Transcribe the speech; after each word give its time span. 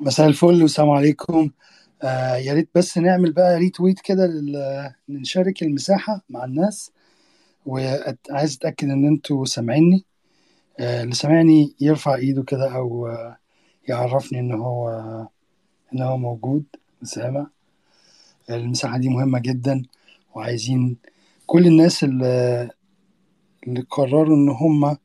مساء 0.00 0.26
الفل 0.26 0.62
والسلام 0.62 0.90
عليكم. 0.90 1.50
آه 2.02 2.36
يا 2.36 2.52
ريت 2.54 2.68
بس 2.74 2.98
نعمل 2.98 3.32
بقى 3.32 3.58
ريتويت 3.58 4.00
كده 4.00 4.30
نشارك 5.08 5.62
المساحة 5.62 6.22
مع 6.30 6.44
الناس. 6.44 6.92
وعايز 7.66 8.54
أتأكد 8.56 8.88
إن 8.90 9.06
أنتوا 9.06 9.44
سامعيني. 9.44 10.04
آه 10.80 11.02
اللي 11.02 11.14
سامعني 11.14 11.74
يرفع 11.80 12.14
إيده 12.14 12.42
كده 12.42 12.74
أو 12.74 13.06
آه 13.06 13.36
يعرفني 13.88 14.40
إن 14.40 14.52
هو 14.54 14.88
إن 15.94 16.02
هو 16.02 16.16
موجود. 16.16 16.64
سامع 17.02 17.46
المساحة 18.50 18.98
دي 18.98 19.08
مهمة 19.08 19.38
جدا 19.38 19.82
وعايزين 20.34 20.96
كل 21.46 21.66
الناس 21.66 22.04
اللي, 22.04 22.70
اللي 23.66 23.80
قرروا 23.90 24.36
إن 24.36 24.48
هم 24.48 24.96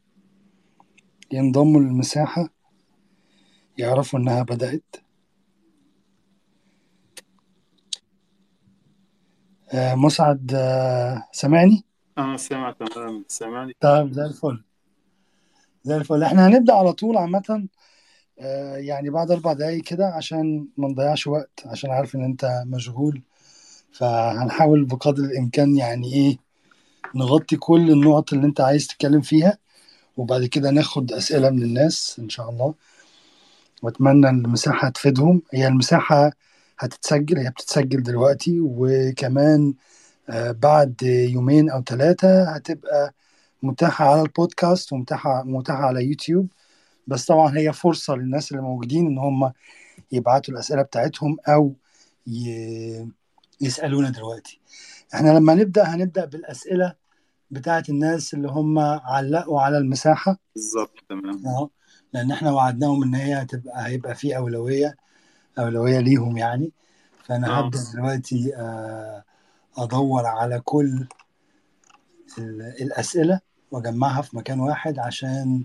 ينضموا 1.32 1.82
للمساحة 1.82 2.50
يعرفوا 3.82 4.20
إنها 4.20 4.44
بدأت. 4.44 4.96
آه 9.74 9.96
مسعد 9.96 10.52
آه 10.56 11.28
سامعني؟ 11.32 11.84
آه 12.18 12.36
سامع 12.38 12.72
تمام. 12.72 13.26
سامعني؟ 13.28 13.76
طيب 13.80 14.14
زي 14.14 14.26
الفل. 14.26 14.64
زي 15.84 15.96
الفل. 15.98 16.24
إحنا 16.24 16.48
هنبدأ 16.48 16.74
على 16.74 16.94
طول 16.94 17.18
عامة 17.18 17.68
آه، 18.40 18.76
يعني 18.78 19.10
بعد 19.10 19.32
أربع 19.32 19.54
دقايق 19.54 19.84
كده 19.84 20.06
عشان 20.08 20.68
ما 20.78 20.88
نضيعش 20.88 21.28
وقت 21.28 21.64
عشان 21.66 21.90
عارف 21.92 22.16
إن 22.16 22.24
أنت 22.24 22.64
مشغول. 22.66 23.22
فهنحاول 23.94 24.86
بقدر 24.86 25.24
الإمكان 25.24 25.78
يعني 25.78 26.14
إيه 26.14 26.38
نغطي 27.16 27.58
كل 27.58 27.92
النقط 27.92 28.34
اللي 28.34 28.48
أنت 28.48 28.62
عايز 28.62 28.88
تتكلم 28.88 29.22
فيها 29.22 29.58
وبعد 30.18 30.46
كده 30.46 30.72
ناخد 30.72 31.12
أسئلة 31.14 31.50
من 31.50 31.64
الناس 31.64 32.20
إن 32.20 32.30
شاء 32.30 32.50
الله. 32.50 32.74
وأتمنى 33.82 34.30
إن 34.30 34.46
المساحة 34.46 34.90
تفيدهم. 34.90 35.42
هي 35.54 35.68
المساحة 35.68 36.32
هتتسجل 36.80 37.38
هي 37.38 37.50
بتتسجل 37.50 38.04
دلوقتي 38.04 38.58
وكمان 38.62 39.74
آه، 40.30 40.52
بعد 40.52 41.02
يومين 41.04 41.70
أو 41.70 41.82
ثلاثة 41.84 42.44
هتبقى 42.56 43.14
متاحة 43.64 44.06
على 44.12 44.22
البودكاست 44.22 44.94
ومتاحة 44.94 45.44
متاحة 45.44 45.84
على 45.86 46.06
يوتيوب. 46.06 46.48
بس 47.08 47.26
طبعا 47.26 47.58
هي 47.58 47.74
فرصة 47.74 48.16
للناس 48.16 48.52
اللي 48.52 48.62
موجودين 48.64 49.08
إن 49.08 49.18
هم 49.18 49.52
يبعتوا 50.12 50.54
الأسئلة 50.54 50.82
بتاعتهم 50.82 51.38
أو 51.48 51.74
ي... 52.28 53.08
يسألونا 53.62 54.10
دلوقتي. 54.10 54.60
إحنا 55.14 55.30
لما 55.30 55.56
نبدأ 55.56 55.84
هنبدأ 55.84 56.26
بالأسئلة 56.26 56.94
بتاعت 57.52 57.90
الناس 57.90 58.34
اللي 58.34 58.48
هم 58.48 58.80
علقوا 58.80 59.62
على 59.62 59.78
المساحة. 59.78 60.38
بالظبط 60.56 60.94
تمام. 61.10 61.70
لأن 62.14 62.32
إحنا 62.32 62.52
وعدناهم 62.52 63.04
إن 63.04 63.16
هي 63.16 63.42
هتبقى 63.42 63.88
هيبقى 63.88 64.16
في 64.16 64.38
أولوية 64.38 64.96
أولوية 65.60 66.00
ليهم 66.00 66.38
يعني. 66.38 66.72
فأنا 67.26 67.48
آه. 67.48 67.66
هبدأ 67.66 67.80
دلوقتي 67.94 68.56
آه، 68.56 69.24
أدور 69.78 70.26
على 70.26 70.60
كل 70.66 71.08
ال- 72.38 72.76
الأسئلة 72.82 73.40
وأجمعها 73.72 74.22
في 74.22 74.38
مكان 74.38 74.60
واحد 74.60 75.00
عشان 75.00 75.64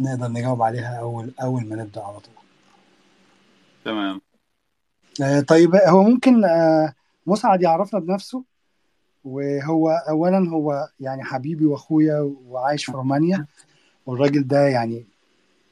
نقدر 0.00 0.28
نجاوب 0.28 0.62
عليها 0.62 0.98
أول 0.98 1.32
أول 1.42 1.66
ما 1.68 1.76
نبدأ 1.76 2.02
على 2.02 2.20
طول. 2.20 2.34
تمام. 3.84 4.20
آه، 5.22 5.40
طيب 5.40 5.74
هو 5.74 6.02
ممكن 6.02 6.44
آه، 6.44 6.94
مسعد 7.26 7.62
يعرفنا 7.62 8.00
بنفسه. 8.00 8.44
وهو 9.24 9.90
اولا 9.90 10.50
هو 10.50 10.88
يعني 11.00 11.24
حبيبي 11.24 11.64
وأخويا 11.66 12.34
وعايش 12.46 12.84
في 12.84 12.92
رومانيا. 12.92 13.46
والراجل 14.06 14.46
ده 14.46 14.66
يعني 14.68 15.04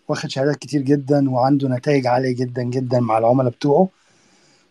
واخد 0.09 0.31
شهادات 0.31 0.56
كتير 0.56 0.83
جدا 0.83 1.31
وعنده 1.31 1.69
نتائج 1.69 2.06
عالية 2.06 2.34
جدا 2.37 2.62
جدا 2.62 3.00
مع 3.00 3.19
العملاء 3.19 3.53
بتوعه. 3.53 3.89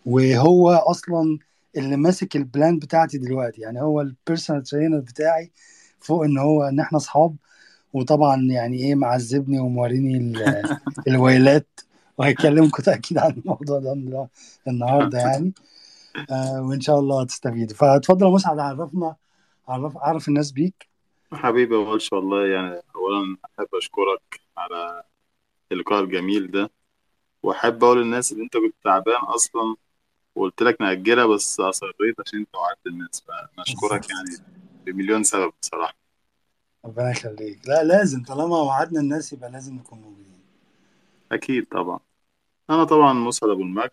وهو 0.05 0.71
أصلا 0.71 1.37
اللي 1.77 1.97
ماسك 1.97 2.35
ال 2.35 2.44
plan 2.44 2.79
بتاعتي 2.79 3.17
دلوقتي. 3.17 3.61
يعني 3.61 3.81
هو 3.81 4.01
ال 4.01 4.08
personal 4.08 4.63
trainer 4.63 4.99
بتاعي 4.99 5.51
فوق 5.99 6.23
إن 6.23 6.37
هو 6.37 6.63
إن 6.63 6.79
إحنا 6.79 6.97
أصحاب. 6.97 7.35
وطبعا 7.93 8.41
يعني 8.41 8.77
إيه 8.77 8.95
معذبني 8.95 9.59
وموريني 9.59 10.17
ال- 10.17 10.77
الويلات. 11.07 11.67
وهيكلمكم 12.17 12.83
تأكيد 12.89 13.17
عن 13.17 13.31
الموضوع 13.31 13.79
ده 13.79 14.27
النهارده 14.67 15.19
يعني. 15.19 15.53
آه 16.31 16.61
وإن 16.61 16.81
شاء 16.81 16.99
الله 16.99 17.23
تستفيدوا 17.25 17.75
فاتفضل 17.75 18.25
يا 18.25 18.31
مسعد 18.31 18.59
عرفنا 18.59 19.15
عرف 19.67 19.97
عرف 19.97 20.27
الناس 20.27 20.51
بيك. 20.51 20.87
حبيبي 21.33 21.75
يا 21.75 21.79
وش 21.79 22.13
والله 22.13 22.45
يعني 22.47 22.81
اولا 23.09 23.37
أحب 23.45 23.67
أشكرك 23.75 24.41
على 24.57 25.03
اللقاء 25.71 26.03
الجميل 26.03 26.51
ده 26.51 26.71
وأحب 27.43 27.83
أقول 27.83 27.97
للناس 28.01 28.31
إن 28.31 28.41
أنت 28.41 28.53
كنت 28.57 28.75
تعبان 28.83 29.15
أصلا 29.21 29.75
وقلت 30.35 30.63
لك 30.63 30.81
نأجلها 30.81 31.25
بس 31.25 31.59
أصريت 31.59 32.19
عشان 32.25 32.39
انت 32.39 32.55
وعدت 32.55 32.87
الناس 32.87 33.23
فنشكرك 33.27 34.09
يعني 34.09 34.29
بمليون 34.85 35.23
سبب 35.23 35.53
بصراحة. 35.61 35.95
ربنا 36.85 37.11
يخليك. 37.11 37.59
لا 37.67 37.83
لازم 37.83 38.23
طالما 38.23 38.57
وعدنا 38.57 38.99
الناس 38.99 39.33
يبقى 39.33 39.51
لازم 39.51 39.75
نكون 39.75 39.99
موجودين. 39.99 40.39
أكيد 41.31 41.65
طبعا. 41.65 41.99
أنا 42.69 42.83
طبعا 42.83 43.13
مسعد 43.13 43.49
أبو 43.49 43.61
المجد 43.61 43.89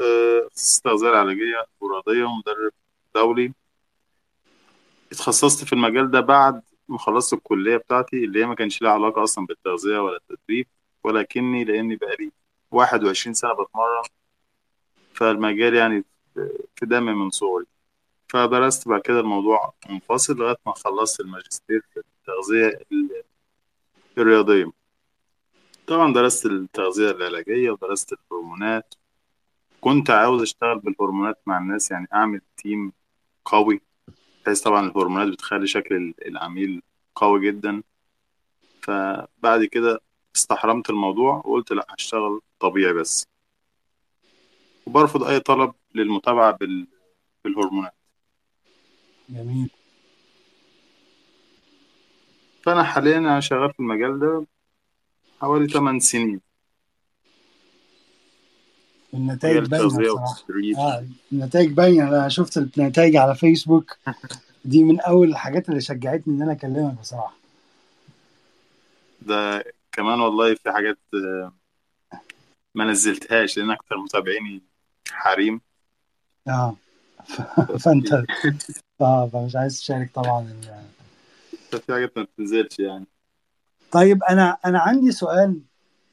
آه، 0.00 0.46
اختصاص 0.46 0.80
تغذية 0.80 1.08
علاجية 1.16 1.66
وراضية 1.80 2.24
ومدرب 2.24 2.72
دولي. 3.14 3.52
اتخصصت 5.12 5.64
في 5.64 5.72
المجال 5.72 6.10
ده 6.10 6.20
بعد 6.20 6.62
ما 6.88 6.98
خلصت 6.98 7.32
الكلية 7.32 7.76
بتاعتي 7.76 8.24
اللي 8.24 8.40
هي 8.40 8.46
ما 8.46 8.54
كانش 8.54 8.82
لها 8.82 8.90
علاقة 8.92 9.22
أصلا 9.22 9.46
بالتغذية 9.46 9.98
ولا 9.98 10.16
التدريب 10.16 10.66
ولكني 11.04 11.64
لأني 11.64 11.96
بقالي 11.96 12.32
21 12.70 13.34
سنة 13.34 13.52
بتمرن 13.52 14.02
فالمجال 15.14 15.74
يعني 15.74 16.04
في 16.76 16.86
دمي 16.86 17.12
من 17.12 17.30
صغري. 17.30 17.64
فدرست 18.28 18.88
بعد 18.88 19.00
كده 19.00 19.20
الموضوع 19.20 19.72
منفصل 19.90 20.36
لغاية 20.36 20.56
ما 20.66 20.72
خلصت 20.74 21.20
الماجستير 21.20 21.82
في 21.94 22.00
التغذية 22.00 22.80
ال- 22.92 23.22
الرياضية. 24.18 24.70
طبعا 25.86 26.12
درست 26.12 26.46
التغذية 26.46 27.10
العلاجية 27.10 27.70
ودرست 27.70 28.12
الهرمونات. 28.12 28.94
كنت 29.80 30.10
عاوز 30.10 30.42
أشتغل 30.42 30.78
بالهرمونات 30.78 31.38
مع 31.46 31.58
الناس 31.58 31.90
يعني 31.90 32.06
أعمل 32.14 32.40
تيم 32.56 32.92
قوي 33.44 33.80
بحيث 34.48 34.60
طبعا 34.60 34.86
الهرمونات 34.88 35.28
بتخلي 35.28 35.66
شكل 35.66 36.14
العميل 36.26 36.82
قوي 37.14 37.46
جدا. 37.46 37.82
فبعد 38.82 39.64
كده 39.64 40.00
استحرمت 40.36 40.90
الموضوع 40.90 41.36
وقلت 41.36 41.72
لا 41.72 41.86
هشتغل 41.90 42.40
طبيعي 42.60 42.92
بس. 42.92 43.26
وبرفض 44.86 45.22
أي 45.24 45.40
طلب 45.40 45.74
للمتابعة 45.94 46.52
بال... 46.56 46.86
بالهرمونات. 47.44 47.94
جميل. 49.28 49.70
فأنا 52.62 52.84
حاليا 52.84 53.18
أنا 53.18 53.40
شغال 53.40 53.72
في 53.72 53.80
المجال 53.80 54.18
ده 54.18 54.46
حوالي 55.40 55.68
8 55.68 55.98
سنين. 55.98 56.40
النتائج 59.14 59.66
باينة 59.66 60.24
آه 60.78 61.04
النتائج 61.32 61.72
باينة. 61.72 62.08
أنا 62.08 62.28
شفت 62.28 62.58
النتائج 62.58 63.16
على 63.16 63.34
فيسبوك. 63.34 63.96
دي 64.64 64.84
من 64.84 65.00
أول 65.00 65.28
الحاجات 65.28 65.68
اللي 65.68 65.80
شجعتني 65.80 66.34
إن 66.34 66.42
أنا 66.42 66.52
أكلمك 66.52 67.00
بصراحة. 67.00 67.36
ده 69.22 69.64
كمان 69.92 70.20
والله 70.20 70.54
في 70.54 70.72
حاجات 70.72 70.98
آه، 71.14 71.52
ما 72.74 72.84
نزلتهاش 72.84 73.58
لأن 73.58 73.70
أكتر 73.70 73.96
متابعيني 73.96 74.62
حريم. 75.10 75.60
آه. 76.48 76.76
فأنت 77.84 78.12
آه 79.00 79.26
فمش 79.32 79.56
عايز 79.56 79.78
تشارك 79.78 80.10
طبعا 80.14 80.60
ففي 81.70 81.92
حاجات 81.92 82.18
ما 82.18 82.22
بتنزلش 82.22 82.78
يعني. 82.78 83.06
طيب 83.92 84.22
أنا 84.22 84.56
أنا 84.64 84.78
عندي 84.78 85.12
سؤال 85.12 85.60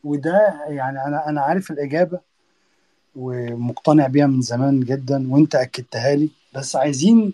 وده 0.04 0.64
يعني 0.68 1.06
أنا 1.06 1.30
أنا 1.30 1.42
عارف 1.42 1.72
الإجابة 1.72 2.20
ومقتنع 3.16 4.08
بيها 4.08 4.28
من 4.28 4.42
زمان 4.42 4.80
جدا 4.80 5.34
وأنت 5.34 5.56
أكدتها 5.56 6.16
لي. 6.16 6.30
بس 6.56 6.76
عايزين 6.76 7.34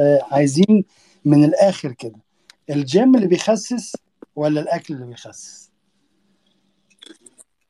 آه، 0.00 0.20
عايزين 0.30 0.84
من 1.24 1.44
الآخر 1.44 1.92
كده. 1.92 2.18
الجيم 2.70 3.16
اللي 3.16 3.26
بيخسس 3.26 3.96
ولا 4.36 4.60
الأكل 4.60 4.94
اللي 4.94 5.06
بيخسس؟ 5.06 5.70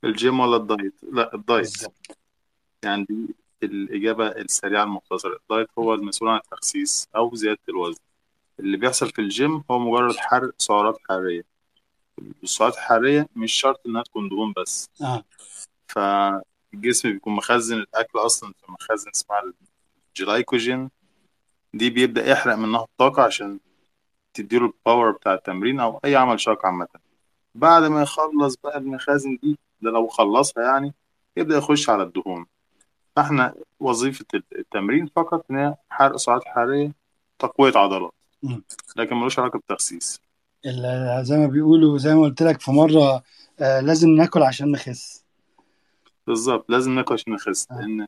الجيم 0.05 0.41
ولا 0.41 0.57
ال 0.57 0.63
diet؟ 0.63 0.95
لا 1.13 1.35
ال 1.35 1.41
diet. 1.41 1.73
بالظبط. 1.73 2.19
يعني 2.85 3.07
دي 3.11 3.35
الإجابة 3.63 4.29
السريعة 4.29 4.85
المختصرة 4.85 5.39
ال 5.43 5.48
diet 5.48 5.69
هو 5.79 5.95
المسؤول 5.95 6.31
عن 6.31 6.37
التخسيس 6.45 7.09
أو 7.17 7.35
زيادة 7.35 7.59
الوزن. 7.69 8.01
اللي 8.61 8.77
بيحصل 8.77 9.11
في 9.11 9.21
الجيم 9.21 9.65
هو 9.71 9.79
مجرد 9.79 10.17
حرق 10.17 10.55
سعرات 10.59 10.99
حرارية. 11.09 11.58
السعرات 12.43 12.75
الحرارية 12.75 13.29
مش 13.37 13.53
شرط 13.53 13.81
إنها 13.87 14.03
تكون 14.03 14.29
دهون 14.29 14.55
بس. 14.57 14.91
آه. 15.03 15.25
فالجسم 15.89 17.13
بيكون 17.13 17.33
مخزن 17.33 17.77
الأكل 17.77 18.19
أصلا 18.19 18.53
في 18.53 18.73
مخازن 18.73 19.11
اسمها 19.11 19.53
الجلايكوجين. 20.17 20.91
دي 21.75 21.91
بيبدأ 21.91 22.27
يحرق 22.31 22.55
منها 22.55 22.83
الطاقة 22.85 23.23
عشان 23.23 23.59
تديله 24.35 24.67
ال 24.67 24.74
power 24.74 25.11
بتاع 25.11 25.35
التمرين 25.35 25.81
أو 25.81 26.01
أي 26.05 26.17
عمل 26.17 26.41
شاق 26.41 26.67
عامة. 26.67 26.89
بعد 27.55 27.83
ما 27.83 28.03
يخلص 28.03 28.57
بقى 28.65 28.79
المخازن 28.79 29.39
دي 29.43 29.59
ده 29.81 29.91
لو 29.91 30.07
خلصها 30.09 30.65
يعني 30.65 30.95
يبدأ 31.37 31.57
يخش 31.57 31.91
على 31.91 32.03
الدهون. 32.03 32.47
فإحنا 33.17 33.55
وظيفة 33.81 34.25
التمرين 34.53 35.07
فقط 35.17 35.45
إن 35.51 35.57
هي 35.57 35.75
حرق 35.91 36.17
سعرات 36.17 36.45
حراريه 36.45 36.93
تقوية 37.39 37.73
عضلات. 37.77 38.13
لكن 38.97 39.17
ملوش 39.17 39.39
علاقة 39.39 39.59
بتخسيس. 39.59 40.17
ال- 40.17 40.28
زي 41.23 41.37
ما 41.39 41.47
بيقولوا 41.47 41.99
زي 41.99 42.15
ما 42.15 42.21
قلت 42.23 42.43
لك 42.43 42.61
في 42.61 42.71
مرة 42.71 43.23
آه 43.61 43.81
لازم 43.81 44.09
ناكل 44.11 44.43
عشان 44.43 44.71
نخس 44.73 45.25
بالظبط 46.27 46.71
لازم 46.71 46.93
ناكل 46.95 47.15
عشان 47.15 47.33
نخس 47.33 47.67
آه. 47.71 47.75
لأن 47.81 48.07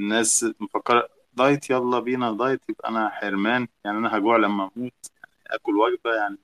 الناس 0.00 0.46
مفكرة 0.60 1.08
دايت 1.32 1.70
يلا 1.70 2.00
بينا 2.00 2.32
دايت 2.32 2.60
يبقى 2.70 2.88
أنا 2.88 3.08
حرمان 3.08 3.68
يعني 3.84 3.98
أنا 3.98 4.16
هجوع 4.18 4.36
لما 4.36 4.70
أموت 4.76 4.92
يعني 5.24 5.34
آكل 5.46 5.76
وجبة 5.76 6.14
يعني 6.16 6.38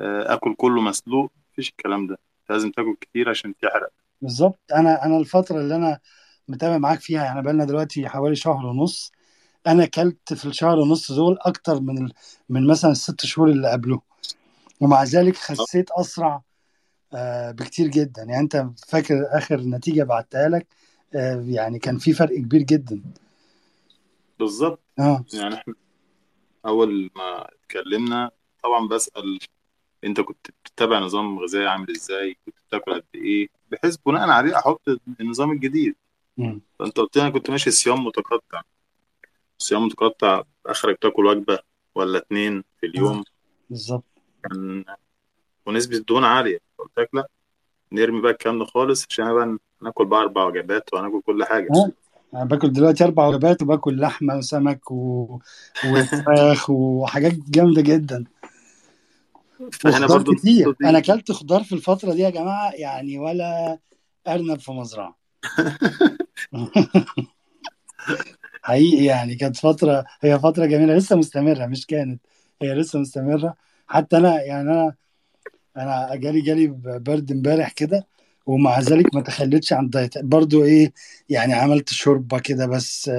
آه، 0.00 0.34
آكل 0.34 0.54
كله 0.54 0.80
مسلوق 0.82 1.32
مفيش 1.52 1.70
الكلام 1.70 2.06
ده 2.06 2.18
لازم 2.50 2.70
تاكل 2.70 2.96
كتير 3.00 3.30
عشان 3.30 3.54
تحرق 3.62 3.90
بالظبط 4.22 4.60
أنا 4.74 5.04
أنا 5.06 5.16
الفترة 5.18 5.60
اللي 5.60 5.76
أنا 5.76 6.00
متابع 6.48 6.78
معاك 6.78 7.00
فيها 7.00 7.24
يعني 7.24 7.42
بقالنا 7.42 7.64
دلوقتي 7.64 8.08
حوالي 8.08 8.36
شهر 8.36 8.66
ونص 8.66 9.12
أنا 9.66 9.84
أكلت 9.84 10.34
في 10.34 10.44
الشهر 10.46 10.78
ونص 10.78 11.12
دول 11.12 11.38
أكتر 11.40 11.80
من. 11.80 12.08
من 12.48 12.66
مثلا 12.66 12.90
الست 12.92 13.26
شهور 13.26 13.48
اللي 13.50 13.70
قبله 13.72 14.02
ومع 14.80 15.04
ذلك 15.04 15.36
خسيت 15.36 15.90
أسرع 15.90 16.42
آه 17.14 17.50
بكتير 17.50 17.86
جدا. 17.86 18.22
يعني 18.22 18.38
أنت 18.38 18.66
فاكر 18.88 19.26
آخر 19.30 19.60
نتيجة 19.60 20.02
بعتها 20.02 20.48
لك 20.48 20.66
آه 21.14 21.44
يعني 21.48 21.78
كان 21.78 21.98
في 21.98 22.12
فرق 22.12 22.36
كبير 22.36 22.62
جدا. 22.62 23.02
بالظبط. 24.38 24.80
آه. 24.98 25.24
يعني 25.34 25.54
إحنا 25.54 25.74
أول 26.66 27.10
ما 27.16 27.48
اتكلمنا 27.48 28.30
طبعا 28.62 28.88
بسأل 28.88 29.38
أنت 30.04 30.20
كنت 30.20 30.46
بتتبع 30.64 30.98
نظام 30.98 31.38
غذائي 31.38 31.66
عامل 31.66 31.90
إزاي؟ 31.90 32.36
كنت 32.46 32.54
بتاكل 32.68 32.94
قد 32.94 33.04
إيه؟ 33.14 33.48
بحيث 33.70 33.96
بناء 34.06 34.28
عليه 34.28 34.58
أحط 34.58 34.82
النظام 35.20 35.50
الجديد. 35.50 35.94
مم. 36.36 36.60
فأنت 36.78 36.96
قلت 36.96 37.16
لي 37.16 37.22
أنا 37.22 37.30
كنت 37.30 37.50
ماشي 37.50 37.70
صيام 37.70 38.04
متقطع. 38.04 38.62
صيام 39.58 39.86
متقطع 39.86 40.42
آخرك 40.66 40.98
تاكل 41.02 41.26
وجبة 41.26 41.58
ولا 41.94 42.18
اتنين 42.18 42.64
في 42.80 42.86
آه 42.86 42.90
اليوم؟ 42.90 43.24
بالظبط. 43.70 44.04
كان 44.42 44.84
ونسبة 45.66 45.96
الدهون 45.96 46.24
عالية. 46.24 46.58
قلت 46.78 46.98
لك 46.98 47.08
لا 47.14 47.26
نرمي 47.92 48.20
بقى 48.20 48.32
الكلام 48.32 48.58
ده 48.58 48.64
خالص 48.64 49.06
عشان 49.10 49.34
بقى 49.34 49.58
ناكل 49.82 50.04
بقى 50.04 50.20
أربع 50.20 50.44
وجبات 50.44 50.94
وهناكل 50.94 51.20
كل 51.20 51.44
حاجة. 51.44 51.68
آه 51.70 51.90
أنا 52.34 52.44
باكل 52.44 52.72
دلوقتي 52.72 53.04
أربع 53.04 53.26
وجبات 53.26 53.62
وباكل 53.62 54.00
لحمة 54.00 54.36
وسمك 54.36 54.90
و... 54.90 55.38
وفراخ 55.86 56.70
وحاجات 56.70 57.32
جامدة 57.32 57.82
جدا. 57.82 58.24
وخضار 59.60 60.08
برضو 60.08 60.34
كتير. 60.34 60.74
أنا 60.84 60.98
أكلت 60.98 61.32
خضار 61.32 61.62
في 61.64 61.74
الفترة 61.74 62.12
دي 62.12 62.20
يا 62.20 62.30
جماعة 62.30 62.72
يعني 62.72 63.18
ولا 63.18 63.78
أرنب 64.28 64.58
في 64.60 64.72
مزرعة. 64.72 65.18
حقيقي 68.62 69.04
يعني 69.04 69.34
كانت 69.34 69.56
فترة 69.56 70.04
هي 70.20 70.38
فترة 70.38 70.66
جميلة. 70.66 70.94
لسه 70.94 71.16
مستمرة 71.16 71.66
مش 71.66 71.86
كانت 71.86 72.20
هي 72.62 72.74
لسه 72.74 72.98
مستمرة. 72.98 73.56
حتى 73.92 74.16
أنا 74.16 74.42
يعني 74.42 74.70
أنا 74.70 74.94
أنا 75.76 76.14
جالي 76.16 76.40
جالي 76.40 76.66
برد 76.84 77.32
امبارح 77.32 77.72
كده 77.72 78.06
ومع 78.46 78.80
ذلك 78.80 79.14
ما 79.14 79.20
تخليتش 79.20 79.72
عن 79.72 79.84
ال 79.84 79.91
diet 79.91 80.18
برضو 80.18 80.64
إيه 80.64 80.92
يعني 81.28 81.52
عملت 81.54 81.88
شوربة 81.90 82.38
كده 82.38 82.66
بس 82.66 83.10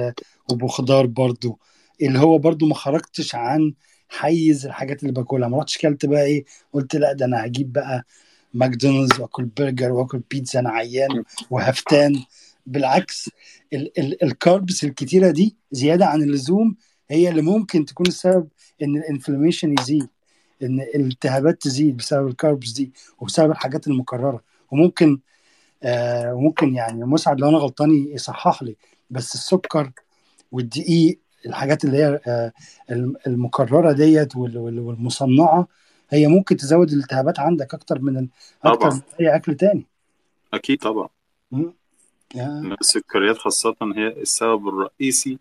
وبخضار 0.52 1.06
برضو. 1.06 1.58
اللي 2.02 2.18
هو 2.18 2.38
برضو 2.38 2.66
ما 2.66 2.74
خرجتش 2.74 3.34
عن 3.34 3.74
حيز 4.08 4.66
الحاجات 4.66 5.02
اللي 5.02 5.12
باكلها. 5.12 5.48
ما 5.48 5.58
رحتش 5.58 5.78
كلت 5.78 6.06
بقى 6.06 6.24
إيه 6.24 6.44
قلت 6.72 6.96
لا 6.96 7.12
ده 7.12 7.24
أنا 7.26 7.44
هجيب 7.46 7.72
بقى 7.72 8.04
ماكدونالدز 8.54 9.20
وأكل 9.20 9.44
برجر 9.44 9.92
وأكل 9.92 10.22
بيتزا 10.30 10.60
أنا 10.60 10.70
عيان 10.70 11.24
وهفتان. 11.50 12.22
بالعكس 12.66 13.30
ال 13.72 13.98
ال 13.98 14.24
ال 14.24 14.34
carbs 14.34 14.84
الكتيرة 14.84 15.30
دي 15.30 15.56
زيادة 15.72 16.06
عن 16.06 16.22
اللزوم 16.22 16.76
هي 17.10 17.28
اللي 17.28 17.42
ممكن 17.42 17.84
تكون 17.84 18.06
السبب 18.06 18.48
إن 18.82 18.96
الإنفلاميشن 18.96 19.74
يزيد. 19.80 20.08
إن 20.62 20.80
الالتهابات 20.80 21.62
تزيد 21.62 21.96
بسبب 21.96 22.26
الكاربس 22.28 22.70
دي 22.72 22.92
وبسبب 23.18 23.50
الحاجات 23.50 23.86
المكررة. 23.88 24.42
وممكن 24.70 25.18
آه 25.82 26.34
وممكن 26.34 26.74
يعني 26.74 27.04
مسعد 27.04 27.40
لو 27.40 27.48
أنا 27.48 27.58
غلطان 27.58 27.90
يصحح 27.92 28.62
لي 28.62 28.76
بس 29.10 29.34
السكر 29.34 29.90
والدقيق 30.52 31.18
الحاجات 31.46 31.84
اللي 31.84 31.96
هي 31.96 32.20
آه 32.26 32.52
الم- 32.90 33.16
المكررة 33.26 33.92
ديت 33.92 34.36
وال- 34.36 34.58
وال- 34.58 34.80
والمصنعة 34.80 35.68
هي 36.10 36.26
ممكن 36.26 36.56
تزود 36.56 36.90
الالتهابات 36.92 37.40
عندك 37.40 37.74
أكتر 37.74 37.98
من 37.98 38.28
أكتر 38.64 38.90
طبعا. 38.90 38.94
من 38.94 39.02
أي 39.20 39.36
أكل 39.36 39.54
تاني. 39.54 39.86
أكيد 40.54 40.78
طبعا. 40.78 41.08
السكريات 42.80 43.38
خاصة 43.38 43.76
هي 43.96 44.06
السبب 44.08 44.68
الرئيسي 44.68 45.38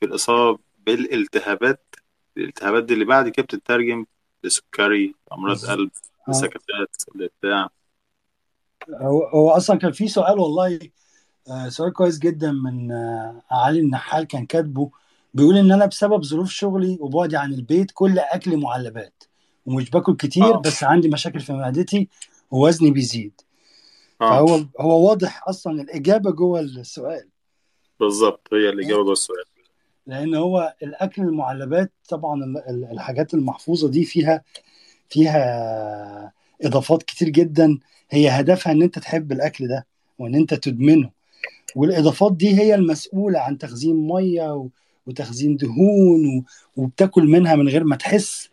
في 0.00 0.06
الإصابة 0.06 0.58
بالالتهابات. 0.86 1.94
الالتهابات 2.36 2.84
دي 2.84 2.94
اللي 2.94 3.04
بعد 3.04 3.28
كده 3.28 3.42
بتترجم 3.42 4.06
لسكري 4.44 5.14
أمراض 5.32 5.64
قلب 5.64 5.90
آه. 6.28 6.30
لسكتات 6.30 6.96
بتاع. 7.14 7.68
هو 8.90 9.24
هو 9.24 9.50
أصلا 9.50 9.78
كان 9.78 9.92
في 9.92 10.08
سؤال 10.08 10.38
والله 10.38 10.78
آه، 11.50 11.68
سؤال 11.68 11.92
كويس 11.92 12.18
جدا 12.18 12.52
من 12.52 12.92
آه، 12.92 13.42
علي 13.50 13.80
النحال 13.80 14.24
كان 14.24 14.46
كاتبه 14.46 14.90
بيقول 15.34 15.56
إن 15.56 15.72
أنا 15.72 15.86
بسبب 15.86 16.24
ظروف 16.24 16.50
شغلي 16.50 16.98
وبعدي 17.00 17.36
عن 17.36 17.52
البيت 17.52 17.90
كل 17.94 18.18
اكلي 18.18 18.56
معلبات 18.56 19.24
ومش 19.66 19.90
باكل 19.90 20.16
كتير 20.16 20.56
بس 20.56 20.84
عندي 20.84 21.08
مشاكل 21.08 21.40
في 21.40 21.52
معدتي 21.52 22.08
ووزني 22.50 22.90
بيزيد. 22.90 23.40
فهو 24.20 24.64
هو 24.80 25.08
واضح 25.08 25.48
أصلا 25.48 25.82
الإجابة 25.82 26.30
جوه 26.30 26.60
السؤال. 26.60 27.28
بالظبط 28.00 28.48
هي 28.52 28.68
الإجابة 28.68 29.02
جوه 29.02 29.12
السؤال. 29.12 29.44
لأن 30.10 30.34
هو 30.34 30.74
الأكل 30.82 31.22
المعلبات 31.22 31.92
طبعا 32.08 32.44
ال- 32.44 32.68
ال- 32.68 32.88
الحاجات 32.92 33.34
المحفوظة 33.34 33.88
دي 33.90 34.04
فيها 34.04 34.42
فيها 35.08 36.32
إضافات 36.62 37.02
كتير 37.02 37.28
جدا. 37.28 37.78
هي 38.10 38.28
هدفها 38.28 38.72
إن 38.72 38.82
أنت 38.82 38.98
تحب 38.98 39.32
الأكل 39.32 39.68
ده 39.68 39.86
وإن 40.18 40.34
أنت 40.34 40.54
تدمنه. 40.54 41.10
والإضافات 41.76 42.32
دي 42.36 42.60
هي 42.60 42.74
المسؤولة 42.74 43.38
عن 43.38 43.58
تخزين 43.58 44.08
مية 44.08 44.68
وتخزين 45.06 45.56
دهون 45.56 46.44
وبتاكل 46.76 47.24
منها 47.24 47.56
من 47.56 47.68
غير 47.68 47.84
ما 47.84 47.96
تحس. 47.96 48.50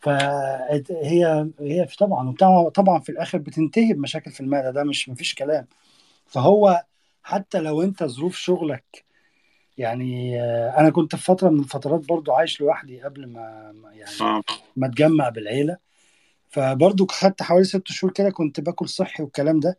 فهي 0.00 1.48
هي 1.60 1.86
طبعا 1.98 2.34
طبعا 2.74 3.00
في 3.00 3.08
الآخر 3.12 3.38
بتنتهي 3.38 3.92
بمشاكل 3.92 4.30
في 4.30 4.40
المعدة 4.40 4.70
ده 4.70 4.84
مش 4.84 5.08
مفيش 5.08 5.34
كلام. 5.34 5.66
فهو 6.26 6.84
حتى 7.22 7.58
لو 7.60 7.82
أنت 7.82 8.04
ظروف 8.04 8.36
شغلك 8.36 9.04
يعني 9.78 10.42
آه، 10.42 10.80
أنا 10.80 10.90
كنت 10.90 11.16
في 11.16 11.22
فترة 11.24 11.48
من 11.48 11.60
الفترات 11.60 12.08
برضو 12.08 12.32
عايش 12.32 12.60
لوحدي 12.60 13.02
قبل 13.02 13.26
ما 13.26 13.72
يعني 13.92 14.20
آه. 14.20 14.42
ما 14.76 14.86
أتجمع 14.86 15.28
بالعيلة. 15.28 15.76
فبرضو 16.48 17.06
خدت 17.06 17.42
حوالي 17.42 17.64
ست 17.64 17.88
شهور 17.88 18.12
كده 18.12 18.30
كنت 18.30 18.60
باكل 18.60 18.88
صحي 18.88 19.22
والكلام 19.22 19.60
ده. 19.60 19.76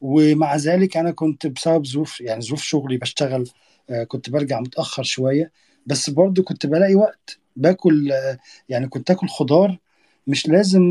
ومع 0.00 0.56
ذلك 0.56 0.96
أنا 0.96 1.10
كنت 1.10 1.46
بسبب 1.46 1.86
ظروف 1.86 2.20
يعني 2.20 2.42
ظروف 2.42 2.62
شغلي 2.62 2.96
بشتغل 2.96 3.50
آه، 3.90 4.04
كنت 4.04 4.30
برجع 4.30 4.60
متأخر 4.60 5.02
شوية. 5.02 5.52
بس 5.86 6.10
برضو 6.10 6.42
كنت 6.42 6.66
بلاقي 6.66 6.94
وقت 6.94 7.38
باكل 7.56 8.12
آه، 8.12 8.38
يعني 8.68 8.88
كنت 8.88 9.10
آكل 9.10 9.28
خضار. 9.28 9.78
مش 10.26 10.48
لازم 10.48 10.82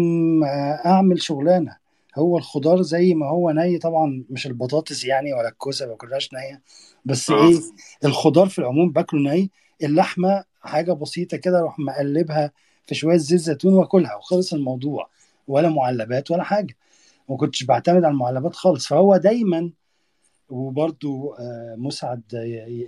آه، 0.44 0.82
أعمل 0.86 1.22
شغلانة. 1.22 1.87
هو 2.18 2.38
الخضار 2.38 2.82
زي 2.82 3.14
ما 3.14 3.30
هو 3.30 3.52
ني 3.52 3.78
طبعا 3.78 4.26
مش 4.30 4.48
البطاطس 4.48 5.06
يعني 5.06 5.34
ولا 5.34 5.50
الكوسة 5.50 5.86
ما 5.86 5.92
باكلهاش 5.92 6.34
نيه 6.34 6.62
بس 7.06 7.30
آه. 7.30 7.48
إيه 7.48 7.60
الخضار 8.06 8.50
في 8.50 8.60
العموم 8.60 8.92
باكله 8.92 9.34
ني. 9.34 9.52
اللحمة 9.84 10.44
حاجة 10.62 10.92
بسيطة 10.92 11.38
كده 11.38 11.60
أروح 11.60 11.80
مقلبها 11.80 12.52
في 12.86 12.96
شوية 12.96 13.18
زيت 13.18 13.40
زيتون 13.40 13.74
وآكلها 13.74 14.16
وخلص 14.16 14.54
الموضوع. 14.54 15.10
ولا 15.48 15.70
معلبات 15.70 16.32
ولا 16.32 16.44
حاجة. 16.44 16.78
ما 17.30 17.38
كنتش 17.38 17.64
بعتمد 17.64 18.04
على 18.04 18.12
المعلبات 18.14 18.56
خالص. 18.56 18.88
فهو 18.88 19.18
دايما 19.18 19.72
وبرضو 20.50 21.34
آه، 21.34 21.76
مسعد 21.78 22.22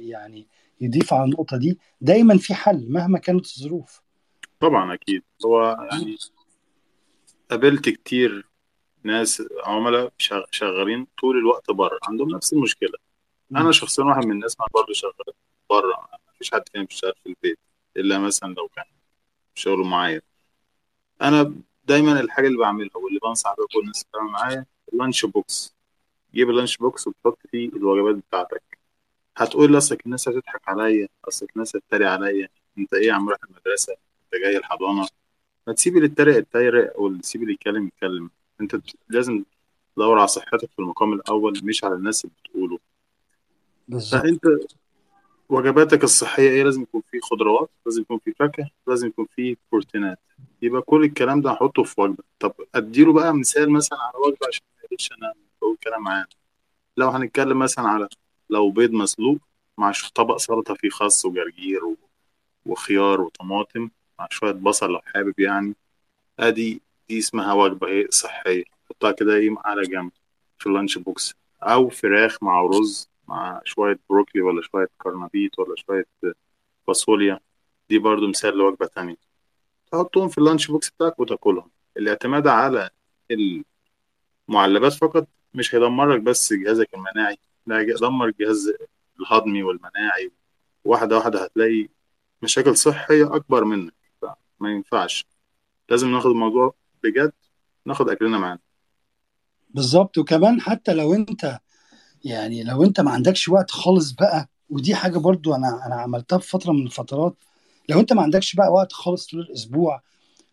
يعني 0.02 0.48
يضيف 0.82 1.14
على 1.14 1.24
النقطة 1.24 1.58
دي 1.58 1.80
دايما 2.02 2.38
في 2.38 2.54
حل 2.54 2.88
مهما 2.90 3.20
كانت 3.20 3.46
الظروف. 3.46 4.02
طبعا 4.60 4.94
أكيد. 4.94 5.22
هو 5.46 5.88
يعني 5.92 6.18
قابلت 7.50 7.90
كتير 7.90 8.49
ناس 9.04 9.44
عملاء 9.64 10.12
شغ- 10.18 10.46
شغالين 10.52 11.08
طول 11.22 11.38
الوقت 11.38 11.72
بره 11.72 12.00
عندهم 12.04 12.30
نفس 12.30 12.54
المشكلة. 12.54 12.94
أنا. 13.56 13.72
شخصيا 13.72 14.04
واحد 14.04 14.26
من 14.26 14.32
الناس 14.32 14.56
برضه 14.74 14.94
شغال 14.94 15.14
بره 15.70 16.10
مفيش 16.36 16.52
حد 16.52 16.64
فينا 16.72 16.84
بيشتغل 16.84 17.14
في 17.24 17.30
البيت 17.30 17.60
إلا 17.98 18.20
مثلا 18.20 18.54
لو 18.54 18.68
كان 18.68 18.86
شغله 19.56 19.84
معايا. 19.84 20.22
أنا 21.22 21.56
دايما 21.86 22.20
الحاجة 22.20 22.48
اللي 22.48 22.58
بعملها 22.58 22.98
واللي 22.98 23.20
بنصح 23.24 23.56
بيها 23.58 23.68
كل 23.74 23.80
الناس 23.80 24.06
اللي 24.16 24.32
معايا 24.32 24.66
ال 24.94 24.99
lunch 24.99 25.26
box 25.26 25.76
جيب 26.34 26.50
ال 26.50 26.55
lunch 26.55 26.78
box 26.78 27.08
وتحط 27.08 27.38
فيه 27.52 27.70
الوجبات 27.70 28.16
بتاعتك. 28.16 28.80
هتقول 29.38 29.78
اصلك 29.78 30.06
الناس 30.06 30.30
هتضحك 30.30 30.70
عليا 30.70 31.08
أصلك 31.28 31.50
الناس 31.56 31.76
هتتريق 31.76 32.10
عليا. 32.10 32.50
أنت 32.78 32.94
إيه 32.94 33.08
يا 33.08 33.14
عم 33.14 33.30
رايح 33.30 33.40
المدرسة؟ 33.44 33.94
أنت 33.94 34.42
جاي 34.44 34.58
الحضانة؟ 34.58 35.08
ما 35.68 35.74
تسيب 35.74 35.96
اللي 35.98 36.06
يتريق 36.06 36.38
يتريق 36.38 37.00
واللي 37.00 37.22
اللي 37.36 37.54
يتكلم 37.54 37.88
يتكلم. 37.88 38.30
انت 38.62 38.76
لازم 39.10 39.44
تدور 39.96 40.18
على 40.20 40.28
صحتك 40.28 40.70
في 40.72 40.80
المقام 40.80 41.14
الأول 41.14 41.60
مش 41.64 41.84
على 41.84 41.96
الناس 41.96 42.26
اللي 42.26 42.36
بتقوله. 42.44 42.80
بالظبط. 43.88 44.22
فأنت 44.22 44.44
وجباتك 45.50 46.04
الصحية 46.04 46.50
إيه؟ 46.50 46.64
لازم 46.64 46.82
يكون 46.82 47.02
فيه 47.12 47.20
خضروات 47.20 47.70
لازم 47.86 48.02
يكون 48.02 48.20
فيه 48.20 48.34
فاكهة 48.40 48.70
لازم 48.88 49.08
يكون 49.08 49.28
فيه 49.36 49.56
بروتينات. 49.72 50.20
يبقى 50.62 50.82
كل 50.82 51.04
الكلام 51.04 51.42
ده 51.42 51.52
هحطه 51.52 51.84
في 51.84 52.02
وجبة. 52.02 52.24
طب 52.40 52.54
أديله 52.76 53.14
بقى 53.14 53.34
مثال 53.34 53.72
مثلا 53.72 54.00
على 54.00 54.18
وجبة 54.26 54.48
عشان 54.48 54.62
ما 54.78 54.84
يقولش 54.84 55.10
أنا 55.12 55.34
بقول 55.62 55.78
كلام 55.84 56.08
عام. 56.08 56.26
لو 56.98 57.10
هنتكلم 57.10 57.60
مثلا 57.60 57.88
على 57.88 58.08
لو 58.50 58.72
بيض 58.72 58.92
مسلوق 58.92 59.38
مع 59.78 59.92
طبق 60.16 60.38
سلطة 60.38 60.74
فيه 60.74 60.90
خس 60.90 61.26
وجرجير 61.26 61.82
وخيار 62.66 63.22
وطماطم 63.22 63.90
مع 64.20 64.28
شوية 64.32 64.52
بصل 64.52 64.92
لو 64.92 65.00
حابب 65.06 65.40
يعني 65.40 65.76
أدي 66.40 66.82
دي 67.10 67.20
اسمها 67.20 67.54
وجبه 67.54 67.88
إيه 67.88 68.08
صحية. 68.10 68.64
حطها 68.90 69.12
كده 69.12 69.34
إيه 69.36 69.56
على 69.66 69.82
جنب 69.82 70.12
في 70.60 70.68
ال 70.68 70.73
lunch 70.73 70.98
box. 70.98 71.34
أو 71.64 71.90
فراخ 71.90 72.44
مع 72.44 72.62
رز 72.62 73.10
مع 73.28 73.62
شوية 73.66 74.00
broccoli 74.10 74.42
ولا 74.42 74.62
شوية 74.62 74.88
كرنبيط 74.98 75.60
ولا 75.60 75.76
شوية 75.76 76.06
فاصوليا. 76.88 77.40
دي 77.90 78.00
برضو 78.00 78.28
مثال 78.28 78.58
لوجبة 78.58 78.86
تانية. 78.86 79.16
تحطهم 79.92 80.28
في 80.28 80.38
اللانش 80.38 80.68
بوكس 80.72 80.90
بتاعك 80.90 81.20
وتاكلهم. 81.20 81.72
الاعتماد 81.98 82.48
على 82.48 82.90
المعلبات 84.50 84.94
فقط 84.94 85.28
مش 85.54 85.76
هيدمرك 85.76 86.22
بس 86.22 86.54
جهازك 86.54 86.90
المناعي 86.94 87.38
لا 87.68 87.80
هيدمر 87.80 88.26
الجهاز 88.26 88.74
الهضمي 89.20 89.64
والمناعي. 89.64 90.32
واحدة 90.86 91.18
واحدة 91.18 91.44
هتلاقي 91.44 91.90
مشاكل 92.42 92.78
صحية 92.78 93.36
أكبر 93.36 93.64
منك. 93.64 93.94
ما 94.60 94.72
ينفعش. 94.72 95.26
لازم 95.90 96.12
ناخد 96.12 96.32
الموضوع 96.32 96.76
بجد 97.04 97.32
ناخد 97.86 98.10
أكلنا 98.10 98.38
معانا. 98.38 98.60
بالظبط. 99.70 100.18
وكمان 100.18 100.62
حتى 100.62 100.94
لو 100.94 101.14
أنت 101.14 101.60
يعني 102.26 102.64
لو 102.64 102.84
أنت 102.84 103.02
ما 103.02 103.12
عندكش 103.12 103.50
وقت 103.50 103.72
خالص 103.72 104.12
بقى 104.12 104.50
ودي 104.70 104.96
حاجة 104.96 105.18
برضو 105.18 105.56
أنا 105.56 105.86
أنا 105.86 105.96
عملتها 105.96 106.38
في 106.40 106.50
فترة 106.50 106.72
من 106.72 106.86
الفترات. 106.86 107.36
لو 107.90 108.00
أنت 108.00 108.14
ما 108.14 108.22
عندكش 108.22 108.56
بقى 108.56 108.68
وقت 108.72 108.94
خالص 108.94 109.28
طول 109.28 109.40
الأسبوع 109.40 110.02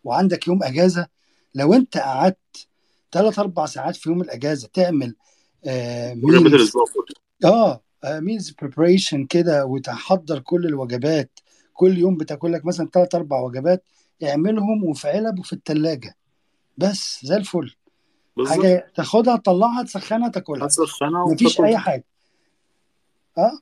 وعندك 0.04 0.48
يوم 0.48 0.62
أجازة 0.62 1.06
لو 1.54 1.74
أنت 1.74 1.98
قعدت 1.98 2.68
ثلاث 3.12 3.38
أربع 3.38 3.66
ساعات 3.66 3.96
في 3.96 4.08
يوم 4.08 4.20
الأجازة 4.20 4.68
تعمل 4.72 5.16
آه 5.64 6.14
meals 6.14 6.72
آه 7.44 8.20
meals 8.20 8.50
preparation 8.50 9.26
كده 9.26 9.66
وتحضر 9.66 10.38
كل 10.38 10.66
الوجبات. 10.66 11.40
كل 11.72 11.98
يوم 11.98 12.16
بتاكل 12.16 12.52
لك 12.52 12.64
مثلا 12.64 12.88
ثلاث 12.92 13.14
أربع 13.14 13.40
وجبات 13.40 13.84
اعملهم 14.24 14.84
وفي 14.84 15.08
علب 15.08 15.38
وفي 15.38 15.52
الثلاجه 15.52 16.16
بس 16.78 17.20
زي 17.24 17.36
الفل. 17.36 17.74
بالظبط. 18.36 18.56
حاجة 18.56 18.92
تاخدها 18.94 19.36
تطلعها 19.36 19.82
تسخنها 19.82 20.28
تاكلها. 20.28 20.66
هتسخنها 20.66 21.26
مفيش 21.26 21.60
أي 21.60 21.78
حاجة. 21.78 22.04
آه؟ 23.38 23.58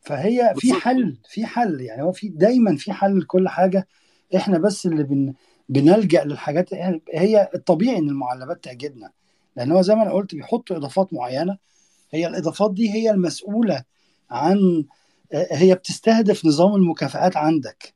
فهي 0.00 0.54
في 0.56 0.72
حل 0.72 1.16
في 1.28 1.46
حل. 1.46 1.80
يعني 1.80 2.02
هو 2.02 2.12
في 2.12 2.28
دايما 2.28 2.76
في 2.76 2.92
حل 2.92 3.18
لكل 3.18 3.48
حاجة. 3.48 3.88
إحنا 4.36 4.58
بس 4.58 4.86
اللي 4.86 5.02
بن 5.02 5.34
بنلجأ 5.68 6.24
للحاجات. 6.24 6.74
هي 7.14 7.50
الطبيعي 7.54 7.98
إن 7.98 8.08
المعلبات 8.08 8.64
تعجبنا. 8.64 9.10
لأن 9.56 9.72
هو 9.72 9.82
زي 9.82 9.94
ما 9.94 10.02
أنا 10.02 10.12
قلت 10.12 10.34
بيحطوا 10.34 10.76
إضافات 10.76 11.14
معينة. 11.14 11.58
هي 12.10 12.26
الإضافات 12.26 12.74
دي 12.74 12.94
هي 12.94 13.10
المسؤولة 13.10 13.84
عن 14.30 14.84
هي 15.32 15.74
بتستهدف 15.74 16.44
نظام 16.44 16.74
المكافآت 16.74 17.36
عندك. 17.36 17.94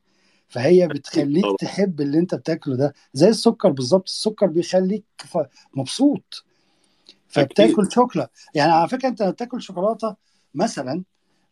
فهي 0.51 0.87
بتخليك 0.87 1.45
تحب 1.59 2.01
اللي 2.01 2.19
أنت 2.19 2.35
بتاكله 2.35 2.75
ده. 2.75 2.93
زي 3.13 3.29
السكر 3.29 3.69
بالظبط. 3.69 4.03
السكر 4.07 4.45
بيخليك 4.45 5.03
مبسوط. 5.75 6.45
فبتاكل 7.27 7.91
شوكولا 7.91 8.29
يعني 8.55 8.71
على 8.71 8.89
فكرة 8.89 9.07
أنت 9.09 9.23
بتاكل 9.23 9.61
شوكولاتة 9.61 10.15
مثلا 10.55 11.03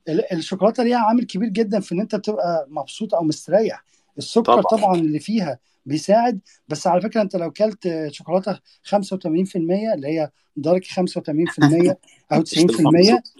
ال- 0.10 0.34
الشوكولاتة 0.34 0.84
ليها 0.84 0.98
عامل 0.98 1.24
كبير 1.26 1.50
جدا 1.50 1.80
في 1.80 1.92
إن 1.96 2.00
أنت 2.00 2.16
بتبقى 2.16 2.68
مبسوط 2.70 3.14
أو 3.14 3.24
مستريح. 3.24 3.84
السكر 4.18 4.44
طبعا. 4.44 4.62
طبعا 4.62 4.96
اللي 4.96 5.20
فيها 5.20 5.60
بيساعد. 5.86 6.40
بس 6.68 6.88
على 6.88 7.02
فكرة 7.02 7.22
أنت 7.22 7.36
لو 7.36 7.52
كلت 7.52 8.08
شوكولاتة 8.12 8.60
85% 8.84 9.56
اللي 9.94 10.08
هي 10.08 10.30
درجه 10.58 10.84
85% 10.86 10.94
أو 12.32 12.40
مش 12.40 12.60
هتبقى 12.60 12.74
90% 12.78 12.82
مبسوط 12.82 13.34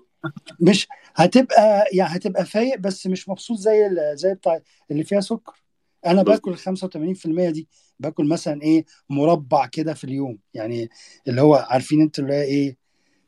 مش 0.60 0.88
هتبقى 1.20 1.86
يعني 1.94 2.16
هتبقى 2.16 2.46
فايق 2.46 2.78
بس 2.80 3.08
مش 3.08 3.30
مبسوط 3.30 3.58
زي 3.58 3.90
زي 4.14 4.34
بتاع 4.34 4.60
اللي 4.92 5.04
فيها 5.04 5.20
سكر. 5.22 5.64
أنا 6.06 6.24
باكل 6.24 6.52
بالظبط 6.52 6.68
ال 6.70 6.80
85% 6.80 7.50
دي 7.50 7.68
باكل 8.00 8.28
مثلا 8.30 8.62
إيه 8.62 8.86
مربع 9.10 9.66
كده 9.66 9.94
في 9.94 10.04
اليوم. 10.04 10.40
يعني 10.54 10.90
اللي 11.28 11.42
هو 11.42 11.56
عارفين 11.56 12.02
أنتوا 12.02 12.24
اللي 12.24 12.36
هي 12.36 12.44
إيه 12.44 12.78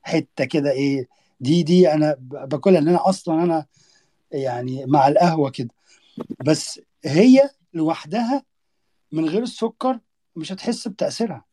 حتة 0.01 0.45
كده 0.45 0.71
إيه 0.71 1.07
دي 1.39 1.63
دي 1.63 1.93
أنا 1.93 2.15
باكلها 2.19 2.81
لأن 2.81 2.88
أنا 2.89 3.10
أصلا 3.10 3.43
أنا 3.43 3.65
يعني 4.31 4.86
مع 4.86 5.07
القهوة 5.07 5.50
كده. 5.50 5.69
بس 6.45 6.81
هي 7.05 7.50
لوحدها 7.74 8.43
من 9.12 9.25
غير 9.29 9.43
السكر 9.43 10.00
مش 10.36 10.51
هتحس 10.51 10.88
بتأثيرها. 10.88 11.45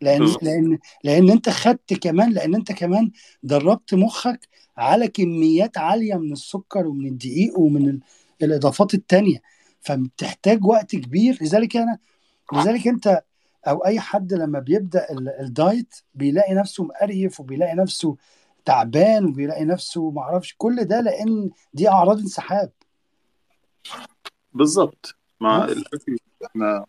لأن 0.00 0.36
لأن 0.42 0.78
لأن 1.04 1.30
أنت 1.30 1.48
خدت 1.48 1.94
كمان 1.94 2.32
لأن 2.32 2.54
أنت 2.54 2.72
كمان 2.72 3.10
دربت 3.42 3.94
مخك 3.94 4.48
على 4.76 5.08
كميات 5.08 5.78
عالية 5.78 6.14
من 6.14 6.32
السكر 6.32 6.86
ومن 6.86 7.06
الدقيق 7.06 7.58
ومن 7.58 7.88
ال- 7.88 8.00
الإضافات 8.42 8.94
التانية. 8.94 9.42
فبتحتاج 9.80 10.64
وقت 10.64 10.96
كبير. 10.96 11.38
لذلك 11.40 11.76
أنا 11.76 11.98
لذلك 12.52 12.86
أنت 12.88 13.22
أو 13.68 13.84
أي 13.84 14.00
حد 14.00 14.32
لما 14.34 14.58
بيبدأ 14.58 15.10
ال- 15.10 15.28
الدايت 15.40 15.94
بيلاقي 16.14 16.54
نفسه 16.54 16.84
مقريف 16.84 17.40
وبيلاقي 17.40 17.74
نفسه 17.74 18.16
تعبان 18.64 19.24
وبيلاقي 19.24 19.64
نفسه 19.64 20.10
معرفش. 20.10 20.54
كل 20.58 20.84
ده 20.84 21.00
لأن 21.00 21.50
دي 21.74 21.88
أعراض 21.88 22.18
انسحاب. 22.18 22.70
بالظبط. 24.52 25.14
مع 25.40 25.64
بس. 25.66 25.72
الأكل 25.72 26.16
إحنا 26.46 26.86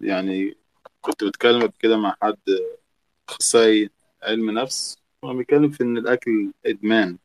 يعني 0.00 0.56
كنت 1.04 1.24
بتكلم 1.24 1.70
كده 1.78 1.96
مع 1.96 2.16
حد 2.22 2.38
أخصائي 3.28 3.90
علم 4.22 4.50
نفس 4.50 4.98
كنا 5.20 5.32
بنتكلم 5.32 5.70
في 5.70 5.82
إن 5.82 5.98
الأكل 5.98 6.52
إدمان. 6.66 7.18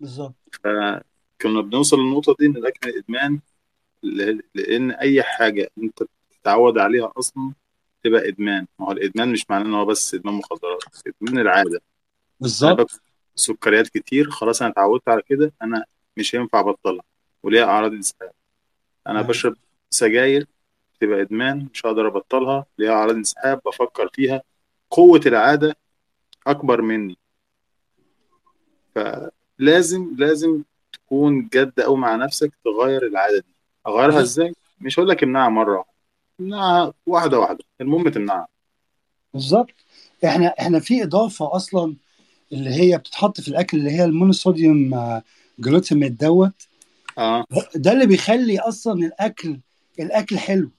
بالظبط. 0.00 0.34
فكنا 0.64 1.60
بنوصل 1.60 1.96
للنقطة 1.98 2.36
دي 2.40 2.46
إن 2.46 2.56
الأكل 2.56 2.90
إدمان 2.98 3.40
ل- 4.02 4.40
لأن 4.54 4.90
أي 4.90 5.22
حاجة 5.22 5.70
أنت 5.78 6.02
بتتعود 6.30 6.78
عليها 6.78 7.12
أصلا 7.16 7.52
تبقى 8.04 8.28
إدمان. 8.28 8.66
ما 8.78 8.86
هو 8.86 8.92
الإدمان 8.92 9.32
مش 9.32 9.50
معناه 9.50 9.66
إن 9.66 9.74
هو 9.74 9.84
بس 9.84 10.14
إدمان 10.14 10.34
مخدرات 10.34 10.82
إدمان 11.06 11.38
العادة. 11.38 11.70
أنا 11.70 11.80
بالظبط 12.40 13.00
سكريات 13.34 13.88
كتير 13.88 14.30
خلاص 14.30 14.62
أنا 14.62 14.70
اتعودت 14.70 15.08
على 15.08 15.22
كده 15.22 15.52
أنا 15.62 15.84
مش 16.16 16.34
هينفع 16.34 16.60
أبطلها 16.60 17.02
وليها 17.42 17.64
أعراض 17.64 17.92
إنسحاب. 17.92 18.32
أنا 19.06 19.18
أيوة. 19.18 19.28
بشرب 19.28 19.56
سجاير 19.90 20.46
تبقى 21.02 21.20
إدمان 21.20 21.68
مش 21.74 21.86
هقدر 21.86 22.06
أبطلها 22.06 22.66
ليها 22.78 22.92
أعراض 22.92 23.14
انسحاب 23.14 23.60
بفكر 23.66 24.08
فيها. 24.12 24.42
قوة 24.90 25.20
العادة 25.26 25.76
أكبر 26.46 26.82
مني. 26.82 27.18
فلازم 28.94 30.14
لازم 30.18 30.62
تكون 30.92 31.48
جد 31.54 31.80
أوي 31.80 31.96
مع 31.96 32.16
نفسك 32.16 32.52
تغير 32.64 33.06
العادة 33.06 33.38
دي. 33.38 33.54
أغيرها 33.86 34.20
إزاي؟ 34.20 34.54
مش 34.80 34.98
هقول 34.98 35.08
لك 35.08 35.22
امنعها 35.22 35.48
واحدة 35.48 35.84
امنعها 36.40 36.92
واحدة 37.06 37.38
واحدة. 37.38 37.64
المهم 37.80 38.08
تمنعها. 38.08 38.48
بالظبط. 39.34 39.74
إحنا 40.24 40.46
إحنا 40.46 40.80
في 40.80 41.02
إضافة 41.02 41.56
أصلا 41.56 41.94
اللي 42.52 42.70
هي 42.70 42.98
بتتحط 42.98 43.40
في 43.40 43.48
الأكل 43.48 43.78
اللي 43.78 43.90
هي 43.90 44.04
ال 44.04 44.12
monosodium 44.12 44.94
آه، 44.94 45.22
glutamate 45.58 46.12
دوت. 46.12 46.68
آه. 47.18 47.44
ده 47.74 47.92
اللي 47.92 48.06
بيخلي 48.06 48.58
أصلا 48.58 49.06
الأكل 49.06 49.60
الأكل 50.00 50.38
حلو. 50.38 50.70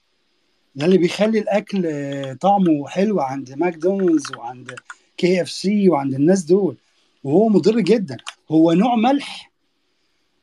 ده 0.76 0.86
اللي 0.86 0.98
بيخلي 0.98 1.40
الأكل 1.40 2.36
طعمه 2.38 2.88
حلو 2.88 3.20
عند 3.20 3.54
ماكدونالدز 3.58 4.36
وعند 4.38 4.76
كي 5.18 5.42
إف 5.42 5.50
سي 5.52 5.90
وعند 5.90 6.14
الناس 6.14 6.44
دول. 6.44 6.78
وهو 7.24 7.50
مضر 7.50 7.80
جدا. 7.80 8.18
هو 8.52 8.72
نوع 8.72 8.96
ملح 8.96 9.52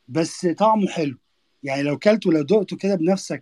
بس 0.09 0.45
طعمه 0.45 0.87
حلو. 0.87 1.17
يعني 1.63 1.83
لو 1.83 1.97
كلته 1.97 2.31
لو 2.31 2.41
دقته 2.41 2.77
كده 2.77 2.95
بنفسك 2.95 3.41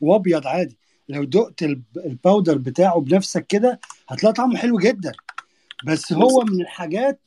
وأبيض 0.00 0.46
عادي. 0.46 0.76
لو 1.08 1.24
دقت 1.24 1.62
الب- 1.62 1.98
ال 2.06 2.13
powder 2.13 2.58
بتاعه 2.58 3.00
بنفسك 3.00 3.46
كده 3.46 3.80
هتلاقي 4.08 4.32
طعمه 4.32 4.56
حلو 4.56 4.78
جدا. 4.78 5.12
بس 5.86 6.12
هو 6.12 6.44
من 6.44 6.60
الحاجات 6.60 7.20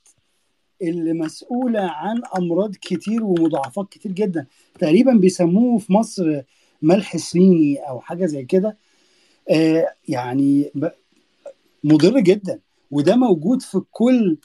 اللي 0.81 1.13
مسؤولة 1.13 1.81
عن 1.81 2.21
أمراض 2.37 2.75
كتير 2.75 3.23
ومضاعفات 3.23 3.89
كتير 3.89 4.11
جدا. 4.11 4.45
تقريبا 4.79 5.13
بيسموه 5.13 5.77
في 5.77 5.93
مصر 5.93 6.41
ملح 6.81 7.17
صيني 7.17 7.77
أو 7.77 7.99
حاجة 8.01 8.25
زي 8.25 8.43
كده. 8.43 8.77
يعني 10.07 10.71
ب- 10.75 10.89
مضر 11.83 12.19
جدا. 12.19 12.59
وده 12.91 13.15
موجود 13.15 13.61
في 13.61 13.81
كل 13.91 14.37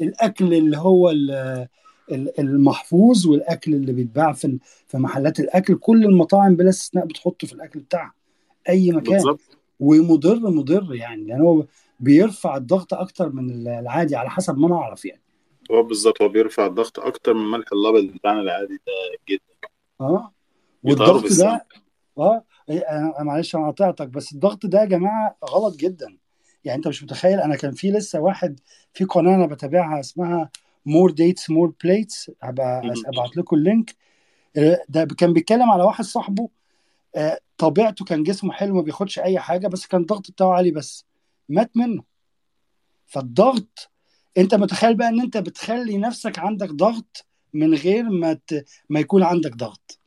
الأكل 0.00 0.54
اللي 0.54 0.76
هو 0.78 1.10
ال- 1.10 1.66
ال- 2.12 2.40
المحفوظ 2.40 3.26
والأكل 3.26 3.74
اللي 3.74 3.92
بيتباع 3.92 4.32
في 4.32 4.58
في 4.88 4.98
محلات 4.98 5.40
الأكل. 5.40 5.74
كل 5.74 6.04
المطاعم 6.04 6.56
بلا 6.56 6.68
استثناء 6.68 7.06
بتحطه 7.06 7.46
في 7.46 7.52
الأكل 7.52 7.80
بتاعها 7.80 8.14
أي 8.68 8.92
مكان. 8.92 9.14
بالظبط. 9.14 9.40
ومضر 9.80 10.36
مضر 10.50 10.94
يعني 10.94 11.24
لأن 11.24 11.40
هو 11.40 11.64
بيرفع 12.00 12.56
الضغط 12.56 12.94
أكتر 12.94 13.32
من 13.32 13.68
العادي 13.68 14.16
على 14.16 14.30
حسب 14.30 14.58
ما 14.58 14.66
أنا 14.66 14.74
أعرف 14.76 15.04
يعني. 15.04 15.22
هو 15.72 15.82
بالظبط 15.82 16.22
هو 16.22 16.28
بيرفع 16.28 16.66
الضغط 16.66 16.98
أكتر 17.00 17.34
من 17.34 17.40
الملح 17.44 17.66
الأبيض 17.72 18.12
بتاعنا 18.14 18.40
العادي 18.40 18.74
ده 18.74 18.92
جدا. 19.28 19.68
آه. 20.00 20.32
والضغط 20.84 21.32
ده 21.38 21.66
آه. 22.18 22.44
أنا 22.78 23.14
أنا 23.16 23.24
معلش 23.24 23.54
أنا 23.56 23.64
قاطعتك 23.64 24.08
بس 24.08 24.32
الضغط 24.32 24.66
ده 24.66 24.80
يا 24.80 24.84
جماعة 24.84 25.36
غلط 25.44 25.76
جدا. 25.76 26.16
يعني 26.64 26.76
أنت 26.76 26.88
مش 26.88 27.02
متخيل 27.02 27.40
أنا 27.40 27.56
كان 27.56 27.72
في 27.72 27.90
لسه 27.90 28.20
واحد 28.20 28.60
في 28.94 29.04
قناة 29.04 29.34
أنا 29.34 29.46
بتابعها 29.46 30.00
اسمها 30.00 30.50
More 30.86 31.10
Dates 31.10 31.50
More 31.50 31.72
Plates 31.84 32.30
هبقى. 32.42 32.80
أبعت 33.06 33.36
لكم 33.36 33.56
ال 33.56 33.62
link. 33.62 33.94
آه، 34.56 34.80
ده 34.88 35.04
كان 35.04 35.32
بيتكلم 35.32 35.70
على 35.70 35.82
واحد 35.82 36.04
صاحبه. 36.04 36.48
آه، 37.16 37.38
طبيعته 37.58 38.04
كان 38.04 38.22
جسمه 38.22 38.52
حلو 38.52 38.74
ما 38.74 38.82
بياخدش 38.82 39.18
أي 39.18 39.38
حاجة 39.38 39.68
بس 39.68 39.86
كان 39.86 40.00
الضغط 40.00 40.30
بتاعه 40.30 40.52
عالي 40.52 40.70
بس. 40.70 41.04
مات 41.48 41.70
منه. 41.76 42.02
فالضغط 43.06 43.90
أنت 44.38 44.54
متخيل 44.54 44.94
بقى 44.96 45.08
إن 45.08 45.20
أنت 45.20 45.36
بتخلي 45.36 45.98
نفسك 45.98 46.38
عندك 46.38 46.70
ضغط 46.70 47.26
من 47.54 47.74
غير 47.74 48.10
ما 48.10 48.32
ت... 48.32 48.64
ما 48.90 49.00
يكون 49.00 49.22
عندك 49.22 49.56
ضغط. 49.56 49.98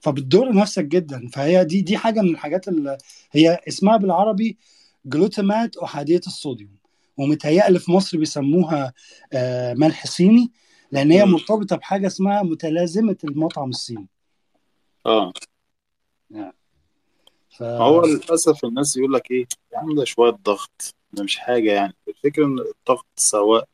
فبتضر 0.00 0.54
نفسك 0.54 0.84
جدا. 0.84 1.28
فهي 1.32 1.64
دي 1.64 1.80
دي 1.82 1.96
حاجة 1.96 2.20
من 2.20 2.30
الحاجات 2.30 2.68
اللي 2.68 2.98
هي 3.32 3.60
اسمها 3.68 3.96
بالعربي 3.96 4.58
جلوتامات 5.04 5.76
احاديه 5.76 6.20
الصوديوم. 6.26 6.76
ومتهيألي 7.16 7.78
في 7.78 7.92
مصر 7.92 8.18
بيسموها 8.18 8.92
آه، 9.32 9.74
ملح 9.74 10.06
صيني 10.06 10.52
لأن 10.92 11.10
هي. 11.10 11.24
مرتبطة 11.24 11.76
بحاجة 11.76 12.06
اسمها 12.06 12.42
متلازمة 12.42 13.16
المطعم 13.24 13.68
الصيني. 13.70 14.08
آه. 15.06 15.32
ف 17.50 17.62
ما 17.62 17.78
هو 17.84 18.06
للأسف 18.06 18.64
الناس 18.64 18.96
يقول 18.96 19.12
لك 19.12 19.30
إيه 19.30 19.46
يا 19.72 19.78
عم 19.78 19.94
ده 19.94 20.04
شوية 20.04 20.30
ضغط 20.30 20.94
ده 21.12 21.22
مش 21.24 21.38
حاجة 21.38 21.72
يعني. 21.72 21.94
الفكرة 22.08 22.46
إن 22.46 22.58
الضغط 22.58 23.06
سواء 23.16 23.68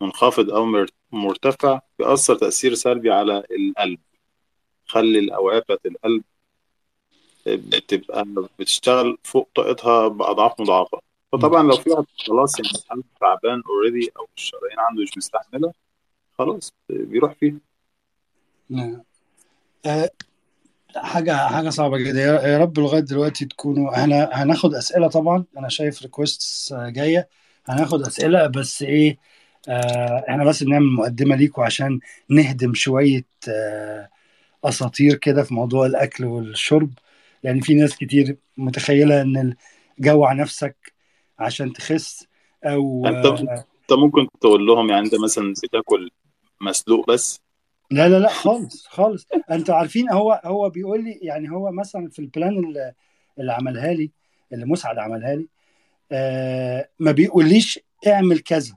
منخفض 0.00 0.50
أو 0.50 0.64
مر- 0.64 0.90
مرتفع 1.12 1.80
بيأثر 1.98 2.34
تأثير 2.34 2.74
سلبي 2.74 3.10
على 3.10 3.42
القلب. 3.50 3.98
خلي 4.86 5.18
الأوعية 5.18 5.58
بتاعت 5.58 5.86
القلب 5.86 6.22
بتبقى 7.46 8.24
بتشتغل 8.58 9.18
فوق 9.24 9.48
طاقتها 9.54 10.08
بأضعاف 10.08 10.60
مضاعفة. 10.60 11.00
فطبعا 11.32 11.62
لو 11.62 11.76
في 11.76 11.90
واحد 11.90 12.04
خلاص 12.26 12.58
يعني 12.60 12.70
القلب 12.74 13.04
تعبان 13.20 13.62
already 13.68 14.10
أو 14.18 14.28
الشرايين 14.36 14.78
عنده 14.78 15.02
مش 15.02 15.16
مستحملة 15.16 15.72
خلاص 16.38 16.72
بيروح 16.88 17.32
فيه 17.32 17.54
نعم. 18.70 19.02
آه، 19.86 20.10
حاجة 20.96 21.36
حاجة 21.48 21.68
صعبة 21.70 21.98
جدا. 21.98 22.20
يا 22.22 22.58
رب 22.58 22.78
لغاية 22.78 23.00
دلوقتي 23.00 23.44
تكونوا 23.44 23.94
إحنا 23.94 24.30
هناخد 24.32 24.74
أسئلة 24.74 25.08
طبعا. 25.08 25.44
أنا 25.58 25.68
شايف 25.68 26.02
requests 26.02 26.72
جاية. 26.72 27.28
هناخد 27.66 28.02
أسئلة 28.02 28.46
بس 28.46 28.82
آه 29.68 30.24
إحنا 30.28 30.44
بس 30.44 30.62
بنعمل 30.62 30.86
مقدمة 30.86 31.36
ليكوا 31.36 31.64
عشان 31.64 32.00
نهدم 32.28 32.74
شوية 32.74 33.24
آه 33.48 34.08
أساطير 34.68 35.14
كده 35.14 35.42
في 35.42 35.54
موضوع 35.54 35.86
الأكل 35.86 36.24
والشرب 36.24 36.90
لأن 37.42 37.60
في 37.60 37.74
ناس 37.74 37.96
كتير 37.96 38.36
متخيلة 38.56 39.22
إن 39.22 39.54
جوع 39.98 40.32
نفسك 40.32 40.92
عشان 41.38 41.72
تخس 41.72 42.26
أو 42.64 43.06
أنت 43.06 43.26
آه 43.26 43.64
أنت 43.90 43.98
ممكن 43.98 44.28
تقول 44.40 44.66
لهم 44.66 44.90
يعني 44.90 45.06
أنت 45.06 45.14
مثلا 45.24 45.54
بتاكل 45.64 46.10
مسلوق 46.60 47.10
بس؟ 47.10 47.40
لا 47.90 48.08
لا 48.08 48.18
لا 48.18 48.28
خالص 48.28 48.86
خالص. 48.86 49.26
أنتوا 49.50 49.74
عارفين 49.74 50.10
هو 50.10 50.40
هو 50.44 50.70
بيقول 50.70 51.04
لي 51.04 51.12
يعني 51.22 51.50
هو 51.50 51.72
مثلا 51.72 52.08
في 52.10 52.18
البلان 52.18 52.64
اللي, 52.64 52.92
اللي 53.38 53.52
عملها 53.52 53.92
لي 53.92 54.10
اللي 54.52 54.66
مسعد 54.66 54.98
عملها 54.98 55.34
لي 55.34 55.46
آه 56.12 56.88
ما 56.98 57.12
بيقوليش 57.12 57.80
اعمل 58.06 58.38
كذا. 58.38 58.76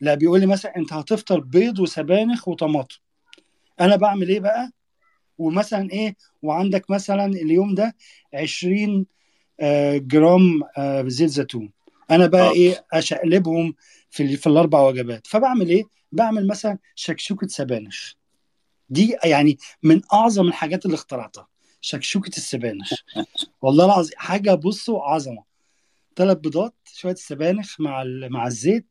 لا 0.00 0.14
بيقول 0.14 0.40
لي 0.40 0.46
مثلا 0.46 0.76
أنت 0.76 0.92
هتفطر 0.92 1.40
بيض 1.40 1.78
وسبانخ 1.80 2.48
وطماطم. 2.48 2.96
أنا 3.80 3.96
بعمل 3.96 4.28
إيه 4.28 4.40
بقى؟ 4.40 4.70
ومثلا 5.38 5.90
إيه 5.90 6.16
وعندك 6.42 6.90
مثلا 6.90 7.26
اليوم 7.26 7.74
ده 7.74 7.96
20 8.34 9.06
آه 9.60 9.96
جرام 9.96 10.60
آه 10.78 11.04
زيت 11.06 11.28
زيتون. 11.28 11.70
أنا 12.10 12.26
بقى 12.26 12.48
آه. 12.48 12.52
إيه 12.52 12.84
أشقلبهم 12.92 13.74
في 14.10 14.36
في 14.36 14.46
الأربع 14.46 14.80
وجبات. 14.80 15.26
فبعمل 15.26 15.68
إيه؟ 15.68 15.84
بعمل 16.12 16.46
مثلا 16.46 16.78
شكشوكة 16.94 17.46
سبانخ. 17.46 18.12
دي 18.90 19.16
يعني 19.24 19.58
من 19.82 20.00
أعظم 20.12 20.48
الحاجات 20.48 20.86
اللي 20.86 20.94
اخترعتها 20.94 21.48
شكشوكة 21.80 22.36
السبانخ. 22.36 22.92
والله 23.62 23.84
العظيم 23.84 24.12
حاجة 24.16 24.54
بصوا 24.54 25.02
عظمة. 25.02 25.42
ثلاث 26.16 26.38
بيضات 26.38 26.74
شوية 26.94 27.12
السبانخ 27.12 27.80
مع 27.80 28.04
مع 28.06 28.46
الزيت 28.46 28.86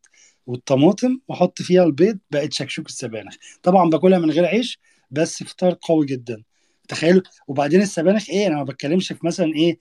والطماطم 0.48 1.20
وأحط 1.28 1.62
فيها 1.62 1.84
البيض 1.84 2.20
بقت 2.32 2.54
شكشوكة 2.54 2.88
السبانخ. 2.88 3.36
طبعا 3.64 3.90
باكلها 3.90 4.20
من 4.20 4.32
غير 4.32 4.46
عيش 4.46 4.80
بس 5.14 5.44
فطار 5.44 5.78
قوي 5.82 6.06
جدا. 6.06 6.44
تخيلوا 6.88 7.22
وبعدين 7.48 7.82
السبانخ 7.82 8.30
إيه؟ 8.30 8.48
أنا 8.48 8.56
ما 8.56 8.64
بتكلمش 8.64 9.08
في 9.12 9.26
مثلا 9.28 9.54
إيه 9.56 9.78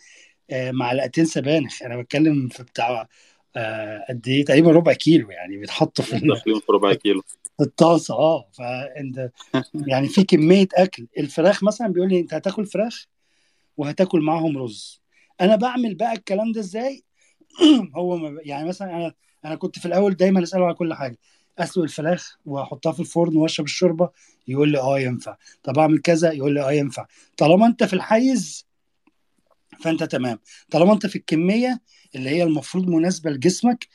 آه 0.51 0.71
معلقتين 0.71 1.25
سبانخ. 1.25 1.83
أنا 1.83 1.97
بتكلم 2.03 2.49
في 2.49 2.63
بتاع 2.63 3.09
آه 3.57 4.05
قد 4.09 4.29
إيه؟ 4.29 4.45
تقريبا 4.45 4.71
ربع 4.71 4.93
كيلو 4.93 5.31
يعني 5.31 5.57
بيتحطوا 5.57 6.05
في 6.05 6.19
في 6.45 6.73
ربع 6.73 6.95
كيلو. 6.95 7.23
الطاسة. 7.61 8.15
آه 8.15 8.49
فانت 8.53 9.31
يعني 9.87 10.09
في 10.09 10.25
كمية 10.25 10.69
أكل. 10.75 11.07
الفراخ 11.19 11.65
مثلا 11.65 11.89
بيقول 11.89 12.09
لي 12.09 12.21
أنت 12.21 12.35
هتاكل 12.35 12.67
فراخ 12.67 13.05
وهتاكل 13.77 14.21
معاهم 14.21 14.59
رز. 14.59 15.03
أنا 15.41 15.57
بعمل 15.57 15.95
بقى 15.95 16.13
الكلام 16.13 16.53
ده 16.53 16.61
إزاي؟ 16.61 17.05
هو 17.97 18.33
يعني 18.45 18.69
مثلا 18.69 18.97
أنا 18.97 19.15
أنا 19.45 19.55
كنت 19.55 19.79
في 19.79 19.87
الأول 19.87 20.15
دايما 20.15 20.43
أسأله 20.43 20.65
على 20.65 20.75
كل 20.75 20.95
حاجة. 20.95 21.19
اسلق 21.59 21.83
الفراخ 21.83 22.37
وأحطها 22.47 22.93
في 22.93 23.01
الفرن 23.01 23.37
وأشرب 23.37 23.67
الشوربة 23.67 24.11
يقول 24.49 24.69
لي 24.73 24.79
آه 24.79 25.01
ينفع. 25.01 25.37
طب 25.63 25.79
أعمل 25.79 25.99
كذا؟ 25.99 26.33
يقول 26.33 26.55
لي 26.55 26.61
آه 26.63 26.73
ينفع. 26.73 27.07
طالما 27.39 27.67
أنت 27.67 27.85
في 27.85 27.93
الحيز 27.93 28.67
فأنت 29.81 30.05
تمام. 30.05 30.39
طالما 30.71 30.93
أنت 30.93 31.07
في 31.07 31.17
الكمية 31.17 31.81
اللي 32.15 32.31
هي 32.31 32.43
المفروض 32.43 32.89
مناسبة 32.89 33.31
لجسمك 33.31 33.89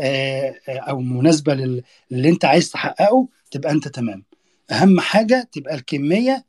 آه، 0.00 0.54
آه، 0.68 0.78
أو 0.78 1.00
مناسبة 1.00 1.54
لل- 1.54 1.82
للي 2.10 2.28
أنت 2.28 2.44
عايز 2.44 2.70
تحققه 2.70 3.28
تبقى 3.50 3.72
أنت 3.72 3.88
تمام. 3.88 4.24
أهم 4.70 5.00
حاجة 5.00 5.48
تبقى 5.52 5.74
الكمية 5.74 6.44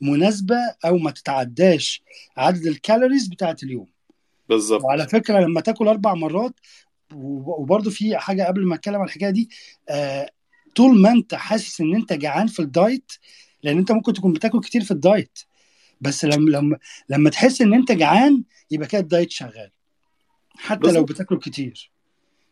مناسبة 0.00 0.56
أو 0.84 0.98
ما 0.98 1.10
تتعداش 1.10 2.02
عدد 2.36 2.66
ال 2.66 2.73
calories 2.73 3.26
بتاعت 3.28 3.62
اليوم. 3.62 3.86
بالظبط. 4.48 4.84
وعلى 4.84 5.08
فكرة 5.08 5.40
لما 5.40 5.60
تاكل 5.60 5.88
أربع 5.88 6.14
مرات 6.14 6.54
وبرده 7.14 7.90
في 7.90 8.16
حاجة 8.16 8.42
قبل 8.42 8.66
ما 8.66 8.74
أتكلم 8.74 8.96
عن 8.96 9.04
الحكاية 9.04 9.30
دي 9.30 9.50
آه، 9.88 10.30
طول 10.74 11.00
ما 11.00 11.10
أنت 11.12 11.34
حاسس 11.34 11.80
إن 11.80 11.94
أنت 11.94 12.12
جعان 12.12 12.46
في 12.46 12.60
ال 12.60 12.70
diet 12.70 13.12
لأن 13.62 13.78
أنت 13.78 13.92
ممكن 13.92 14.12
تكون 14.12 14.32
بتاكل 14.32 14.60
كتير 14.60 14.84
في 14.84 14.90
ال 14.90 15.00
diet 15.00 15.38
بس 16.00 16.24
لما 16.24 16.50
لما 16.50 16.78
لما 17.08 17.30
تحس 17.30 17.60
إن 17.60 17.74
أنت 17.74 17.92
جعان 17.92 18.42
يبقى 18.70 18.88
كده 18.88 19.00
ال 19.00 19.06
diet 19.06 19.30
شغال 19.30 19.70
حتى 20.56 20.92
لو 20.92 21.04
بتاكل 21.04 21.38
كتير. 21.38 21.90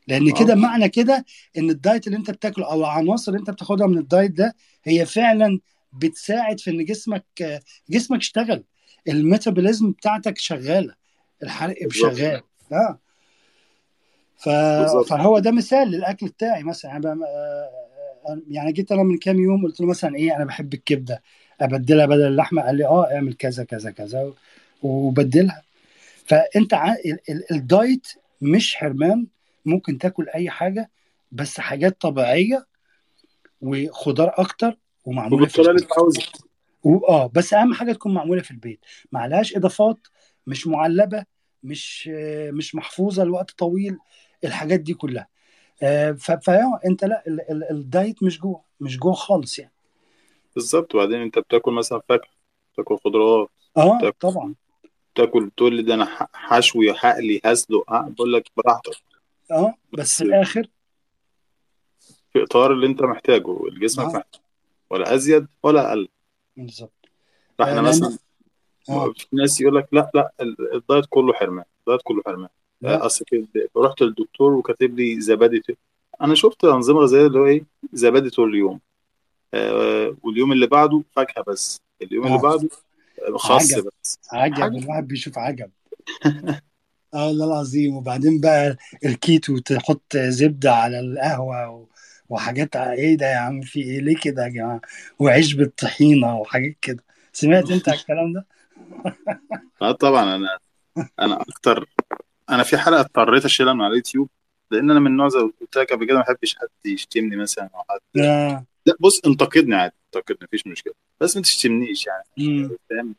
لأن 0.08 0.32
كده 0.32 0.52
آه 0.52 0.56
معنى 0.56 0.88
كده 0.88 1.24
إن 1.58 1.70
ال 1.70 1.78
diet 1.78 2.06
اللي 2.06 2.18
أنت 2.18 2.30
بتاكله 2.30 2.66
أو 2.70 2.80
العناصر 2.80 3.32
اللي 3.32 3.40
أنت 3.40 3.50
بتاخدها 3.50 3.86
من 3.86 3.98
ال 3.98 4.05
diet 4.05 4.30
ده 4.30 4.54
هي 4.84 5.06
فعلا 5.06 5.60
بتساعد 5.92 6.60
في 6.60 6.70
إن 6.70 6.84
جسمك 6.84 7.24
آه، 7.42 7.60
جسمك 7.90 8.18
اشتغل 8.18 8.64
الميتابوليزم 9.08 9.90
بتاعتك 9.92 10.38
شغالة 10.38 10.94
الحرق 11.42 11.76
شغال. 11.92 12.42
آه. 12.72 12.98
ف... 14.40 14.48
فهو 15.08 15.38
ده 15.38 15.50
مثال 15.50 15.88
للأكل 15.90 16.26
بتاعي 16.26 16.62
مثلا. 16.62 16.90
يعني, 16.90 17.06
آه، 17.06 18.40
يعني 18.48 18.72
جيت 18.72 18.92
أنا 18.92 19.02
من 19.02 19.18
كام 19.18 19.38
يوم 19.38 19.64
قلت 19.64 19.80
له 19.80 19.86
مثلا 19.86 20.16
إيه 20.16 20.36
أنا 20.36 20.44
بحب 20.44 20.74
الكبدة 20.74 21.22
أبدلها 21.60 22.06
بدل 22.06 22.26
اللحمة. 22.26 22.62
قال 22.62 22.76
لي 22.76 22.86
آه 22.86 23.14
اعمل 23.14 23.34
كذا 23.34 23.64
كذا 23.64 23.90
كذا 23.90 24.32
وبدلها. 24.82 25.62
فأنت 26.24 26.74
ع... 26.74 26.92
ال- 26.92 27.30
ال- 27.30 27.52
الدايت 27.52 28.06
مش 28.40 28.76
حرمان 28.76 29.26
ممكن 29.64 29.98
تاكل 29.98 30.28
أي 30.28 30.50
حاجة 30.50 30.90
بس 31.32 31.60
حاجات 31.60 32.00
طبيعية 32.00 32.66
وخضار 33.60 34.34
أكتر 34.36 34.78
ومعمولة 35.04 35.46
في 35.46 35.58
البيت. 35.70 35.88
آه 37.08 37.30
بس 37.34 37.54
أهم 37.54 37.74
حاجة 37.74 37.92
تكون 37.92 38.14
معمولة 38.14 38.42
في 38.42 38.50
البيت. 38.50 38.80
ما 39.12 39.20
عليهاش 39.20 39.56
إضافات 39.56 39.98
مش 40.46 40.66
معلبة 40.66 41.24
مش 41.62 42.08
مش 42.52 42.74
محفوظة 42.74 43.24
لوقت 43.24 43.50
طويل. 43.50 43.98
الحاجات 44.44 44.80
دي 44.80 44.94
كلها. 44.94 45.28
آه، 45.82 46.12
ف- 46.12 46.30
فا 46.30 46.80
انت 46.86 47.04
لا 47.04 47.22
ال- 47.26 47.50
ال- 47.50 47.70
الدايت 47.70 48.22
مش 48.22 48.40
جوع 48.40 48.64
مش 48.80 48.98
جوع 48.98 49.12
خالص 49.12 49.58
يعني. 49.58 49.72
بالظبط. 50.54 50.94
وبعدين 50.94 51.20
انت 51.20 51.38
بتاكل 51.38 51.72
مثلا 51.72 52.00
فاكهة 52.08 52.30
بتاكل 52.74 52.96
خضروات 53.04 53.48
آه 53.76 53.98
بتاكل 53.98 54.16
طبعا. 54.20 54.54
تاكل 55.14 55.50
تقول 55.56 55.74
لي 55.74 55.82
ده 55.82 55.94
أنا 55.94 56.08
حشوي 56.32 56.94
حقلي 56.94 57.40
هسلق 57.44 57.84
بقول 58.08 58.32
لك 58.32 58.48
براحتك. 58.56 58.96
آه 59.50 59.74
بس 59.92 60.18
في 60.18 60.24
الآخر 60.24 60.66
في 62.32 62.42
إطار 62.42 62.72
اللي 62.72 62.86
انت 62.86 63.02
محتاجه 63.02 63.56
جسمك 63.80 64.04
آه. 64.04 64.08
محتاج 64.08 64.40
ولا 64.90 65.14
أزيد 65.14 65.46
ولا 65.62 65.88
أقل. 65.88 66.08
بالظبط. 66.56 66.92
آه، 67.04 67.08
فاحنا 67.58 67.74
لأن 67.74 67.84
مثلا 67.84 68.18
آه. 68.90 69.12
في 69.12 69.26
ناس 69.32 69.60
يقول 69.60 69.76
لك 69.76 69.88
لا 69.92 70.10
لا 70.14 70.32
ال- 70.40 70.74
الدايت 70.74 71.04
كله 71.10 71.32
حرمان 71.32 71.64
الدايت 71.80 72.00
كله 72.04 72.22
حرمان. 72.26 72.48
أصل 72.84 73.24
كده 73.24 73.46
رحت 73.76 74.02
للدكتور 74.02 74.52
وكاتب 74.52 74.98
لي 74.98 75.20
زبادي 75.20 75.62
أنا 76.22 76.34
شفت 76.34 76.64
أنظمة 76.64 77.00
غذائيه 77.00 77.26
اللي 77.26 77.38
هو 77.38 77.46
إيه 77.46 77.64
زبادي 77.92 78.30
طول 78.30 78.50
اليوم. 78.50 78.80
آه 79.54 80.16
واليوم 80.22 80.52
اللي 80.52 80.66
بعده 80.66 81.02
فاكهة 81.16 81.44
بس. 81.48 81.80
اليوم 82.02 82.26
اللي 82.26 82.38
آه. 82.38 82.40
بعده 82.40 82.68
خس 83.36 83.72
عجب. 83.74 83.88
بس. 84.02 84.18
عجب 84.32 84.54
حاجة 84.54 84.78
الواحد 84.78 85.08
بيشوف 85.08 85.38
عجب. 85.38 85.70
آه 87.14 87.26
والله 87.26 87.46
العظيم. 87.46 87.96
وبعدين 87.96 88.40
بقى 88.40 88.76
الكيتو 89.04 89.58
تحط 89.58 90.16
زبدة 90.16 90.72
على 90.74 91.00
القهوة 91.00 91.70
و... 91.70 91.86
وحاجات 92.28 92.76
إيه 92.76 93.16
ده 93.16 93.26
يا 93.26 93.36
عم 93.36 93.60
في 93.60 93.80
إيه؟ 93.82 94.00
ليه 94.00 94.16
كده 94.22 94.42
يا 94.44 94.48
جماعة؟ 94.48 94.80
وعيش 95.18 95.54
بالطحينة 95.54 96.38
وحاجات 96.38 96.76
كده. 96.82 97.04
سمعت 97.32 97.70
أنت 97.70 97.88
على 97.88 97.98
الكلام 97.98 98.32
ده؟ 98.32 98.46
آه 99.82 99.92
طبعا 99.92 100.36
أنا 100.36 100.58
أنا 101.20 101.40
أكتر 101.40 101.88
أنا 102.50 102.62
في 102.62 102.78
حلقة 102.78 103.00
اضطريت 103.00 103.44
أشيلها 103.44 103.72
من 103.72 103.80
على 103.80 103.90
اليوتيوب 103.90 104.28
لأن 104.70 104.90
أنا 104.90 105.00
من 105.00 105.06
النوع 105.06 105.28
زي 105.28 105.38
ما 105.38 105.50
قلت 105.60 105.76
لك 105.76 105.92
قبل 105.92 106.06
كده 106.06 106.16
ما 106.16 106.22
بحبش 106.22 106.56
حد 106.56 106.68
يشتمني 106.86 107.36
مثلا 107.36 107.70
أو 107.74 107.82
حد. 107.90 108.00
لا 108.86 108.94
بص 109.00 109.20
انتقدني 109.26 109.74
عادي 109.74 109.94
انتقدني 110.06 110.38
مفيش 110.42 110.66
مشكلة. 110.66 110.94
بس 111.20 111.36
ما 111.36 111.42
تشتمنيش 111.42 112.06
يعني. 112.06 112.68
فاهم؟ 112.90 113.14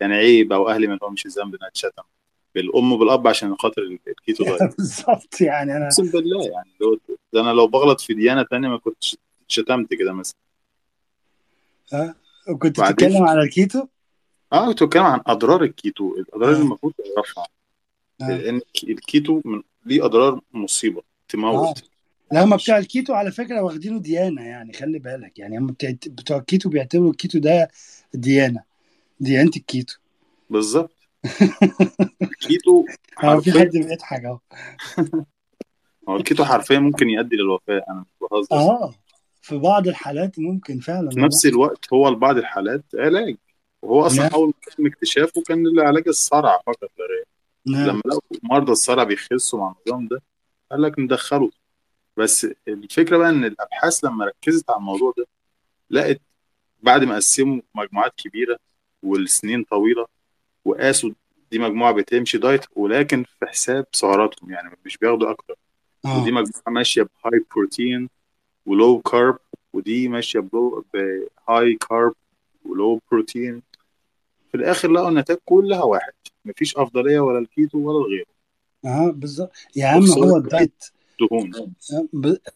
يعني 0.00 0.14
عيب 0.14 0.52
أو 0.52 0.68
أهلي 0.70 0.86
ما 0.86 0.98
لهمش 1.02 1.26
ذنب 1.26 1.54
إنها 1.54 1.70
تشتم 1.70 2.02
بالأم 2.54 2.92
وبالأب 2.92 3.28
عشان 3.28 3.56
خاطر 3.56 3.82
الكيتو 3.82 4.44
دايت 4.58 4.76
بالظبط 4.76 5.40
يعني 5.40 5.76
أنا 5.76 5.84
أقسم 5.84 6.10
بالله 6.10 6.44
يعني 6.44 6.70
لو 6.80 6.98
ده 7.32 7.40
أنا 7.40 7.50
لو 7.50 7.66
بغلط 7.66 8.00
في 8.00 8.14
ديانة 8.14 8.42
تانية 8.42 8.68
ما 8.68 8.78
كنتش 8.78 9.16
شتمت 9.48 9.94
كده 9.94 10.12
مثلا. 10.12 10.36
آه. 11.92 12.14
كنت 12.58 12.80
بعدين 12.80 13.08
بتتكلم 13.08 13.28
على 13.28 13.40
الكيتو؟ 13.40 13.86
آه 14.52 14.66
كنت 14.66 14.82
بتكلم 14.82 15.02
عن 15.02 15.20
أضرار 15.26 15.62
الكيتو 15.62 16.14
الأضرار 16.14 16.48
اللي 16.48 16.60
آه. 16.60 16.64
المفروض 16.64 16.92
تعرفها 17.14 17.46
لأن 18.28 18.60
الكيتو 18.84 19.40
من... 19.44 19.62
ليه 19.86 20.04
أضرار 20.04 20.40
مصيبة 20.52 21.02
تموت. 21.28 21.84
لا 22.32 22.44
هم 22.44 22.56
بتوع 22.56 22.78
الكيتو 22.78 23.14
على 23.14 23.32
فكرة 23.32 23.62
واخدينه 23.62 23.98
ديانة 23.98 24.42
يعني 24.42 24.72
خلي 24.72 24.98
بالك. 24.98 25.38
يعني 25.38 25.58
هم 25.58 25.66
بتوع 25.66 25.90
بتوع 26.06 26.36
الكيتو 26.36 26.68
بيعتبروا 26.68 27.10
الكيتو 27.10 27.38
ده 27.38 27.68
ديانة 28.14 28.62
ديانة 29.20 29.50
الكيتو. 29.56 29.94
بالظبط. 30.50 30.96
الكيتو 32.22 32.84
آه 33.24 33.40
في 33.40 33.52
حد 33.52 33.70
بيضحك 33.70 34.24
أهو. 34.24 34.38
هو 36.08 36.16
الكيتو 36.16 36.44
حرفيا 36.44 36.78
ممكن 36.78 37.10
يؤدي 37.10 37.36
للوفاة 37.36 37.84
أنا 37.88 38.00
مش 38.00 38.28
بهزر. 38.30 38.56
آه 38.56 38.94
في 39.42 39.56
بعض 39.58 39.88
الحالات 39.88 40.38
ممكن 40.38 40.80
فعلا 40.80 41.10
في 41.10 41.20
نفس 41.20 41.46
الوقت 41.46 41.92
هو 41.92 42.08
لبعض 42.08 42.36
الحالات 42.36 42.84
علاج. 42.94 43.36
وهو 43.82 44.06
أصلا 44.06 44.22
نعم. 44.22 44.30
أول 44.34 44.52
اكتشافه 44.80 45.42
كان 45.42 45.76
لعلاج 45.76 46.08
الصرع 46.08 46.60
فقط 46.66 46.90
لا 46.98 47.06
غير. 47.06 47.24
نعم. 47.66 47.88
لما 47.88 48.00
لقوا 48.06 48.38
مرضى 48.42 48.72
الصرع 48.72 49.04
بيخسوا 49.04 49.58
مع 49.60 49.74
النظام 49.86 50.08
ده 50.08 50.22
قال 50.70 50.82
لك 50.82 50.98
ندخله. 50.98 51.50
بس 52.16 52.46
الفكرة 52.68 53.16
بقى 53.18 53.30
إن 53.30 53.44
الأبحاث 53.44 54.04
لما 54.04 54.24
ركزت 54.24 54.70
على 54.70 54.78
الموضوع 54.78 55.12
ده 55.18 55.26
لقت 55.90 56.20
بعد 56.82 57.04
ما 57.04 57.16
قسموا 57.16 57.60
مجموعات 57.74 58.12
كبيرة 58.16 58.58
والسنين 59.02 59.64
طويلة 59.64 60.06
وقاسوا 60.64 61.10
دي 61.50 61.58
مجموعة 61.58 61.92
بتمشي 61.92 62.38
دايت 62.38 62.64
ولكن 62.76 63.24
في 63.24 63.46
حساب 63.46 63.86
سعراتهم 63.92 64.50
يعني 64.50 64.76
مش 64.84 64.96
بياخدوا 64.98 65.30
أكتر. 65.30 65.54
ودي 66.04 66.30
آه 66.30 66.32
مجموعة 66.32 66.44
ماشية 66.68 67.02
ب 67.02 67.44
high 67.56 67.75
protein 67.75 68.08
و 68.66 68.74
low 68.74 69.00
carb 69.00 69.38
ودي 69.72 70.08
ماشية 70.08 70.40
ب 70.40 70.51
low 70.51 70.84
ب 70.94 71.74
high 71.74 71.94
carb 71.94 72.14
و 72.64 72.73
low 72.73 73.00
protein 73.10 73.62
في 74.50 74.56
الآخر 74.56 74.90
لقوا 74.90 75.08
النتائج 75.08 75.38
كلها 75.44 75.82
واحد. 75.82 76.12
مفيش 76.44 76.76
أفضلية 76.76 77.20
ولا 77.20 77.38
الكيتو 77.38 77.78
ولا 77.78 77.98
الغيره. 77.98 78.26
آه 78.84 79.10
بالظبط. 79.10 79.52
يا 79.76 79.86
عم 79.86 80.10
هو 80.10 80.36
الدايت. 80.36 80.84
دهون. 81.20 81.74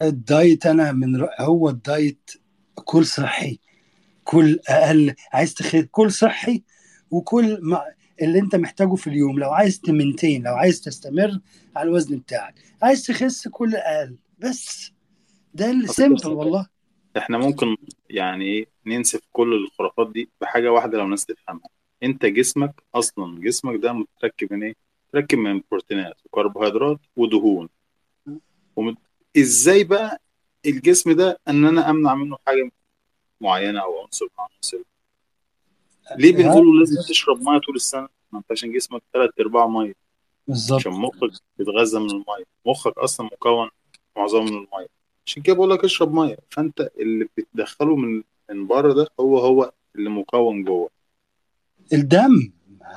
الدايت 0.02 0.66
أنا 0.66 0.92
من 0.92 1.16
رأ... 1.16 1.42
هو 1.42 1.68
الدايت 1.68 2.30
كل 2.74 3.07
صحي 3.07 3.59
كل 4.24 4.59
أقل. 4.68 5.14
عايز 5.33 5.54
تخس 5.54 5.85
كل 5.90 6.12
صحي 6.12 6.62
وكل 7.11 7.59
ما 7.62 7.85
اللي 8.22 8.38
أنت 8.38 8.57
محتاجه 8.57 8.94
في 8.94 9.07
اليوم. 9.07 9.38
لو 9.38 9.50
عايز 9.50 9.80
ت 9.81 9.87
maintain 9.87 10.42
لو 10.42 10.54
عايز 10.54 10.80
تستمر 10.80 11.40
على 11.76 11.88
الوزن 11.88 12.18
بتاعك. 12.18 12.54
عايز 12.83 13.07
تخس 13.07 13.48
كل 13.48 13.74
أقل. 13.74 14.16
بس. 14.38 14.92
ده 15.54 15.70
ال 15.70 15.79
simple 15.79 16.29
والله. 16.28 16.66
إحنا 17.16 17.38
ممكن 17.38 17.76
يعني 18.11 18.44
إيه 18.44 18.66
ننسف 18.87 19.20
كل 19.33 19.54
الخرافات 19.54 20.12
دي 20.12 20.30
بحاجة 20.40 20.72
واحدة 20.72 20.98
لو 20.98 21.04
الناس 21.04 21.26
تفهمها. 21.26 21.68
انت 22.05 22.27
جسمك 22.27 22.83
أصلا 22.95 23.40
جسمك 23.40 23.81
ده 23.81 23.93
متركب 23.93 24.53
من 24.53 24.62
إيه؟ 24.62 24.75
متركب 25.09 25.38
من 25.38 25.62
بروتينات 25.71 26.17
وكربوهيدرات 26.25 26.99
ودهون. 27.17 27.69
ومت... 28.77 28.97
إزاي 29.37 29.85
بقى 29.85 30.21
الجسم 30.67 31.12
ده 31.12 31.38
ان 31.49 31.64
أنا 31.64 31.90
امنع 31.90 32.14
منه 32.14 32.37
حاجة 32.47 32.71
معينة 33.40 33.81
أو 33.83 34.01
عنصر 34.03 34.27
مع 34.38 34.49
عنصر 34.57 34.79
ليه 36.17 36.33
بنقول 36.33 36.81
لازم 36.81 37.03
تشرب 37.03 37.43
مية 37.43 37.59
طول 37.59 37.77
السنة؟ 37.77 38.09
ما 38.33 38.38
انت 38.38 38.53
عشان 38.53 38.73
جسمك 38.73 39.03
ثلاث 39.12 39.31
ارباع 39.40 39.67
مية. 39.67 39.85
عشان 39.88 39.95
بالظبط 40.49 40.87
مخك 40.87 41.33
بيتغذى 41.59 41.99
من 41.99 42.11
المية. 42.11 42.45
مخك 42.67 42.99
أصلا 42.99 43.27
مكون 43.27 43.69
معظمه 44.17 44.43
من 44.43 44.49
المية. 44.49 44.88
عشان 45.27 45.43
كده 45.43 45.57
بقول 45.57 45.71
لك 45.71 45.85
اشرب 45.85 46.14
مية. 46.14 46.38
فانت 46.51 46.90
اللي 46.99 47.29
بتدخله 47.38 47.97
من 47.97 48.23
من 48.51 48.67
بره 48.67 48.93
ده 48.93 49.07
هو 49.21 49.38
هو 49.38 49.73
اللي 49.97 50.11
مكون 50.11 50.64
جوه. 50.64 50.90
الدم. 51.92 52.53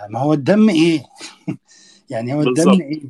ما 0.10 0.20
هو 0.20 0.34
الدم 0.34 0.70
إيه؟ 0.70 1.04
يعني 2.10 2.34
هو 2.34 2.42
الدم 2.42 2.54
بالظبط. 2.54 2.82
إيه؟ 2.82 3.02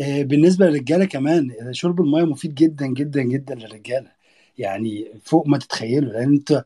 آه، 0.00 0.22
بالنسبة 0.22 0.66
للرجالة 0.66 1.04
كمان 1.04 1.50
شرب 1.70 2.00
المية 2.00 2.24
مفيد 2.24 2.54
جدا 2.54 2.86
جدا 2.86 3.22
جدا 3.22 3.54
للرجالة. 3.54 4.10
يعني 4.58 5.12
فوق 5.24 5.48
ما 5.48 5.58
تتخيلوا 5.58 6.12
لأن 6.12 6.32
أنت 6.32 6.62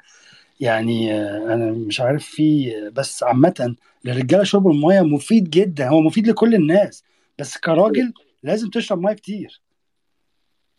يعني 0.60 1.14
آه، 1.14 1.54
أنا 1.54 1.72
مش 1.72 2.00
عارف 2.00 2.24
في 2.24 2.72
بس 2.90 3.22
عامة 3.22 3.76
للرجالة 4.04 4.44
شرب 4.44 4.68
المية 4.68 5.00
مفيد 5.00 5.50
جدا. 5.50 5.88
هو 5.88 6.00
مفيد 6.00 6.28
لكل 6.28 6.54
الناس. 6.54 7.04
بس 7.38 7.58
كراجل 7.58 8.12
لازم 8.42 8.70
تشرب 8.70 9.02
مية 9.02 9.12
كتير. 9.12 9.60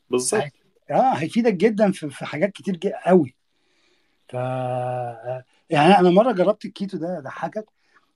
بالظبط. 0.09 0.43
آه 0.91 1.13
هيفيدك 1.13 1.53
جدا 1.53 1.91
في 1.91 2.09
في 2.09 2.25
حاجات 2.25 2.51
كتير 2.51 2.79
قوي. 3.05 3.35
ف 4.29 4.35
آه، 4.35 5.43
يعني 5.71 5.99
أنا 5.99 6.09
مرة 6.09 6.31
جربت 6.31 6.65
الكيتو 6.65 6.97
ده 6.97 7.19
ضحكك 7.19 7.65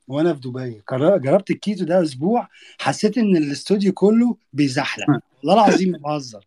وأنا 0.07 0.33
في 0.33 0.39
دبي. 0.39 0.81
جربت 1.17 1.51
الكيتو 1.51 1.85
ده 1.85 2.03
أسبوع 2.03 2.49
حسيت 2.79 3.17
إن 3.17 3.37
الاستوديو 3.37 3.93
كله 3.93 4.37
بيزحلق. 4.53 5.05
والله 5.43 5.65
العظيم 5.65 5.91
ما 5.91 5.97
بهزر. 5.97 6.45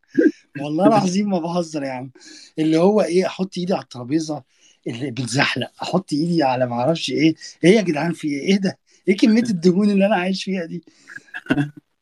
والله 0.61 0.87
العظيم 0.87 1.31
ما 1.31 1.39
بهزر 1.39 1.83
يا 1.83 1.91
عم. 1.91 2.11
اللي 2.59 2.77
هو 2.77 3.01
إيه 3.01 3.27
أحط 3.27 3.59
إيدي 3.59 3.75
على 3.75 3.83
الترابيزة 3.83 4.43
اللي 4.87 5.11
بتزحلق. 5.11 5.71
أحط 5.83 6.13
إيدي 6.13 6.43
على 6.43 6.67
ما 6.67 6.75
أعرفش 6.75 7.11
إيه. 7.11 7.35
إيه 7.65 7.71
يا 7.77 7.83
جدعان 7.83 8.13
في 8.13 8.29
إيه؟ 8.29 8.41
إيه 8.41 8.57
ده؟ 8.57 8.79
إيه 9.09 9.17
كمية 9.17 9.43
الدهون 9.51 9.91
اللي 9.91 10.07
أنا 10.07 10.17
عايش 10.17 10.45
فيها 10.45 10.65
دي؟ 10.65 10.85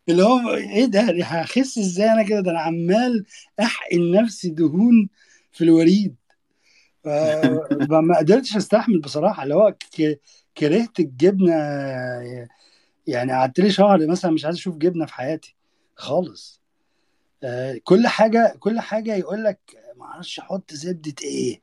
اللي 0.08 0.22
هو 0.22 0.54
إيه 0.54 0.84
ده؟ 0.84 1.00
هخس 1.24 1.78
إزاي 1.78 2.12
أنا 2.12 2.22
كده؟ 2.22 2.40
ده 2.40 2.50
أنا 2.50 2.60
عمال 2.60 3.24
أحقن 3.60 4.10
نفسي 4.10 4.50
دهون 4.50 5.08
في 5.52 5.64
الوريد. 5.64 6.14
ف- 7.06 7.92
ما 7.92 8.18
قدرتش 8.18 8.56
استحمل 8.56 9.00
بصراحة 9.00 9.42
اللي 9.42 9.54
هو 9.54 9.74
كرهت 10.58 11.00
الجبنة 11.00 11.54
يعني 13.06 13.32
قعدت 13.32 13.60
لي 13.60 13.70
شهر 13.70 14.06
مثلا 14.06 14.30
مش 14.30 14.44
عايز 14.44 14.56
أشوف 14.56 14.76
جبنة 14.76 15.06
في 15.06 15.14
حياتي 15.14 15.54
خالص. 15.94 16.60
آه، 17.44 17.80
كل 17.84 18.06
حاجة 18.06 18.54
كل 18.58 18.80
حاجة 18.80 19.14
يقول 19.14 19.44
لك 19.44 19.58
ما 19.96 20.04
أعرفش 20.04 20.38
أحط 20.38 20.74
زبدة 20.74 21.14
إيه 21.24 21.60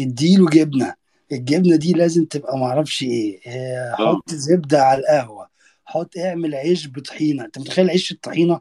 اديله 0.00 0.46
جبنة. 0.50 0.94
الجبنة 1.32 1.76
دي 1.76 1.92
لازم 1.92 2.24
تبقى 2.24 2.58
ما 2.58 2.66
أعرفش 2.66 3.02
إيه. 3.02 3.40
آه، 3.46 3.96
آه. 3.98 4.16
حط 4.16 4.30
زبدة 4.34 4.82
على 4.82 5.00
القهوة 5.00 5.48
حط 5.84 6.16
اعمل 6.18 6.54
عيش 6.54 6.88
بطحينة. 6.88 7.44
أنت 7.44 7.58
متخيل 7.58 7.90
عيش 7.90 8.12
الطحينة؟ 8.12 8.60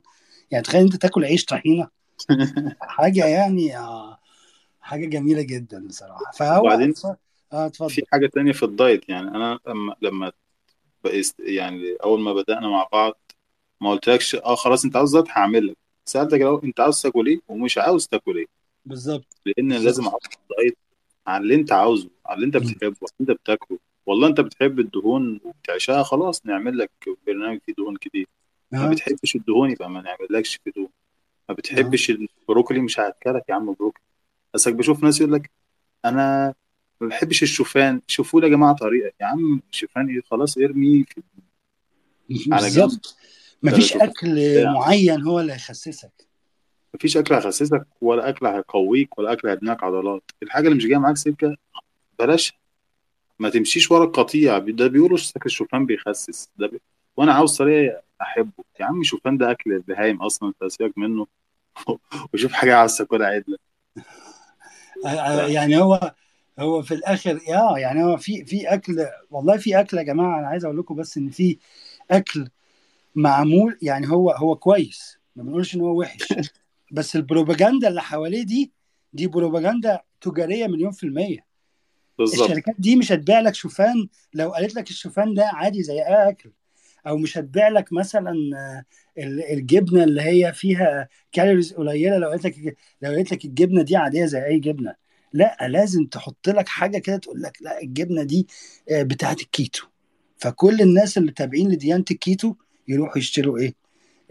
يعني 0.52 0.64
تخيل 0.64 0.82
أنت 0.82 0.96
تاكل 0.96 1.26
عيش 1.26 1.46
طحينة؟ 1.46 1.88
حاجة 2.82 3.26
يعني 3.26 3.78
آه، 3.78 4.09
حاجة 4.90 5.06
جميلة 5.06 5.42
جدا 5.42 5.88
بصراحة. 5.88 6.32
فهو 6.32 6.62
وبعدين 6.62 6.94
آه 7.54 7.68
في 7.68 7.68
اتفضل 7.68 8.04
حاجة 8.12 8.28
تانية 8.28 8.52
في 8.52 8.64
الدايت. 8.64 9.10
يعني 9.10 9.28
أنا 9.28 9.60
لما 9.68 9.96
لما 10.02 10.32
بقيت 11.04 11.34
يعني 11.40 11.96
أول 12.04 12.20
ما 12.20 12.34
بدأنا 12.34 12.68
مع 12.70 12.88
بعض 12.92 13.14
ما 13.82 13.92
قلتلكش 13.92 14.36
آه 14.36 14.56
خلاص 14.56 14.86
أنت 14.86 14.96
عاوز 14.96 15.16
دايت 15.16 15.30
هعمل 15.30 15.68
لك 15.68 15.78
سألتك 16.06 16.42
الأول 16.42 16.62
أنت 16.64 16.80
عاوز 16.80 17.02
تاكل 17.02 17.28
إيه؟ 17.28 17.40
ومش 17.48 17.78
عاوز 17.78 18.08
تاكل 18.08 18.38
إيه. 18.38 18.46
بالظبط. 18.86 19.26
لأن 19.46 19.68
بالظبط. 19.68 19.86
لازم 19.86 20.08
أحط 20.08 20.40
دايت 20.58 20.78
على 21.28 21.44
اللي 21.44 21.56
أنت 21.56 21.72
عاوزه 21.72 22.10
على 22.26 22.36
اللي 22.36 22.46
أنت. 22.46 22.58
بتحبه 22.58 22.84
على 22.86 22.94
اللي 23.22 23.32
أنت 23.32 23.32
بتاكله. 23.32 23.78
والله 24.06 24.28
أنت 24.28 24.42
بتحب 24.42 24.80
الدهون 24.80 25.40
وبتعشقها 25.44 26.04
خلاص 26.04 26.46
نعمل 26.46 26.78
لك 26.78 26.92
برنامج 27.28 27.60
فيه 27.66 27.74
دهون 27.78 27.98
كتير. 27.98 28.28
ما 28.72 28.90
بتحبش 28.90 29.36
الدهون 29.36 29.72
يبقى 29.72 29.90
ما 29.90 30.02
نعملكش 30.02 30.56
فيه 30.64 30.72
دهون. 30.76 30.90
ما 31.50 31.56
بتحبش 31.56 32.10
البروكلي 32.10 32.80
مش 32.80 33.00
هاكلك 33.00 33.44
يا 33.50 33.54
عم 33.56 33.74
بروكلي. 33.74 34.04
بس 34.54 34.68
بشوف 34.68 35.04
ناس 35.04 35.22
يقول 35.22 35.34
لك 35.34 35.52
أنا 36.06 36.54
ما 37.02 37.08
بحبش 37.08 37.44
الشوفان 37.44 38.02
شوفوا 38.08 38.42
لي 38.42 38.48
يا 38.48 38.52
جماعة 38.52 38.76
طريقة. 38.76 39.12
يا 39.22 39.26
عم 39.26 39.62
الشوفان 39.72 40.10
إيه؟ 40.10 40.22
خلاص 40.22 40.58
ارمي 40.58 41.04
في 41.04 41.22
على 42.54 42.70
جنب. 42.70 42.84
بالظبط. 42.84 43.18
مفيش 43.64 43.94
شوفان 43.94 44.10
أكل 44.10 44.36
بتاع. 44.60 44.74
معين 44.74 45.22
هو 45.22 45.40
اللي 45.40 45.54
هيخسسك. 45.54 46.12
مفيش 46.96 47.18
أكل 47.18 47.34
هيخسسك 47.34 47.88
ولا 48.02 48.30
أكل 48.30 48.46
هيقويك 48.46 49.18
ولا 49.20 49.34
أكل 49.34 49.48
هيبنيك 49.48 49.84
عضلات. 49.84 50.32
الحاجة 50.44 50.66
اللي 50.68 50.78
مش 50.78 50.86
جاية 50.86 50.98
معاك 50.98 51.18
سكة 51.18 51.56
بلاش. 52.20 52.54
ما 53.40 53.50
تمشيش 53.50 53.92
ورا 53.92 54.04
القطيع. 54.04 54.58
ده 54.58 54.88
بيقولوا 54.88 55.18
اكل 55.36 55.46
الشوفان 55.46 55.86
بيخسس. 55.86 56.50
ده 56.58 56.68
بي... 56.68 56.82
وأنا 57.18 57.34
عاوز 57.34 57.58
طريقة 57.58 58.02
أحبه. 58.22 58.64
يا 58.80 58.86
عم 58.86 59.02
الشوفان 59.02 59.38
ده 59.38 59.52
أكل 59.52 59.74
البهايم 59.74 60.22
أصلا 60.22 60.50
أنت 60.50 60.72
سيبك 60.72 60.98
منه. 60.98 61.28
وشوف 62.34 62.52
حاجة 62.52 62.76
عاوز 62.76 62.98
تاكلها 62.98 63.28
عدلة. 63.28 63.58
يعني 65.48 65.78
هو 65.78 66.14
هو 66.60 66.82
في 66.82 66.94
الآخر 66.94 67.40
آه 67.50 67.78
يعني 67.80 68.04
هو 68.04 68.18
في 68.18 68.46
في 68.46 68.74
أكل 68.74 69.06
والله 69.32 69.58
في 69.58 69.80
أكل 69.80 69.98
يا 69.98 70.04
جماعة 70.04 70.40
أنا 70.40 70.48
عايز 70.48 70.66
أقول 70.66 70.78
لكم 70.78 70.96
بس 70.96 71.18
إن 71.18 71.30
في 71.30 71.58
أكل 72.12 72.48
معمول 73.16 73.78
يعني 73.82 74.10
هو 74.10 74.32
هو 74.32 74.56
كويس 74.56 75.20
ما 75.36 75.44
بنقولش 75.44 75.76
إن 75.76 75.82
هو 75.82 76.00
وحش. 76.00 76.34
بس 76.92 77.16
البروباجندا 77.16 77.88
اللي 77.88 78.02
حواليه 78.02 78.44
دي 78.44 78.72
دي 79.14 79.28
بروباجندا 79.28 80.00
تجارية 80.22 80.68
مليون 80.68 80.92
في 80.92 81.04
المية. 81.04 81.46
بالظبط. 82.18 82.50
الشركات 82.50 82.76
دي 82.80 82.96
مش 82.96 83.12
هتبيع 83.12 83.40
لك 83.40 83.56
شوفان 83.56 84.08
لو 84.34 84.50
قالت 84.50 84.76
لك 84.76 84.90
الشوفان 84.90 85.34
ده 85.34 85.46
عادي 85.54 85.84
زي 85.84 85.94
أي 85.94 86.30
أكل. 86.30 86.52
أو 87.08 87.18
مش 87.18 87.38
هتبيع 87.38 87.68
لك 87.68 87.94
مثلا 87.94 88.32
آه، 88.58 88.84
ال- 89.22 89.44
الجبنة 89.54 90.04
اللي 90.04 90.22
هي 90.22 90.54
فيها 90.54 91.10
calories 91.32 91.74
قليلة 91.74 92.18
لو 92.18 92.30
قالت 92.30 92.46
لك 92.46 92.78
لو 93.02 93.12
قالت 93.12 93.32
لك 93.32 93.46
الجبنة 93.46 93.82
دي 93.82 93.96
عادية 93.96 94.26
زي 94.26 94.46
أي 94.46 94.60
جبنة. 94.60 94.96
لا 95.34 95.58
لازم 95.68 96.06
تحط 96.06 96.50
لك 96.50 96.68
حاجة 96.68 96.98
كده 96.98 97.18
تقول 97.18 97.42
لك 97.42 97.58
لا 97.62 97.82
الجبنة 97.82 98.24
دي 98.24 98.48
آه، 98.92 99.04
بتاعت 99.04 99.42
الكيتو. 99.42 99.88
فكل 100.38 100.82
الناس 100.82 101.18
اللي 101.18 101.32
تابعين 101.32 101.72
لديانة 101.72 102.06
الكيتو 102.12 102.56
يروحوا 102.88 103.18
يشتروا 103.18 103.58
إيه؟ 103.58 103.74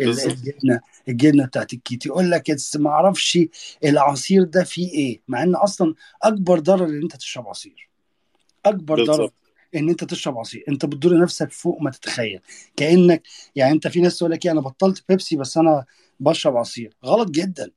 الجبنة 0.00 0.81
الجبنة 1.09 1.46
بتاعت 1.46 1.72
الكيتو. 1.72 2.09
يقول 2.09 2.31
لك 2.31 2.50
"it's 2.50 2.76
ما 2.76 2.90
أعرفش 2.90 3.38
العصير 3.85 4.44
ده 4.44 4.64
فيه 4.64 4.90
إيه؟ 4.92 5.20
مع 5.28 5.42
إن 5.42 5.54
أصلا 5.54 5.94
أكبر 6.22 6.59
ضرر 6.59 6.85
إن 6.87 7.02
أنت 7.02 7.16
تشرب 7.16 7.48
عصير. 7.48 7.88
أكبر 8.66 8.98
ضرر 8.98 9.07
بالظبط. 9.07 9.33
إن 9.74 9.88
أنت 9.88 10.04
تشرب 10.04 10.38
عصير. 10.38 10.64
أنت 10.68 10.87
بتضر 10.87 11.20
نفسك 11.20 11.52
فوق 11.52 11.83
ما 11.83 11.90
تتخيل. 11.90 12.40
كأنك 12.76 13.22
يعني 13.57 13.72
أنت 13.72 13.88
في 13.88 14.00
ناس 14.00 14.18
تقول 14.18 14.31
لك 14.31 14.46
إيه 14.46 14.52
أنا 14.52 14.61
بطلت 14.61 15.04
بيبسي 15.09 15.37
بس 15.37 15.57
أنا 15.57 15.85
بشرب 16.20 16.57
عصير. 16.57 16.96
غلط 17.04 17.31
جدا. 17.31 17.70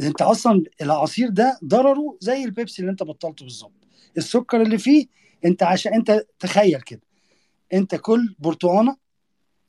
أنت 0.00 0.22
أصلا 0.22 0.64
العصير 0.82 1.28
ده 1.28 1.58
ضرره 1.64 2.16
زي 2.20 2.44
البيبسي 2.44 2.82
اللي 2.82 2.90
أنت 2.90 3.02
بطلته 3.02 3.44
بالظبط. 3.44 3.72
السكر 4.16 4.62
اللي 4.62 4.78
فيه 4.78 5.06
أنت 5.44 5.62
عشان 5.62 5.94
أنت 5.94 6.26
تخيل 6.38 6.80
كده. 6.80 7.02
أنت 7.72 7.94
كل 7.94 8.34
برتقانة 8.38 8.96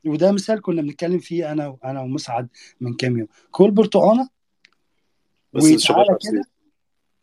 وده 0.06 0.32
مثال 0.32 0.62
كنا 0.62 0.82
بنتكلم 0.82 1.20
فيه 1.20 1.52
أنا 1.52 1.78
أنا 1.84 2.02
ومسعد 2.02 2.48
من 2.82 2.94
كام 2.94 3.18
يوم. 3.18 3.28
كل 3.52 3.72
برتقانة 3.72 4.30
بس 5.54 5.64
وتعالى 5.64 6.18
كده 6.22 6.44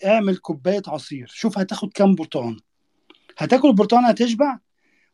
اعمل 0.04 0.36
كوباية 0.36 0.82
عصير. 0.86 1.26
شوف 1.26 1.58
هتاخد 1.58 1.92
كام 1.92 2.14
برتقانة. 2.14 2.71
هتاكل 3.38 3.68
البرتقانه 3.68 4.08
هتشبع. 4.08 4.58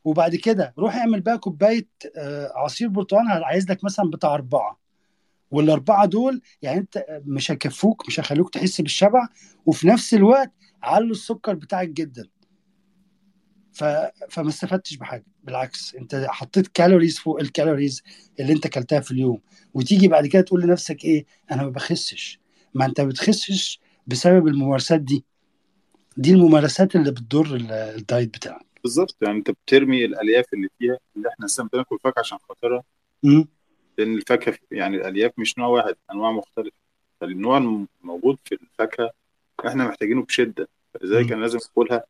وبعد 0.04 0.36
كده 0.36 0.74
روح 0.78 0.96
اعمل 0.96 1.20
بقى 1.20 1.38
كوباية 1.38 1.88
آه، 2.16 2.52
عصير 2.56 2.88
برتقال. 2.88 3.44
عايز 3.44 3.70
لك 3.70 3.84
مثلا 3.84 4.10
بتاع 4.10 4.34
أربعة. 4.34 4.78
والأربعة 5.50 6.06
دول 6.06 6.40
يعني 6.62 6.78
أنت 6.80 7.06
مش 7.26 7.50
هيكفوك 7.50 8.08
مش 8.08 8.20
هيخلوك 8.20 8.50
تحس 8.54 8.80
بالشبع. 8.80 9.28
وفي 9.66 9.88
نفس 9.88 10.14
الوقت 10.14 10.52
علوا 10.82 11.10
السكر 11.10 11.54
بتاعك 11.54 11.88
جدا. 11.88 12.28
ف... 13.72 13.84
فما 14.30 14.48
استفدتش 14.48 14.96
بحاجة. 14.96 15.24
بالعكس 15.44 15.94
أنت 15.94 16.26
حطيت 16.28 16.68
calories 16.68 17.18
فوق 17.18 17.40
ال 17.40 17.47
calories 17.47 18.02
اللي 18.40 18.52
أنت 18.52 18.66
أكلتها 18.66 19.00
في 19.00 19.10
اليوم. 19.10 19.40
وتيجي 19.74 20.08
بعد 20.08 20.26
كده 20.26 20.42
تقول 20.42 20.62
لنفسك 20.62 21.04
إيه؟ 21.04 21.26
أنا 21.50 21.62
ما 21.62 21.70
بخسش. 21.70 22.40
ما 22.74 22.84
أنت 22.84 23.00
بتخسش 23.00 23.80
بسبب 24.06 24.46
الممارسات 24.48 25.00
دي. 25.00 25.24
دي 26.18 26.30
الممارسات 26.30 26.96
اللي 26.96 27.10
بتضر 27.10 27.56
ال- 27.56 27.72
الدايت 27.72 28.28
بتاعك. 28.28 28.66
بالظبط 28.82 29.16
يعني 29.22 29.38
انت 29.38 29.50
بترمي 29.50 30.04
الألياف 30.04 30.44
اللي 30.54 30.68
فيها 30.78 30.98
اللي 31.16 31.28
إحنا 31.28 31.46
أصلا 31.46 31.68
بناكل 31.72 31.98
فاكهة 32.04 32.20
عشان 32.20 32.38
خاطرها. 32.48 32.82
لأن 33.98 34.14
الفاكهة 34.14 34.58
يعني 34.70 34.96
الألياف 34.96 35.32
مش 35.38 35.58
نوع 35.58 35.68
واحد 35.68 35.94
أنواع 36.12 36.30
مختلفة. 36.30 36.76
فالنوع 37.20 37.58
الموجود 37.58 38.38
في 38.44 38.54
الفاكهة 38.54 39.10
إحنا 39.66 39.88
محتاجينه 39.88 40.22
بشدة. 40.22 40.68
فلذلك. 40.94 41.32
أنا 41.32 41.40
لازم 41.40 41.58
آكلها؟ 41.78 42.04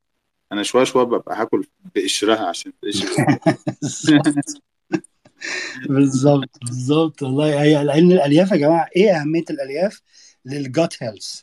أنا 0.52 0.62
شوية 0.62 0.84
شوية 0.84 1.04
ببقى 1.04 1.42
هاكل 1.42 1.66
بقشرها 1.94 2.48
عشان 2.48 2.72
القشر 2.84 3.08
بالظبط 5.88 6.50
بالظبط 6.62 7.22
والله. 7.22 7.62
هي 7.62 7.84
لأن 7.84 8.12
الألياف 8.12 8.50
يا 8.50 8.56
جماعة 8.56 8.88
إيه 8.96 9.20
أهمية 9.20 9.44
الألياف؟ 9.50 10.02
لل 10.44 10.67
gut 10.67 11.02
health 11.02 11.40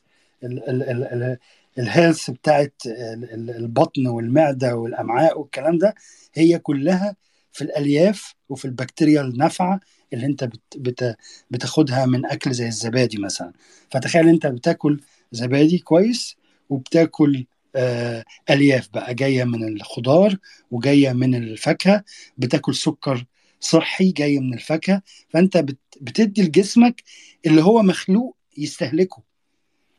ال 1.79 1.87
health 1.87 2.29
بتاعت 2.31 2.73
ال- 2.85 3.33
ال- 3.33 3.49
البطن 3.57 4.07
والمعدة 4.07 4.75
والأمعاء 4.75 5.39
والكلام 5.39 5.77
ده 5.77 5.95
هي 6.33 6.59
كلها 6.59 7.15
في 7.51 7.61
الألياف 7.63 8.33
وفي 8.49 8.65
البكتيريا 8.65 9.21
النافعه 9.21 9.79
اللي 10.13 10.25
أنت 10.25 10.43
بت 10.43 10.61
بت 10.77 11.15
بتاخدها 11.51 12.05
من 12.05 12.25
أكل 12.25 12.51
زي 12.53 12.67
الزبادي 12.67 13.17
مثلا. 13.17 13.53
فتخيل 13.91 14.27
أنت 14.29 14.47
بتاكل 14.47 14.99
زبادي 15.31 15.77
كويس 15.79 16.35
وبتاكل 16.69 17.45
آه 17.75 18.23
ألياف 18.49 18.89
بقى 18.93 19.13
جاية 19.15 19.43
من 19.43 19.67
الخضار 19.67 20.38
وجاية 20.71 21.13
من 21.13 21.35
الفاكهة 21.35 22.03
بتاكل 22.38 22.75
سكر 22.75 23.25
صحي 23.59 24.11
جاي 24.11 24.39
من 24.39 24.53
الفاكهة. 24.53 25.01
فأنت 25.29 25.57
بت 25.57 25.77
بتدي 26.01 26.41
لجسمك 26.43 27.03
اللي 27.45 27.61
هو 27.63 27.81
مخلوق 27.81 28.38
يستهلكه. 28.57 29.34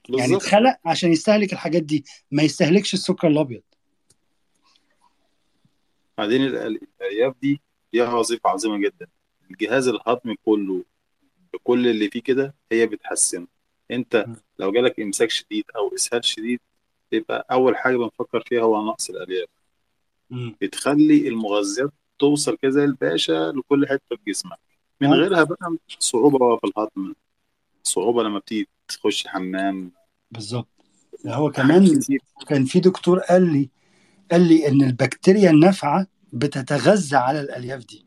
يعني 0.08 0.36
اتخلق 0.36 0.76
عشان 0.84 1.12
يستهلك 1.12 1.52
الحاجات 1.52 1.82
دي 1.82 2.04
ما 2.30 2.42
يستهلكش 2.42 2.94
السكر 2.94 3.28
الأبيض. 3.28 3.62
بعدين 6.18 6.42
الالياف 6.44 7.34
دي 7.42 7.60
ليها 7.92 8.14
وظيفة 8.14 8.50
عظيمة 8.50 8.78
جدا. 8.78 9.06
الجهاز 9.50 9.88
الهضمي 9.88 10.36
كله 10.44 10.84
بكل 11.52 11.86
اللي 11.88 12.10
فيه 12.10 12.22
كده 12.22 12.54
هي 12.72 12.86
بتحسنه. 12.86 13.46
أنت. 13.90 14.26
لو 14.58 14.72
جالك 14.72 15.00
إمساك 15.00 15.30
شديد 15.30 15.64
أو 15.76 15.94
إسهال 15.94 16.24
شديد 16.24 16.60
يبقى 17.12 17.46
أول 17.50 17.76
حاجة 17.76 17.96
بنفكر 17.96 18.40
فيها 18.40 18.62
هو 18.62 18.86
نقص 18.86 19.10
الالياف 19.10 19.48
مم. 20.30 20.56
بتخلي 20.60 21.28
المغذيات 21.28 21.90
توصل 22.18 22.56
كده 22.62 22.84
الباشا 22.84 23.52
لكل 23.56 23.86
حتة 23.88 24.16
في 24.16 24.30
جسمك. 24.30 24.58
من 25.00 25.08
آه 25.08 25.12
غيرها 25.16 25.44
بقى 25.44 25.76
صعوبة 25.98 26.56
في 26.56 26.64
الهضم. 26.66 27.14
صعوبة 27.82 28.22
لما 28.22 28.38
بتيجي 28.38 28.68
تخش 28.88 29.24
الحمام 29.24 29.90
بالظبط. 30.30 30.68
هو 31.26 31.50
كمان 31.50 32.00
كان 32.48 32.64
في 32.64 32.80
دكتور 32.80 33.18
قال 33.18 33.52
لي 33.52 33.70
قال 34.30 34.48
لي 34.48 34.68
إن 34.68 34.82
البكتيريا 34.82 35.50
النافعة 35.50 36.06
بتتغذى 36.32 37.16
على 37.16 37.40
الألياف 37.40 37.84
دي. 37.84 38.06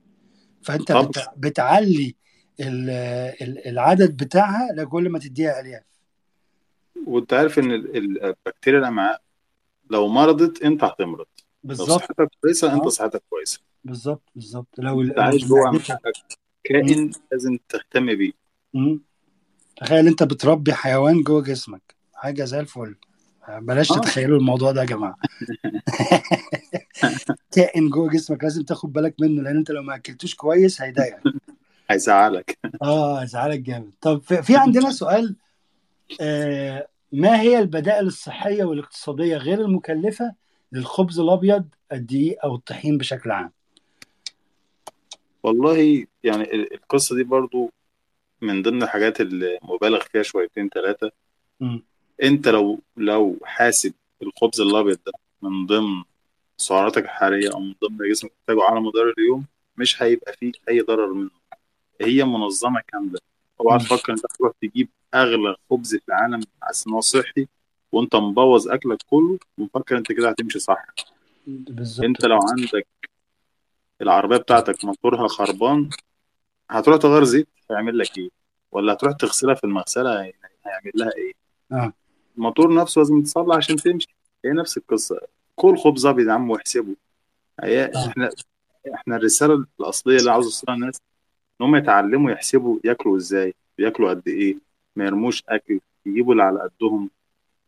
فأنت 0.62 0.92
بت... 0.92 1.30
بتعلي 1.38 2.16
ال... 2.60 2.90
ال- 3.42 3.68
العدد 3.68 4.18
بتاعها 4.24 4.74
لكل 4.74 5.10
ما 5.10 5.20
تديها 5.20 5.60
ألياف. 5.60 5.84
وأنت 7.08 7.34
عارف 7.34 7.60
إن 7.60 7.72
ال- 7.72 7.98
ال- 7.98 8.24
البكتيريا 8.24 8.80
الامعاء 8.80 9.22
لو 9.90 10.08
مرضت 10.08 10.62
أنت 10.64 10.84
هتمرض. 10.84 11.18
لو 11.20 11.26
بالظبط. 11.64 11.90
صحتك 11.90 12.30
كويسة 12.42 12.74
أنت 12.74 12.84
آه. 12.84 12.90
صحتك 12.90 13.24
كويسة. 13.30 13.60
بالظبط 13.84 14.30
بالظبط. 14.36 14.68
لو 14.78 15.02
أنت 15.02 15.18
لو 15.18 15.24
عايش 15.24 15.46
جوه. 15.46 15.82
كائن 16.64 17.12
لازم 17.32 17.58
تهتم 17.70 18.16
بيه. 18.16 18.32
تخيل 19.78 20.08
أنت 20.08 20.24
بتربي 20.24 20.74
حيوان 20.74 21.22
جوه 21.22 21.42
جسمك. 21.42 21.99
حاجة 22.20 22.44
زي 22.44 22.60
الفل. 22.60 22.96
بلاش 23.50 23.92
آه. 23.92 23.96
تتخيلوا 23.96 24.38
الموضوع 24.40 24.72
ده 24.72 24.82
يا 24.82 24.86
جماعة. 24.86 25.16
كائن 27.56 27.90
جوه 27.90 28.10
جسمك 28.10 28.44
لازم 28.44 28.64
تاخد 28.64 28.94
بالك 28.94 29.16
منه 29.20 29.42
لأن 29.42 29.58
أنت 29.58 29.72
لو 29.72 29.82
ما 29.82 29.96
أكلتوش 29.96 30.36
كويس 30.36 30.82
هيضايقك. 30.82 31.22
هيزعلك. 31.90 32.58
آه 32.82 33.22
هيزعلك 33.22 33.60
جامد. 33.60 33.92
طب 34.02 34.22
في 34.22 34.56
عندنا 34.58 34.92
سؤال 34.92 35.36
آه 36.22 36.88
ما 37.12 37.42
هي 37.42 37.60
البدائل 37.60 38.08
الصحية 38.08 38.64
والاقتصادية 38.64 39.38
غير 39.38 39.62
المكلفة 39.62 40.34
للخبز 40.72 41.20
الأبيض 41.20 41.66
الدقيق 41.92 42.38
أو 42.44 42.56
الطحين 42.56 42.98
بشكل 42.98 43.32
عام؟ 43.32 43.52
والله 45.44 46.06
يعني 46.24 46.44
ال- 46.44 46.74
القصة 46.74 47.16
دي 47.16 47.24
برضو 47.24 47.72
من 48.42 48.62
ضمن 48.62 48.84
الحاجات 48.84 49.22
اللي 49.22 49.60
مبالغ 49.62 50.00
فيها 50.00 50.24
شويتين 50.24 50.70
ثلاثة. 50.70 51.12
انت 52.24 52.48
لو 52.48 52.80
لو 52.98 53.38
حاسب 53.44 53.94
الخبز 54.22 54.62
الأبيض 54.62 55.00
ده 55.06 55.12
من 55.42 55.66
ضمن 55.66 56.04
سعراتك 56.58 57.04
الحرارية 57.04 57.52
أو 57.54 57.60
من 57.60 57.76
ضمن 57.84 58.10
جسمك 58.12 58.32
محتاجه 58.40 58.64
على 58.64 58.82
مدار 58.82 59.14
اليوم 59.18 59.46
مش 59.78 60.04
هيبقى 60.04 60.34
فيه 60.34 60.52
أي 60.70 60.82
ضرر 60.82 61.14
منه. 61.14 61.30
هي 62.02 62.24
منظمة 62.24 62.82
كاملة. 62.88 63.20
اوعى. 63.62 63.80
تفكر 63.80 64.14
انت 64.14 64.26
تروح 64.38 64.52
تجيب 64.62 64.90
أغلى 65.16 65.56
خبز 65.70 65.96
في 65.96 66.02
العالم 66.10 66.42
على 66.64 66.74
إن 66.88 66.94
هو 66.94 67.02
صحي 67.02 67.48
وأنت 67.92 68.16
مبوظ 68.16 68.68
أكلك 68.70 68.98
كله 69.10 69.40
ومفكر 69.58 69.98
إنت 69.98 70.12
كده 70.12 70.30
هتمشي 70.30 70.60
صح. 70.60 70.86
بالظبط. 71.48 72.06
إنت 72.06 72.26
لو 72.26 72.40
عندك 72.52 72.88
العربية 74.02 74.38
بتاعتك 74.38 74.86
موتورها 74.86 75.28
خربان 75.28 75.90
هتروح 76.70 76.98
تغير 76.98 77.24
زيت؟ 77.24 77.48
هيعمل 77.72 77.98
لك 77.98 78.18
إيه؟ 78.18 78.30
ولا 78.72 78.94
هتروح 78.94 79.14
تغسلها 79.14 79.56
في 79.56 79.64
المغسلة؟ 79.64 80.22
هي- 80.24 80.34
هيعمل 80.66 80.92
لها 80.96 81.12
إيه؟ 81.18 81.34
آه. 81.72 81.94
الموتور 82.40 82.74
نفسه 82.74 83.00
لازم 83.00 83.18
يتصلح 83.20 83.56
عشان 83.56 83.76
تمشي. 83.76 84.08
هي 84.46 84.52
نفس 84.52 84.78
القصة. 84.78 85.20
كل 85.56 85.78
خبز 85.78 86.06
ابيض 86.06 86.28
يا 86.28 86.34
عم 86.34 86.50
واحسبه 86.50 86.96
هي 87.64 87.86
آه. 87.86 88.08
إحنا 88.08 88.30
إحنا 88.94 89.16
الرسالة 89.16 89.66
الأصلية 89.80 90.18
اللي 90.18 90.32
عاوز 90.32 90.46
أوصلها 90.46 90.76
للناس 90.76 91.02
إن 91.62 91.66
هم 91.66 91.76
يتعلموا 91.76 92.32
يحسبوا 92.32 92.80
ياكلوا 92.84 93.18
إزاي 93.18 93.54
بياكلوا 93.78 94.10
قد 94.10 94.28
إيه 94.28 94.58
ما 94.96 95.06
يرموش 95.06 95.44
أكل 95.50 95.80
يجيبوا 96.06 96.32
اللي 96.32 96.44
على 96.44 96.60
قدهم. 96.60 97.10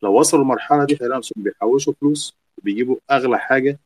لو 0.03 0.19
وصلوا 0.19 0.43
المرحله 0.43 0.85
دي 0.85 0.97
هيلاقوا 1.01 1.17
نفسهم 1.17 1.43
بيحوشوا 1.43 1.93
فلوس 2.01 2.35
وبيجيبوا 2.57 2.95
أغلى 3.11 3.39
حاجة. 3.39 3.79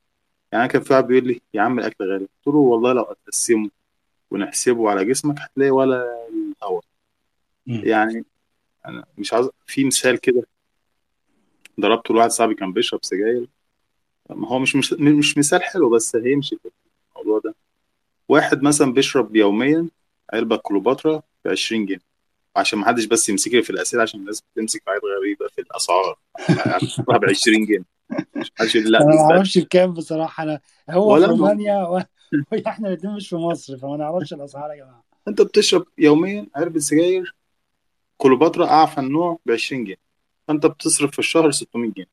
يعني 0.52 0.68
كان 0.68 0.82
في 0.82 0.94
واحد 0.94 1.08
بيقول 1.08 1.28
لي 1.28 1.42
يا 1.54 1.62
عم 1.62 1.80
الأكل 1.80 2.12
غالي. 2.12 2.26
قلت 2.26 2.48
له 2.48 2.56
والله 2.56 2.94
لو 2.94 3.04
هتقسمه 3.04 3.70
ونحسبه 4.32 4.90
على 4.90 5.06
جسمك 5.06 5.40
هتلاقي 5.40 5.72
ولا 5.72 6.28
الهوا. 6.30 6.82
يعني 7.68 8.26
أنا 8.86 9.06
مش 9.18 9.34
عاوز 9.34 9.50
في 9.66 9.86
مثال 9.86 10.18
كده 10.18 10.44
ضربته 11.80 12.14
لواحد 12.14 12.30
صاحبي 12.30 12.56
كان 12.56 12.74
بيشرب 12.74 13.00
سجاير. 13.04 13.48
ما 14.30 14.48
هو 14.48 14.60
مش 14.60 14.76
مش, 14.76 14.94
مش 14.94 15.38
مثال 15.38 15.64
حلو 15.64 15.90
بس 15.90 16.16
هيمشي 16.16 16.56
في 16.64 16.70
الموضوع 17.12 17.40
ده. 17.40 17.56
واحد 18.30 18.64
مثلا 18.64 18.94
بيشرب 18.94 19.36
يوميا 19.36 19.88
علبة 20.34 20.56
كليوباترا 20.58 21.22
ب 21.46 21.48
20 21.48 21.86
جنيه 21.86 22.16
عشان 22.56 22.80
ما 22.80 22.86
حدش 22.86 23.06
بس 23.06 23.30
يمسك 23.30 23.54
لي 23.54 23.64
في 23.64 23.70
الأسئلة 23.70 24.02
عشان 24.02 24.20
الناس 24.20 24.42
بتمسك 24.42 24.82
في 24.84 24.90
حاجات 24.90 25.02
غريبة 25.20 25.48
في 25.48 25.62
الأسعار. 25.62 26.18
ب 27.20 27.26
20 27.30 27.66
جنيه. 27.66 27.84
مش 28.36 28.76
لا 28.76 29.02
أنا 29.02 29.16
ما. 29.16 29.22
أعرفش 29.22 29.58
بكام 29.58 29.94
بصراحة. 29.94 30.44
أنا 30.44 30.60
هو 30.90 31.20
في. 31.20 31.26
رومانيا 31.26 31.84
و... 31.84 32.02
وإحنا 32.52 32.88
الاثنين 32.88 33.14
مش 33.14 33.30
في 33.30 33.36
مصر 33.36 33.78
فما 33.78 33.98
نعرفش 33.98 34.34
الأسعار 34.34 34.72
يا 34.72 34.76
جماعة. 34.76 35.04
أنت 35.28 35.42
بتشرب 35.42 35.86
يوميا 35.98 36.48
علبة 36.56 36.80
سجاير 36.80 37.36
كليوباترا 38.18 38.66
أعفن 38.66 39.12
نوع 39.12 39.40
ب 39.46 39.52
20 39.52 39.84
جنيه. 39.84 40.05
فانت 40.48 40.66
بتصرف 40.66 41.12
في 41.12 41.20
الشهر 41.20 41.52
600 41.52 41.92
جنيه. 41.92 42.08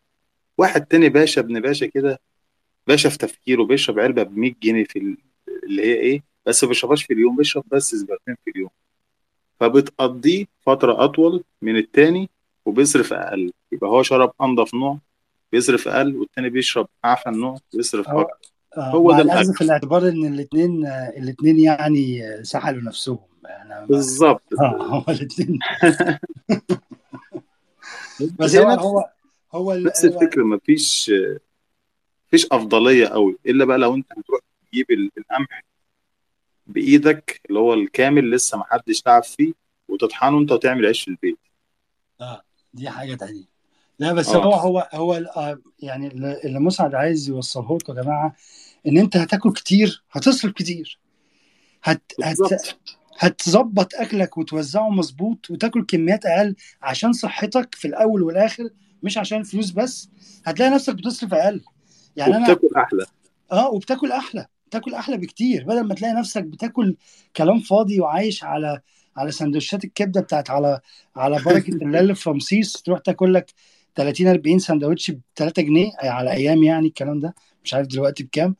واحد 0.58 0.86
تاني 0.86 1.08
باشا 1.08 1.40
ابن 1.40 1.60
باشا 1.60 1.86
كده 1.86 2.20
باشا 2.86 3.08
في 3.08 3.18
تفكيره 3.18 3.64
بيشرب 3.64 3.98
علبه 4.00 4.22
ب 4.22 4.38
100 4.38 4.52
جنيه 4.62 4.84
في 4.84 4.98
ال- 4.98 5.16
اللي 5.64 5.82
هي 5.82 5.94
إيه 5.94 6.22
بس 6.46 6.64
ما 6.64 6.68
بيشربهاش 6.68 7.04
في 7.04 7.12
اليوم 7.12 7.36
بيشرب 7.36 7.64
بس 7.72 7.90
سيجارتين 7.90 8.36
في 8.44 8.50
اليوم. 8.50 8.70
فبتقضيه 9.60 10.44
فترة 10.60 11.04
أطول 11.04 11.44
من 11.62 11.76
التاني 11.76 12.30
وبيصرف 12.66 13.12
أقل. 13.12 13.52
يبقى 13.72 13.90
هو 13.90 14.02
شرب 14.02 14.32
أنضف 14.42 14.74
نوع 14.74 14.98
بيصرف 15.52 15.88
أقل 15.88 16.16
والتاني 16.16 16.50
بيشرب 16.50 16.88
أعفن 17.04 17.32
نوع 17.40 17.58
بيصرف 17.74 18.08
أكتر. 18.08 18.52
آه 18.76 18.90
هو 18.90 19.10
مع 19.10 19.16
ده 19.16 19.22
الاخذ 19.22 19.54
في 19.54 19.64
الاعتبار 19.64 20.08
إن 20.08 20.24
الاثنين 20.34 20.86
الاثنين 21.16 21.58
يعني 21.58 22.28
آه، 22.28 22.42
سحلوا 22.42 22.82
نفسهم. 22.82 23.18
بالظبط. 23.88 24.42
آه 24.60 24.76
هو 24.82 25.04
الاثنين 25.08 25.58
بس 28.38 28.56
هو 28.56 28.68
هو 28.70 29.10
هو 29.52 29.74
نفس 29.74 30.04
الفكرة 30.04 30.44
مفيش 30.44 31.12
مفيش 32.28 32.46
أفضلية 32.52 33.06
قوي 33.06 33.38
إلا 33.46 33.64
بقى 33.64 33.78
لو 33.78 33.94
أنت 33.94 34.12
هتروح 34.12 34.40
تجيب 34.70 34.90
ال- 34.90 35.10
القمح 35.18 35.62
بإيدك 36.66 37.40
اللي 37.48 37.58
هو 37.60 37.74
الكامل 37.74 38.30
لسه 38.30 38.58
ما 38.58 38.64
حدش 38.64 39.00
تعب 39.02 39.22
فيه 39.22 39.52
وتطحنه 39.88 40.38
أنت 40.38 40.52
وتعمل 40.52 40.86
عيش 40.86 41.02
في 41.02 41.08
البيت. 41.08 41.38
آه 42.20 42.42
دي 42.74 42.90
حاجة 42.90 43.14
تانية. 43.14 43.44
لا 43.98 44.12
بس 44.12 44.28
آه. 44.28 44.44
هو 44.44 44.52
هو 44.52 44.88
هو 44.94 45.14
آه، 45.14 45.58
يعني 45.80 46.06
اللي 46.44 46.60
مسعد 46.60 46.94
عايز 46.94 47.28
يوصله 47.28 47.76
لكم 47.78 47.96
يا 47.98 48.02
جماعة 48.02 48.36
إن 48.86 48.98
أنت 48.98 49.16
هتاكل 49.16 49.52
كتير 49.52 50.02
هتصرف 50.10 50.52
كتير. 50.52 50.98
هت 51.84 52.02
هت 52.22 52.76
هتظبط 53.18 53.94
أكلك 53.94 54.38
وتوزعه 54.38 54.88
مظبوط 54.90 55.50
وتاكل 55.50 55.86
كميات 55.86 56.26
أقل 56.26 56.56
عشان 56.82 57.12
صحتك 57.12 57.74
في 57.74 57.88
الأول 57.88 58.22
والآخر 58.22 58.68
مش 59.02 59.18
عشان 59.18 59.40
الفلوس 59.40 59.70
بس 59.70 60.08
هتلاقي 60.46 60.70
نفسك 60.70 60.94
بتصرف 60.94 61.34
أقل 61.34 61.60
يعني 62.16 62.36
أنا 62.36 62.50
وبتاكل 62.50 62.68
أحلى 62.76 63.06
آه 63.52 63.70
وبتاكل 63.70 64.12
أحلى 64.12 64.46
بتاكل 64.66 64.94
أحلى 64.94 65.16
بكتير 65.16 65.64
بدل 65.64 65.80
ما 65.80 65.94
تلاقي 65.94 66.14
نفسك 66.14 66.44
بتاكل 66.44 66.96
كلام 67.36 67.60
فاضي 67.60 68.00
وعايش 68.00 68.44
على 68.44 68.80
على 69.16 69.30
سندوتشات 69.30 69.84
الكبدة 69.84 70.20
بتاعت 70.20 70.50
على 70.50 70.80
على 71.16 71.38
بركة 71.42 71.70
الله 71.84 72.00
اللي 72.00 72.14
في 72.14 72.30
رمسيس 72.30 72.72
تروح 72.82 72.98
تاكل 73.00 73.34
لك 73.34 73.52
30 73.94 74.28
40 74.28 74.58
سندوتش 74.58 75.10
ب 75.10 75.20
3 75.36 75.62
جنيه 75.62 75.90
على 76.02 76.32
أيام 76.32 76.62
يعني 76.62 76.86
الكلام 76.88 77.20
ده 77.20 77.34
مش 77.64 77.74
عارف 77.74 77.86
دلوقتي 77.86 78.24
بكام. 78.24 78.56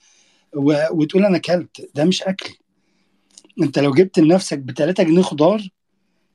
وتقول 0.92 1.24
أنا 1.24 1.36
أكلت 1.36 1.90
ده 1.94 2.04
مش 2.04 2.22
أكل 2.22 2.58
انت 3.60 3.78
لو 3.78 3.94
جبت 3.94 4.18
لنفسك 4.18 4.58
ب 4.58 4.70
3 4.70 5.02
جنيه 5.02 5.22
خضار 5.22 5.68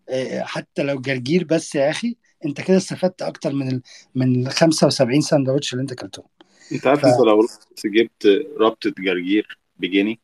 آه، 0.10 0.42
حتى 0.42 0.84
لو 0.84 1.02
جرجير 1.02 1.44
بس 1.44 1.76
يا 1.76 1.90
أخي 1.90 2.16
انت 2.46 2.62
كده 2.62 2.78
استفدت 2.78 3.22
أكتر 3.22 3.54
من 3.54 3.68
ال... 3.68 3.82
من 4.16 4.48
ال 4.48 4.52
75 4.52 5.22
سندوتش 5.22 5.74
اللي 5.74 5.82
انت 5.82 5.92
اكلتهم 5.92 6.26
انت 6.72 6.88
عارف 6.88 7.02
ف... 7.02 7.06
انت 7.06 7.20
لو 7.20 7.48
جبت 7.86 8.46
ربطة 8.60 8.94
جرجير 9.00 9.60
بجنيه. 9.80 10.16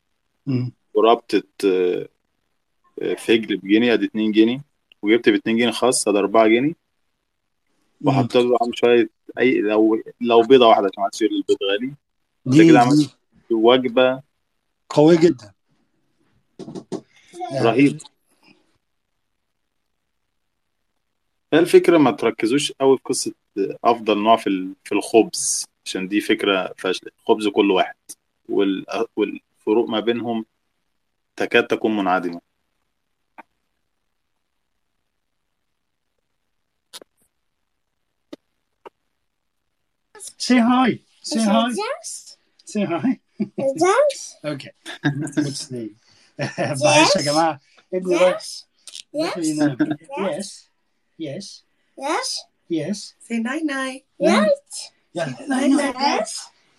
وربطة 0.94 1.42
آه، 1.64 2.08
آه، 3.02 3.14
فجل 3.14 3.56
بجنيه 3.56 3.94
ادي 3.94 4.04
2 4.04 4.32
جنيه 4.32 4.64
وجبت 5.02 5.28
ب 5.28 5.34
2 5.34 5.56
جنيه 5.56 5.70
خاص 5.70 6.08
ادي 6.08 6.18
4 6.18 6.46
جنيه 6.46 6.74
مم. 8.00 8.08
وحط 8.08 8.36
له 8.36 8.58
عم 8.62 8.70
شوية 8.74 9.10
أي 9.38 9.60
لو 9.60 10.02
لو 10.20 10.42
بيضة 10.42 10.66
واحدة 10.66 10.86
عشان 10.86 11.02
ما 11.02 11.06
حدش 11.06 11.22
يقول 11.22 11.36
البيض 11.36 11.56
غالي 11.70 11.94
انت 12.46 12.54
دي 12.56 12.68
كده 12.68 12.80
عملت 12.80 13.18
دي 13.48 13.54
وجبة 13.54 14.22
قوية 14.88 15.20
جدا 15.20 15.53
يعني 17.50 17.64
رهيبة 17.66 17.98
هي 21.52 21.58
الفكرة 21.58 21.98
ما 21.98 22.10
تركزوش 22.10 22.72
قوي 22.72 22.96
في 22.96 23.02
قصة 23.04 23.32
أفضل 23.84 24.18
نوع 24.18 24.36
في 24.36 24.74
في 24.84 24.92
الخبز؟ 24.92 25.64
عشان 25.86 26.08
دي 26.08 26.20
فكرة 26.20 26.74
فاشلة. 26.78 27.10
الخبز 27.20 27.48
كل 27.48 27.70
واحد. 27.70 27.94
وال- 28.48 28.86
والفروق 29.16 29.88
ما 29.88 30.00
بينهم 30.00 30.44
تكاد 31.36 31.66
تكون 31.66 31.96
منعدمة. 31.96 32.40
Say 40.38 40.58
hi. 40.58 41.00
Say 41.22 41.40
Is 41.40 41.46
hi. 41.46 41.70
Say 42.64 42.84
hi? 42.84 43.20
أوكي 44.44 44.70
What's 45.36 45.68
the 45.68 45.90
معلش 46.38 47.16
يا 47.16 47.22
جماعة 47.22 47.60
ابني 47.94 48.18
Yes? 48.18 48.64
yes. 49.16 50.68
Yes. 51.20 51.62
Yes? 51.98 52.28
yes. 52.70 52.98
Say 53.28 53.38
night 53.38 53.64
night. 53.64 54.02
Yes? 54.22 54.90
يلا 55.14 55.34
ناي 55.48 55.68
ناي 55.68 55.92
Yes? 55.92 56.30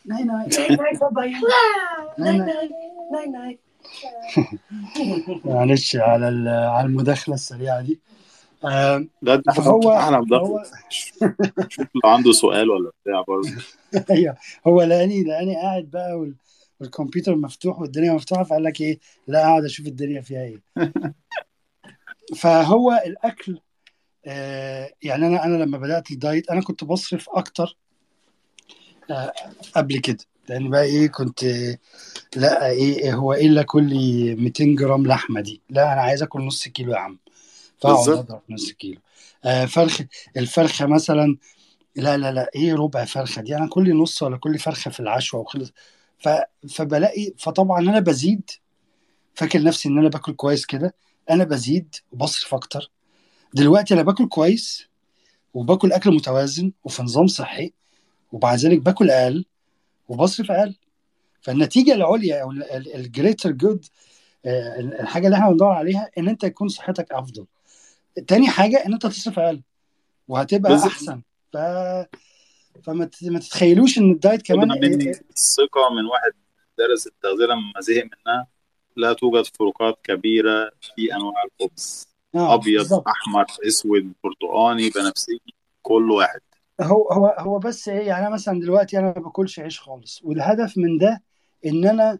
ناي 0.06 0.24
ناي 0.24 0.46
Night. 0.50 0.80
Night, 0.80 1.00
bye. 1.00 2.20
ناي 2.20 2.40
Night 2.40 2.42
ناي 2.42 2.46
night. 2.50 2.72
Night 3.14 3.30
night. 3.30 3.58
معلش 5.46 5.96
على 5.96 6.50
على 6.50 6.86
المداخلة 6.88 7.36
السريعة 7.36 7.82
دي. 7.82 8.00
ده 8.64 9.08
مدخل 9.22 9.62
هو 9.62 10.00
شوف 11.70 11.88
لو 12.04 12.10
عنده 12.10 12.32
سؤال 12.32 12.70
ولا 12.70 12.92
بتاع 13.04 13.22
برضه. 13.28 13.50
أيوه. 14.16 14.38
هو 14.68 14.82
لاني 14.82 15.24
لأني 15.24 15.56
قاعد 15.56 15.84
بقى 15.94 16.14
وال- 16.20 16.36
والكمبيوتر 16.80 17.36
مفتوح 17.36 17.80
والدنيا 17.80 18.14
مفتوحة 18.14 18.44
فقال 18.44 18.64
لك 18.64 18.82
إيه؟ 18.82 19.00
لا 19.28 19.46
أقعد 19.46 19.64
أشوف 19.64 19.88
الدنيا 19.88 20.22
فيها 20.22 20.42
إيه. 20.44 20.62
فهو 22.42 23.02
الأكل 23.06 23.60
آه 24.26 24.92
يعني 25.02 25.28
أنا 25.28 25.46
أنا 25.46 25.64
لما 25.64 25.78
بدأت 25.78 26.12
الدايت 26.12 26.50
أنا 26.50 26.62
كنت 26.62 26.84
بصرف 26.84 27.30
أكتر 27.30 27.78
آه 29.12 29.34
قبل 29.76 29.98
كده. 29.98 30.26
لأن 30.50 30.70
بقى 30.70 30.84
إيه؟ 30.84 31.08
كنت 31.08 31.44
لا 32.36 32.70
إيه 32.70 33.14
هو 33.14 33.34
إيه 33.34 33.48
اللي 33.48 33.62
اكل 33.62 33.84
لي 33.84 34.36
200 34.36 34.76
جرام 34.76 35.08
لحمة 35.08 35.42
دي؟ 35.42 35.62
لا 35.70 35.94
أنا 35.94 36.02
عايز 36.02 36.24
آكل 36.24 36.42
نص 36.42 36.68
كيلو 36.68 36.92
يا 36.92 36.98
عم. 36.98 37.20
فأقعد 37.78 38.10
أضرب 38.10 38.42
نص 38.50 38.72
كيلو. 38.72 39.00
آه 39.46 39.66
فرخ 39.66 40.02
الفرخة 40.38 40.86
مثلا 40.86 41.38
لا 41.96 42.18
لا 42.18 42.32
لا 42.32 42.50
إيه 42.56 42.74
ربع 42.76 43.06
فرخة 43.06 43.42
دي؟ 43.42 43.56
أنا 43.56 43.68
كل 43.68 43.98
نص 43.98 44.24
ولا 44.24 44.38
كل 44.38 44.60
فرخة 44.60 44.92
في 44.92 45.00
العشوة 45.00 45.40
وخلص. 45.40 45.74
ف... 46.20 46.30
فبلاقي 46.70 47.34
فطبعا 47.38 47.80
أنا 47.80 48.00
بزيد 48.00 48.50
فاكر 49.34 49.64
نفسي 49.64 49.90
إن 49.90 49.98
أنا 49.98 50.10
باكل 50.10 50.34
كويس 50.34 50.66
كده 50.66 50.96
أنا 51.30 51.44
بزيد 51.44 51.96
وبصرف 52.12 52.54
أكتر. 52.54 52.92
دلوقتي 53.54 53.94
أنا 53.94 54.02
باكل 54.02 54.28
كويس 54.28 54.88
وباكل 55.54 55.92
أكل 55.92 56.16
متوازن 56.16 56.72
وفي 56.84 57.04
نظام 57.04 57.28
صحي 57.28 57.74
ومع 58.32 58.56
ذلك 58.56 58.80
باكل 58.80 59.10
أقل 59.10 59.46
وبصرف 60.10 60.52
أقل. 60.52 60.76
فالنتيجة 61.42 61.94
العليا 61.94 62.42
أو 62.42 62.52
ال 62.96 63.03
greater 63.03 63.52
good 63.52 63.86
الحاجة 64.46 65.26
اللي 65.26 65.38
إحنا 65.38 65.50
بندور 65.50 65.72
عليها 65.72 66.10
إن 66.18 66.30
أنت 66.30 66.44
يكون 66.44 66.68
صحتك 66.68 67.12
أفضل. 67.12 67.46
تاني 68.28 68.48
حاجة 68.48 68.86
إن 68.86 68.94
أنت 68.94 69.06
تصرف 69.06 69.40
أقل 69.40 69.62
وهتبقى 70.28 70.72
بالظبط. 70.72 70.92
أحسن. 70.92 71.22
ف 71.54 71.58
فما 72.84 73.10
ما 73.22 73.40
تتخيلوش 73.40 73.98
إن 73.98 74.12
الدايت 74.12 74.42
كمان 74.42 74.68
مني 74.68 75.12
الثقة 75.12 75.90
من 75.94 76.06
واحد 76.06 76.32
درس 76.78 77.08
التغذية 77.08 77.46
لما 77.46 77.82
زهق 77.82 78.04
منها 78.04 78.48
لا 78.96 79.14
توجد 79.14 79.46
فروقات 79.46 80.00
كبيرة 80.04 80.72
في 80.96 81.16
أنواع 81.16 81.44
الخبز. 81.44 82.08
آه 82.36 82.54
أبيض 82.54 82.82
بالظبط. 82.82 83.08
أحمر 83.08 83.46
أسود 83.68 84.14
برتقاني 84.24 84.90
بنفسجي 84.90 85.54
كل 85.82 86.12
واحد. 86.12 86.40
هو 86.82 87.12
هو 87.12 87.36
هو 87.40 87.60
بس 87.60 87.90
إيه 87.90 88.08
يعني 88.08 88.28
أنا 88.28 88.34
مثلا 88.34 88.60
دلوقتي 88.60 89.00
أنا 89.00 89.06
ما 89.06 89.22
باكلش 89.22 89.60
عيش 89.60 89.80
خالص 89.80 90.22
والهدف 90.24 90.78
من 90.78 90.98
ده 90.98 91.24
إن 91.66 91.88
أنا 91.88 92.20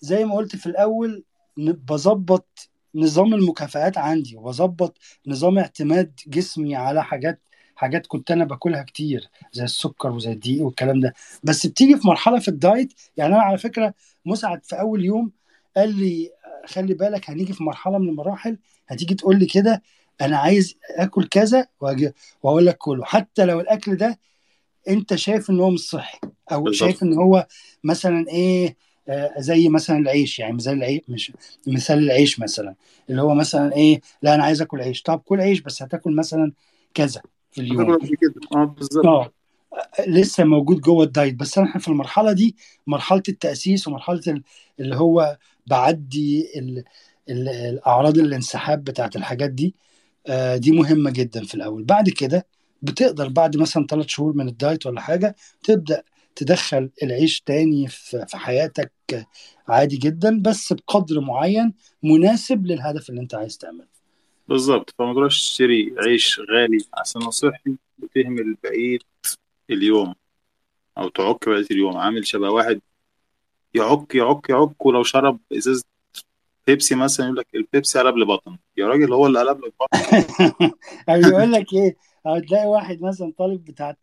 زي 0.00 0.24
ما 0.24 0.34
قلت 0.34 0.56
في 0.56 0.66
الأول 0.66 1.24
بظبط 1.56 2.70
نظام 2.94 3.34
المكافآت 3.34 3.98
عندي 3.98 4.36
وبظبط 4.36 4.98
نظام 5.26 5.58
اعتماد 5.58 6.20
جسمي 6.26 6.76
على 6.76 7.04
حاجات 7.04 7.40
حاجات 7.78 8.06
كنت 8.06 8.30
أنا 8.30 8.44
باكلها 8.44 8.82
كتير 8.82 9.28
زي 9.52 9.64
السكر 9.64 10.10
وزي 10.10 10.32
الدقيق 10.32 10.64
والكلام 10.64 11.00
ده. 11.00 11.14
بس 11.42 11.66
بتيجي 11.66 11.96
في 11.96 12.06
مرحلة 12.06 12.38
في 12.38 12.48
الدايت 12.48 12.92
يعني 13.16 13.34
أنا 13.34 13.42
على 13.42 13.58
فكرة 13.58 13.94
مسعد 14.26 14.64
في 14.64 14.80
أول 14.80 15.04
يوم 15.04 15.30
قال 15.76 15.94
لي 16.00 16.30
خلي 16.66 16.94
بالك 16.94 17.30
هنيجي 17.30 17.52
في 17.52 17.62
مرحلة 17.62 17.98
من 17.98 18.08
المراحل 18.08 18.58
هتيجي 18.88 19.14
تقول 19.14 19.38
لي 19.38 19.46
كده 19.46 19.82
أنا 20.20 20.38
عايز 20.38 20.76
آكل 20.96 21.28
كذا 21.28 21.66
وأقول 22.42 22.66
لك 22.66 22.76
كله. 22.78 23.04
حتى 23.04 23.44
لو 23.44 23.60
الأكل 23.60 23.96
ده 23.96 24.18
أنت 24.88 25.14
شايف 25.14 25.50
إن 25.50 25.60
هو 25.60 25.70
مش 25.70 25.80
صحي 25.80 26.18
أو 26.52 26.62
بالظبط. 26.62 26.88
شايف 26.88 27.02
إن 27.02 27.14
هو 27.14 27.46
مثلا 27.84 28.28
إيه 28.28 28.76
آه، 29.08 29.34
زي 29.38 29.68
مثلا 29.68 29.98
العيش 29.98 30.38
يعني 30.38 30.52
مثال 30.52 30.72
العيش 30.74 31.00
مش 31.08 31.32
مثال 31.66 31.98
العيش 31.98 32.40
مثلا. 32.40 32.74
اللي 33.10 33.22
هو 33.22 33.34
مثلا 33.34 33.72
إيه 33.76 34.00
لا 34.22 34.34
أنا 34.34 34.44
عايز 34.44 34.62
آكل 34.62 34.80
عيش. 34.80 35.02
طب 35.02 35.18
كل 35.18 35.40
عيش 35.40 35.60
بس 35.60 35.82
هتاكل 35.82 36.16
مثلا 36.16 36.52
كذا. 36.94 37.22
اليوم. 37.58 37.98
آه 38.56 38.64
بالظبط. 38.64 39.06
آه 39.06 39.30
لسه 40.08 40.44
موجود 40.44 40.80
جوه 40.80 41.04
الدايت 41.04 41.34
بس 41.34 41.58
إحنا 41.58 41.80
في 41.80 41.88
المرحلة 41.88 42.32
دي 42.32 42.56
مرحلة 42.86 43.22
التأسيس 43.28 43.88
ومرحلة 43.88 44.20
ال- 44.28 44.42
اللي 44.80 44.96
هو 44.96 45.38
بعدي 45.66 46.48
ال 46.58 46.84
ال 47.30 47.48
الأعراض 47.48 48.18
الانسحاب 48.18 48.84
بتاعت 48.84 49.16
الحاجات 49.16 49.50
دي 49.50 49.74
آه، 50.26 50.56
دي 50.56 50.72
مهمة 50.72 51.10
جدا 51.10 51.44
في 51.44 51.54
الأول. 51.54 51.84
بعد 51.84 52.08
كده 52.10 52.46
بتقدر 52.82 53.28
بعد 53.28 53.56
مثلا 53.56 53.86
ثلاث 53.86 54.06
شهور 54.08 54.32
من 54.36 54.48
الدايت 54.48 54.86
ولا 54.86 55.00
حاجة 55.00 55.36
تبدأ 55.64 56.02
تدخل 56.36 56.90
العيش 57.02 57.40
تاني 57.40 57.88
في 57.88 58.26
في 58.28 58.36
حياتك 58.36 58.92
عادي 59.68 59.96
جدا 59.96 60.42
بس 60.42 60.72
بقدر 60.72 61.20
معين 61.20 61.74
مناسب 62.02 62.66
للهدف 62.66 63.10
اللي 63.10 63.20
أنت 63.20 63.34
عايز 63.34 63.58
تعمله. 63.58 63.97
بالظبط 64.48 64.94
فما 64.98 65.14
تروحش 65.14 65.40
تشتري 65.40 65.94
عيش 65.98 66.40
غالي 66.50 66.78
عشان 66.94 67.30
صحي 67.30 67.76
وتهمل 68.02 68.56
بقية 68.64 68.98
اليوم 69.70 70.14
أو 70.98 71.08
تعك 71.08 71.48
بقية 71.48 71.66
اليوم. 71.70 71.96
عامل 71.96 72.26
شبه 72.26 72.50
واحد 72.50 72.80
يعك 73.74 74.14
يعك 74.14 74.50
يعك 74.50 74.86
ولو 74.86 75.02
شرب 75.02 75.38
إزازة 75.52 75.84
بيبسي 76.66 76.94
مثلا 76.94 77.26
يقول 77.26 77.38
لك 77.38 77.46
البيبسي 77.54 77.98
قلب 77.98 78.16
لي 78.16 78.24
بطن. 78.24 78.58
يا 78.76 78.86
راجل 78.86 79.12
هو 79.12 79.26
اللي 79.26 79.40
قلب 79.40 79.64
لك 79.64 79.72
بطن. 79.80 79.98
أو 81.08 81.20
يقول 81.20 81.52
لك 81.52 81.72
إيه 81.72 81.96
أو 82.26 82.38
تلاقي 82.38 82.66
واحد 82.66 83.02
مثلا 83.02 83.32
طالب 83.38 83.64
بتاع 83.64 83.96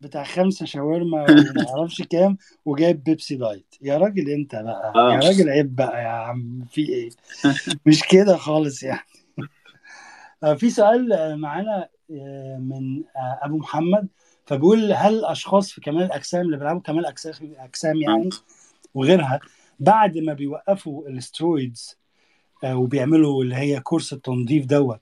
بتاع 0.00 0.24
خمسة 0.24 0.66
شاورما 0.66 1.22
وما 1.22 1.68
أعرفش 1.68 2.02
كام 2.02 2.38
وجايب 2.64 3.04
بيبسي 3.04 3.36
دايت. 3.36 3.74
يا 3.82 3.98
راجل 3.98 4.30
أنت 4.30 4.54
بقى 4.54 4.92
آه. 4.96 5.12
يا 5.12 5.28
راجل 5.28 5.48
عيب 5.48 5.76
بقى 5.76 6.02
يا 6.02 6.08
عم 6.08 6.64
في 6.70 6.88
إيه؟ 6.88 7.10
مش 7.86 8.02
كده 8.10 8.36
خالص 8.36 8.82
يعني. 8.82 9.00
آه، 9.00 9.17
في 10.56 10.70
سؤال 10.70 11.12
آه، 11.12 11.34
معانا 11.34 11.88
آه، 12.10 12.56
من 12.58 13.02
آه، 13.16 13.38
أبو 13.42 13.56
محمد 13.58 14.08
فبيقول 14.46 14.92
هل 14.92 15.14
الاشخاص 15.18 15.72
في 15.72 15.80
كمال 15.80 16.02
الأجسام 16.02 16.40
اللي 16.40 16.56
بيلعبوا 16.56 16.80
كمال 16.80 17.06
اجسام 17.42 17.96
يعني 17.96 18.28
وغيرها 18.94 19.40
بعد 19.80 20.18
ما 20.18 20.32
بيوقفوا 20.32 21.08
ال 21.08 21.18
steroids 21.18 21.98
آه، 22.64 22.76
وبيعملوا 22.76 23.42
اللي 23.42 23.56
هي 23.56 23.80
كورس 23.80 24.12
التنظيف 24.12 24.66
دوت. 24.66 25.00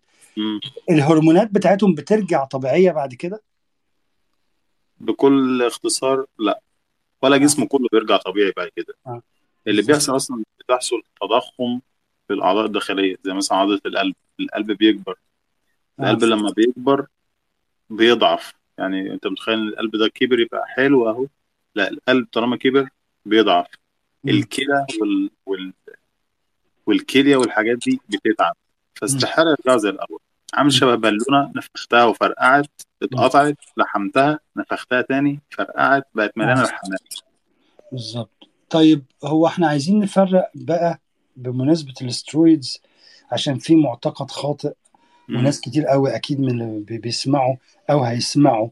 الهرمونات 0.90 1.50
بتاعتهم 1.50 1.94
بترجع 1.94 2.44
طبيعية 2.44 2.92
بعد 2.92 3.14
كده 3.14 3.42
بكل 5.00 5.62
اختصار 5.62 6.26
لا 6.38 6.60
ولا 7.22 7.36
آه. 7.36 7.38
جسمه 7.38 7.66
كله 7.66 7.88
بيرجع 7.92 8.16
طبيعي 8.16 8.52
بعد 8.56 8.68
كده 8.76 8.94
آه. 9.06 9.22
اللي. 9.66 9.82
بيحصل 9.82 10.16
أصلا 10.16 10.44
بتحصل 10.60 11.02
تضخم 11.20 11.80
في 12.28 12.34
الأعضاء 12.34 12.66
الداخلية 12.66 13.16
زي 13.24 13.32
مثلا 13.32 13.58
عضلة 13.58 13.80
القلب. 13.86 14.14
القلب 14.40 14.72
بيكبر. 14.72 15.14
القلب. 16.00 16.24
لما 16.24 16.50
بيكبر 16.50 17.06
بيضعف. 17.90 18.52
يعني 18.78 19.12
أنت 19.12 19.26
متخيل 19.26 19.58
إن 19.58 19.68
القلب 19.68 19.96
ده 19.96 20.08
كبر 20.08 20.40
يبقى 20.40 20.66
حلو 20.66 21.08
أهو. 21.10 21.26
لا 21.74 21.90
القلب 21.90 22.26
طالما 22.32 22.56
كبر 22.56 22.88
بيضعف. 23.24 23.66
الكلى 24.28 24.86
وال... 25.00 25.30
وال... 25.46 25.72
والكلية 26.86 27.36
والحاجات 27.36 27.78
دي 27.86 28.00
بتتعب. 28.08 28.56
فاستحالة 28.94 29.50
يرجعوا 29.50 29.78
زي 29.78 29.88
الأول. 29.88 30.18
عامل 30.54 30.72
شبه 30.72 30.94
بالونة 30.94 31.52
نفختها 31.56 32.04
وفرقعت 32.04 32.70
اتقطعت 33.02 33.56
لحمتها 33.76 34.40
نفختها 34.56 35.00
تاني 35.02 35.40
فرقعت 35.50 36.08
بقت 36.14 36.38
مليانة. 36.38 36.62
لحمات 36.62 37.00
بالظبط. 37.92 38.48
طيب 38.70 39.04
هو 39.24 39.46
إحنا 39.46 39.68
عايزين 39.68 39.98
نفرق 39.98 40.50
بقى 40.54 41.00
بمناسبة 41.36 41.94
الاسترويدز 42.02 42.80
عشان 43.32 43.58
في 43.58 43.76
معتقد 43.76 44.30
خاطئ. 44.30 44.72
وناس 45.28 45.60
كتير 45.60 45.86
قوي 45.86 46.16
أكيد 46.16 46.40
من 46.40 46.50
اللي 46.50 46.80
بي- 46.80 46.98
بيسمعوا 46.98 47.56
أو 47.90 48.04
هيسمعوا 48.04 48.68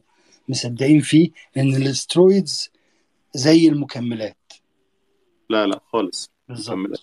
مصدقين 0.49 1.01
فيه 1.01 1.29
إن 1.57 1.75
ال 1.75 1.85
steroids 1.85 2.69
زي 3.33 3.67
المكملات. 3.67 4.37
لا 5.49 5.67
لا 5.67 5.81
خالص. 5.91 6.31
بالظبط. 6.49 6.77
مكملات. 6.77 6.99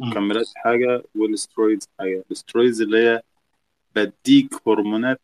مكملات 0.00 0.46
حاجة 0.56 1.02
وال 1.14 1.29
steroids 1.29 1.88
حاجة. 1.98 2.24
ال 2.26 2.32
steroids 2.32 2.82
اللي 2.82 2.98
هي 2.98 3.22
بديك 3.96 4.54
هرمونات 4.68 5.20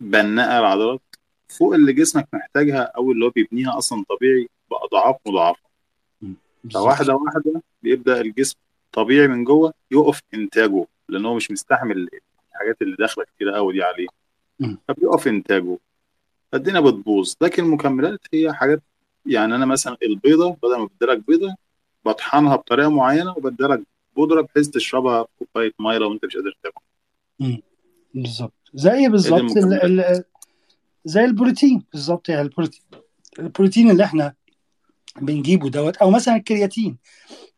بناءة 0.00 0.58
العضلات 0.58 1.02
فوق 1.48 1.74
اللي 1.74 1.92
جسمك 1.92 2.28
محتاجها 2.32 2.82
أو 2.96 3.12
اللي 3.12 3.24
هو 3.24 3.30
بيبنيها 3.30 3.78
أصلا 3.78 4.04
طبيعي 4.08 4.48
بأضعاف 4.70 5.16
مضاعفة. 5.26 5.66
فواحدة 6.74 7.14
واحدة 7.14 7.62
بيبدأ 7.82 8.20
الجسم 8.20 8.56
طبيعي 8.96 9.28
من 9.28 9.44
جوه 9.44 9.74
يقف 9.90 10.20
إنتاجه 10.34 10.86
لأن 11.08 11.26
هو 11.26 11.34
مش 11.34 11.50
مستحمل 11.50 12.08
الحاجات 12.52 12.82
اللي 12.82 12.96
داخلة 12.96 13.24
كتير 13.24 13.50
قوي 13.50 13.72
دي 13.72 13.82
عليه. 13.82 14.06
فبيقف 14.88 15.28
إنتاجه. 15.28 15.78
فالدنيا 16.52 16.80
بتبوظ. 16.80 17.34
لكن 17.40 17.64
المكملات 17.64 18.20
هي 18.34 18.52
حاجات 18.52 18.82
يعني 19.26 19.54
أنا 19.54 19.66
مثلا 19.66 19.96
البيضة 20.02 20.56
بدل 20.62 20.78
ما 20.78 20.88
بديلك 21.00 21.26
بيضة 21.26 21.54
بطحنها 22.04 22.56
بطريقة 22.56 22.90
معينة 22.90 23.34
وبديلك 23.36 23.82
بودرة 24.16 24.40
بحيث 24.40 24.68
تشربها 24.68 25.22
في 25.22 25.28
كوبايه 25.38 25.72
مية 25.78 25.98
لو 25.98 26.12
أنت 26.12 26.24
مش 26.24 26.36
قادر 26.36 26.56
تاكل. 26.62 26.82
بالظبط. 28.14 28.70
زي 28.74 29.08
بالظبط 29.08 29.50
زي 31.04 31.24
البروتين. 31.24 31.82
بالظبط. 31.92 32.28
يعني 32.28 32.42
البروتين 32.42 32.82
البروتين 33.38 33.90
اللي 33.90 34.04
إحنا 34.04 34.34
بنجيبه 35.20 35.70
دوت 35.70 35.96
أو 35.96 36.10
مثلا 36.10 36.36
الكرياتين. 36.36 36.96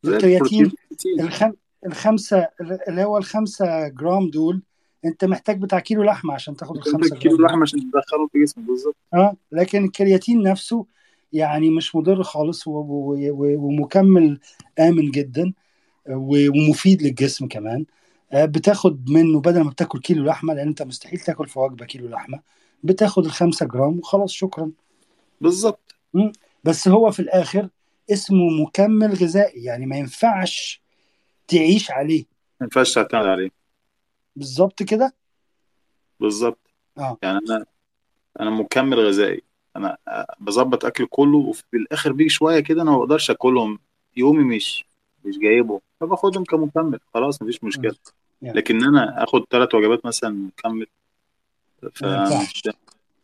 الكرياتين 0.05 0.73
الخم... 1.21 1.53
الخمسة 1.87 2.49
اللي 2.89 3.05
هو 3.05 3.19
الخمسة 3.19 3.89
جرام 3.89 4.31
دول 4.31 4.63
أنت 5.05 5.25
محتاج 5.25 5.61
بتاع 5.61 5.79
كيلو 5.79 6.03
لحمة 6.03 6.35
عشان 6.35 6.57
تاخد 6.57 6.77
محتاج 6.77 7.19
كيلو 7.19 7.37
لحمة 7.37 7.63
عشان 7.63 7.81
تدخله 7.81 8.29
في 8.33 8.43
جسمك 8.43 8.65
بالظبط. 8.65 8.97
آه 9.15 9.37
لكن 9.53 9.85
الكرياتين 9.85 10.43
نفسه 10.43 10.87
يعني 11.33 11.71
مش 11.71 11.97
مضر 11.97 12.23
خالص 12.23 12.67
و... 12.67 12.71
و... 12.71 13.17
و... 13.31 13.67
ومكمل 13.67 14.41
آمن 14.79 15.11
جدا 15.11 15.53
و... 16.09 16.49
ومفيد 16.49 17.03
للجسم 17.03 17.49
كمان. 17.49 17.85
آه 18.33 18.45
بتاخد 18.45 19.11
منه 19.11 19.41
بدل 19.41 19.61
ما 19.61 19.71
بتاكل 19.71 20.01
كيلو 20.01 20.25
لحمة 20.25 20.55
لأن 20.55 20.69
أنت 20.69 20.83
مستحيل 20.83 21.19
تاكل 21.19 21.49
في 21.49 21.59
وجبة 21.59 21.87
كيلو 21.87 22.09
لحمة 22.09 22.41
بتاخد 22.83 23.25
الخمسة 23.25 23.67
جرام 23.67 23.99
وخلاص 23.99 24.31
شكرا. 24.31 24.71
بالظبط. 25.41 25.95
بس 26.65 26.89
هو 26.89 27.11
في 27.11 27.21
الآخر 27.21 27.69
اسمه 28.13 28.51
مكمل 28.63 29.15
غذائي 29.15 29.65
يعني 29.65 29.87
ما 29.87 29.97
ينفعش 29.97 30.83
تعيش 31.49 31.91
عليه. 31.91 32.25
ما 32.61 32.65
ينفعش 32.65 32.95
تعتمد 32.95 33.27
عليه. 33.27 33.51
بالظبط 34.37 34.83
كده؟ 34.83 35.15
بالظبط. 36.21 36.59
آه. 36.99 37.19
يعني 37.23 37.39
أنا 37.39 37.67
أنا 38.41 38.51
مكمل 38.51 38.99
غذائي. 39.01 39.43
أنا 39.77 39.97
بظبط 40.41 40.85
أكل 40.85 41.07
كله 41.07 41.39
وفي 41.39 41.65
الآخر 41.75 42.13
بيجي 42.13 42.31
شوية 42.31 42.61
كده 42.61 42.83
أنا 42.83 42.91
ما 42.91 42.99
بقدرش 42.99 43.31
آكلهم. 43.31 43.79
يومي 44.17 44.57
مش 44.57 44.85
مش 45.25 45.39
جايبه 45.39 45.81
فباخدهم 46.01 46.45
كمكمل. 46.45 47.01
خلاص 47.15 47.43
مفيش 47.43 47.65
مشكلة. 47.65 47.95
يعني. 48.43 48.59
لكن 48.59 48.85
أنا 48.85 49.25
آخد 49.25 49.45
ثلاث 49.51 49.75
وجبات 49.75 50.07
مثلا 50.07 50.31
مكمل 50.31 50.87
ف. 51.95 52.05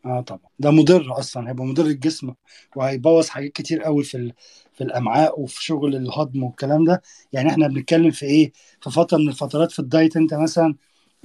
آه 0.05 0.21
طبعا. 0.21 0.49
ده 0.59 0.71
مضر 0.71 1.19
أصلا 1.19 1.49
هيبقى 1.49 1.65
مضر 1.65 1.85
الجسم 1.85 2.33
وهيبوظ 2.75 3.27
حاجات 3.29 3.51
كتير 3.51 3.81
قوي 3.83 4.03
في 4.03 4.17
ال... 4.17 4.33
في 4.73 4.83
الأمعاء 4.83 5.39
وفي 5.41 5.63
شغل 5.63 5.95
الهضم 5.95 6.43
والكلام 6.43 6.85
ده. 6.85 7.01
يعني 7.33 7.49
إحنا 7.49 7.67
بنتكلم 7.67 8.11
في 8.11 8.25
إيه؟ 8.25 8.51
في 8.81 8.91
فترة 8.91 9.17
من 9.17 9.29
الفترات 9.29 9.71
في 9.71 9.79
الدايت 9.79 10.17
أنت 10.17 10.33
مثلا 10.33 10.75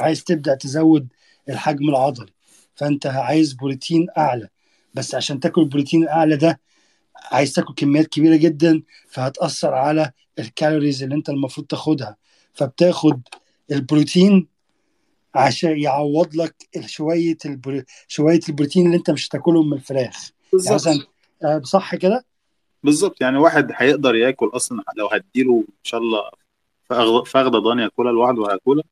عايز 0.01 0.25
تبدأ 0.25 0.55
تزود 0.55 1.09
الحجم 1.49 1.89
العضلي 1.89 2.33
فأنت 2.75 3.07
عايز 3.07 3.53
بروتين 3.53 4.07
أعلى. 4.19 4.49
بس 4.95 5.15
عشان 5.15 5.41
تاكل 5.41 5.61
البروتين 5.63 6.03
الاعلى 6.03 6.37
ده 6.37 6.61
عايز 7.33 7.53
تاكل 7.53 7.75
كميات 7.75 8.07
كبيرة 8.07 8.37
جدا 8.37 8.83
فهتأثر 9.09 9.75
على 9.75 10.13
ال 10.39 10.46
calories 10.46 11.03
اللي 11.03 11.15
أنت 11.15 11.29
المفروض 11.31 11.67
تاخدها. 11.67 12.17
فبتاخد 12.55 13.21
البروتين 13.73 14.47
عشان 15.35 15.79
يعوض 15.79 16.35
لك 16.35 16.55
شوية 16.87 17.37
البرو... 17.45 17.83
شوية 18.09 18.41
البروتين 18.49 18.87
اللي 18.87 18.97
انت 18.97 19.11
مش 19.11 19.29
هتاكلهم 19.29 19.71
من 19.71 19.77
الفراخ. 19.77 20.31
يعني 20.53 20.53
بالظبط. 20.53 21.09
آه، 21.45 21.61
صح 21.65 21.95
كده؟ 21.95 22.25
بالظبط. 22.83 23.21
يعني 23.21 23.39
واحد 23.39 23.73
هيقدر 23.75 24.15
ياكل 24.15 24.51
أصلا 24.55 24.83
لو 24.97 25.07
هديله 25.07 25.65
إن 25.69 25.75
شاء 25.83 26.01
الله 26.01 26.31
فخده 27.25 27.59
ضاني 27.59 27.83
ياكلها 27.83 28.13
لوحده 28.13 28.41
وهياكلها 28.41 28.85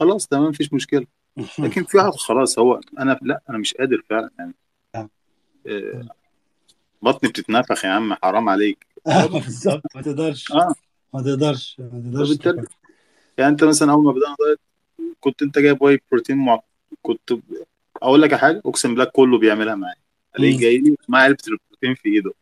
خلاص 0.00 0.26
تمام 0.26 0.48
مفيش 0.48 0.72
مشكلة. 0.72 1.06
لكن 1.58 1.84
في 1.84 1.96
واحد 1.96 2.10
خلاص 2.10 2.58
هو 2.58 2.80
أنا 2.98 3.18
لا 3.22 3.40
أنا 3.50 3.58
مش 3.58 3.74
قادر 3.74 4.02
فعلا 4.10 4.30
يعني. 4.38 4.54
آه. 4.94 5.08
آه، 5.66 6.08
بطني 7.02 7.30
بتتنفخ 7.30 7.84
يا 7.84 7.90
عم 7.90 8.14
حرام 8.14 8.48
عليك. 8.48 8.86
آه، 9.06 9.26
بالظبط. 9.44 9.82
ما 9.94 10.02
تقدرش. 10.02 10.52
آه. 10.52 10.74
ما 11.14 11.22
تقدرش. 11.22 11.76
ما 11.78 12.34
تقدرش. 12.36 12.68
يعني 13.38 13.50
أنت 13.50 13.64
مثلا 13.64 13.92
أول 13.92 14.04
ما 14.04 14.12
بدأنا 14.12 14.36
دايت 14.46 14.60
كنت 15.24 15.42
انت 15.42 15.58
جايب 15.58 15.82
واي 15.82 16.00
بروتين 16.10 16.36
مع... 16.36 16.60
كنت 17.02 17.34
أقول 18.02 18.22
لك 18.22 18.34
حاجة 18.34 18.62
أقسم 18.66 18.88
بالله 18.88 19.04
كله 19.04 19.38
بيعملها 19.38 19.74
معايا. 19.74 19.96
ألاقيه. 20.38 20.58
جاي 20.58 20.78
لي 20.78 20.96
مع 21.08 21.18
علبة 21.18 21.38
البروتين 21.48 21.94
في 21.94 22.08
إيده. 22.08 22.32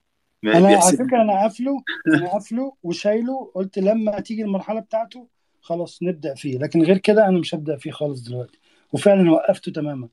ما 0.43 0.59
أنا 0.59 0.69
على 0.69 0.97
فكرة 0.97 1.23
أنا 1.23 1.33
قافله 1.33 1.83
أنا 2.17 2.33
قافله 2.33 2.73
وشايله 2.83 3.51
قلت 3.55 3.79
لما 3.79 4.21
تيجي 4.21 4.43
المرحلة 4.43 4.81
بتاعته 4.81 5.27
خلاص 5.61 6.03
نبدأ 6.03 6.35
فيه. 6.35 6.59
لكن 6.59 6.83
غير 6.83 6.99
كده 6.99 7.29
أنا 7.29 7.39
مش 7.39 7.55
هبدأ 7.55 7.77
فيه 7.77 7.91
خالص 7.91 8.21
دلوقتي. 8.23 8.59
وفعلا 8.93 9.31
وقفته 9.31 9.73
تماما. 9.73 10.09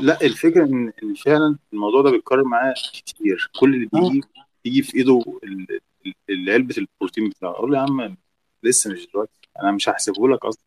لا 0.00 0.20
الفكرة 0.22 0.64
ان 0.64 0.92
إن 1.02 1.14
فعلا 1.14 1.58
الموضوع 1.72 2.02
ده 2.02 2.10
بيتكرر 2.10 2.44
معايا 2.44 2.74
كتير. 2.92 3.50
كل 3.60 3.74
اللي 3.74 3.88
آه. 3.94 4.00
بيجي 4.00 4.22
يجي 4.64 4.82
في 4.82 4.96
إيده 4.96 5.24
علبة 6.30 6.74
البروتين 6.78 7.28
بتاعه. 7.28 7.50
أقول 7.50 7.72
له 7.72 7.78
يا 7.78 7.82
عم 7.82 8.16
لسه 8.62 8.92
مش 8.92 9.08
دلوقتي. 9.12 9.40
أنا 9.62 9.72
مش 9.72 9.88
هحسبه 9.88 10.28
لك 10.28 10.44
أصلا. 10.44 10.65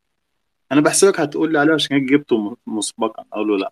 أنا 0.71 0.81
بحسبك 0.81 1.19
هتقول 1.19 1.51
لي 1.53 1.59
عليه 1.59 1.73
عشان 1.73 2.05
جبته 2.05 2.57
مسبقا 2.67 3.25
أقول 3.33 3.47
له 3.47 3.57
لا. 3.57 3.71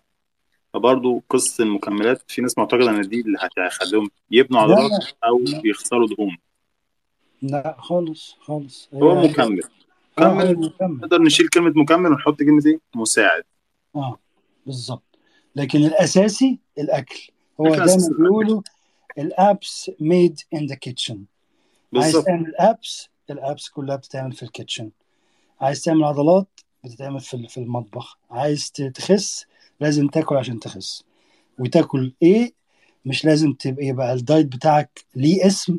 فبرضه 0.74 1.22
قصة 1.30 1.64
المكملات 1.64 2.22
في 2.28 2.42
ناس 2.42 2.58
معتقدة 2.58 2.90
إن 2.90 3.00
دي 3.00 3.20
اللي 3.20 3.38
هتخليهم 3.40 4.10
يبنوا 4.30 4.60
لا. 4.60 4.74
عضلات 4.74 4.90
لا 4.90 5.28
أو 5.28 5.38
لا 5.38 5.62
يخسروا 5.64 6.08
دهون. 6.08 6.36
لا 7.42 7.76
خالص 7.78 8.36
خالص. 8.40 8.88
هو 8.94 9.22
مكمل. 9.22 9.62
هو 10.18 10.34
مكمل. 10.34 10.70
نقدر 10.80 11.22
نشيل 11.22 11.48
كلمة 11.48 11.72
مكمل 11.76 12.10
ونحط 12.12 12.38
كلمة 12.38 12.62
إيه؟ 12.66 12.80
مساعد. 12.94 13.44
آه 13.96 14.18
بالظبط. 14.66 15.18
لكن 15.56 15.78
الأساسي 15.78 16.58
الأكل. 16.78 17.28
هو 17.60 17.64
دايما 17.64 18.08
بيقولوا 18.18 18.62
ال 19.18 19.36
abs 19.36 19.90
made 20.00 20.40
in 20.54 20.66
the 20.66 20.74
kitchen 20.74 21.24
عايز 21.94 22.04
بالظبط. 22.04 22.24
تعمل 22.26 22.56
abs 22.56 23.08
ال 23.30 23.39
abs 23.39 23.68
كلها 23.68 23.96
بتتعمل 23.96 24.32
في 24.32 24.42
ال 24.42 24.48
kitchen 24.48 24.90
عايز 25.60 25.82
تعمل 25.82 26.04
عضلات 26.04 26.46
بتتعمل 26.84 27.20
في 27.20 27.48
في 27.48 27.58
المطبخ. 27.58 28.18
عايز 28.30 28.72
تخس 28.72 29.46
لازم 29.80 30.08
تاكل 30.08 30.36
عشان 30.36 30.60
تخس. 30.60 31.04
وتاكل 31.58 32.14
إيه 32.22 32.52
مش 33.04 33.24
لازم 33.24 33.52
تبقى 33.52 33.86
يبقى 33.86 34.12
ال 34.12 34.19
diet 34.19 34.46
بتاعك 34.46 35.04
ليه 35.16 35.46
اسم 35.46 35.78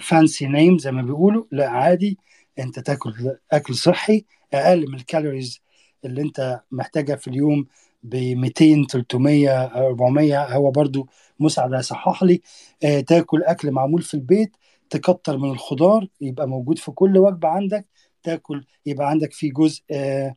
fancy 0.00 0.46
name 0.46 0.78
زي 0.78 0.92
ما 0.92 1.02
بيقولوا. 1.02 1.44
لا 1.52 1.68
عادي. 1.68 2.18
انت 2.58 2.78
تاكل 2.78 3.36
أكل 3.52 3.74
صحي 3.74 4.24
أقل 4.54 4.88
من 4.88 4.94
ال 4.94 5.01
calories 5.01 5.60
اللي 6.04 6.22
انت 6.22 6.60
محتاجها 6.70 7.16
في 7.16 7.28
اليوم 7.28 7.66
ب 8.02 8.16
200 8.16 8.86
300 8.86 9.64
400 9.64 10.56
هو 10.56 10.70
برضو 10.70 11.08
مساعد 11.40 11.74
هيصحح 11.74 12.22
لي. 12.22 12.42
آه، 12.84 13.00
تاكل 13.00 13.42
أكل 13.42 13.70
معمول 13.70 14.02
في 14.02 14.14
البيت 14.14 14.56
تكتر 14.90 15.38
من 15.38 15.50
الخضار 15.50 16.08
يبقى 16.20 16.48
موجود 16.48 16.78
في 16.78 16.90
كل 16.90 17.18
وجبة 17.18 17.48
عندك. 17.48 17.86
تاكل 18.22 18.64
يبقى 18.86 19.08
عندك 19.10 19.32
فيه 19.32 19.52
جزء 19.52 19.82
آه، 19.90 20.36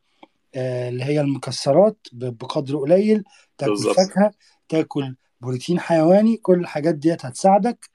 آه، 0.55 0.89
اللي 0.89 1.03
هي 1.03 1.21
المكسرات 1.21 1.97
بقدر 2.13 2.77
قليل 2.77 3.23
تاكل 3.57 3.71
بالظبط. 3.71 3.95
فاكهة 3.95 4.31
تاكل 4.69 5.15
بروتين 5.41 5.79
حيواني 5.79 6.37
كل 6.37 6.59
الحاجات 6.59 6.95
ديت 6.95 7.25
هتساعدك 7.25 7.89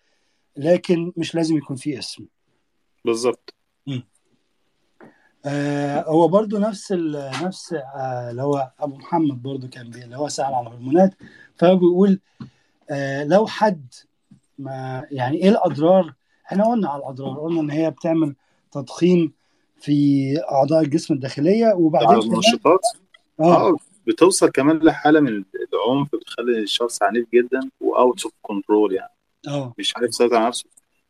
لكن 0.57 1.13
مش 1.17 1.35
لازم 1.35 1.57
يكون 1.57 1.77
فيه 1.77 1.99
اسم. 1.99 2.27
بالظبط. 3.05 3.55
آه 5.45 6.05
هو 6.09 6.29
برضو 6.29 6.59
نفس 6.59 6.93
ال 6.93 7.31
نفس 7.43 7.73
آه 7.73 8.31
اللي 8.31 8.43
هو 8.43 8.71
أبو 8.81 8.97
محمد 8.97 9.43
برضو 9.43 9.69
كان 9.69 9.91
بي 9.91 10.05
اللي 10.05 10.17
هو 10.17 10.29
سأل 10.29 10.55
على 10.55 10.67
الهرمونات 10.67 11.15
فهو 11.57 11.77
بيقول 11.77 12.21
آه 12.91 13.25
لو 13.25 13.47
حد 13.47 13.95
ما 14.59 15.07
يعني 15.11 15.37
إيه 15.37 15.49
الأضرار؟ 15.49 16.15
إحنا 16.47 16.65
قلنا 16.65 16.89
على 16.89 17.03
الأضرار 17.03 17.41
قلنا 17.41 17.61
إن 17.61 17.71
هي 17.71 17.91
بتعمل 17.91 18.35
تضخيم 18.73 19.33
في 19.81 20.35
أعضاء 20.53 20.81
الجسم 20.83 21.15
الداخلية 21.15 21.75
وبعدين 21.75 22.19
المنشطات 22.19 22.81
آه. 23.41 23.69
آه 23.69 23.77
بتوصل 24.07 24.51
كمان 24.51 24.77
لحالة 24.79 25.21
من 25.21 25.29
العنف 25.29 26.09
بتخلي 26.15 26.59
الشخص 26.59 27.03
عنيف 27.03 27.27
جدا 27.35 27.61
و 27.81 27.92
out 27.92 28.25
of 28.25 28.33
control 28.43 28.95
يعني. 28.95 29.13
آه. 29.49 29.75
مش 29.79 29.97
عارف 29.97 30.09
يسيطر 30.09 30.37
على 30.37 30.47
نفسه. 30.47 30.65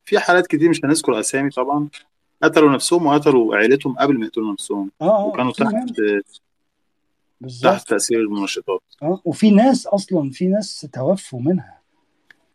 في 0.04 0.18
حالات 0.18 0.46
كتير 0.46 0.68
مش 0.68 0.84
هنذكر 0.84 1.20
أسامي 1.20 1.50
طبعا. 1.50 1.88
قتلوا 2.42 2.70
نفسهم 2.70 3.06
وقتلوا 3.06 3.56
عائلتهم 3.56 3.94
قبل 3.98 4.18
ما 4.18 4.26
يقتلوا 4.26 4.52
نفسهم. 4.52 4.90
آه 5.00 5.04
آه 5.04 5.26
وكانوا 5.26 5.52
تحت 5.52 5.72
ناس 5.72 5.86
تحت 5.92 6.40
بالظبط 7.40 7.80
تأثير 7.80 8.20
المنشطات 8.20 8.82
آه 9.02 9.20
وفي 9.24 9.50
ناس 9.50 9.86
أصلا 9.86 10.30
في 10.30 10.46
ناس 10.46 10.88
توفوا 10.92 11.40
منها. 11.40 11.79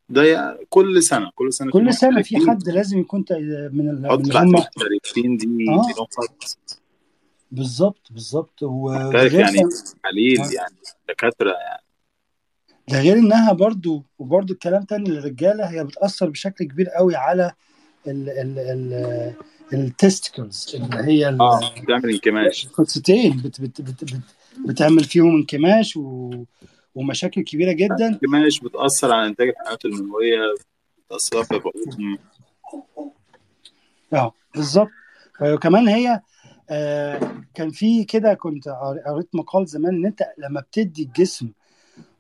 ده 0.10 0.60
كل 0.70 1.04
سنة 1.04 1.32
كل 1.36 1.54
سنة 1.54 1.72
في 1.72 1.80
كل 1.80 1.94
سنة 1.94 2.22
في 2.22 2.38
حد 2.50 2.70
لازم 2.70 3.00
يكون 3.00 3.26
من 3.32 3.40
ال- 3.40 3.72
من 3.72 4.36
هم 4.36 4.48
المحترفين 4.48 5.38
دي 5.38 5.46
دي 5.46 5.66
نقطه 5.66 6.28
بالظبط 7.52 8.08
بالظبط. 8.12 8.64
و- 8.64 8.92
يعني 9.14 9.60
عليل 10.06 10.42
آه. 10.42 10.52
يعني 10.54 10.76
دكاترة 11.10 11.52
يعني. 11.52 11.84
ده 12.88 13.02
غير 13.02 13.18
إنها 13.18 13.54
برضو 13.54 14.04
وبرضو 14.20 14.54
الكلام 14.54 14.84
تاني 14.84 15.10
للرجالة 15.10 15.66
هي 15.66 15.84
بتأثر 15.84 16.30
بشكل 16.30 16.66
كبير 16.66 16.90
قوي 16.90 17.16
على 17.16 17.52
ال 18.08 18.30
ال 18.30 18.60
ال 18.60 19.34
التستكلز 19.74 20.76
اللي 20.76 21.04
هي 21.04 21.28
آه 21.28 21.74
بتعمل 21.84 22.10
انكماش. 22.10 22.68
بت 23.32 23.62
بت 23.62 23.82
بت 23.82 24.04
بت 24.04 24.20
بتعمل 24.68 25.04
فيهم 25.04 25.36
انكماش 25.36 25.98
و 25.98 26.32
ومشاكل 26.96 27.42
كبيرة 27.42 27.72
جدا. 27.72 28.08
الانكماش 28.08 28.60
بتأثر 28.60 29.12
على 29.14 29.28
إنتاج 29.28 29.48
الحيوانات 29.48 29.86
المنويه 29.86 30.40
بتأثر 31.08 31.44
في 31.44 31.60
بعضهم 31.60 32.18
آه 34.14 34.34
بالظبط. 34.56 34.90
وكمان 35.42 35.88
هي 35.88 36.22
آه 36.70 37.44
كان 37.54 37.70
في 37.70 38.04
كده 38.04 38.34
كنت 38.34 38.70
قريت 39.08 39.30
مقال 39.34 39.66
زمان 39.68 39.96
إن 39.96 40.06
أنت 40.06 40.22
لما 40.38 40.62
بتدي 40.62 41.04
الجسم 41.04 41.52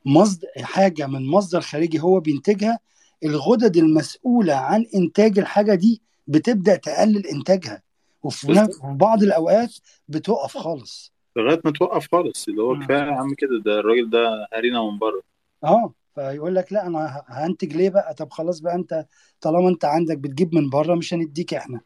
مصدر 0.05 0.47
حاجة 0.61 1.07
من 1.07 1.27
مصدر 1.27 1.61
خارجي 1.61 1.99
هو 1.99 2.19
بينتجها 2.19 2.79
الغدد 3.23 3.77
المسؤولة 3.77 4.53
عن 4.53 4.85
إنتاج 4.95 5.39
الحاجة 5.39 5.75
دي 5.75 6.01
بتبدأ 6.27 6.75
تقلل 6.75 7.27
إنتاجها. 7.27 7.81
وفي 8.23 8.67
بعض 8.83 9.23
الأوقات 9.23 9.73
بتقف 10.09 10.57
خالص. 10.57 11.14
لغاية 11.37 11.61
ما 11.65 11.71
توقف 11.71 12.07
خالص 12.11 12.47
اللي 12.47 12.61
هو. 12.61 12.79
كفاية 12.79 12.97
يا 12.97 13.11
عم 13.15 13.33
كده 13.33 13.59
ده 13.65 13.79
الراجل 13.79 14.09
ده 14.09 14.47
هارينا 14.53 14.81
من 14.91 14.97
بره. 14.99 15.21
آه 15.63 15.93
فيقول 16.15 16.55
لك 16.55 16.73
لا 16.73 16.87
أنا 16.87 17.23
هنتج 17.27 17.73
ليه 17.73 17.89
بقى؟ 17.89 18.13
طب 18.13 18.31
خلاص 18.31 18.59
بقى 18.59 18.75
أنت 18.75 19.05
طالما 19.41 19.69
أنت 19.69 19.85
عندك 19.85 20.17
بتجيب 20.17 20.55
من 20.55 20.69
بره 20.69 20.95
مش 20.95 21.13
هنديك 21.13 21.53
إحنا. 21.53 21.81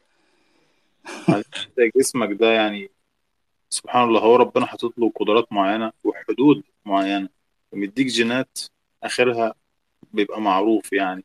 جسمك 1.97 2.38
ده 2.39 2.52
يعني 2.52 2.89
سبحان 3.70 4.04
الله 4.08 4.20
هو 4.20 4.36
ربنا 4.36 4.66
حاطط 4.66 4.93
له 4.97 5.12
قدرات 5.16 5.54
معينة 5.54 5.91
وحدود 6.04 6.64
معينة 6.86 7.30
ومديك 7.72 8.08
جينات 8.08 8.60
آخرها 9.04 9.54
بيبقى 10.14 10.41
معروف 10.41 10.93
يعني. 10.93 11.24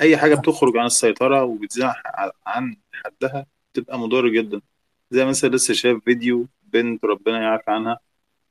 أي 0.00 0.16
حاجة 0.16 0.34
بتخرج 0.34 0.76
عن 0.76 0.86
السيطرة 0.86 1.44
وبتزيد 1.44 1.84
عن 2.46 2.76
حدها 2.92 3.46
تبقى 3.74 3.98
مضر 3.98 4.28
جدا. 4.28 4.60
زي 5.10 5.24
مثلا 5.24 5.48
لسه 5.50 5.74
شايف 5.74 6.04
فيديو 6.04 6.46
بنت 6.74 7.04
ربنا 7.04 7.42
يعافي 7.42 7.70
عنها 7.70 7.98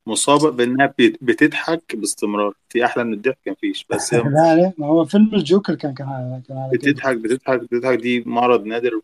مصابة 0.07 0.51
بأنها 0.51 0.93
بت- 0.99 1.17
بتضحك 1.21 1.95
باستمرار. 1.95 2.53
في 2.69 2.85
أحلى 2.85 3.03
من 3.03 3.13
الضحك 3.13 3.47
مفيش 3.47 3.85
بس 3.89 4.13
هي 4.13 4.19
لا 4.37 4.55
لا 4.55 4.73
ما 4.77 4.87
هو 4.87 5.05
فيلم 5.05 5.29
الجوكر 5.33 5.75
كان 5.75 5.93
كان 5.93 6.43
كان 6.47 6.69
بتضحك 6.73 7.17
بتضحك 7.17 7.59
بتضحك. 7.59 7.99
دي 7.99 8.23
مرض 8.25 8.65
نادر 8.65 9.01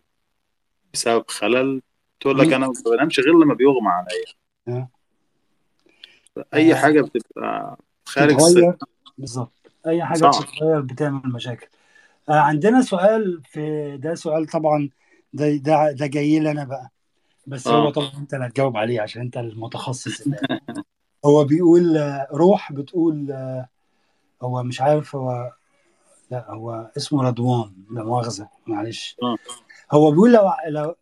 بسبب 0.94 1.24
خلل. 1.28 1.82
تقول 2.20 2.40
لك. 2.40 2.54
أنا 2.54 2.68
ما 2.68 2.74
بنامش 2.86 3.20
غير 3.20 3.34
لما 3.34 3.54
بيغمى 3.54 3.88
عليا. 3.90 4.26
آه. 4.68 4.90
أي 6.54 6.72
آه. 6.72 6.76
حاجة 6.76 7.02
بتبقى 7.02 7.78
خارج 8.06 8.36
بالظبط. 9.18 9.52
أي 9.88 10.06
حاجة 10.06 10.28
بتتغير 10.28 10.82
بتعمل 10.82 11.22
مشاكل. 11.26 11.68
آه 12.30 12.40
عندنا 12.40 12.82
سؤال 12.82 13.42
في 13.46 13.98
ده 13.98 14.16
سؤال 14.16 14.46
طبعا 14.48 14.90
ده 15.34 15.56
ده 15.56 15.92
ده 15.92 16.08
جاي 16.08 16.40
لي 16.40 16.52
أنا 16.52 16.64
بقى. 16.64 16.90
بس 17.50 17.68
هو 17.68 17.88
آه 17.88 17.92
طبعا 17.92 18.12
أنت 18.18 18.34
اللي 18.34 18.46
هتجاوب 18.46 18.78
عليه 18.78 19.02
عشان 19.02 19.22
أنت 19.22 19.38
المتخصص 19.38 20.28
هو 21.26 21.44
بيقول 21.44 21.98
آه، 21.98 22.28
روح 22.32 22.72
بتقول 22.72 23.32
آه، 23.32 23.70
هو 24.42 24.64
مش 24.64 24.82
عارف 24.82 25.16
هو 25.16 25.52
لا 26.32 26.52
هو 26.52 26.92
اسمه 26.98 27.24
رضوان 27.24 27.74
لا 27.92 28.04
مؤاخذة 28.04 28.50
معلش. 28.68 29.18
آه. 29.24 29.38
هو 29.92 30.12
بيقول 30.12 30.34
لو 30.34 30.52
لو 30.68 30.96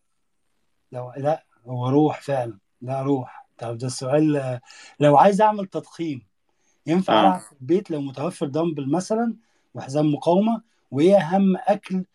لو 0.92 1.12
لا 1.18 1.44
هو 1.68 1.90
روح 1.90 2.22
فعلا 2.22 2.58
لا 2.82 3.02
روح. 3.02 3.48
طب 3.58 3.78
ده 3.78 3.88
السؤال 3.88 4.38
آه، 4.38 4.62
لو 5.00 5.18
عايز 5.18 5.42
أعمل 5.42 5.66
تضخيم 5.66 6.22
ينفع 6.86 7.14
آه. 7.14 7.22
ألعب 7.22 7.40
في 7.40 7.52
البيت 7.52 7.92
لو 7.92 8.02
متوفر 8.02 8.46
دمبل 8.48 8.92
مثلا 8.92 9.36
وحزام 9.74 10.12
مقاومة؟ 10.14 10.62
وإيه 10.92 11.18
أهم 11.18 11.58
أكل 11.58 12.06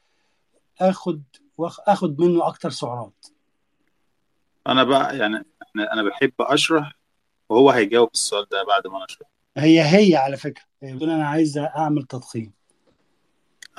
أخد 0.80 1.22
واخ- 1.58 1.80
أخد 1.88 2.20
منه 2.20 2.46
أكتر 2.46 2.70
سعرات؟ 2.70 3.26
أنا 4.66 4.84
بقى 4.84 5.18
يعني 5.18 5.44
أنا 5.76 5.92
أنا 5.92 6.02
بحب 6.02 6.32
أشرح 6.40 6.92
وهو 7.48 7.70
هيجاوب 7.70 8.10
السؤال 8.14 8.46
ده 8.50 8.64
بعد 8.64 8.86
ما 8.86 8.96
أنا 8.96 9.04
أشرح. 9.04 9.28
هي 9.56 9.82
هي 9.82 10.16
على 10.16 10.36
فكرة. 10.36 10.64
هي 10.82 10.94
بتقول 10.94 11.10
أنا 11.10 11.28
عايز 11.28 11.58
أعمل 11.58 12.02
تضخيم. 12.02 12.52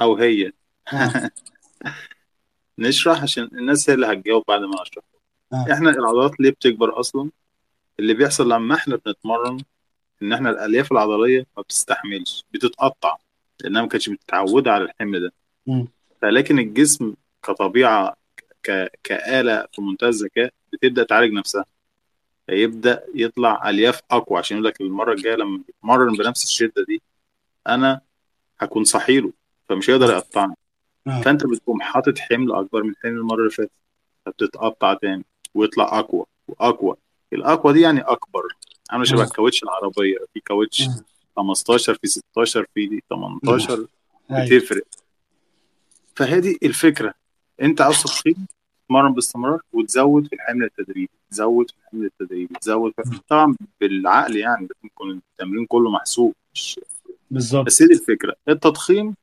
أو 0.01 0.15
هي. 0.15 0.51
آه. 0.93 1.31
نشرح 2.79 3.21
عشان 3.21 3.43
الناس 3.43 3.89
هي 3.89 3.93
اللي 3.93 4.05
هتجاوب 4.05 4.43
بعد 4.47 4.61
ما 4.61 4.81
أشرح. 4.81 5.03
آه. 5.53 5.73
إحنا 5.73 5.89
العضلات 5.89 6.39
ليه 6.39 6.49
بتكبر 6.49 6.99
أصلا؟ 6.99 7.29
اللي 7.99 8.13
بيحصل 8.13 8.51
لما 8.51 8.75
إحنا 8.75 8.95
بنتمرن 9.05 9.57
إن 10.21 10.33
إحنا 10.33 10.49
الألياف 10.49 10.91
العضلية 10.91 11.45
ما 11.57 11.63
بتستحملش 11.63 12.45
بتتقطع 12.53 13.17
لأنها 13.61 13.81
ما 13.81 13.87
كانتش 13.87 14.09
متعودة 14.09 14.71
على 14.71 14.83
الحمل 14.83 15.21
ده. 15.21 15.33
فلكن 16.21 16.59
الجسم 16.59 17.13
كطبيعة 17.43 18.15
ك... 18.63 18.91
كآلة 19.03 19.67
في 19.73 19.81
منتهى 19.81 20.09
الذكاء 20.09 20.53
بتبدأ 20.73 21.03
تعالج 21.03 21.33
نفسها. 21.33 21.65
فيبدأ 22.47 23.03
يطلع 23.15 23.69
ألياف 23.69 24.01
أقوى. 24.11 24.39
عشان 24.39 24.57
يقول 24.57 24.67
لك 24.67 24.81
المرة 24.81 25.13
الجاية 25.13 25.35
لما 25.35 25.61
يتمرن 25.69 26.13
بنفس 26.17 26.43
الشدة 26.43 26.85
دي 26.87 27.01
أنا 27.67 28.01
هكون 28.59 28.83
صحيله 28.83 29.31
فمش 29.69 29.89
هيقدر 29.89 30.09
يقطعني. 30.09 30.55
آه. 31.07 31.21
فأنت 31.21 31.45
بتقوم 31.45 31.81
حاطط 31.81 32.17
حمل 32.19 32.51
أكبر 32.51 32.83
من 32.83 32.89
الحمل 32.89 33.11
المرة 33.11 33.39
اللي 33.39 33.49
فاتت 33.49 33.71
فبتتقطع 34.25 34.93
تاني 34.93 35.25
ويطلع 35.53 35.99
أقوى 35.99 36.25
وأقوى. 36.47 36.95
الأقوى 37.33 37.73
دي 37.73 37.81
يعني 37.81 38.01
أكبر. 38.01 38.41
عاملة 38.89 39.05
شبه 39.05 39.17
مم. 39.19 39.23
الكاوتش 39.25 39.63
العربية. 39.63 40.17
في 40.33 40.39
كاوتش 40.39 40.81
مم. 40.81 41.03
15 41.37 41.93
في 41.95 42.07
16 42.07 42.65
في 42.75 43.01
18 43.09 43.87
أيوه. 44.31 44.45
بتفرق. 44.59 44.83
فهي 46.15 46.39
دي 46.41 46.59
الفكرة. 46.63 47.13
أنت 47.61 47.81
عاوز 47.81 48.03
تضخيم 48.03 48.47
تتمرن 48.85 49.13
باستمرار 49.13 49.61
وتزود 49.73 50.27
في 50.27 50.35
الحمل 50.35 50.63
التدريبي 50.63 51.09
تزود 51.31 51.71
في 51.71 51.77
الحمل 51.77 52.05
التدريبي 52.05 52.55
تزود 52.61 52.93
في... 52.97 53.19
طبعا 53.27 53.55
بالعقل 53.81 54.35
يعني 54.35 54.67
يكون 54.83 55.21
التمرين 55.31 55.65
كله 55.65 55.91
محسوب 55.91 56.33
مش 56.53 56.79
بالظبط. 57.31 57.65
بس 57.65 57.81
هي 57.81 57.87
دي 57.87 57.93
الفكرة. 57.93 58.35
التضخيم 58.49 59.15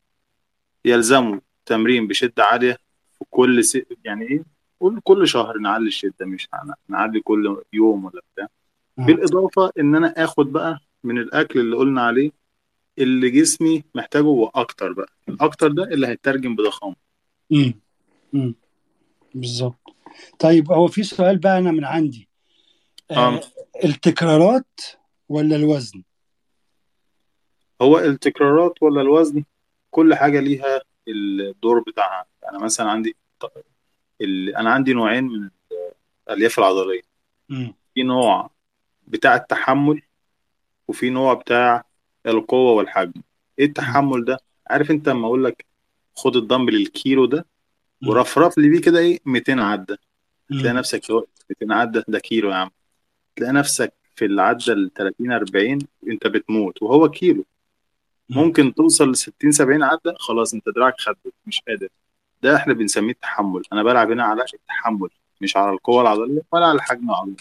يلزمه 0.84 1.40
تمرين 1.66 2.06
بشدة 2.06 2.44
عالية 2.44 2.72
في 3.18 3.24
كل 3.30 3.64
س... 3.64 3.78
يعني 4.04 4.28
إيه؟ 4.28 4.42
قول 4.80 5.00
كل 5.04 5.28
شهر 5.28 5.58
نعلي 5.58 5.86
الشدة 5.88 6.26
مش 6.26 6.48
نعلي 6.88 7.20
كل 7.20 7.62
يوم 7.72 8.04
ولا 8.04 8.22
بتاع. 8.34 8.46
بالإضافة 8.96 9.72
إن 9.78 9.94
أنا 9.94 10.24
آخد 10.24 10.52
بقى 10.52 10.80
من 11.04 11.18
الأكل 11.18 11.60
اللي 11.60 11.76
قلنا 11.76 12.02
عليه 12.02 12.30
اللي 12.98 13.30
جسمي 13.30 13.84
محتاجه 13.94 14.24
وأكتر 14.24 14.92
بقى. 14.92 15.12
الأكتر 15.28 15.68
ده 15.72 15.84
اللي 15.84 16.06
هيترجم 16.06 16.56
امم 18.34 18.54
بالظبط. 19.34 19.96
طيب 20.38 20.72
هو 20.72 20.86
في 20.86 21.02
سؤال 21.02 21.38
بقى 21.38 21.58
أنا 21.58 21.70
من 21.70 21.84
عندي. 21.84 22.28
آه 23.10 23.14
آه. 23.14 23.40
التكرارات 23.84 24.80
ولا 25.28 25.56
الوزن؟ 25.56 26.02
هو 27.82 27.98
التكرارات 27.98 28.82
ولا 28.82 29.00
الوزن؟ 29.00 29.44
كل 29.90 30.14
حاجة 30.14 30.40
ليها 30.40 30.80
الدور 31.08 31.80
بتاعها. 31.80 32.26
أنا 32.50 32.58
مثلا 32.58 32.90
عندي 32.90 33.16
ال... 34.20 34.56
أنا 34.56 34.70
عندي 34.70 34.92
نوعين 34.92 35.24
من 35.24 35.50
الألياف 36.28 36.58
العضلية. 36.58 37.02
امم 37.50 37.74
في 37.94 38.02
نوع 38.02 38.50
بتاع 39.06 39.34
التحمل 39.34 40.02
وفي 40.88 41.10
نوع 41.10 41.34
بتاع 41.34 41.84
القوة 42.26 42.72
والحجم. 42.72 43.22
إيه 43.58 43.64
التحمل 43.64 44.24
ده؟ 44.24 44.40
عارف 44.66 44.90
أنت 44.90 45.08
لما 45.08 45.26
أقول 45.26 45.44
لك 45.44 45.66
خد 46.14 46.36
الدمبل 46.36 46.74
الكيلو 46.74 47.26
ده؟ 47.26 47.46
ورفرف 48.06 48.58
لي 48.58 48.68
بيه 48.68 48.80
كده 48.80 48.98
إيه 48.98 49.20
200 49.26 49.60
عدة. 49.60 49.98
تلاقي 50.48 50.74
نفسك 50.74 51.10
لو 51.10 51.28
200 51.50 51.72
عدة 51.74 52.04
ده 52.08 52.18
كيلو 52.18 52.50
يا 52.50 52.54
عم. 52.54 52.70
تلاقي 53.36 53.52
نفسك 53.52 53.92
في 54.16 54.24
العدة 54.24 54.72
ال 54.72 54.92
30 54.94 55.32
40 55.32 55.78
انت 56.08 56.26
بتموت 56.26 56.82
وهو 56.82 57.08
كيلو. 57.10 57.44
ممكن 58.30 58.74
توصل 58.74 59.10
ل 59.10 59.16
60 59.16 59.52
70 59.52 59.82
عدة 59.82 60.14
خلاص 60.18 60.54
انت 60.54 60.68
دراعك 60.76 60.94
خدت 61.00 61.32
مش 61.46 61.60
قادر. 61.68 61.88
ده 62.42 62.56
إحنا 62.56 62.74
بنسميه 62.74 63.12
التحمل. 63.12 63.62
أنا 63.72 63.82
بلعب 63.82 64.10
هنا 64.10 64.24
على 64.24 64.44
التحمل 64.54 65.08
مش 65.40 65.56
على 65.56 65.70
القوة 65.70 66.02
العضلية 66.02 66.42
ولا 66.52 66.66
على 66.66 66.76
الحجم 66.76 67.10
العضلي. 67.10 67.36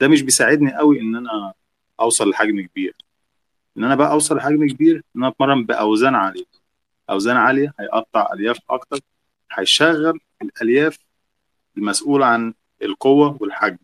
ده 0.00 0.08
مش 0.08 0.22
بيساعدني 0.22 0.74
قوي 0.76 1.00
ان 1.00 1.16
أنا 1.16 1.52
اوصل 2.00 2.30
لحجم 2.30 2.60
كبير. 2.66 2.94
ان 3.78 3.84
أنا 3.84 3.94
بقى 3.94 4.10
اوصل 4.12 4.36
لحجم 4.36 4.68
كبير 4.68 4.96
ان 4.96 5.22
أنا 5.22 5.28
اتمرن 5.28 5.64
بأوزان 5.64 6.14
عالية. 6.14 6.44
أوزان 7.10 7.36
عالية 7.36 7.74
هيقطع 7.80 8.28
ألياف 8.32 8.58
أكتر. 8.70 8.98
هيشغل 9.52 10.20
الألياف 10.42 10.98
المسؤوله 11.76 12.26
عن 12.26 12.54
القوة 12.82 13.36
والحجم. 13.40 13.78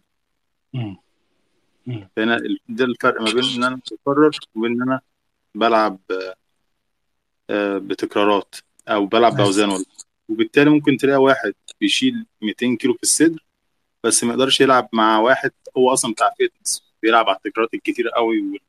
ال- 2.37 2.59
ده 2.69 2.85
الفرق 2.85 3.21
ما 3.21 3.25
بين 3.33 3.45
إن 3.57 3.64
أنا 3.64 3.81
بكرر 4.07 4.39
وبين 4.55 4.73
إن 4.73 4.83
أنا 4.83 5.01
بلعب 5.55 5.99
آه، 7.51 7.79
بتكرارات 7.79 8.55
أو 8.89 9.07
بلعب 9.07 9.37
بأوزان 9.37 9.69
ولا 9.71 9.85
وبالتالي 10.29 10.71
ممكن 10.71 10.97
تلاقي 10.97 11.16
واحد 11.23 11.53
بيشيل 11.81 12.27
200 12.43 12.77
كيلو 12.77 12.95
في 12.95 13.03
الصدر 13.03 13.45
بس 14.05 14.25
ما 14.25 14.31
يقدرش 14.33 14.61
يلعب 14.61 14.89
مع 14.93 15.19
واحد 15.19 15.51
هو 15.77 15.93
أصلا 15.93 16.12
بتاع 16.12 16.31
فيتنس 16.39 16.83
بيلعب 17.03 17.29
على 17.29 17.37
التكرارات 17.37 17.75
الكتير 17.75 18.09
قوي 18.09 18.61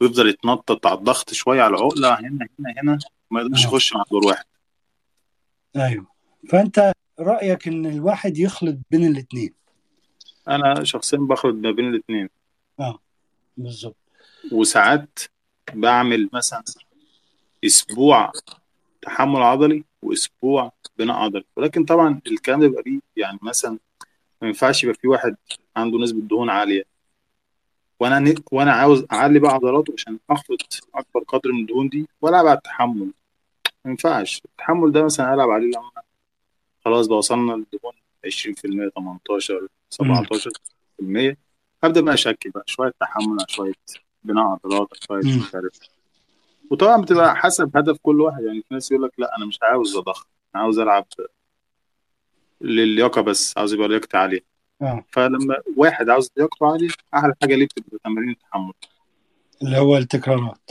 ويفضل 0.00 0.28
يتنطط 0.28 0.86
على 0.86 0.98
الضغط 0.98 1.32
شوية 1.32 1.62
على 1.62 1.70
العقلة. 1.76 2.08
هنا 2.20 2.48
هنا 2.58 2.74
هنا 2.82 2.98
ما 3.30 3.40
يقدرش 3.40 3.64
يخش 3.64 3.92
مع 3.94 4.04
دور 4.10 4.26
واحد. 4.26 4.44
أيوه. 5.76 6.06
فأنت 6.48 6.92
رأيك 7.20 7.68
إن 7.68 7.86
الواحد 7.86 8.38
يخلط 8.38 8.78
بين 8.90 9.06
الاثنين 9.06 9.54
أنا 10.48 10.84
شخصيا 10.84 11.18
بخلط 11.18 11.54
ما 11.54 11.70
بين 11.70 11.88
الاثنين 11.88 12.28
آه 12.80 12.98
بالظبط. 13.56 13.96
وساعات 14.52 15.18
بعمل 15.74 16.30
مثلا 16.32 16.64
أسبوع 17.64 18.32
تحمل 19.02 19.42
عضلي 19.42 19.84
وأسبوع 20.02 20.72
بناء 20.98 21.16
عضلي. 21.16 21.44
ولكن 21.56 21.84
طبعا 21.84 22.20
الكلام 22.26 22.60
ده 22.60 22.66
بيبقى 22.68 22.82
ليه 22.86 23.00
يعني 23.16 23.38
مثلا 23.42 23.78
ما 24.42 24.48
ينفعش 24.48 24.84
يبقى 24.84 24.94
في 24.94 25.08
واحد 25.08 25.36
عنده 25.76 25.98
نسبة 25.98 26.20
دهون 26.20 26.50
عالية. 26.50 26.84
وأنا. 28.00 28.34
وأنا 28.52 28.72
عاوز 28.72 29.04
أعلي 29.12 29.38
بقى 29.38 29.52
عضلاته 29.52 29.92
عشان 29.98 30.18
اخفض 30.30 30.56
أكبر 30.94 31.20
قدر 31.28 31.52
من 31.52 31.60
الدهون 31.60 31.88
دي 31.88 32.08
وألعب 32.20 32.46
على 32.46 32.56
التحمل. 32.56 33.10
ما 33.84 33.90
ينفعش. 33.90 34.42
التحمل 34.44 34.92
ده 34.92 35.04
مثلا 35.04 35.34
العب 35.34 35.50
عليه 35.50 35.66
لما 35.66 35.90
خلاص 36.84 37.06
بقى 37.06 37.18
وصلنا 37.18 37.52
للدهون 37.52 37.92
20% 38.26 38.90
18 38.96 39.68
امم 40.02 40.24
17% 40.24 41.36
هبدأ 41.84 42.00
بقى 42.00 42.14
أشكل 42.14 42.50
بقى 42.50 42.64
شوية 42.66 42.92
تحمل 43.00 43.36
شوية 43.48 43.72
بناء 44.24 44.44
عضلات 44.44 44.88
شوية 45.06 45.18
مش 45.18 45.54
عارف. 45.54 45.78
وطبعا 46.70 47.02
بتبقى 47.02 47.36
حسب 47.36 47.76
هدف 47.76 47.96
كل 48.02 48.20
واحد. 48.20 48.42
يعني 48.42 48.62
في 48.68 48.74
ناس 48.74 48.92
يقول 48.92 49.04
لك 49.04 49.12
لا 49.18 49.36
أنا 49.36 49.46
مش 49.46 49.58
عاوز 49.62 49.96
أضخم 49.96 50.26
أنا 50.54 50.62
عاوز 50.62 50.78
ألعب 50.78 51.06
للياقة 52.60 53.20
بس 53.20 53.58
عاوز 53.58 53.74
يبقى 53.74 53.88
لياقتي 53.88 54.16
عالية. 54.16 54.44
آه. 54.82 55.04
فلما 55.12 55.56
واحد 55.76 56.08
عاوز 56.08 56.30
لياقته 56.36 56.66
عالية 56.72 56.88
أحلى 57.14 57.34
حاجة 57.42 57.54
ليه 57.54 57.66
بتبقى 57.66 57.98
تمارين 58.04 58.30
التحمل. 58.30 58.72
اللي 59.62 59.78
هو 59.78 59.96
التكرارات. 59.96 60.70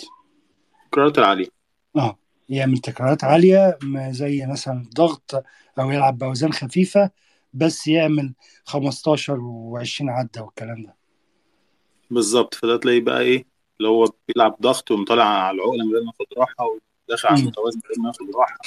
القرارات 0.86 1.18
العالية. 1.18 1.49
آه. 1.95 2.18
يعمل 2.49 2.77
تكرارات 2.77 3.23
عالية 3.23 3.77
ما 3.83 4.11
زي 4.11 4.45
مثلا 4.45 4.85
ضغط 4.95 5.43
أو 5.79 5.91
يلعب 5.91 6.17
بأوزان 6.17 6.53
خفيفة 6.53 7.09
بس 7.53 7.87
يعمل 7.87 8.33
15 8.65 9.37
و20 9.37 10.01
عدة 10.01 10.43
والكلام 10.43 10.83
ده. 10.83 10.95
بالظبط. 12.11 12.53
فده 12.53 12.77
تلاقيه 12.77 13.01
بقى 13.01 13.21
إيه 13.21 13.45
اللي 13.77 13.89
هو 13.89 14.09
بيلعب 14.27 14.57
ضغط 14.61 14.91
ومطلع 14.91 15.23
على 15.23 15.55
العقلة 15.55 15.85
من 15.85 15.93
غير 15.93 16.03
ما 16.03 16.11
ياخد 16.19 16.33
راحة 16.37 16.65
وداخل 17.07 17.27
على 17.27 17.39
المتوازن 17.39 17.77
من 17.77 17.89
غير 17.89 17.99
ما 17.99 18.07
ياخد 18.09 18.35
راحة. 18.35 18.57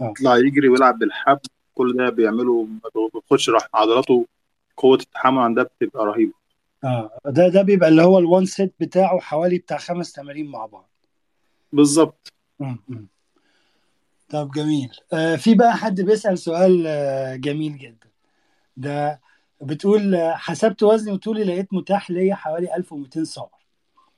آه. 0.00 0.10
يطلع 0.10 0.36
يجري 0.36 0.68
ويلعب 0.68 0.98
بالحبل 0.98 1.40
كل 1.74 1.96
ده 1.96 2.10
بيعمله 2.10 2.64
ما 2.64 3.08
بياخدش 3.14 3.50
راحة. 3.50 3.68
عضلاته 3.74 4.26
قوة 4.76 4.98
التحمل 4.98 5.38
عندها 5.38 5.64
بتبقى 5.64 6.06
رهيبة. 6.06 6.32
آه. 6.84 7.18
ده 7.24 7.48
ده 7.48 7.62
بيبقى 7.62 7.88
اللي 7.88 8.02
هو 8.02 8.18
الوان 8.18 8.46
سيت 8.46 8.74
بتاعه 8.80 9.20
حوالي 9.20 9.58
بتاع 9.58 9.78
خمس 9.78 10.12
تمارين 10.12 10.50
مع 10.50 10.66
بعض. 10.66 10.90
بالظبط. 11.72 12.32
طب 14.32 14.50
جميل. 14.50 14.90
آه 15.12 15.36
في 15.36 15.54
بقى 15.54 15.76
حد 15.76 16.00
بيسأل 16.00 16.38
سؤال 16.38 16.84
آه 16.86 17.36
جميل 17.36 17.78
جدا. 17.78 18.08
ده 18.76 19.20
بتقول 19.62 20.14
آه، 20.14 20.34
حسبت 20.34 20.82
وزني 20.82 21.12
وطولي 21.12 21.44
لقيت 21.44 21.74
متاح 21.74 22.10
ليا 22.10 22.34
حوالي 22.34 22.76
1200 22.76 23.24
سعر. 23.24 23.50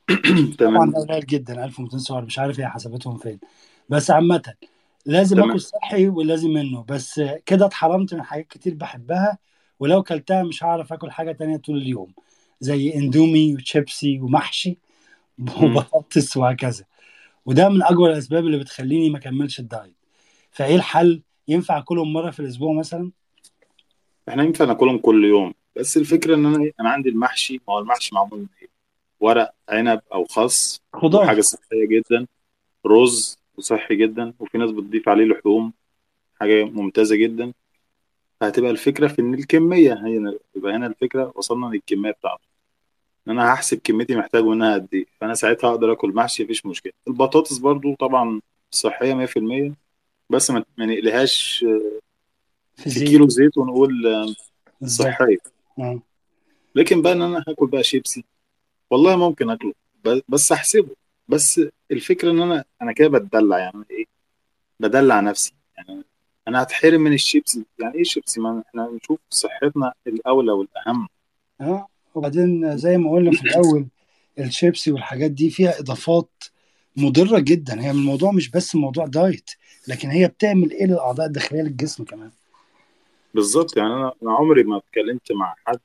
طبعا 0.59 0.91
قليل 0.91 1.25
جدا 1.25 1.65
1200 1.65 1.99
سعر. 1.99 2.25
مش 2.25 2.39
عارف 2.39 2.59
هي 2.59 2.67
حسبتهم 2.67 3.17
فين. 3.17 3.39
بس 3.89 4.11
عامة 4.11 4.53
لازم 5.05 5.35
تمام. 5.35 5.49
اكل 5.49 5.61
صحي 5.61 6.07
ولازم 6.07 6.49
منه. 6.49 6.83
بس 6.89 7.21
كده 7.45 7.65
اتحرمت 7.65 8.13
من 8.13 8.23
حاجات 8.23 8.47
كتير 8.47 8.73
بحبها. 8.73 9.37
ولو 9.79 10.03
كلتها 10.03 10.43
مش 10.43 10.63
هعرف 10.63 10.93
آكل 10.93 11.11
حاجة 11.11 11.31
تانية 11.31 11.57
طول 11.57 11.77
اليوم. 11.77 12.13
زي 12.59 12.93
اندومي 12.95 13.55
وشيبسي 13.55 14.19
ومحشي. 14.19 14.77
وبطاطس 15.61 16.37
وهكذا. 16.37 16.83
وده 17.45 17.69
من 17.69 17.83
أكبر 17.83 18.09
الأسباب 18.11 18.45
اللي 18.45 18.57
بتخليني 18.57 19.09
ما 19.09 19.17
أكملش 19.17 19.59
الدايت. 19.59 20.04
فايه 20.55 20.75
الحل؟ 20.75 21.21
ينفع 21.47 21.77
اكلهم 21.77 22.13
مرة 22.13 22.31
في 22.31 22.39
الأسبوع 22.39 22.73
مثلا؟ 22.73 23.11
إحنا 24.29 24.43
ينفع 24.43 24.65
ناكلهم 24.65 24.97
كل 24.97 25.25
يوم 25.25 25.53
بس 25.75 25.97
الفكرة 25.97 26.35
إن 26.35 26.45
أنا 26.45 26.63
إيه؟ 26.63 26.73
أنا 26.79 26.89
عندي 26.89 27.09
المحشي 27.09 27.61
ما 27.67 27.73
هو 27.73 27.79
المحشي 27.79 28.15
معمول 28.15 28.39
من 28.39 28.47
إيه؟ 28.61 28.67
ورق 29.19 29.53
عنب 29.69 30.01
أو 30.13 30.25
خس 30.25 30.81
خضار. 30.93 31.23
وحاجه 31.23 31.41
صحية 31.41 31.87
جدا 31.87 32.27
رز 32.85 33.37
وصحي 33.57 33.95
جدا 33.95 34.33
وفي 34.39 34.57
ناس 34.57 34.71
بتضيف 34.71 35.09
عليه 35.09 35.25
لحوم 35.25 35.73
حاجة 36.39 36.63
ممتازة 36.63 37.15
جدا. 37.15 37.53
فهتبقى 38.41 38.71
الفكرة 38.71 39.07
في 39.07 39.21
إن 39.21 39.33
الكمية 39.33 39.93
هي 40.05 40.37
يبقى 40.55 40.75
هنا 40.75 40.87
الفكرة 40.87 41.33
وصلنا 41.35 41.65
للكمية 41.65 42.11
بتاعته. 42.11 42.45
إن 43.27 43.31
أنا 43.31 43.53
هحسب 43.53 43.79
كميتي 43.83 44.15
محتاج 44.15 44.43
منها 44.43 44.73
قد 44.73 44.87
إيه 44.93 45.05
فأنا 45.21 45.33
ساعتها 45.33 45.69
أقدر 45.69 45.91
آكل 45.91 46.09
محشي 46.13 46.43
مفيش 46.43 46.65
مشكلة. 46.65 46.93
البطاطس 47.07 47.57
برضو 47.57 47.95
طبعا 47.95 48.41
صحية 48.71 49.25
100% 49.25 49.75
بس 50.29 50.51
ما 50.51 50.65
نقلهاش 50.79 51.65
في 52.75 53.05
كيلو 53.05 53.27
زيت 53.29 53.57
ونقول 53.57 53.91
صحيه 54.85 55.37
آه. 55.79 55.99
لكن 56.75 57.01
بقى 57.01 57.13
إن 57.13 57.21
أنا 57.21 57.43
هاكل 57.47 57.67
بقى 57.67 57.83
شيبسي 57.83 58.23
والله 58.89 59.15
ممكن 59.15 59.49
أكله 59.49 59.73
بس 60.29 60.51
احسبه 60.51 60.95
بس 61.27 61.61
الفكرة 61.91 62.31
إن 62.31 62.41
أنا 62.41 62.65
أنا 62.81 62.91
كده 62.91 63.07
بتدلع 63.07 63.59
يعني 63.59 63.83
إيه؟ 63.91 64.05
بدلع 64.79 65.19
نفسي. 65.19 65.53
يعني 65.77 66.03
أنا 66.47 66.61
هتحرم 66.63 67.01
من 67.01 67.13
الشيبسي. 67.13 67.65
يعني 67.79 67.95
إيه 67.95 68.03
شيبسي؟ 68.03 68.39
ما 68.39 68.63
إحنا 68.69 68.89
نشوف 69.01 69.19
صحتنا 69.29 69.93
الأولى 70.07 70.51
والأهم. 70.51 71.07
آه. 71.61 71.87
وبعدين 72.15 72.77
زي 72.77 72.97
ما 72.97 73.11
قلنا 73.11 73.31
في 73.31 73.41
الأول 73.43 73.85
الشيبسي 74.39 74.91
والحاجات 74.91 75.31
دي 75.31 75.49
فيها 75.49 75.79
إضافات 75.79 76.29
مضرة 76.97 77.39
جدا. 77.39 77.81
هي 77.81 77.91
الموضوع 77.91 78.31
مش 78.31 78.49
بس 78.49 78.75
موضوع 78.75 79.05
دايت 79.05 79.51
لكن 79.87 80.09
هي 80.09 80.27
بتعمل 80.27 80.71
إيه 80.71 80.85
للأعضاء 80.85 81.25
الداخلية 81.25 81.61
للجسم 81.61 82.03
كمان؟ 82.03 82.31
بالظبط. 83.33 83.77
يعني 83.77 83.93
أنا 83.93 84.11
أنا 84.23 84.33
عمري 84.33 84.63
ما 84.63 84.77
اتكلمت 84.77 85.31
مع 85.31 85.55
حد 85.65 85.79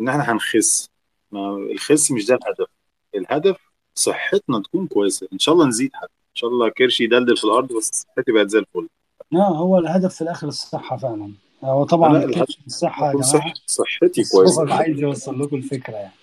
إن 0.00 0.08
إحنا 0.08 0.32
هنخس. 0.32 0.90
ما 1.32 1.56
الخس 1.56 2.10
مش 2.12 2.26
ده 2.26 2.34
الهدف. 2.34 2.70
الهدف 3.14 3.56
صحتنا 3.94 4.62
تكون 4.62 4.86
كويسة. 4.86 5.28
إن 5.32 5.38
شاء 5.38 5.54
الله 5.54 5.66
نزيد 5.66 5.90
حتى. 5.94 6.12
إن 6.12 6.36
شاء 6.36 6.50
الله 6.50 6.68
كرشي 6.68 7.04
يدلدل 7.04 7.36
في 7.36 7.44
الأرض 7.44 7.72
بس 7.72 7.90
صحتي 8.16 8.32
بقت 8.32 8.48
زي 8.48 8.58
الفل. 8.58 8.88
آه 9.32 9.56
هو 9.56 9.78
الهدف 9.78 10.14
في 10.14 10.22
الآخر 10.22 10.48
الصحة 10.48 10.96
فعلا. 10.96 11.32
هو 11.64 11.84
طبعا 11.84 12.24
الصحه 12.66 13.06
يا 13.06 13.12
جماعة. 13.12 13.32
صح 13.32 13.52
صحتي 13.66 14.22
كويسة. 14.32 14.74
عايز 14.74 15.00
يوصل 15.00 15.42
لكم 15.42 15.56
الفكرة 15.56 15.94
يعني. 15.94 16.14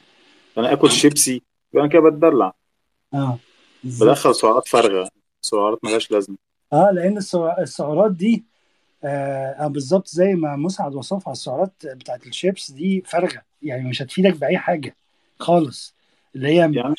أنا 0.58 0.74
آكل 0.74 0.92
شيبسي 0.92 1.42
يبقى 1.74 1.86
أنا 1.86 1.94
كده 1.94 2.02
بتدلع. 2.02 2.54
آه. 3.14 3.40
بدخل 3.84 4.36
سعرات 4.36 4.68
فارغة. 4.68 5.10
سعرات 5.42 5.80
ملهاش 5.86 6.12
لازمة. 6.12 6.38
آه 6.74 6.92
لأن 6.92 7.18
السع- 7.18 7.60
السعرات 7.60 8.12
دي 8.12 8.44
آه 9.04 9.68
بالظبط 9.68 10.08
زي 10.08 10.34
ما 10.36 10.56
مسعد 10.56 10.96
وصفها 10.96 11.32
السعرات 11.32 11.72
بتاعت 11.86 12.28
الشيبس 12.28 12.72
دي 12.72 13.02
فارغة. 13.06 13.42
يعني 13.64 13.90
مش 13.90 14.02
هتفيدك 14.02 14.38
بأي 14.38 14.58
حاجة 14.58 14.96
خالص. 15.40 15.96
اللي 16.36 16.48
هي 16.48 16.56
يعني 16.56 16.94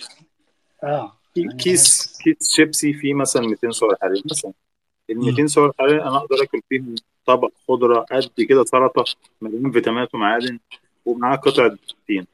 آه 0.84 1.12
يعني 1.36 1.56
كيس 1.56 2.18
كيس 2.24 2.52
شيبسي 2.52 2.92
فيه 2.92 3.14
مثلا 3.14 3.42
200 3.46 3.70
سعر 3.70 3.96
حراري 4.02 4.22
مثلا. 4.30 4.52
ال 5.10 5.18
مم. 5.18 5.24
200 5.26 5.46
سعر 5.46 5.72
حراري 5.78 6.02
أنا 6.02 6.16
أقدر 6.16 6.42
آكل 6.42 6.60
فيهم 6.68 6.94
طبق 7.26 7.50
خضرة 7.68 8.00
قد 8.00 8.30
كده 8.48 8.64
سلطة 8.64 9.04
مليان 9.40 9.72
فيتامينات 9.72 10.14
ومعادن 10.14 10.58
ومعاه 11.06 11.36
قطعه 11.36 11.68
بروتين 11.68 12.26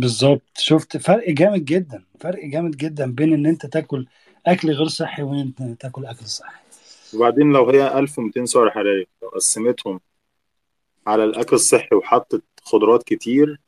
بالظبط. 0.00 0.42
شفت 0.58 0.96
فرق 0.96 1.30
جامد 1.30 1.64
جدا 1.64 2.04
فرق 2.20 2.44
جامد 2.44 2.76
جدا 2.76 3.12
بين 3.12 3.32
إن 3.32 3.46
أنت 3.46 3.66
تاكل 3.66 4.06
أكل 4.46 4.70
غير 4.70 4.88
صحي 4.88 5.22
وإن 5.22 5.38
أنت 5.38 5.80
تاكل 5.80 6.06
أكل 6.06 6.26
صحي. 6.26 6.60
وبعدين 7.14 7.52
لو 7.52 7.70
هي 7.70 7.98
1200 7.98 8.46
سعر 8.46 8.70
حراري 8.70 9.06
لو 9.22 9.28
قسمتهم 9.28 10.00
على 11.06 11.24
الأكل 11.24 11.56
الصحي 11.56 11.96
وحطت 11.96 12.42
خضروات 12.62 13.02
كتير 13.02 13.60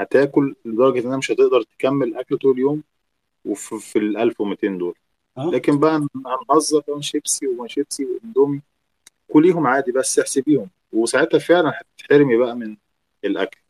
هتاكل 0.00 0.54
لدرجة 0.64 1.06
إنها 1.06 1.16
مش 1.16 1.30
هتقدر 1.30 1.62
تكمل 1.62 2.14
أكل 2.16 2.38
طول 2.38 2.52
اليوم 2.54 2.82
وفي 3.44 3.78
في 3.78 3.98
ال 3.98 4.16
1200 4.16 4.78
دول. 4.78 4.94
آه. 5.38 5.50
لكن 5.50 5.78
بقى 5.78 6.06
هنهزر 6.26 6.82
بقى 6.88 7.02
شيبسي 7.02 7.46
وما 7.46 7.68
شيبسي 7.68 8.04
وإندومي 8.04 8.60
كليهم 9.32 9.66
عادي 9.66 9.92
بس 9.92 10.18
احسبيهم. 10.18 10.70
وساعتها 10.92 11.38
فعلا 11.38 11.72
هتتحرمي 11.80 12.36
بقى 12.36 12.56
من 12.56 12.76
الأكل. 13.24 13.63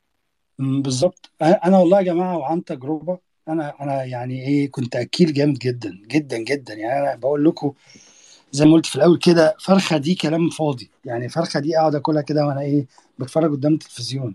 بالظبط. 0.59 1.31
أنا 1.43 1.79
والله 1.79 1.99
يا 1.99 2.03
جماعة 2.03 2.37
وعن 2.39 2.65
تجربة 2.65 3.19
أنا 3.49 3.75
أنا 3.81 4.05
يعني 4.05 4.47
إيه 4.47 4.71
كنت 4.71 4.97
أكيل 4.97 5.33
جامد 5.33 5.59
جدا 5.59 5.99
جدا 6.09 6.39
جدا. 6.39 6.75
يعني 6.75 7.01
أنا 7.01 7.15
بقول 7.17 7.45
لكم 7.45 7.73
زي 8.53 8.65
ما 8.65 8.73
قلت 8.73 8.87
في 8.87 8.97
الأول 8.97 9.19
كده 9.19 9.57
فرخة 9.61 9.97
دي 9.97 10.15
كلام 10.15 10.51
فاضي. 10.51 10.91
يعني 11.05 11.29
فرخة 11.29 11.61
دي 11.61 11.79
اقعد 11.79 11.95
اكلها 11.95 12.23
كده 12.23 12.47
وأنا 12.47 12.61
إيه 12.61 12.87
بتفرج 13.19 13.51
قدام 13.51 13.73
التلفزيون. 13.75 14.35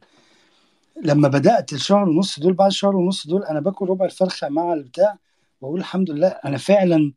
لما 1.04 1.28
بدأت 1.28 1.74
الشهر 1.74 2.10
ونص 2.10 2.40
دول 2.40 2.54
بعد 2.54 2.72
شهر 2.72 2.96
ونص 2.96 3.28
دول 3.28 3.44
أنا 3.44 3.60
باكل 3.60 3.88
ربع 3.90 4.06
الفرخة 4.06 4.50
مع 4.50 4.74
البتاع 4.74 5.18
وأقول 5.62 5.80
الحمد 5.80 6.12
لله 6.12 6.28
أنا 6.28 6.58
فعلا 6.58 7.12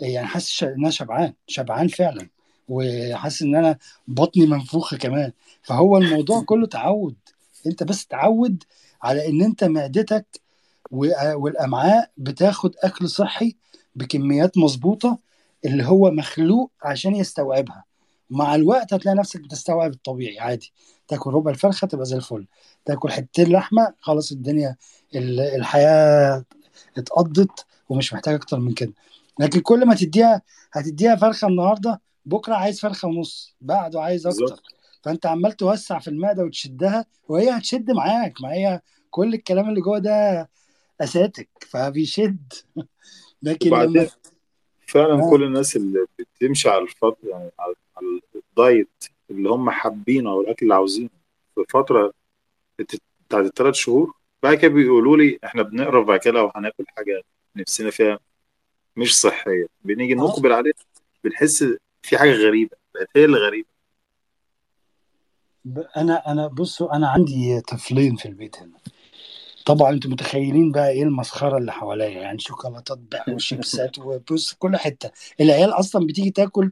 يعني 0.00 0.26
حاسس 0.26 0.62
إن 0.62 0.74
أنا 0.74 0.90
شبعان 0.90 1.32
شبعان 1.46 1.88
فعلا. 1.88 2.28
وحاسس 2.68 3.42
إن 3.42 3.54
أنا 3.56 3.78
بطني 4.08 4.46
منفوخة 4.46 4.96
كمان. 4.96 5.32
فهو 5.62 5.96
الموضوع 5.98 6.42
كله 6.42 6.66
تعود. 6.66 7.16
انت 7.66 7.82
بس 7.82 8.06
تعود 8.06 8.62
على 9.02 9.28
ان 9.28 9.42
انت 9.42 9.64
معدتك 9.64 10.40
والامعاء 10.90 12.10
بتاخد 12.16 12.74
اكل 12.82 13.08
صحي 13.08 13.56
بكميات 13.94 14.58
مظبوطة 14.58 15.18
اللي 15.64 15.84
هو 15.84 16.10
مخلوق 16.10 16.70
عشان 16.82 17.14
يستوعبها. 17.16 17.84
مع 18.30 18.54
الوقت 18.54 18.94
هتلاقي 18.94 19.16
نفسك 19.16 19.40
بتستوعب 19.40 19.90
الطبيعي 19.92 20.38
عادي. 20.40 20.72
تاكل 21.08 21.30
ربع 21.30 21.50
الفرخة 21.50 21.86
تبقى 21.86 22.06
زي 22.06 22.16
الفل. 22.16 22.46
تاكل 22.84 23.10
حتتين 23.12 23.52
لحمة 23.52 23.94
خلاص 24.00 24.32
الدنيا 24.32 24.76
ال- 25.14 25.40
الحياة 25.40 26.44
اتقضت 26.98 27.66
ومش 27.88 28.12
محتاج 28.14 28.34
أكتر 28.34 28.58
من 28.60 28.74
كده. 28.74 28.92
لكن 29.40 29.60
كل 29.60 29.86
ما 29.86 29.94
تديها 29.94 30.42
هتديها 30.72 31.16
فرخة 31.16 31.48
النهارده 31.48 32.00
بكرة 32.26 32.54
عايز 32.54 32.80
فرخة 32.80 33.08
ونص 33.08 33.54
بعده 33.60 34.00
عايز 34.02 34.26
أكتر. 34.26 34.62
فانت 35.04 35.26
عمال 35.26 35.52
توسع 35.52 35.98
في 35.98 36.08
المعدة 36.08 36.44
وتشدها 36.44 37.06
وهي 37.28 37.50
هتشد 37.50 37.90
معاك 37.90 38.42
ما 38.42 38.52
هي 38.52 38.80
كل 39.10 39.34
الكلام 39.34 39.68
اللي 39.68 39.80
جوه 39.80 39.98
ده 39.98 40.48
أساتك 41.00 41.48
فبيشد. 41.68 42.52
لكن 43.42 43.70
لما 43.70 44.06
فعلا 44.86 45.14
آه. 45.26 45.30
كل 45.30 45.42
الناس 45.42 45.76
اللي 45.76 46.06
بتمشي 46.18 46.68
على 46.68 46.82
الفترة 46.82 47.28
يعني 47.28 47.50
على 47.58 47.74
الدايت 48.34 49.04
اللي 49.30 49.48
هم 49.48 49.70
حابينه 49.70 50.30
أو 50.30 50.40
الأكل 50.40 50.58
اللي 50.66 50.74
عاوزينه 50.74 51.08
في 51.54 51.64
فترة 51.68 52.12
بت- 52.78 53.00
بتاعت 53.28 53.44
الثلاث 53.44 53.74
شهور 53.74 54.14
بعد 54.42 54.54
كده 54.56 54.70
بيقولوا 54.70 55.16
لي 55.16 55.38
إحنا 55.44 55.62
بنقرف 55.62 56.06
بعد 56.06 56.18
كده 56.20 56.32
لو 56.34 56.52
هناكل 56.56 56.84
حاجة 56.88 57.22
نفسنا 57.56 57.90
فيها 57.90 58.18
مش 58.96 59.20
صحية. 59.20 59.66
بنيجي 59.84 60.14
نقبل 60.14 60.52
عليها 60.52 60.74
بنحس 61.24 61.64
في 62.02 62.18
حاجة 62.18 62.30
غريبة 62.32 62.76
بقت 62.94 63.08
هي 63.16 63.24
اللي 63.24 63.36
غريبة. 63.38 63.68
ب- 63.68 63.73
أنا 65.96 66.32
أنا 66.32 66.46
بصوا 66.46 66.96
أنا 66.96 67.08
عندي 67.08 67.60
طفلين 67.60 68.16
في 68.16 68.26
البيت 68.28 68.56
هنا. 68.58 68.78
طبعا 69.66 69.90
أنتوا 69.90 70.10
متخيلين 70.10 70.72
بقى 70.72 70.90
إيه 70.90 71.02
المسخرة 71.02 71.58
اللي 71.58 71.72
حواليا 71.72 72.08
يعني 72.20 72.38
شوكولاتات 72.38 72.98
بقى 72.98 73.24
وشيبسات 73.34 73.98
وبص 73.98 74.52
كل 74.52 74.76
حتة. 74.76 75.10
العيال 75.40 75.70
أصلا 75.70 76.06
بتيجي 76.06 76.30
تاكل 76.30 76.70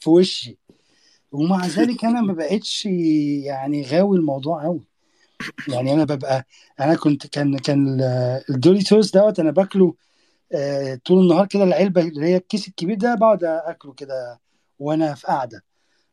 في 0.00 0.10
وشي. 0.10 0.58
ومع 1.32 1.66
ذلك 1.66 2.04
أنا 2.04 2.20
ما 2.20 2.32
بقتش 2.32 2.86
يعني 2.86 3.82
غاوي 3.82 4.16
الموضوع 4.16 4.62
قوي 4.64 4.80
يعني 5.68 5.92
أنا 5.92 6.04
ببقى 6.04 6.46
أنا 6.80 6.94
كنت 6.94 7.26
كان 7.26 7.58
كان 7.58 7.88
ال- 8.00 8.42
الدوريتوس 8.50 9.10
دوت 9.10 9.40
أنا 9.40 9.50
باكله 9.50 9.94
آه، 10.54 11.00
طول 11.04 11.18
النهار 11.22 11.46
كده 11.46 11.64
العلبة 11.64 12.00
اللي 12.02 12.26
هي 12.26 12.36
الكيس 12.36 12.68
الكبير 12.68 12.96
ده 12.96 13.14
بقعد 13.14 13.44
أكله 13.44 13.92
كده 13.92 14.40
وأنا 14.78 15.14
في 15.14 15.26
قاعدة. 15.26 15.64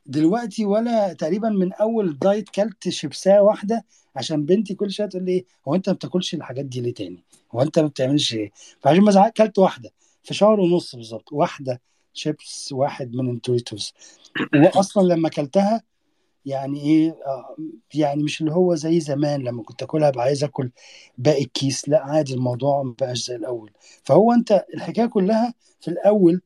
دلوقتي 0.07 0.65
ولا 0.65 1.13
تقريبا 1.13 1.49
من 1.49 1.73
أول 1.73 2.09
الدايت 2.09 2.49
كلت 2.49 2.89
شيبساية 2.89 3.39
واحدة 3.39 3.85
عشان 4.15 4.45
بنتي 4.45 4.75
كل 4.75 4.91
شوية 4.91 5.07
تقول 5.07 5.25
لي 5.25 5.45
هو 5.67 5.75
أنت 5.75 5.89
ما 5.89 5.95
بتاكلش 5.95 6.33
الحاجات 6.33 6.65
دي 6.65 6.81
ليه 6.81 6.93
تاني؟ 6.93 7.23
هو 7.51 7.61
أنت 7.61 7.79
ما 7.79 7.87
بتعملش 7.87 8.33
إيه؟ 8.33 8.51
فعشان 8.81 9.03
ما 9.03 9.29
كلت 9.29 9.59
واحدة 9.59 9.89
في 10.23 10.33
شهر 10.33 10.59
ونص 10.59 10.95
بالظبط 10.95 11.33
واحدة 11.33 11.81
شيبس 12.13 12.71
واحد 12.71 13.15
من 13.15 13.29
الدوريتوس 13.29 13.93
واصلا 14.75 15.13
لما 15.13 15.27
اكلتها 15.27 15.83
يعني 16.45 16.81
إيه 16.81 17.09
آه، 17.11 17.55
يعني 17.93 18.23
مش 18.23 18.41
اللي 18.41 18.51
هو 18.51 18.75
زي 18.75 18.99
زمان 18.99 19.41
لما 19.43 19.63
كنت 19.63 19.83
آكلها 19.83 20.07
ابقى 20.09 20.23
عايز 20.23 20.43
آكل 20.43 20.71
باقي 21.17 21.43
الكيس 21.43 21.89
لا 21.89 22.03
عادي 22.05 22.33
الموضوع 22.33 22.83
ما 22.83 22.95
بقاش 22.99 23.25
زي 23.25 23.35
الأول. 23.35 23.71
فهو 24.03 24.33
أنت 24.33 24.65
الحكاية 24.73 25.05
كلها 25.05 25.53
في 25.79 25.87
الأول 25.87 26.41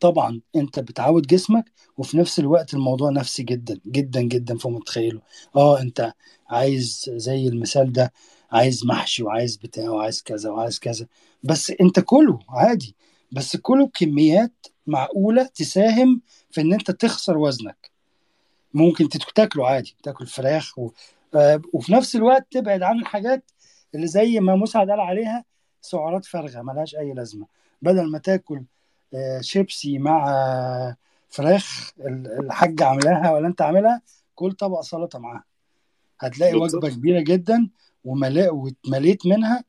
طبعا 0.00 0.40
أنت 0.56 0.78
بتعود 0.80 1.26
جسمك 1.26 1.64
وفي 1.98 2.18
نفس 2.18 2.38
الوقت 2.38 2.74
الموضوع 2.74 3.10
نفسي 3.10 3.42
جدا 3.42 3.80
جدا 3.86 4.20
جدا 4.22 4.58
فوق 4.58 4.72
متخيله 4.72 5.20
آه 5.56 5.80
أنت 5.80 6.12
عايز 6.48 7.10
زي 7.14 7.48
المثال 7.48 7.92
ده 7.92 8.12
عايز 8.52 8.86
محشي 8.86 9.22
وعايز 9.22 9.56
بتاع 9.56 9.90
وعايز 9.90 10.22
كذا 10.22 10.50
وعايز 10.50 10.78
كذا. 10.78 11.06
بس 11.42 11.72
أنت 11.80 12.00
كله 12.00 12.38
عادي. 12.48 12.94
بس 13.32 13.56
كله 13.56 13.86
بكميات 13.86 14.66
معقولة 14.86 15.42
تساهم 15.54 16.20
في 16.50 16.60
إن 16.60 16.72
أنت 16.72 16.90
تخسر 16.90 17.38
وزنك. 17.38 17.90
ممكن 18.74 19.08
تاكله 19.08 19.66
عادي 19.68 19.96
تاكل 20.02 20.26
فراخ 20.26 20.78
و... 20.78 20.90
آه، 21.34 21.62
وفي 21.72 21.92
نفس 21.92 22.16
الوقت 22.16 22.46
تبعد 22.50 22.82
عن 22.82 22.98
الحاجات 23.00 23.50
اللي 23.94 24.06
زي 24.06 24.40
ما 24.40 24.56
مسعد 24.56 24.90
قال 24.90 25.00
عليها 25.00 25.44
سعرات 25.82 26.24
فارغة 26.24 26.62
ملهاش 26.62 26.96
أي 26.96 27.12
لازمة. 27.14 27.46
بدل 27.82 28.10
ما 28.10 28.18
تاكل 28.18 28.62
شيبسي 29.40 29.98
مع 29.98 30.30
آه، 30.30 30.96
فراخ 31.28 31.92
ال- 32.00 32.38
الحاجة 32.44 32.84
عاملاها 32.84 33.32
ولا 33.32 33.46
انت 33.46 33.62
عاملها؟ 33.62 34.02
كل 34.34 34.52
طبق 34.52 34.80
سلطة 34.80 35.18
معاها. 35.18 35.44
هتلاقي 36.20 36.52
بالظبط. 36.58 36.84
وجبة 36.84 36.94
كبيرة 36.94 37.20
جدا 37.20 37.68
وملا 38.04 38.50
واتمليت 38.50 39.26
منها 39.26 39.64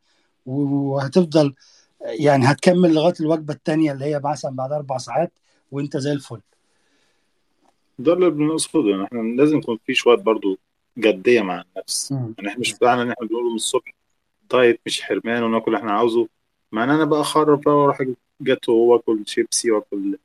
وهتفضل 0.45 1.53
يعني 2.01 2.45
هتكمل 2.45 2.93
لغاية 2.93 3.13
الوجبة 3.19 3.53
التانية 3.53 3.91
اللي 3.91 4.05
هي 4.05 4.21
مثلا 4.23 4.55
بعد 4.55 4.71
أربع 4.71 4.97
ساعات 4.97 5.31
وأنت 5.71 5.97
زي 5.97 6.11
الفل. 6.11 6.41
ده 7.99 8.13
اللي 8.13 8.29
بنقصده 8.29 8.89
يعني 8.89 9.03
إحنا 9.03 9.19
لازم 9.19 9.57
يكون 9.57 9.79
في 9.85 9.93
شوية 9.93 10.17
برضو 10.17 10.57
جدية 10.97 11.41
مع 11.41 11.61
النفس. 11.75 12.11
مم. 12.11 12.33
يعني 12.37 12.49
إحنا 12.49 12.59
مش 12.59 12.73
بتاعنا 12.73 13.01
ان 13.01 13.11
إحنا 13.11 13.27
بنقول 13.27 13.49
من 13.49 13.55
الصبح 13.55 13.93
دايت 14.51 14.81
مش 14.85 15.01
حرمان 15.01 15.43
وناكل 15.43 15.65
اللي 15.67 15.77
إحنا 15.77 15.91
عاوزه. 15.91 16.27
مع 16.71 16.83
ان 16.83 16.89
أنا 16.89 17.05
بقى 17.05 17.21
اخرب 17.21 17.61
بقى 17.61 17.73
وأروح 17.75 18.01
أجيب 18.01 18.15
جاتو 18.41 18.73
واكل 18.73 19.23
شيبسي 19.25 19.71
واكل 19.71 20.17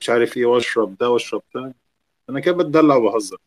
مش 0.00 0.10
عارف 0.10 0.36
إيه 0.36 0.46
واشرب 0.46 0.96
ده 0.98 1.10
واشرب 1.10 1.42
ده. 1.54 1.74
أنا 2.30 2.40
كده 2.40 2.54
بتدلع 2.54 2.96
وبهزر. 2.96 3.38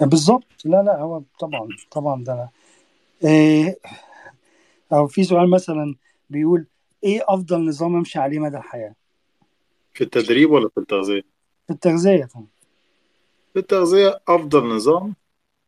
بالظبط. 0.00 0.46
لا 0.64 0.82
لا 0.82 1.00
هو 1.00 1.22
طبعا 1.40 1.68
طبعا 1.90 2.24
ده. 2.24 2.50
إيه 3.24 3.78
أو 4.92 5.06
في 5.06 5.24
سؤال 5.24 5.50
مثلا 5.50 5.94
بيقول 6.30 6.66
إيه 7.04 7.20
أفضل 7.28 7.64
نظام 7.68 7.96
أمشي 7.96 8.18
عليه 8.18 8.38
مدى 8.38 8.56
الحياة؟ 8.56 8.94
في 9.94 10.04
التدريب 10.04 10.50
ولا 10.50 10.68
في 10.68 10.80
التغذية؟ 10.80 11.22
في 11.66 11.72
التغذية 11.72 12.24
طبعا. 12.24 12.46
في 13.52 13.58
التغذية 13.58 14.20
أفضل 14.28 14.64
نظام 14.68 15.14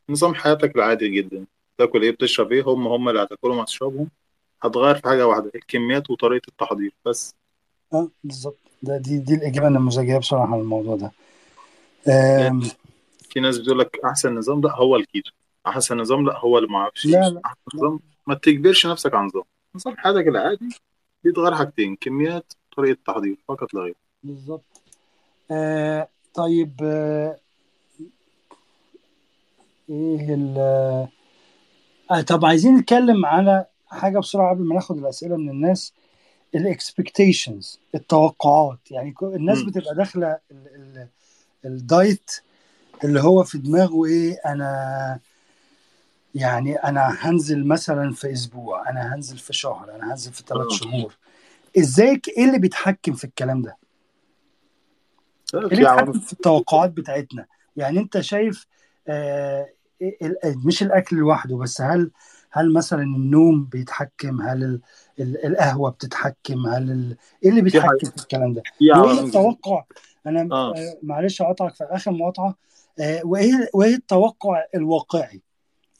نظام 0.08 0.34
حياتك 0.34 0.76
العادي 0.76 1.08
جدا. 1.08 1.46
تاكل 1.78 2.02
إيه 2.02 2.10
بتشرب 2.10 2.52
إيه 2.52 2.62
هم 2.62 2.86
هم 2.86 3.08
اللي 3.08 3.22
هتاكلهم 3.22 3.58
هتشربهم. 3.58 4.08
هتغير 4.62 4.94
في 4.94 5.08
حاجة 5.08 5.26
واحدة 5.26 5.50
الكميات 5.54 6.10
وطريقة 6.10 6.48
التحضير 6.48 6.92
بس. 7.04 7.34
آه 7.92 8.08
بالظبط. 8.24 8.58
ده 8.82 8.96
دي 8.98 9.18
دي 9.18 9.34
الإجابة 9.34 9.68
النموذجية 9.68 10.18
بصراحة 10.18 10.52
على 10.52 10.60
الموضوع 10.62 10.96
ده. 10.96 11.12
آم، 12.08 12.62
في 13.30 13.40
ناس 13.40 13.58
بتقول 13.58 13.78
لك 13.78 14.00
أحسن 14.04 14.34
نظام 14.34 14.60
لا 14.60 14.76
هو 14.76 14.96
الكيتو 14.96 15.30
أحسن 15.66 15.96
نظام 15.96 16.26
لا 16.26 16.38
هو 16.38 16.58
اللي 16.58 16.68
ما 16.68 16.78
أعرفش. 16.78 17.06
لا 17.06 17.30
لا. 17.30 17.40
أحسن 17.44 17.60
نظام 17.74 18.00
ما 18.26 18.34
تجبرش 18.34 18.86
نفسك 18.86 19.14
عن 19.14 19.26
نظام. 19.26 19.42
نظام 19.74 19.96
حياتك 19.96 20.28
العادي 20.28 20.68
بيتغير 21.24 21.54
حاجتين 21.54 21.96
كميات 21.96 22.52
طريقة 22.76 22.98
تحضير 23.06 23.36
فقط 23.48 23.74
لا 23.74 23.80
غير. 23.80 23.94
بالظبط. 24.22 24.82
آه 25.50 26.08
طيب 26.34 26.72
آه 26.82 27.38
إيه 29.90 30.34
ال 30.34 30.54
آه 32.10 32.20
طب 32.20 32.44
عايزين 32.44 32.76
نتكلم 32.76 33.26
على 33.26 33.66
حاجة 33.90 34.18
بسرعة 34.18 34.50
قبل 34.54 34.64
ما 34.64 34.74
ناخد 34.74 34.98
الأسئلة 34.98 35.36
من 35.36 35.50
الناس 35.50 35.92
ال 36.54 36.64
expectations 36.64 37.80
التوقعات. 37.94 38.78
يعني 38.90 39.14
الناس. 39.22 39.62
بتبقى 39.62 39.94
ال- 40.50 41.08
ال 41.64 41.77
diet 41.77 42.30
اللي 43.04 43.20
هو 43.20 43.44
في 43.44 43.58
دماغه 43.58 44.04
إيه 44.04 44.40
أنا 44.46 45.20
يعني 46.34 46.76
أنا 46.76 47.16
هنزل 47.20 47.66
مثلا 47.66 48.12
في 48.12 48.32
أسبوع 48.32 48.90
أنا 48.90 49.14
هنزل 49.14 49.38
في 49.38 49.52
شهر 49.52 49.94
أنا 49.96 50.12
هنزل 50.12 50.32
في 50.32 50.42
ثلاث 50.46 50.66
آه. 50.72 50.76
شهور. 50.76 51.16
إزاي 51.78 52.20
إيه 52.36 52.44
اللي 52.44 52.58
بيتحكم 52.58 53.12
في 53.12 53.24
الكلام 53.24 53.62
ده؟ 53.62 53.76
إيه 55.54 55.60
اللي 55.60 55.76
بيتحكم 55.76 56.12
في 56.12 56.32
التوقعات 56.32 56.90
بتاعتنا؟ 56.90 57.46
يعني 57.76 57.98
أنت 57.98 58.20
شايف 58.20 58.66
آه 59.08 59.68
إيه 60.00 60.18
مش 60.64 60.82
الأكل 60.82 61.16
لوحده 61.16 61.56
بس 61.56 61.80
هل 61.80 62.10
هل 62.50 62.72
مثلا 62.72 63.02
النوم 63.02 63.64
بيتحكم؟ 63.64 64.42
هل 64.42 64.64
ال 64.64 64.80
ال 65.20 65.46
القهوة 65.46 65.90
بتتحكم؟ 65.90 66.66
هل 66.66 66.90
ال 66.90 67.16
إيه 67.44 67.50
اللي 67.50 67.60
بيتحكم 67.60 68.10
في 68.16 68.22
الكلام 68.22 68.52
ده؟ 68.54 68.62
وإيه 68.80 69.20
التوقع؟ 69.20 69.84
أنا 70.26 70.48
آه. 70.52 70.74
آه 70.76 70.98
معلش 71.02 71.42
اقطعك 71.42 71.74
في 71.74 71.84
آخر 71.84 72.10
مقاطعة. 72.10 72.54
آه 73.00 73.20
وإيه 73.24 73.68
وإيه 73.74 73.94
التوقع 73.94 74.64
الواقعي؟ 74.74 75.42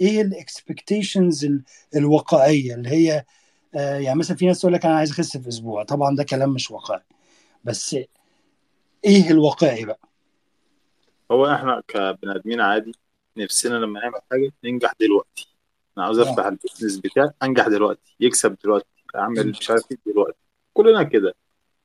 إيه 0.01 0.23
الاكسبكتيشنز 0.23 1.49
الواقعية 1.97 2.75
اللي 2.75 2.89
هي 2.89 3.25
آه 3.75 3.99
يعني 3.99 4.19
مثلا 4.19 4.37
في 4.37 4.47
ناس 4.47 4.61
تقول 4.61 4.73
لك 4.73 4.87
أنا 4.87 4.97
عايز 4.97 5.11
أخس 5.11 5.37
في 5.37 5.49
أسبوع. 5.49 5.83
طبعا 5.85 6.17
ده 6.17 6.25
كلام 6.25 6.51
مش 6.51 6.71
واقعي. 6.71 7.03
بس 7.65 7.97
إيه 9.05 9.31
الواقعي 9.31 9.85
بقى؟ 9.85 10.01
هو 11.31 11.47
إحنا 11.55 11.83
كبني 11.89 12.37
آدمين 12.37 12.61
عادي 12.61 12.93
نفسنا 13.37 13.75
لما 13.75 14.01
نعمل 14.01 14.21
حاجة 14.31 14.53
ننجح 14.65 14.93
دلوقتي. 15.01 15.58
أنا 15.99 16.07
عاوز 16.07 16.19
افتح 16.19 16.47
البيزنس 16.47 16.97
بتاعي 16.97 17.31
انجح 17.43 17.69
دلوقتي 17.69 18.17
يكسب 18.21 18.57
دلوقتي 18.65 18.87
اعمل 19.17 19.51
مش 19.51 19.71
عارف 19.71 19.83
إيه 19.91 19.99
دلوقتي. 20.07 20.39
كلنا 20.75 21.03
كده. 21.03 21.35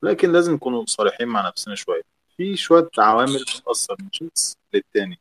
لكن 0.02 0.32
لازم 0.32 0.54
نكون 0.54 0.86
صريحين 0.86 1.28
مع 1.28 1.48
نفسنا 1.48 1.74
شوية. 1.74 2.02
في 2.36 2.56
شوية 2.56 2.88
عوامل 2.98 3.44
بتأثر 3.44 3.96
من 4.00 4.08
شخص 4.12 4.56
للتاني. 4.74 5.18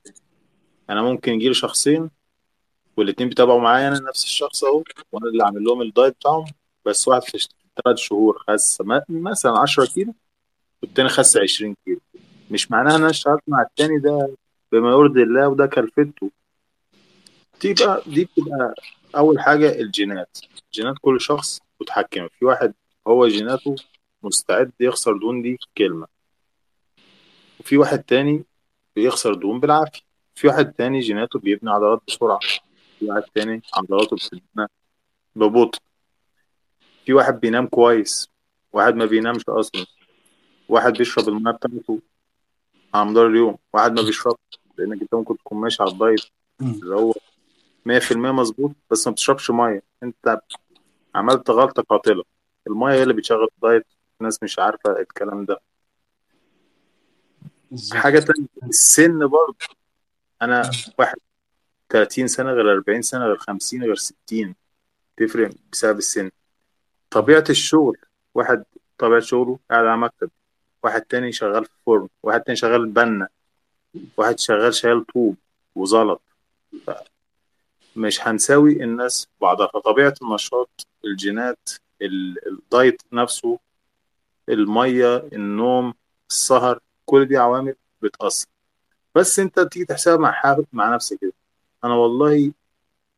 أنا 0.90 1.02
ممكن 1.02 1.34
يجيلي 1.34 1.54
شخصين 1.54 2.10
والاتنين 2.98 3.30
بيتابعوا 3.30 3.62
معايا 3.62 3.88
أنا 3.88 4.00
نفس 4.00 4.24
الشخص 4.24 4.64
أهو 4.64 4.84
وأنا 5.12 5.28
اللي 5.28 5.44
عامل 5.44 5.64
لهم 5.64 5.82
الدايت 5.82 6.14
بتاعهم. 6.14 6.46
بس 6.86 7.08
واحد 7.08 7.24
في 7.24 7.48
ثلاث 7.84 7.98
شهور 7.98 8.44
خس 8.48 8.82
مثلا 9.10 9.60
10 9.60 9.86
كيلو 9.86 10.14
والتاني 10.82 11.10
خس 11.10 11.38
20 11.38 11.76
كيلو. 11.86 12.00
مش 12.52 12.72
معناها 12.72 12.96
إن 12.96 13.02
أنا 13.02 13.10
اشتغلت 13.10 13.44
مع 13.48 13.62
التاني 13.62 14.00
ده 14.00 14.36
بما 14.72 14.90
يرضي 14.90 15.24
الله 15.24 15.48
وده 15.48 15.66
كلفته. 15.66 16.32
تبقى 17.68 18.04
دي 18.08 18.26
بتبقى 18.26 18.74
أول 19.16 19.40
حاجة 19.40 19.80
الجينات. 19.80 20.38
جينات 20.74 20.96
كل 21.02 21.22
شخص 21.22 21.60
متحكم. 21.82 22.28
في 22.40 22.46
واحد 22.46 22.74
هو 23.08 23.28
جيناته 23.28 23.76
مستعد 24.24 24.72
يخسر 24.80 25.18
دهون 25.18 25.42
دي 25.42 25.60
كلمة. 25.78 26.08
وفي 27.60 27.78
واحد 27.78 28.04
تاني 28.04 28.44
بيخسر 28.96 29.34
دهون 29.34 29.60
بالعافية. 29.60 30.02
في 30.36 30.48
واحد 30.48 30.74
تاني 30.74 31.00
جيناته 31.00 31.40
بيبني 31.40 31.72
عضلات 31.72 32.02
بسرعة. 32.08 32.40
في 33.00 33.06
واحد 33.06 33.24
تاني 33.36 33.62
عضلاته 33.74 34.16
بتبنى 34.16 34.68
ببطء. 35.36 35.80
في 37.06 37.14
واحد 37.14 37.40
بينام 37.40 37.68
كويس. 37.68 38.30
واحد 38.74 38.96
ما 38.96 39.06
بينامش 39.06 39.42
أصلا. 39.50 39.86
واحد 40.70 40.94
بيشرب 40.94 41.30
المية 41.30 41.52
بتاعته 41.52 42.00
على 42.94 43.10
مدار 43.10 43.28
اليوم. 43.28 43.58
واحد 43.74 43.92
ما 43.92 44.02
بيشربش 44.02 44.60
لأنك 44.78 45.02
أنت 45.02 45.14
ممكن 45.14 45.38
تكون 45.38 45.62
ماشي 45.62 45.84
على 45.84 45.92
الدايت. 45.92 46.26
اللي 46.62 46.96
هو 46.96 47.14
100% 47.86 48.32
مظبوط 48.32 48.72
بس 48.92 49.08
ما 49.08 49.14
بتشربش 49.14 49.52
مية. 49.52 49.84
انت 50.04 50.42
عملت 51.16 51.50
غلطة 51.50 51.84
قاتلة. 51.84 52.24
المية 52.68 52.94
هي 52.94 53.04
اللي 53.04 53.14
بتشغل 53.14 53.48
الدايت 53.56 53.86
الناس 54.22 54.44
مش 54.44 54.60
عارفة 54.60 55.00
الكلام 55.00 55.46
ده. 55.46 55.62
حاجة 57.94 58.20
تانية 58.20 58.48
السن 58.64 59.28
برضه. 59.28 59.58
أنا 60.42 60.72
واحد 61.00 61.18
30 61.90 62.28
سنة 62.28 62.52
غير 62.52 62.74
40 62.74 63.02
سنة 63.02 63.26
غير 63.26 63.38
50 63.38 63.84
غير 63.84 63.96
60 63.96 64.56
تفرق 65.18 65.52
بسبب 65.72 65.98
السن. 65.98 66.32
طبيعة 67.10 67.44
الشغل. 67.50 67.98
واحد 68.34 68.64
طبيعة 68.98 69.20
شغله 69.20 69.60
قاعد 69.72 69.86
على 69.86 69.98
مكتب. 69.98 70.30
واحد 70.84 71.02
تاني 71.02 71.32
شغال 71.32 71.66
في 71.66 71.72
فرن. 71.86 72.08
واحد 72.24 72.42
تاني 72.42 72.56
شغال 72.56 72.86
بنا. 72.86 73.28
واحد 74.18 74.40
شغال 74.40 74.74
شايل 74.74 75.04
طوب 75.04 75.36
وزلط. 75.76 76.22
مش 77.96 78.28
هنساوي 78.28 78.84
الناس 78.84 79.28
بعضها. 79.42 79.68
فطبيعة 79.68 80.14
النشاط 80.22 80.88
الجينات 81.06 81.70
ال- 82.02 82.48
الدايت 82.48 83.02
نفسه 83.14 83.60
المية 84.50 85.18
النوم 85.34 85.94
السهر 86.30 86.80
كل 87.06 87.26
دي 87.26 87.38
عوامل 87.38 87.76
بتأثر. 88.02 88.48
بس 89.16 89.40
انت 89.40 89.60
تيجي 89.60 89.86
تحسبها 89.86 90.18
مع 90.18 90.58
مع 90.74 90.96
نفسك 90.96 91.20
كده. 91.22 91.34
أنا 91.84 91.94
والله 91.94 92.52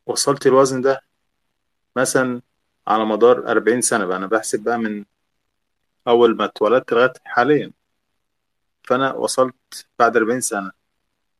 وصلت 0.06 0.46
الوزن 0.46 0.80
ده 0.80 1.02
مثلا 1.96 2.42
على 2.86 3.04
مدار 3.04 3.48
40 3.50 3.80
سنة 3.80 4.04
بقى. 4.04 4.16
أنا 4.16 4.26
بحسب 4.26 4.64
بقى 4.64 4.78
من 4.78 5.04
أول 6.08 6.36
ما 6.36 6.44
اتولدت 6.44 6.92
لغاية 6.92 7.12
حاليا. 7.24 7.72
فأنا 8.82 9.12
وصلت 9.14 9.86
بعد 9.98 10.16
40 10.16 10.40
سنة. 10.40 10.72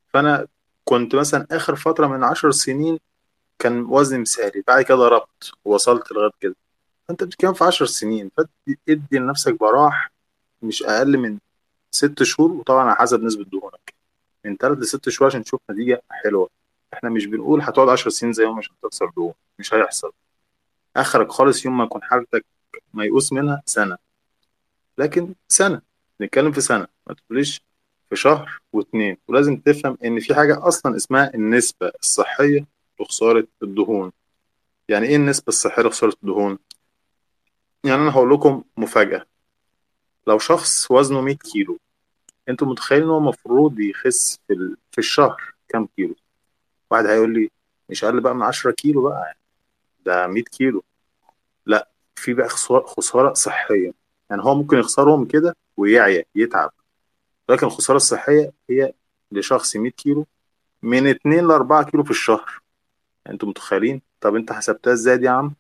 فأنا 0.09 0.47
كنت 0.85 1.15
مثلا 1.15 1.47
آخر 1.51 1.77
فترة 1.77 2.07
من 2.07 2.25
10 2.25 2.51
سنين 2.51 2.99
كان 3.59 3.85
وزني 3.89 4.19
مثالي 4.19 4.63
بعد 4.67 4.83
كده 4.85 4.97
ضربت 4.97 5.53
ووصلت 5.65 6.13
لغاية 6.13 6.31
كده. 6.41 6.57
فأنت 7.09 7.25
بتتكلم 7.25 7.53
في 7.53 7.65
10 7.65 7.87
سنين 7.87 8.31
فادي 8.37 9.01
لنفسك 9.13 9.61
براح 9.61 10.13
مش 10.63 10.83
أقل 10.83 11.19
من 11.19 11.39
ست 11.91 12.23
شهور 12.23 12.53
وطبعا 12.53 12.85
على 12.85 12.97
حسب 12.97 13.23
نسبة 13.23 13.45
دهونك. 13.45 13.95
من 14.45 14.57
ثلاث 14.57 14.79
لست 14.79 15.09
شهور 15.09 15.31
عشان 15.31 15.45
تشوف 15.45 15.61
نتيجة 15.71 16.03
حلوة. 16.11 16.49
إحنا 16.95 17.11
مش 17.11 17.27
بنقول 17.27 17.63
هتقعد 17.63 17.89
10 17.89 18.11
سنين 18.11 18.33
زيهم 18.33 18.59
عشان 18.59 18.75
تخسر 18.83 19.11
دهون 19.17 19.33
مش 19.59 19.75
هيحصل. 19.75 20.13
آخرك 20.97 21.33
خالص 21.33 21.65
يوم 21.65 21.79
ما 21.79 21.85
يكون 21.85 22.03
حالتك 22.03 22.45
ميؤوس 22.95 23.33
منها 23.33 23.63
سنة. 23.67 23.99
لكن 24.99 25.35
سنة 25.49 25.81
نتكلم 26.21 26.53
في 26.53 26.61
سنة 26.61 26.87
ما 27.07 27.15
تقوليش 27.15 27.63
في 28.11 28.17
شهر 28.17 28.61
واتنين. 28.73 29.17
ولازم 29.29 29.57
تفهم 29.57 29.99
إن 30.05 30.21
في 30.21 30.35
حاجة 30.35 30.69
أصلا 30.69 30.97
اسمها 30.97 31.35
النسبة 31.35 31.93
الصحية 32.03 32.67
لخساره 33.01 33.47
الدهون. 33.63 34.13
يعني 34.89 35.07
إيه 35.07 35.17
النسبة 35.17 35.45
الصحية 35.49 35.83
لخسارة 35.83 36.15
الدهون؟ 36.23 36.59
يعني 37.85 38.03
أنا 38.03 38.11
هقول 38.13 38.31
لكم 38.35 38.65
مفاجأة. 38.77 39.27
لو 40.27 40.39
شخص 40.39 40.91
وزنه 40.91 41.21
100 41.21 41.37
كيلو 41.37 41.79
أنتوا 42.49 42.67
متخيلين 42.67 43.05
إن 43.05 43.11
هو 43.11 43.19
المفروض 43.19 43.81
يخس 43.81 44.41
في 44.49 44.53
ال... 44.55 44.77
في 44.93 44.99
الشهر 44.99 45.55
كام 45.69 45.89
كيلو؟ 45.97 46.15
واحد 46.91 47.07
هيقول 47.07 47.33
لي 47.35 47.51
مش 47.89 48.05
أقل 48.05 48.21
بقى 48.21 48.35
من 48.35 48.43
10 48.43 48.71
كيلو 48.71 49.03
بقى؟ 49.09 49.37
ده 50.07 50.27
100 50.27 50.43
كيلو. 50.45 50.85
لا 51.67 51.89
في 52.15 52.35
بقى 52.35 52.49
خسارة, 52.49 52.87
خسارة 52.87 53.33
صحية. 53.35 53.93
يعني 54.31 54.43
هو 54.43 54.55
ممكن 54.55 54.79
يخسرهم 54.79 55.25
كده 55.25 55.57
ويعيا 55.77 56.25
يتعب. 56.35 56.73
لكن 57.49 57.67
الخسارة 57.67 57.97
الصحية 57.97 58.53
هي 58.71 58.93
لشخص 59.33 59.77
100 59.77 59.91
كيلو 59.93 60.27
من 60.83 61.07
2 61.07 61.47
ل 61.47 61.51
4 61.51 61.85
كيلو 61.91 62.05
في 62.05 62.11
الشهر. 62.11 62.61
أنتوا 63.31 63.49
متخيلين؟ 63.49 64.01
طب 64.21 64.35
انت 64.37 64.53
حسبتها 64.53 64.93
إزاي 64.93 65.17
دي 65.19 65.27
يا 65.27 65.31
عم؟ 65.31 65.53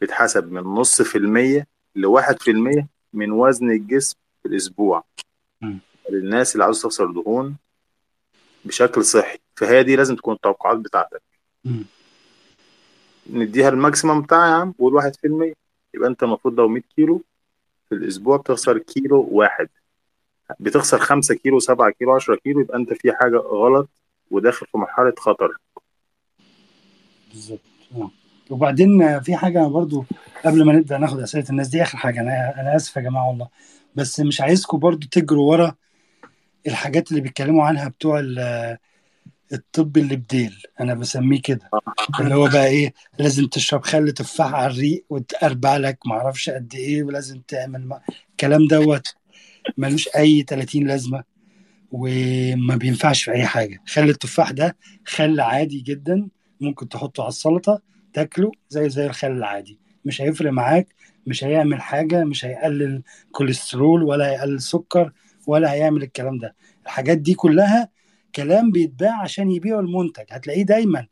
بتحسب 0.00 0.52
من 0.52 0.60
نص 0.62 1.02
في 1.02 1.18
المية 1.18 1.66
لواحد 1.96 2.42
في 2.42 2.50
المية 2.50 2.86
من 3.12 3.32
وزن 3.32 3.70
الجسم 3.70 4.16
في 4.42 4.48
الأسبوع. 4.48 5.04
للناس 6.10 6.52
اللي 6.52 6.64
عاوز 6.64 6.82
تخسر 6.82 7.10
دهون 7.10 7.56
بشكل 8.64 9.04
صحي. 9.04 9.38
فهي 9.56 9.82
دي 9.82 9.96
لازم 9.96 10.16
تكون 10.16 10.34
التوقعات 10.34 10.78
بتاعتك. 10.78 11.22
نديها 13.30 13.68
الماكسيمم 13.68 14.20
بتاعها 14.22 14.46
يا 14.48 14.54
عم 14.54 14.72
قول 14.78 14.94
واحد 14.94 15.16
في 15.16 15.26
المية. 15.26 15.54
يبقى 15.94 16.08
انت 16.08 16.22
المفروض 16.22 16.54
لو 16.60 16.68
100 16.68 16.82
كيلو 16.96 17.22
في 17.88 17.94
الأسبوع 17.94 18.36
بتخسر 18.36 18.78
كيلو 18.78 19.28
واحد. 19.30 19.68
بتخسر 20.60 20.98
5 20.98 21.34
كيلو 21.34 21.58
7 21.58 21.90
كيلو 21.90 22.14
10 22.14 22.34
كيلو 22.36 22.60
يبقى 22.60 22.78
انت 22.78 22.92
في 22.92 23.12
حاجة 23.12 23.36
غلط 23.36 23.88
وداخل 24.30 24.66
في 24.66 24.78
مرحلة 24.78 25.14
خطر. 25.18 25.56
بالظبط. 27.34 27.60
آه. 27.96 28.10
وبعدين 28.50 29.20
في 29.20 29.36
حاجة 29.36 29.58
برضو 29.66 30.04
قبل 30.44 30.64
ما 30.64 30.72
نبدأ 30.72 30.98
ناخد 30.98 31.20
أسئلة 31.20 31.44
الناس 31.50 31.68
دي 31.68 31.82
آخر 31.82 31.98
حاجة 31.98 32.20
أنا 32.20 32.60
أنا 32.60 32.76
آسف 32.76 32.96
يا 32.96 33.00
جماعة 33.02 33.28
والله 33.28 33.48
بس 33.94 34.20
مش 34.20 34.40
عايزكم 34.40 34.78
برضو 34.78 35.06
تجروا 35.06 35.50
ورا 35.50 35.74
الحاجات 36.66 37.10
اللي 37.10 37.20
بيتكلموا 37.20 37.64
عنها 37.64 37.88
بتوع 37.88 38.18
ال- 38.20 38.78
الطب 39.52 39.96
اللي 39.96 40.16
بديل 40.16 40.62
أنا 40.80 40.94
بسميه 40.94 41.40
كده. 41.42 41.70
اللي 42.20 42.34
هو 42.34 42.48
بقى 42.48 42.66
إيه 42.66 42.94
لازم 43.18 43.46
تشرب 43.46 43.84
خل 43.84 44.12
تفاح 44.12 44.54
على 44.54 44.72
الريق 44.72 45.04
وتقربع 45.10 45.76
لك 45.76 45.98
معرفش 46.06 46.50
قد 46.50 46.74
إيه 46.74 47.02
ولازم 47.02 47.40
تعمل 47.48 47.86
ما- 47.86 48.00
الكلام 48.30 48.66
دوت 48.66 49.14
ملوش 49.78 50.08
أي 50.16 50.42
30 50.42 50.86
لازمة 50.86 51.24
وما 51.92 52.76
بينفعش 52.76 53.22
في 53.22 53.32
أي 53.32 53.46
حاجة. 53.46 53.80
خل 53.86 54.02
التفاح 54.08 54.50
ده 54.50 54.76
خل 55.06 55.40
عادي 55.40 55.80
جدا 55.80 56.28
ممكن 56.60 56.88
تحطه 56.88 57.20
على 57.22 57.28
السلطة 57.28 57.82
تاكله 58.12 58.52
زي 58.68 58.88
زي 58.88 59.06
الخل 59.06 59.30
العادي. 59.32 59.78
مش 60.04 60.22
هيفرق 60.22 60.50
معاك 60.52 60.94
مش 61.26 61.44
هيعمل 61.44 61.80
حاجة 61.82 62.24
مش 62.24 62.44
هيقلل 62.44 63.02
كوليسترول 63.32 64.02
ولا 64.02 64.30
هيقلل 64.30 64.60
سكر 64.62 65.12
ولا 65.46 65.72
هيعمل 65.72 66.02
الكلام 66.02 66.38
ده. 66.38 66.54
الحاجات 66.84 67.18
دي 67.18 67.34
كلها 67.34 67.88
كلام 68.34 68.70
بيتباع 68.70 69.20
عشان 69.22 69.50
يبيعوا 69.50 69.80
المنتج. 69.80 70.24
هتلاقيه 70.30 70.62
دايما 70.62 71.06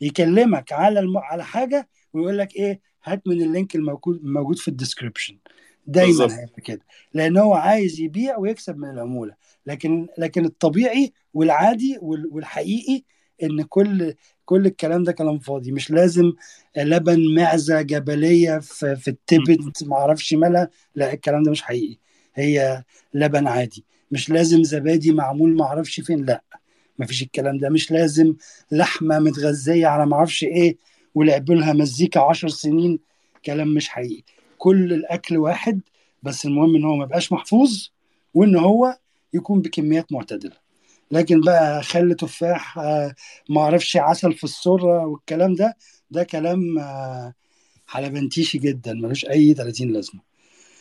يكلمك 0.00 0.72
على 0.72 1.00
الم... 1.00 1.18
على 1.18 1.44
حاجة 1.44 1.88
ويقول 2.12 2.38
لك 2.38 2.56
إيه 2.56 2.80
هات 3.04 3.22
من 3.26 3.42
ال 3.42 3.48
link 3.48 3.74
الموجود 3.74 4.24
موجود 4.24 4.58
في 4.58 4.68
ال 4.68 4.74
description 4.74 5.38
دايما. 5.86 6.26
هيعمل 6.34 6.48
كده. 6.64 6.80
لأن 7.14 7.36
هو 7.36 7.54
عايز 7.54 8.00
يبيع 8.00 8.36
ويكسب 8.36 8.76
من 8.78 8.90
العمولة. 8.90 9.34
لكن 9.66 10.06
لكن 10.18 10.44
الطبيعي 10.44 11.12
والعادي 11.34 11.98
وال- 12.00 12.28
والحقيقي 12.32 13.02
إن 13.42 13.62
كل 13.62 14.14
كل 14.44 14.66
الكلام 14.66 15.04
ده 15.04 15.12
كلام 15.12 15.38
فاضي. 15.38 15.72
مش 15.72 15.90
لازم 15.90 16.32
لبن 16.76 17.34
معزة 17.34 17.82
جبلية 17.82 18.58
في, 18.58 18.96
في 18.96 19.08
التبت 19.08 19.82
ما 19.84 19.96
أعرفش 19.96 20.34
مالها 20.34 20.68
لا 20.94 21.12
الكلام 21.12 21.42
ده 21.42 21.50
مش 21.50 21.62
حقيقي. 21.62 21.96
هي 22.34 22.84
لبن 23.14 23.46
عادي. 23.46 23.84
مش 24.10 24.30
لازم 24.30 24.62
زبادي 24.62 25.12
معمول 25.12 25.56
ما 25.56 25.64
أعرفش 25.64 26.00
فين. 26.00 26.24
لا 26.24 26.42
ما 26.98 27.06
فيش 27.06 27.22
الكلام 27.22 27.58
ده. 27.58 27.68
مش 27.68 27.90
لازم 27.90 28.34
لحمة 28.72 29.18
متغذية 29.18 29.86
على 29.86 30.06
ما 30.06 30.16
أعرفش 30.16 30.44
إيه 30.44 30.76
ولعبوا 31.14 31.54
لها 31.54 31.72
مزيكا 31.72 32.20
عشر 32.20 32.48
سنين. 32.48 32.98
كلام 33.44 33.74
مش 33.74 33.88
حقيقي. 33.88 34.22
كل 34.58 34.92
الأكل 34.92 35.36
واحد 35.36 35.80
بس 36.22 36.46
المهم 36.46 36.76
إن 36.76 36.84
هو 36.84 36.96
ما 36.96 37.04
يبقاش 37.04 37.32
محفوظ 37.32 37.88
وإن 38.34 38.56
هو 38.56 38.98
يكون 39.34 39.60
بكميات 39.60 40.12
معتدلة. 40.12 40.61
لكن 41.12 41.40
بقى 41.40 41.82
خل 41.82 42.14
تفاح 42.14 42.78
آه، 42.78 43.14
ما 43.50 43.60
أعرفش 43.60 43.96
عسل 43.96 44.32
في 44.32 44.44
السرة 44.44 45.06
والكلام 45.06 45.54
ده 45.54 45.76
ده 46.10 46.24
كلام 46.24 46.78
آه، 46.78 47.34
حلبنتيشي 47.86 48.58
جدا 48.58 48.92
ملوش 48.92 49.24
أي 49.24 49.54
30 49.54 49.92
لازمة 49.92 50.20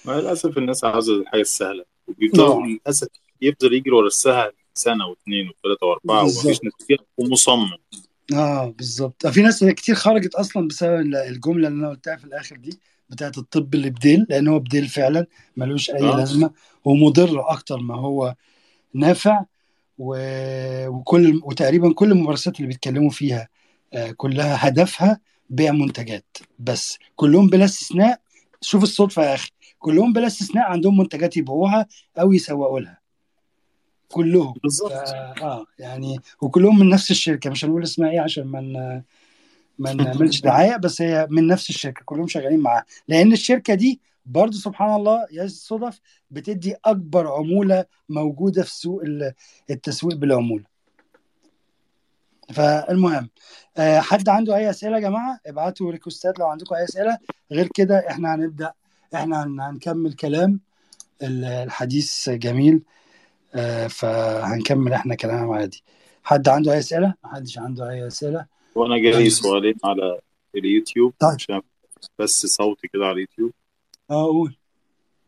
ما 0.06 0.12
للأسف 0.12 0.58
الناس 0.58 0.84
عاوزة 0.84 1.16
الحاجة 1.16 1.42
السهلة 1.42 1.86
وبيفضلوا 2.08 2.60
نعم. 2.62 2.70
للأسف 2.70 3.08
يفضل 3.42 3.74
يجري 3.74 3.92
ورا 3.92 4.08
السهل 4.08 4.52
سنة 4.74 5.08
واثنين 5.08 5.50
وثلاثة 5.50 5.88
وأربعة 5.88 6.24
بالظبط. 6.24 6.46
ومفيش 6.46 6.60
نتيجة 6.66 7.06
ومصمم 7.18 7.78
آه 8.34 8.66
بالظبط 8.78 9.28
في 9.28 9.42
ناس 9.42 9.64
كتير 9.64 9.96
خرجت 9.96 10.36
أصلا 10.36 10.68
بسبب 10.68 11.00
الجملة 11.16 11.68
اللي 11.68 11.80
أنا 11.80 11.90
قلتها 11.90 12.16
في 12.16 12.26
الآخر 12.26 12.56
دي 12.56 12.80
بتاعت 13.10 13.38
الطب 13.38 13.76
اللي 13.76 13.90
بديل 13.90 14.26
لأن 14.30 14.48
هو 14.48 14.60
بديل 14.60 14.88
فعلا 14.88 15.26
ملوش 15.58 15.90
أي 15.90 16.04
آه. 16.10 16.18
لازمة 16.18 16.52
ومضر 16.86 17.50
أكتر 17.52 17.78
ما 17.78 17.96
هو 17.96 18.36
نافع. 18.94 19.46
وكل 20.02 21.42
وتقريبا 21.44 21.94
كل 21.94 22.12
الممارسات 22.12 22.56
اللي 22.56 22.68
بيتكلموا 22.68 23.10
فيها 23.10 23.48
آه، 23.94 24.12
كلها 24.12 24.68
هدفها 24.68 25.20
بيع 25.50 25.72
منتجات 25.72 26.38
بس. 26.60 26.98
كلهم 27.16 27.48
بلا 27.48 27.66
استثناء. 27.66 28.20
شوف 28.62 28.84
الصدفة 28.84 29.24
يا 29.24 29.34
أخي. 29.34 29.52
كلهم 29.80 30.14
بلا 30.14 30.28
استثناء 30.28 30.66
عندهم 30.66 30.98
منتجات 30.98 31.38
يبيعوها 31.38 31.88
أو 32.20 32.34
يسوقوا 32.34 32.80
لها. 32.80 33.00
كلهم. 34.12 34.54
بالظبط. 34.64 34.92
آه 34.92 35.66
يعني 35.80 36.20
وكلهم 36.42 36.80
من 36.80 36.90
نفس 36.90 37.12
الشركة. 37.12 37.50
مش 37.50 37.66
هنقول 37.66 37.84
اسمها 37.84 38.10
إيه 38.10 38.20
عشان 38.20 38.44
ما 38.44 39.04
ما 39.80 39.94
نعملش 39.94 40.42
دعاية 40.48 40.78
بس 40.78 41.02
هي 41.02 41.28
من 41.30 41.48
نفس 41.48 41.70
الشركة. 41.70 42.02
كلهم 42.06 42.28
شغالين 42.28 42.60
معاها. 42.60 42.86
لأن 43.08 43.34
الشركة 43.34 43.74
دي 43.74 44.00
برضو 44.26 44.58
سبحان 44.58 44.96
الله 44.96 45.28
يا 45.32 45.44
الصدف 45.44 46.00
بتدي 46.32 46.76
أكبر 46.86 47.28
عمولة 47.28 47.86
موجودة 48.10 48.64
في 48.64 48.74
سوق 48.74 49.02
ال- 49.04 49.34
التسويق 49.70 50.16
بالعمولة. 50.18 50.64
فالمهم 52.54 53.30
آه، 53.78 54.00
حد 54.00 54.30
عنده 54.30 54.56
أي 54.56 54.70
أسئلة 54.70 54.96
يا 54.96 55.02
جماعة؟ 55.02 55.40
ابعتوا 55.46 55.92
ريكوستات 55.92 56.40
لو 56.40 56.48
عندكم 56.48 56.76
أي 56.76 56.84
أسئلة. 56.84 57.18
غير 57.52 57.70
كده 57.74 58.10
إحنا 58.10 58.36
هنبدأ 58.36 58.74
إحنا 59.16 59.44
هن- 59.44 59.60
هنكمل 59.60 60.14
كلام. 60.14 60.60
ال- 61.24 61.46
الحديث 61.46 62.30
جميل 62.30 62.82
آه، 63.56 63.88
فهنكمل 63.88 64.94
إحنا 64.94 65.16
كلام 65.16 65.52
عادي. 65.52 65.84
حد 66.24 66.48
عنده 66.50 66.74
أي 66.74 66.80
أسئلة؟ 66.80 67.14
محدش 67.24 67.58
عنده 67.58 67.90
أي 67.90 68.08
أسئلة. 68.08 68.46
وأنا 68.76 68.98
جاي 68.98 69.30
سؤالين 69.30 69.76
على 69.84 70.20
اليوتيوب 70.56 71.14
طيب. 71.20 71.32
عشان 71.32 71.62
بس 72.20 72.46
صوتي 72.46 72.88
كده 72.88 73.06
على 73.06 73.14
اليوتيوب. 73.14 73.52
آه 74.12 74.26
قول. 74.26 74.56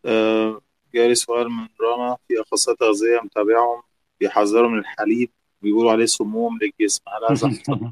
آه 0.05 0.61
جالي 0.93 1.15
سؤال 1.15 1.49
من 1.49 1.67
رانا 1.81 2.17
في 2.27 2.41
أخصائي 2.41 2.77
تغذية 2.77 3.19
متابعهم 3.23 3.81
بيحذروا 4.19 4.69
من 4.69 4.79
الحليب 4.79 5.29
بيقولوا 5.61 5.91
عليه 5.91 6.05
سموم 6.05 6.59
للجسم. 6.61 7.01
هل 7.07 7.37
هذا؟ 7.37 7.57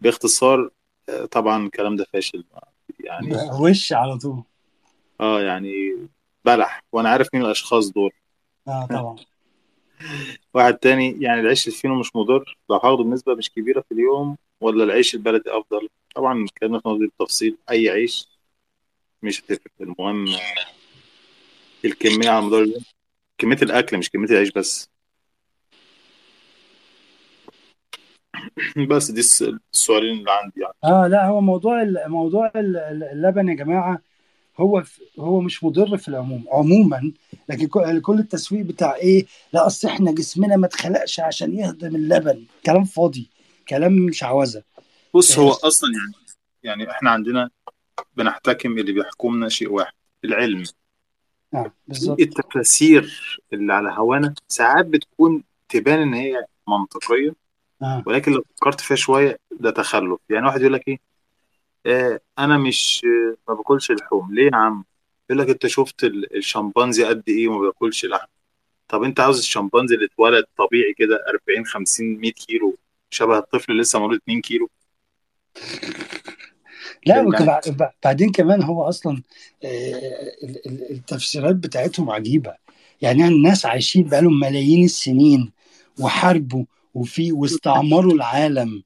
باختصار 0.00 0.70
آه، 1.08 1.24
طبعا 1.24 1.66
الكلام 1.66 1.96
ده 1.96 2.06
فاشل. 2.12 2.44
يعني 3.00 3.36
وش 3.60 3.92
على 3.92 4.18
طول. 4.18 4.42
آه 5.20 5.40
يعني 5.40 5.96
بلح. 6.44 6.82
وأنا 6.92 7.08
عارف 7.08 7.28
مين 7.34 7.42
الأشخاص 7.42 7.90
دول. 7.90 8.10
آه 8.68 8.86
طبعا. 8.86 9.16
واحد 10.54 10.74
تاني 10.74 11.16
يعني 11.20 11.40
العيش 11.40 11.68
الفينو 11.68 11.94
مش 12.00 12.16
مضر؟ 12.16 12.58
لو 12.70 12.76
هاخده 12.76 13.04
بنسبة 13.04 13.34
مش 13.34 13.50
كبيرة 13.50 13.80
في 13.80 13.94
اليوم 13.94 14.36
ولا 14.60 14.84
العيش 14.84 15.14
البلدي 15.14 15.50
أفضل؟ 15.50 15.88
طبعا 16.14 16.44
اتكلمنا 16.44 16.78
في 16.78 16.86
الموضوع 16.86 17.06
بالتفصيل 17.06 17.56
أي 17.70 17.88
عيش 17.88 18.37
مش 19.22 19.40
هتفرق. 19.40 19.72
المهم 19.80 20.26
الكمية 21.84 22.30
على 22.30 22.46
مدار 22.46 22.62
اليوم 22.62 22.82
كمية 23.38 23.56
الأكل 23.62 23.98
مش 23.98 24.10
كمية 24.10 24.28
العيش 24.28 24.50
بس. 24.50 24.88
بس 28.90 29.10
دي 29.10 29.20
الس- 29.20 29.54
السؤالين 29.74 30.18
اللي 30.18 30.30
عندي 30.30 30.60
يعني. 30.60 30.74
آه 30.84 31.06
لا 31.06 31.26
هو 31.26 31.40
موضوع 31.40 31.84
موضوع 32.06 32.52
ال- 32.56 32.76
ال- 32.76 33.04
اللبن 33.04 33.48
يا 33.48 33.54
جماعة 33.54 34.02
هو 34.60 34.82
هو 35.18 35.40
مش 35.40 35.64
مضر 35.64 35.96
في 35.96 36.08
العموم 36.08 36.44
عموما. 36.52 37.12
لكن 37.48 37.66
كل 38.00 38.18
التسويق 38.18 38.62
بتاع 38.66 38.94
إيه 38.94 39.26
لا 39.52 39.66
أصل 39.66 39.88
إحنا 39.88 40.12
جسمنا 40.12 40.56
ما 40.56 40.66
اتخلقش 40.66 41.20
عشان 41.20 41.58
يهضم 41.58 41.96
اللبن. 41.96 42.44
كلام 42.66 42.84
فاضي 42.84 43.30
كلام 43.68 44.12
شعوذة. 44.12 44.62
بص 45.14 45.38
هو 45.38 45.50
أصلا 45.52 45.90
يعني 45.92 46.12
يعني 46.62 46.90
إحنا 46.90 47.10
عندنا 47.10 47.50
بنحتكم 48.16 48.78
اللي 48.78 48.92
بيحكمنا 48.92 49.48
شيء 49.48 49.70
واحد 49.72 49.92
العلم. 50.24 50.64
آه 51.54 51.72
بالظبط. 51.88 52.20
التفاسير 52.20 53.40
اللي 53.52 53.72
على 53.72 53.90
هوانا؟ 53.96 54.34
ساعات 54.48 54.86
بتكون 54.86 55.42
تبان 55.68 55.98
إن 55.98 56.14
هي 56.14 56.44
منطقية 56.68 57.34
آه. 57.82 58.02
ولكن 58.06 58.32
لو 58.32 58.44
فكرت 58.56 58.80
فيها 58.80 58.96
شوية 58.96 59.38
ده 59.60 59.70
تخلف. 59.70 60.20
يعني 60.30 60.46
واحد 60.46 60.60
يقول 60.60 60.72
لك 60.72 60.88
إيه؟ 60.88 60.98
آه 61.86 62.20
أنا 62.38 62.58
مش 62.58 63.02
آه 63.04 63.36
ما 63.48 63.54
باكلش 63.54 63.90
لحوم. 63.92 64.34
ليه 64.34 64.46
يا 64.52 64.56
عم؟ 64.56 64.84
يقول 65.30 65.42
لك 65.42 65.48
أنت 65.50 65.66
شفت 65.66 66.04
ال- 66.04 66.36
الشمبانزي 66.36 67.04
قد 67.04 67.22
إيه 67.28 67.48
وما 67.48 67.60
بياكلش 67.60 68.04
لحم؟ 68.04 68.26
طب 68.88 69.02
أنت 69.02 69.20
عاوز 69.20 69.38
الشمبانزي 69.38 69.94
اللي 69.94 70.06
اتولد 70.06 70.44
طبيعي 70.58 70.94
كده 70.98 71.24
40 71.28 71.66
50 71.66 72.06
100 72.20 72.32
كيلو 72.32 72.76
شبه 73.10 73.38
الطفل 73.38 73.72
اللي 73.72 73.82
لسه 73.82 73.98
مولود 73.98 74.16
2 74.22 74.40
كيلو؟ 74.40 74.70
لا 77.06 77.22
بعدين 78.04 78.32
كمان 78.32 78.62
هو 78.62 78.82
أصلا 78.82 79.22
آه، 79.64 79.68
ال- 80.42 80.66
ال- 80.66 80.90
التفسيرات 80.90 81.56
بتاعتهم 81.56 82.10
عجيبة. 82.10 82.54
يعني 83.02 83.24
الناس 83.28 83.66
عايشين 83.66 84.02
بقالهم 84.04 84.40
ملايين 84.40 84.84
السنين 84.84 85.52
وحاربوا 86.00 86.64
وفي 86.94 87.32
واستعمروا 87.32 88.12
العالم 88.12 88.82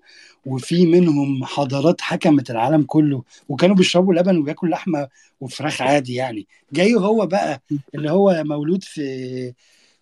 وفي 0.47 0.87
منهم 0.87 1.45
حضارات 1.45 2.01
حكمت 2.01 2.51
العالم 2.51 2.83
كله 2.83 3.23
وكانوا 3.49 3.77
بيشربوا 3.77 4.15
لبن 4.15 4.37
وبياكلوا 4.39 4.73
لحمة 4.73 5.09
وفراخ 5.41 5.83
عادي 5.83 6.15
يعني. 6.15 6.47
جاي 6.73 6.95
هو 6.95 7.27
بقى 7.27 7.63
اللي 7.95 8.11
هو 8.11 8.43
مولود 8.47 8.85
في 8.85 9.55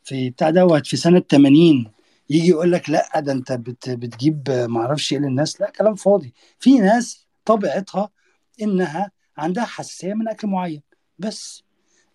في 0.05 0.31
بتاع 0.31 0.51
دوت 0.51 0.87
في 0.87 0.97
سنة 0.97 1.19
80 1.21 1.91
يجي 2.31 2.49
يقول 2.49 2.73
لك 2.73 2.91
لا 2.91 3.21
ده 3.21 3.33
انت 3.33 3.53
بت 3.53 3.91
بتجيب 3.91 4.51
معرفش 4.51 5.13
إيه 5.13 5.19
للناس. 5.19 5.61
لا 5.61 5.71
كلام 5.71 5.95
فاضي. 5.95 6.33
في 6.59 6.79
ناس 6.79 7.27
طبيعتها 7.55 8.11
إنها 8.63 9.11
عندها 9.37 9.65
حساسية 9.65 10.15
من 10.15 10.29
أكل 10.29 10.49
معين. 10.49 10.83
بس 11.19 11.63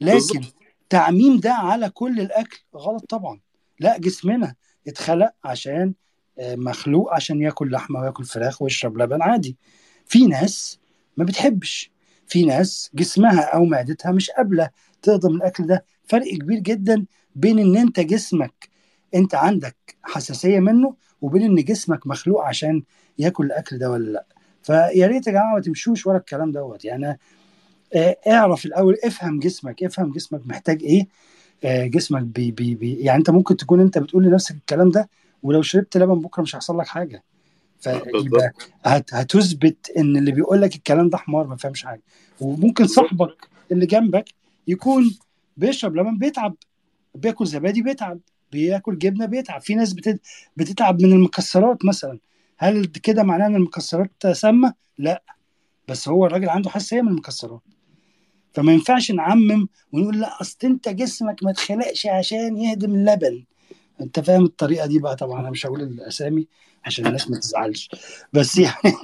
لكن 0.02 0.16
بالظبط. 0.16 0.54
تعميم 0.90 1.40
ده 1.40 1.54
على 1.54 1.90
كل 1.90 2.20
الأكل 2.20 2.60
غلط 2.76 3.06
طبعا. 3.10 3.40
لا 3.80 3.98
جسمنا 3.98 4.56
اتخلق 4.88 5.32
عشان 5.44 5.94
آه، 6.40 6.56
مخلوق 6.56 7.14
عشان 7.14 7.42
ياكل 7.42 7.72
لحمة 7.72 8.00
وياكل 8.00 8.26
فراخ 8.26 8.62
ويشرب 8.62 8.98
لبن 9.02 9.22
عادي. 9.22 9.58
في 10.06 10.28
ناس 10.28 10.80
ما 11.18 11.26
بتحبش. 11.26 11.92
في 12.28 12.44
ناس 12.44 12.92
جسمها 12.96 13.42
أو 13.42 13.66
معدتها 13.66 14.12
مش 14.12 14.30
قابلة 14.30 14.70
تهضم 15.02 15.36
الأكل 15.36 15.68
ده. 15.68 15.86
فرق 16.04 16.28
كبير 16.34 16.60
جدا 16.60 17.06
بين 17.36 17.60
إن 17.60 17.78
أنت 17.78 18.00
جسمك 18.00 18.70
أنت 19.16 19.36
عندك 19.36 19.96
حساسية 20.04 20.60
منه 20.60 20.96
وبين 21.22 21.42
إن 21.42 21.56
جسمك 21.56 22.08
مخلوق 22.08 22.42
عشان 22.46 22.84
ياكل 23.20 23.46
الأكل 23.46 23.78
ده 23.78 23.92
ولا 23.92 24.12
لأ. 24.12 24.26
فيا 24.66 25.08
ريت 25.08 25.28
يا 25.28 25.32
جماعة 25.32 25.54
ما 25.54 25.62
تمشوش 25.62 26.08
ورا 26.08 26.18
الكلام 26.18 26.52
دوت. 26.52 26.86
يعني 26.86 27.20
آه، 27.96 28.18
اعرف 28.28 28.66
الأول 28.66 28.98
افهم 29.04 29.40
جسمك 29.40 29.84
افهم 29.84 30.12
جسمك 30.12 30.48
محتاج 30.48 30.84
إيه 30.84 31.08
آه، 31.64 31.86
جسمك 31.86 32.22
بي 32.24 32.52
بي 32.52 32.76
بي 32.76 32.94
يعني 32.94 33.20
انت 33.20 33.30
ممكن 33.30 33.58
تكون 33.58 33.80
انت 33.80 33.98
بتقول 33.98 34.24
لنفسك 34.24 34.56
الكلام 34.56 34.90
ده 34.90 35.10
ولو 35.44 35.62
شربت 35.62 35.98
لبن 35.98 36.20
بكرة 36.20 36.42
مش 36.42 36.56
هيحصل 36.56 36.80
لك 36.80 36.88
حاجة. 36.88 37.24
فيبقى 37.80 38.54
هتثبت 38.86 39.92
ان 39.98 40.18
اللي 40.18 40.32
بيقول 40.32 40.62
لك 40.62 40.76
الكلام 40.76 41.10
ده 41.10 41.18
حمار 41.18 41.48
ما 41.48 41.56
فهمش 41.56 41.86
حاجة. 41.86 42.02
وممكن 42.42 42.88
صاحبك 42.88 43.50
اللي 43.72 43.86
جنبك 43.86 44.26
يكون 44.68 45.16
بيشرب 45.58 45.96
لبن 45.96 46.18
بيتعب 46.18 46.56
بياكل 47.16 47.46
زبادي 47.46 47.82
بيتعب 47.82 48.20
بياكل 48.52 48.98
جبنة 48.98 49.26
بيتعب. 49.26 49.62
في 49.62 49.76
ناس 49.76 49.94
بتت... 49.94 50.22
بتتعب 50.58 51.02
من 51.02 51.12
المكسرات 51.12 51.86
مثلا. 51.86 52.20
هل 52.58 52.86
كده 52.86 53.24
معناه 53.24 53.48
إن 53.48 53.56
المكسرات 53.56 54.28
سامة؟ 54.32 54.74
لا. 54.98 55.24
بس 55.88 56.08
هو 56.08 56.26
الراجل 56.26 56.50
عنده 56.50 56.70
حساسية 56.70 57.02
من 57.02 57.08
المكسرات. 57.08 57.62
فما 58.54 58.74
ينفعش 58.74 59.12
نعمم 59.12 59.68
ونقول 59.92 60.20
لا 60.20 60.42
أصل 60.42 60.58
أنت 60.64 60.90
جسمك 60.90 61.44
ما 61.44 61.52
اتخلقش 61.52 62.08
عشان 62.08 62.58
يهضم 62.58 62.96
اللبن. 62.96 63.44
أنت 64.02 64.20
فاهم 64.20 64.44
الطريقة 64.46 64.86
دي 64.86 65.00
بقى 65.00 65.16
طبعا 65.16 65.40
أنا 65.42 65.50
مش 65.50 65.66
هقول 65.66 65.82
الأسامي 65.82 66.48
عشان 66.86 67.08
الناس 67.08 67.30
ما 67.30 67.40
تزعلش. 67.40 67.90
بس 68.34 68.58
يعني 68.58 68.96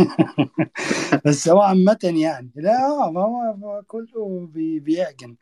بس 1.26 1.50
هو 1.50 1.62
عامة 1.62 1.98
يعني 2.04 2.52
لا 2.56 2.86
آه، 2.86 3.12
ما 3.12 3.22
هو 3.22 3.82
كله 3.88 4.50
بي 4.54 4.80
بيعجن. 4.80 5.36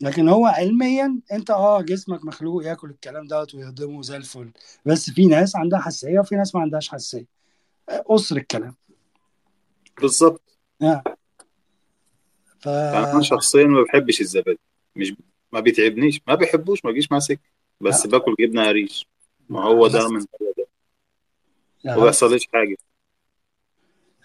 لكن 0.00 0.28
هو 0.28 0.46
علميا 0.46 1.20
أنت 1.32 1.50
آه 1.50 1.82
جسمك 1.82 2.24
مخلوق 2.24 2.64
ياكل 2.64 2.90
الكلام 2.90 3.26
دوت 3.26 3.54
ويهضمه 3.54 4.02
زي 4.02 4.16
الفل. 4.16 4.52
بس 4.86 5.10
في 5.10 5.26
ناس 5.26 5.56
عندها 5.56 5.78
حساسية 5.78 6.20
وفي 6.20 6.34
ناس 6.36 6.54
ما 6.54 6.60
عندهاش 6.60 6.88
حساسية. 6.88 7.35
قصر 8.08 8.36
الكلام. 8.36 8.74
بالظبط 10.00 10.58
آه. 10.82 11.02
ف 12.58 12.66
يعني 12.66 13.12
أنا 13.12 13.22
شخصيا 13.22 13.64
ما 13.64 13.82
بحبش 13.82 14.20
الزبادي. 14.20 14.58
مش 14.96 15.14
ما 15.52 15.60
بيتعبنيش. 15.60 16.20
ما 16.28 16.34
بحبوش 16.34 16.84
ما 16.84 16.90
بيجيش 16.90 17.10
معاه 17.12 17.20
سكة. 17.20 17.40
بس 17.80 18.06
لا 18.06 18.12
باكل 18.12 18.34
جبنة 18.40 18.68
قريش. 18.68 19.06
ما 19.48 19.64
هو 19.64 19.86
ده 19.86 20.08
من 20.08 20.20
هو 20.20 20.52
ده 20.58 20.66
ما 21.84 21.90
لا 21.90 22.04
بيحصليش 22.04 22.48
حاجة. 22.52 22.76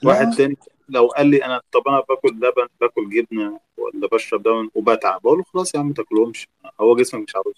واحد 0.04 0.36
تاني 0.38 0.58
لو 0.90 1.08
قال 1.08 1.28
لي 1.28 1.46
أنا 1.46 1.62
طب 1.72 1.82
أنا 1.88 2.00
باكل 2.10 2.30
لبن 2.36 2.68
باكل 2.82 3.10
جبنة 3.10 3.60
ولا 3.78 4.08
بشرب 4.08 4.48
لبن 4.48 4.70
وبتعب 4.76 5.22
بقول 5.22 5.38
له 5.38 5.44
خلاص 5.44 5.76
يا 5.76 5.80
عم 5.80 5.88
ما 5.88 5.94
تاكلهمش. 5.94 6.48
هو 6.82 6.96
جسمك 6.96 7.24
مش 7.28 7.36
عاوز 7.36 7.56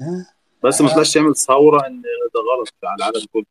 آه. 0.00 0.26
بس 0.64 0.80
ما 0.80 0.88
آه. 0.88 0.90
تطلعش 0.90 1.14
تعمل 1.14 1.36
ثورة 1.36 1.86
إن 1.86 2.02
ده 2.34 2.40
غلط 2.40 2.74
على 2.84 2.96
العالم 2.96 3.26
كله. 3.32 3.44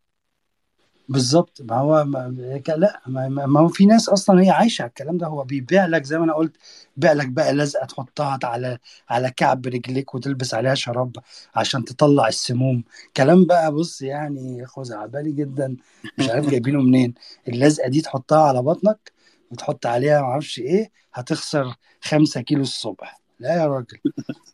بالظبط. 1.09 1.61
ما 1.61 1.75
هو 1.75 2.03
ما 2.05 2.61
لا 2.77 3.01
ما, 3.07 3.59
هو 3.59 3.67
في 3.67 3.85
ناس 3.85 4.09
أصلا 4.09 4.41
هي 4.43 4.49
عايشة 4.49 4.81
على 4.81 4.89
الكلام 4.89 5.17
ده 5.17 5.27
هو 5.27 5.43
بيبيع 5.43 5.85
لك 5.85 6.03
زي 6.03 6.17
ما 6.17 6.23
أنا 6.25 6.33
قلت 6.33 6.57
بيع 6.97 7.11
لك 7.13 7.27
بقى 7.27 7.53
لزقة 7.53 7.85
تحطها 7.85 8.39
على 8.43 8.77
على 9.09 9.31
كعب 9.31 9.67
رجليك 9.67 10.15
وتلبس 10.15 10.53
عليها 10.53 10.75
شراب 10.75 11.15
عشان 11.55 11.85
تطلع 11.85 12.27
السموم. 12.27 12.83
كلام 13.17 13.45
بقى 13.45 13.71
بص 13.71 14.01
يعني 14.01 14.65
خزعبلي 14.65 15.31
جدا. 15.31 15.77
مش 16.17 16.29
عارف 16.29 16.47
جايبينه 16.51 16.81
منين. 16.81 17.13
اللزقة 17.47 17.87
دي 17.89 18.01
تحطها 18.01 18.47
على 18.47 18.61
بطنك 18.61 19.11
وتحط 19.51 19.85
عليها 19.85 20.21
معرفش 20.21 20.59
إيه 20.59 20.91
هتخسر 21.13 21.75
خمسة 22.01 22.41
كيلو 22.41 22.61
الصبح. 22.61 23.19
لا 23.39 23.53
يا 23.55 23.67
راجل. 23.67 23.99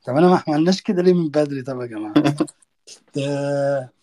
طب 0.06 0.16
أنا 0.16 0.28
ما 0.28 0.44
عملناش 0.48 0.82
كده 0.82 1.02
ليه 1.04 1.14
من 1.14 1.30
بدري؟ 1.30 1.62
طب 1.64 1.82
يا 1.82 1.86
جماعة. 1.86 2.14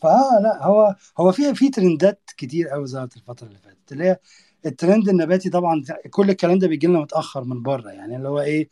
فآه 0.00 0.40
لا 0.42 0.64
هو 0.66 0.96
هو 1.18 1.32
في 1.32 1.54
في 1.54 1.68
ترندات 1.70 2.20
كتير 2.36 2.68
قوي 2.68 2.86
ظهرت 2.86 3.16
الفترة 3.16 3.46
اللي 3.46 3.58
فاتت 3.58 3.92
اللي 3.92 4.04
هي 4.04 4.18
الترند 4.66 5.08
النباتي 5.08 5.50
طبعا 5.50 5.82
كل 6.10 6.30
الكلام 6.30 6.58
ده 6.58 6.68
بيجي 6.68 6.86
لنا 6.86 6.98
متأخر 7.00 7.44
من 7.44 7.62
بره 7.62 7.90
يعني 7.90 8.16
اللي 8.16 8.28
هو 8.28 8.40
إيه 8.40 8.68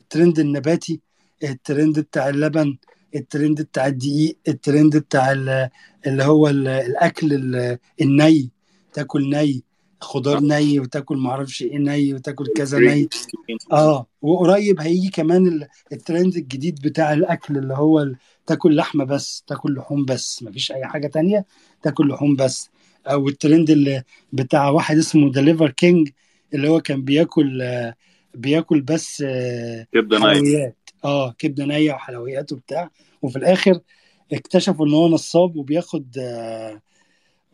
الترند 0.00 0.38
النباتي 0.38 1.00
الترند 1.44 1.98
بتاع 1.98 2.28
اللبن 2.28 2.76
الترند 3.14 3.62
بتاع 3.62 3.86
الدقيق 3.86 4.36
الترند 4.48 4.96
بتاع 4.96 5.32
ال- 5.32 5.68
اللي 6.06 6.24
هو 6.24 6.48
ال- 6.48 6.68
الأكل 6.68 7.32
ال- 7.32 7.78
الني 8.00 8.50
تاكل 8.92 9.30
ني 9.30 9.62
خضار 10.00 10.40
ني 10.40 10.80
وتاكل 10.80 11.16
معرفش 11.16 11.62
إيه 11.62 11.78
ني 11.78 12.14
وتاكل 12.14 12.46
كذا 12.56 12.78
ني. 12.78 13.08
آه 13.72 14.06
وقريب 14.22 14.80
هيجي 14.80 15.08
كمان 15.08 15.46
ال- 15.46 15.68
الترند 15.92 16.36
الجديد 16.36 16.80
بتاع 16.82 17.12
الأكل 17.12 17.56
اللي 17.58 17.74
هو 17.74 18.12
تاكل 18.46 18.76
لحمة 18.76 19.04
بس 19.04 19.44
تاكل 19.46 19.74
لحوم 19.74 20.04
بس 20.04 20.42
مفيش 20.42 20.72
أي 20.72 20.86
حاجة 20.86 21.06
تانية 21.06 21.44
تاكل 21.82 22.08
لحوم 22.08 22.36
بس. 22.36 22.70
أو 23.06 23.28
الترند 23.28 23.70
اللي 23.70 24.02
بتاع 24.32 24.68
واحد 24.68 24.96
اسمه 24.96 25.30
The 25.32 25.40
Liver 25.40 25.70
King 25.70 26.10
اللي 26.54 26.68
هو 26.68 26.80
كان 26.80 27.02
بياكل 27.04 27.62
آه، 27.62 27.94
بياكل 28.34 28.80
بس 28.80 29.24
آه، 29.26 29.86
كبده 29.92 30.20
حلويات. 30.20 30.76
آه 31.04 31.32
كبده 31.32 31.64
نيه 31.64 31.92
وحلويات 31.92 32.52
وبتاع. 32.52 32.90
وفي 33.22 33.36
الآخر 33.36 33.80
اكتشفوا 34.32 34.86
إن 34.86 34.94
هو 34.94 35.08
نصاب 35.08 35.56
وبياخد 35.56 36.18
آه، 36.18 36.82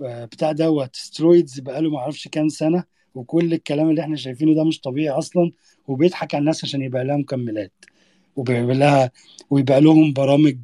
آه، 0.02 0.24
بتاع 0.24 0.52
دوت 0.52 0.96
steroids 0.96 1.60
بقاله 1.60 1.90
معرفش 1.90 2.28
كام 2.28 2.48
سنة. 2.48 2.84
وكل 3.14 3.52
الكلام 3.52 3.90
اللي 3.90 4.02
إحنا 4.02 4.16
شايفينه 4.16 4.54
ده 4.54 4.64
مش 4.64 4.80
طبيعي 4.80 5.18
أصلا. 5.18 5.50
وبيضحك 5.88 6.34
على 6.34 6.40
الناس 6.40 6.64
عشان 6.64 6.82
يبيع 6.82 7.02
لها 7.02 7.16
مكملات. 7.16 7.72
وبيبيع 8.36 8.74
لها 8.76 9.10
ويبيع 9.50 9.78
لهم 9.78 10.12
برامج 10.12 10.56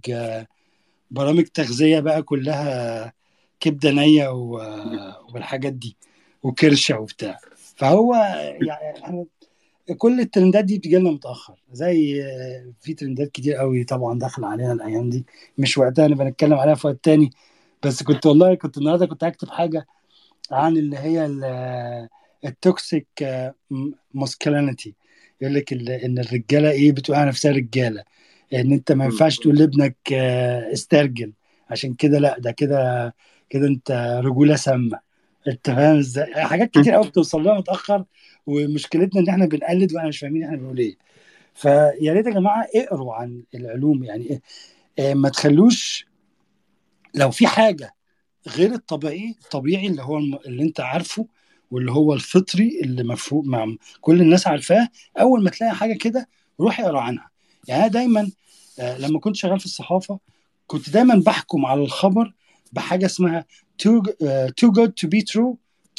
برامج 1.10 1.44
تغذية 1.44 2.00
بقى 2.00 2.22
كلها 2.22 3.12
كبده 3.60 3.90
نيه 3.90 4.28
والحاجات 5.32 5.72
دي 5.72 5.96
وكرشة 6.42 7.00
وبتاع. 7.00 7.38
فهو 7.76 8.14
يعني 8.60 9.26
كل 9.98 10.20
الترندات 10.20 10.64
دي 10.64 10.78
بتجي 10.78 10.96
لنا 10.96 11.10
متأخر. 11.10 11.54
زي 11.72 12.22
في 12.80 12.94
ترندات 12.94 13.30
كتير 13.30 13.54
قوي 13.54 13.84
طبعا 13.84 14.18
داخله 14.18 14.46
علينا 14.46 14.72
الأيام 14.72 15.10
دي. 15.10 15.26
مش 15.58 15.78
وقتها 15.78 16.08
نبقى 16.08 16.26
نتكلم 16.26 16.54
عليها 16.54 16.74
في 16.74 16.86
وقت 16.86 17.04
تاني. 17.04 17.30
بس 17.82 18.02
كنت 18.02 18.26
والله 18.26 18.54
كنت 18.54 18.78
النهارده 18.78 19.06
كنت 19.06 19.24
هكتب 19.24 19.48
حاجة 19.48 19.86
عن 20.50 20.76
اللي 20.76 20.98
هي 20.98 21.26
ال- 21.26 22.08
التوكسيك 22.44 23.06
ماسكلينيتي 24.14 24.94
يقول 25.40 25.54
لك 25.54 25.72
إن 26.04 26.18
الرجالة 26.18 26.70
إيه 26.70 26.92
بتقول 26.92 27.16
على 27.16 27.28
نفسها 27.28 27.52
رجالة. 27.52 28.04
إن 28.54 28.72
أنت 28.72 28.92
ما. 28.92 29.04
ينفعش 29.04 29.36
تقول 29.38 29.58
لابنك 29.58 29.96
آه، 30.12 30.72
استرجل. 30.72 31.32
عشان 31.70 31.94
كده 31.94 32.18
لا 32.18 32.38
ده 32.38 32.50
كده 32.50 33.14
كده 33.50 33.66
أنت 33.66 34.20
رجولة 34.24 34.56
سامة. 34.56 34.98
أنت 35.48 35.70
فاهم 35.70 35.98
إزاي؟ 35.98 36.34
حاجات 36.34 36.70
كتير 36.70 36.92
قوي 36.92 37.08
بتوصل 37.08 37.40
لنا 37.40 37.54
متأخر 37.58 38.04
ومشكلتنا 38.46 39.20
إن 39.20 39.28
إحنا 39.28 39.46
بنقلد 39.46 39.94
وإحنا 39.94 40.08
مش 40.08 40.18
فاهمين 40.18 40.44
إحنا 40.44 40.56
بنقول 40.56 40.78
إيه. 40.78 40.96
فيا 41.54 42.12
ريت 42.12 42.26
يا 42.26 42.30
جماعة 42.30 42.66
اقروا 42.74 43.14
عن 43.14 43.42
العلوم 43.54 44.04
يعني. 44.04 44.24
إيه 44.30 44.40
آه، 45.10 45.14
ما 45.14 45.28
تخلوش 45.28 46.06
لو 47.14 47.30
في 47.30 47.46
حاجة 47.46 47.94
غير 48.48 48.72
الطبيعي 48.72 49.34
الطبيعي 49.44 49.86
اللي 49.86 50.02
هو 50.02 50.18
اللي 50.18 50.62
أنت 50.62 50.80
عارفه 50.80 51.26
واللي 51.70 51.92
هو 51.92 52.14
الفطري 52.14 52.80
اللي 52.82 53.02
مفهوم 53.04 53.48
مع 53.48 53.74
كل 54.00 54.20
الناس 54.20 54.46
عارفاه 54.46 54.88
أول 55.20 55.44
ما 55.44 55.50
تلاقي 55.50 55.74
حاجة 55.74 55.94
كده 55.98 56.28
روح 56.60 56.80
اقرأ 56.80 57.00
عنها. 57.00 57.30
يعني 57.68 57.82
أنا 57.82 57.90
دايما 57.90 58.30
آه، 58.78 58.98
لما 58.98 59.18
كنت 59.20 59.36
شغال 59.36 59.60
في 59.60 59.66
الصحافة 59.66 60.18
كنت 60.66 60.90
دايما 60.90 61.22
بحكم 61.26 61.66
على 61.66 61.82
الخبر 61.82 62.32
بحاجة 62.72 63.06
اسمها 63.06 63.44
too, 63.82 64.12
آه, 64.22 64.48
too 64.48 64.68
good 64.68 64.90
to 65.04 65.08
be 65.08 65.22
true 65.32 65.54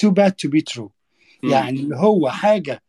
too 0.05 0.11
bad 0.11 0.31
to 0.45 0.49
be 0.49 0.61
true. 0.73 0.89
يعني 1.43 1.79
اللي 1.79 1.95
هو 1.95 2.29
حاجة 2.29 2.83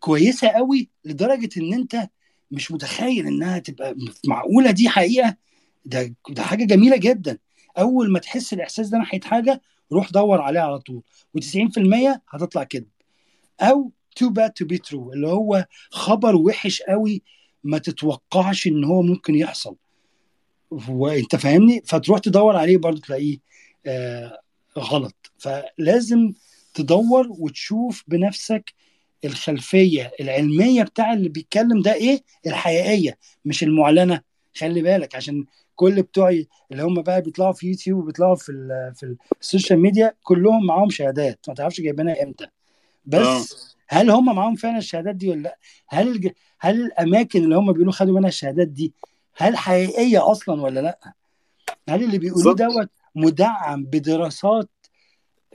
كويسة 0.00 0.48
قوي 0.48 0.88
لدرجة 1.04 1.48
إن 1.56 1.74
أنت 1.74 2.08
مش 2.50 2.72
متخيل 2.72 3.26
إنها 3.26 3.58
تبقى 3.58 3.96
معقولة. 4.26 4.70
دي 4.70 4.88
حقيقة. 4.88 5.36
ده 5.84 6.14
ده 6.28 6.42
حاجة 6.42 6.64
جميلة 6.64 6.96
جدا. 6.96 7.38
أول 7.78 8.12
ما 8.12 8.18
تحس 8.18 8.52
الإحساس 8.52 8.88
ده 8.88 8.98
ناحية 8.98 9.20
حاجة 9.20 9.62
روح 9.92 10.10
دور 10.10 10.40
عليها 10.40 10.62
على 10.62 10.78
طول. 10.78 11.02
و90% 11.38 12.18
هتطلع 12.28 12.64
كذب 12.64 12.88
أو 13.60 13.92
too 14.20 14.28
bad 14.28 14.50
to 14.62 14.66
be 14.74 14.78
true 14.90 15.12
اللي 15.12 15.28
هو 15.28 15.66
خبر 15.90 16.36
وحش 16.36 16.82
قوي 16.82 17.22
ما 17.64 17.78
تتوقعش 17.78 18.66
إن 18.66 18.84
هو 18.84 19.02
ممكن 19.02 19.34
يحصل. 19.34 19.76
وأنت 20.88 21.36
فاهمني؟ 21.36 21.82
فتروح 21.86 22.18
تدور 22.18 22.56
عليه 22.56 22.76
برضو 22.76 23.00
تلاقيه 23.00 23.38
آه 23.86 24.38
غلط. 24.78 25.32
فلازم 25.38 26.32
تدور 26.74 27.26
وتشوف 27.30 28.04
بنفسك 28.08 28.74
الخلفية 29.24 30.12
العلمية 30.20 30.82
بتاع 30.82 31.12
اللي 31.12 31.28
بيتكلم 31.28 31.82
ده 31.82 31.94
إيه؟ 31.94 32.22
الحقيقية 32.46 33.18
مش 33.44 33.62
المعلنة. 33.62 34.20
خلي 34.56 34.82
بالك 34.82 35.14
عشان 35.16 35.44
كل 35.82 36.02
بتوع 36.02 36.28
اللي 36.72 36.82
هم 36.82 37.02
بقى 37.02 37.22
بيطلعوا 37.22 37.52
في 37.52 37.66
يوتيوب 37.66 37.98
وبيطلعوا 38.02 38.34
في 38.34 38.52
ال 38.52 38.92
في 38.94 39.16
ال 39.40 39.45
social 39.45 39.78
media 39.78 40.14
كلهم 40.22 40.66
معاهم 40.66 40.90
شهادات. 40.90 41.38
ما 41.48 41.54
تعرفش 41.54 41.80
جايبينها 41.80 42.22
إمتى. 42.22 42.46
بس 43.06 43.26
آه. 43.26 43.44
هل 43.88 44.10
هم 44.10 44.36
معاهم 44.36 44.54
فعلا 44.54 44.78
الشهادات 44.78 45.14
دي 45.14 45.28
ولا 45.30 45.40
لأ؟ 45.40 45.58
هل. 45.88 46.32
هل 46.60 46.82
الأماكن 46.82 47.44
اللي 47.44 47.56
هم 47.56 47.72
بيقولوا 47.72 47.92
خدوا 47.92 48.18
منها 48.18 48.28
الشهادات 48.28 48.68
دي 48.68 48.92
هل 49.36 49.56
حقيقية 49.56 50.30
أصلا 50.30 50.62
ولا 50.62 50.80
لأ؟ 50.80 50.98
هل 51.88 52.04
اللي 52.04 52.18
بيقولوه 52.18 52.54
دوت 52.54 52.88
مدعم 53.14 53.84
بدراسات 53.84 54.70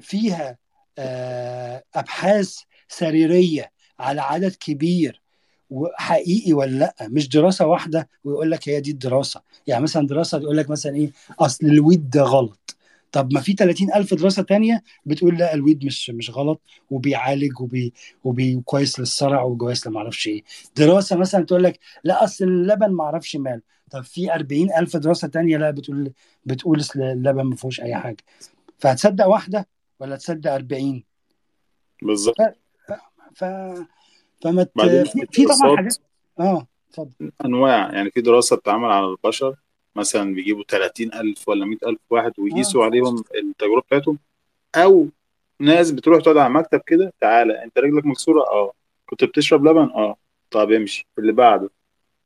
فيها 0.01 0.57
آه، 0.97 1.83
أبحاث 1.95 2.59
سريرية 2.87 3.71
على 3.99 4.21
عدد 4.21 4.55
كبير 4.59 5.21
وحقيقي 5.69 6.53
ولا 6.53 6.77
لأ؟ 6.77 6.95
مش 7.01 7.29
دراسة 7.29 7.67
واحدة 7.67 8.09
ويقول 8.23 8.51
لك 8.51 8.69
هي 8.69 8.81
دي 8.81 8.91
الدراسة. 8.91 9.41
يعني 9.67 9.83
مثلا 9.83 10.07
دراسة 10.07 10.37
تقول 10.39 10.57
لك 10.57 10.69
مثلا 10.69 10.95
إيه؟ 10.95 11.11
أصل 11.39 11.65
الويد 11.67 12.09
ده 12.09 12.21
غلط. 12.21 12.77
طب 13.11 13.33
ما 13.33 13.39
في 13.41 13.53
30 13.53 13.93
ألف 13.93 14.13
دراسة 14.13 14.43
تانية 14.43 14.83
بتقول 15.05 15.37
لأ 15.37 15.53
الويد 15.53 15.85
مش 15.85 16.09
مش 16.09 16.29
غلط 16.29 16.61
وبيعالج 16.91 17.61
وبي 17.61 17.93
وبي 18.23 18.61
كويس 18.65 18.99
للصرع 18.99 19.43
وكويس 19.43 19.87
لما 19.87 19.97
أعرفش 19.99 20.27
إيه. 20.27 20.43
دراسة 20.75 21.15
مثلا 21.15 21.45
تقول 21.45 21.63
لك 21.63 21.79
لأ 22.03 22.23
أصل 22.23 22.45
اللبن 22.45 22.91
ما 22.91 23.03
أعرفش 23.03 23.35
ماله. 23.35 23.61
طب 23.91 24.03
في 24.03 24.33
40 24.33 24.73
ألف 24.73 24.97
دراسة 24.97 25.27
تانية 25.27 25.57
لأ 25.57 25.71
بتقول 25.71 26.11
بتقول 26.45 26.83
اللبن 26.95 27.43
ما 27.43 27.55
فيهوش 27.55 27.81
أي 27.81 27.95
حاجة. 27.95 28.17
فهتصدق 28.79 29.25
واحدة 29.27 29.67
ولا 29.99 30.15
تصدق 30.15 30.53
40 30.53 31.03
بالظبط. 32.01 32.35
ف 33.35 33.43
فما 34.41 34.67
في 35.31 35.45
طبعا 35.45 35.75
حاجات 35.77 35.97
آه 36.39 36.67
اتفضل. 36.89 37.31
أنواع. 37.45 37.93
يعني 37.93 38.11
في 38.11 38.21
دراسة 38.21 38.55
بتتعمل 38.55 38.89
على 38.91 39.05
البشر 39.05 39.55
مثلا 39.95 40.33
بيجيبوا 40.33 40.63
30000 40.67 41.49
ولا 41.49 41.65
100000 41.65 41.97
واحد 42.09 42.31
آه 42.39 42.43
ويقيسوا 42.43 42.85
عليهم 42.85 43.23
التجربة 43.35 43.81
بتاعتهم. 43.81 44.17
أو 44.75 45.07
ناس 45.59 45.91
بتروح 45.91 46.21
تقعد 46.21 46.37
على 46.37 46.53
مكتب 46.53 46.81
كده 46.87 47.13
تعالى 47.21 47.63
أنت 47.63 47.77
رجلك 47.77 48.05
مكسورة؟ 48.05 48.41
آه. 48.41 48.73
كنت 49.05 49.23
بتشرب 49.23 49.65
لبن؟ 49.67 49.89
آه. 49.95 50.15
طب 50.51 50.71
امشي 50.71 51.07
اللي 51.19 51.31
بعده. 51.31 51.69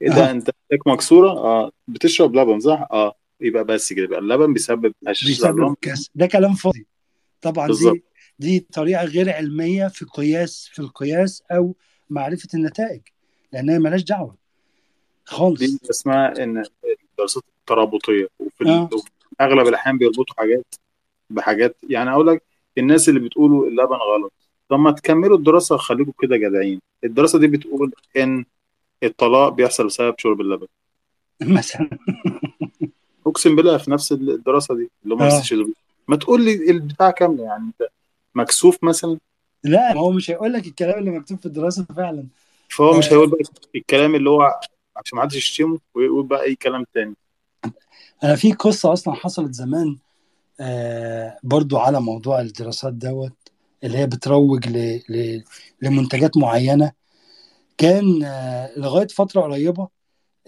إيه 0.01 0.09
ده 0.09 0.27
آه. 0.29 0.31
أنت 0.31 0.49
رجلك 0.71 0.87
مكسورة؟ 0.87 1.29
آه. 1.29 1.71
بتشرب 1.87 2.35
لبن 2.35 2.59
صح؟ 2.59 2.87
آه. 2.91 3.15
يبقى 3.41 3.63
بس 3.63 3.93
كده 3.93 4.03
يبقى 4.03 4.19
اللبن 4.19 4.53
بيسبب 4.53 4.93
هشاشه 5.07 5.27
بيسبب 5.27 5.71
الكسر 5.71 6.09
ده 6.15 6.25
كلام 6.27 6.53
فاضي. 6.53 6.85
طبعا 7.41 7.67
بالظبط. 7.67 7.93
دي 7.93 8.03
دي 8.59 8.67
طريقة 8.73 9.03
غير 9.05 9.29
علمية 9.29 9.87
في 9.87 10.05
قياس 10.05 10.69
في 10.73 10.79
القياس 10.79 11.43
أو 11.51 11.75
معرفة 12.11 12.47
النتائج 12.53 13.01
لأنها 13.53 13.79
ملهاش 13.79 14.03
دعوة 14.03 14.29
دي 14.29 14.37
خالص 15.25 15.89
اسمها 15.89 16.43
إن 16.43 16.63
الدراسات 17.11 17.43
الترابطية. 17.59 18.27
وفي 18.39 18.87
وفي 18.93 19.09
أغلب 19.41 19.67
الأحيان 19.67 19.97
بيربطوا 19.97 20.35
حاجات 20.37 20.75
بحاجات 21.29 21.75
يعني 21.89 22.09
أقول 22.11 22.27
لك 22.27 22.43
الناس 22.77 23.09
اللي 23.09 23.19
بتقولوا 23.19 23.67
اللبن 23.67 23.95
غلط. 23.95 24.33
طب 24.69 24.79
ما 24.79 24.91
تكملوا 24.91 25.37
الدراسة 25.37 25.77
خليكم 25.77 26.11
كده 26.21 26.37
جدعين. 26.37 26.79
الدراسة 27.03 27.39
دي 27.39 27.47
بتقول 27.47 27.93
إن 28.17 28.45
الطلاق 29.03 29.49
بيحصل 29.49 29.85
بسبب 29.85 30.15
شرب 30.17 30.41
اللبن. 30.41 30.67
مثلا. 31.41 31.89
أقسم 33.27 33.55
بالله 33.55 33.77
في 33.77 33.91
نفس 33.91 34.11
الدراسة 34.11 34.75
دي 34.75 34.89
اللي 35.03 35.15
هم 35.15 35.19
بيها 35.19 35.65
ما 36.07 36.15
تقول 36.15 36.45
لي 36.45 36.71
البتاع 36.71 37.11
كاملة 37.11 37.43
يعني 37.43 37.63
أنت 37.63 37.89
مكسوف 38.35 38.83
مثلا؟ 38.83 39.17
لا 39.63 39.97
هو 39.97 40.11
مش 40.11 40.31
هيقول 40.31 40.53
لك 40.53 40.67
الكلام 40.67 40.99
اللي 40.99 41.11
مكتوب 41.11 41.39
في 41.39 41.45
الدراسة 41.45 41.85
فعلا. 41.95 42.27
فهو 42.69 42.97
مش 42.97 43.07
آه. 43.07 43.11
هيقول 43.13 43.29
بقى 43.29 43.39
الكلام 43.75 44.15
اللي 44.15 44.29
هو 44.29 44.59
عشان 44.97 45.17
ما 45.17 45.21
حدش 45.21 45.35
يشتمه 45.35 45.79
ويقول 45.95 46.25
بقى 46.25 46.43
أي 46.43 46.55
كلام 46.55 46.85
تاني. 46.93 47.15
أنا 48.23 48.35
في 48.35 48.51
قصة 48.53 48.93
أصلا 48.93 49.13
حصلت 49.13 49.53
زمان 49.53 49.97
آه 50.59 51.37
برضو 51.43 51.77
على 51.77 52.01
موضوع 52.01 52.41
الدراسات 52.41 52.93
دوت 52.93 53.33
اللي 53.83 53.97
هي 53.97 54.07
بتروج 54.07 54.67
ل... 54.67 55.01
ل... 55.09 55.43
لمنتجات 55.81 56.37
معينة. 56.37 56.91
كان 57.77 58.23
آه 58.23 58.79
لغاية 58.79 59.07
فترة 59.07 59.41
قريبة 59.41 59.87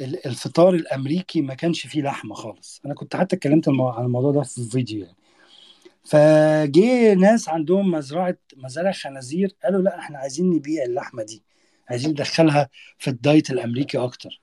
ال- 0.02 0.26
الفطار 0.26 0.73
الأمريكي 0.73 1.41
ما 1.41 1.53
كانش 1.53 1.88
فيه 1.88 2.02
لحمة 2.02 2.35
خالص. 2.35 2.81
أنا 2.85 2.94
كنت 2.94 3.15
حتى 3.15 3.35
اتكلمت 3.35 3.69
عن 3.69 4.06
الموضوع 4.06 4.31
ده 4.31 4.41
في 4.41 4.69
فيديو 4.69 4.99
يعني. 4.99 5.15
فجه 6.04 7.14
ناس 7.14 7.50
عندهم 7.50 7.92
مزرعة 7.92 8.38
مزارع 8.58 8.92
خنازير 8.92 9.56
قالوا 9.64 9.82
لا 9.82 10.00
إحنا 10.00 10.18
عايزين 10.18 10.50
نبيع 10.50 10.84
اللحمة 10.84 11.24
دي 11.24 11.44
عايزين 11.90 12.12
ندخلها 12.12 12.70
في 12.98 13.10
ال 13.10 13.18
diet 13.18 13.49
الأمريكي 13.50 13.98
أكتر. 13.98 14.42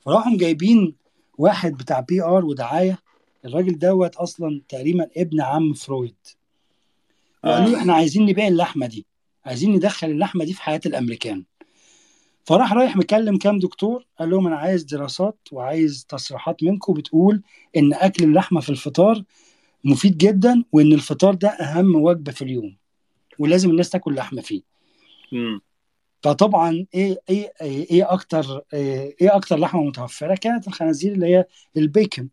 فراحوا 0.00 0.36
جايبين 0.36 0.94
واحد 1.38 1.72
بتاع 1.72 2.00
PR 2.00 2.44
ودعاية 2.44 2.98
الراجل 3.44 3.78
دوت 3.78 4.16
أصلا 4.16 4.60
تقريبا 4.68 5.08
ابن 5.16 5.40
عم 5.40 5.72
فرويد. 5.72 6.16
وقالوا 7.44 7.68
له 7.68 7.76
آه. 7.76 7.80
إحنا 7.80 7.94
عايزين 7.94 8.26
نبيع 8.26 8.48
اللحمة 8.48 8.86
دي 8.86 9.06
عايزين 9.44 9.72
ندخل 9.74 10.10
اللحمة 10.10 10.44
دي 10.44 10.52
في 10.52 10.62
حياة 10.62 10.80
الأمريكان. 10.86 11.44
فراح 12.44 12.72
رايح 12.72 12.96
مكلم 12.96 13.38
كام 13.38 13.58
دكتور 13.58 14.06
قال 14.18 14.30
لهم 14.30 14.46
أنا 14.46 14.56
عايز 14.56 14.82
دراسات 14.82 15.38
وعايز 15.52 16.06
تصريحات 16.08 16.62
منكم 16.62 16.94
بتقول 16.94 17.42
إن 17.76 17.94
أكل 17.94 18.24
اللحمة 18.24 18.60
في 18.60 18.70
الفطار 18.70 19.22
مفيد 19.84 20.18
جدا 20.18 20.64
وإن 20.72 20.92
الفطار 20.92 21.34
ده 21.34 21.48
أهم 21.48 21.94
وجبة 21.94 22.32
في 22.32 22.42
اليوم 22.42 22.76
ولازم 23.38 23.70
الناس 23.70 23.90
تاكل 23.90 24.14
لحمة 24.14 24.42
فيه. 24.42 24.62
امم 25.32 25.60
فطبعا 26.22 26.86
إيه 26.94 27.20
إيه 27.30 27.52
إيه 27.60 28.12
أكتر 28.12 28.60
إيه 28.74 29.16
إيه 29.20 29.36
أكتر 29.36 29.58
لحمة 29.58 29.82
متوفرة؟ 29.82 30.34
كانت 30.34 30.68
الخنازير 30.68 31.12
اللي 31.12 31.26
هي 31.26 31.44
البيكن. 31.76 32.28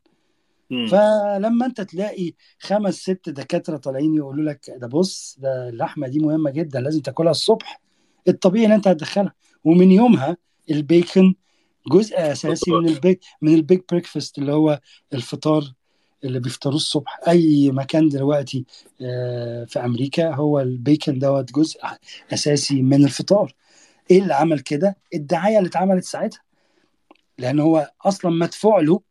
فلما 0.87 1.65
أنت 1.65 1.81
تلاقي 1.81 2.33
خمس 2.59 2.95
ست 2.95 3.29
دكاترة 3.29 3.77
طالعين 3.77 4.15
يقولوا 4.15 4.51
لك 4.51 4.65
ده 4.77 4.87
بص 4.87 5.37
ده 5.39 5.69
اللحمة 5.69 6.07
دي 6.07 6.19
مهمة 6.19 6.51
جدا 6.51 6.79
لازم 6.79 7.01
تاكلها 7.01 7.31
الصبح. 7.31 7.81
الطبيعي 8.27 8.65
إن 8.65 8.71
أنت 8.71 8.87
هتدخلها. 8.87 9.33
ومن 9.63 9.91
يومها 9.91 10.37
البيكن 10.71 11.33
جزء 11.91 12.15
أساسي 12.31 12.71
من 12.71 12.89
ال 12.89 12.97
big 12.97 13.19
من 13.41 13.53
ال 13.53 13.60
big 13.60 13.81
breakfast 13.91 14.37
اللي 14.37 14.51
هو 14.51 14.79
الفطار 15.13 15.73
اللي 16.23 16.39
بيفطروه 16.39 16.75
الصبح 16.75 17.19
أي 17.27 17.71
مكان 17.71 18.09
دلوقتي 18.09 18.65
آه، 19.01 19.65
في 19.65 19.79
أمريكا 19.79 20.33
هو 20.35 20.59
البيكن 20.59 21.19
دوت 21.19 21.51
جزء 21.53 21.79
أساسي 22.33 22.81
من 22.81 23.05
الفطار. 23.05 23.53
إيه 24.11 24.21
اللي 24.21 24.33
عمل 24.33 24.59
كده؟ 24.59 24.97
الدعاية 25.13 25.57
اللي 25.57 25.67
اتعملت 25.69 26.03
ساعتها. 26.03 26.41
لأن 27.37 27.59
هو 27.59 27.91
أصلا 28.05 28.31
مدفوع 28.31 28.79
له 28.79 29.01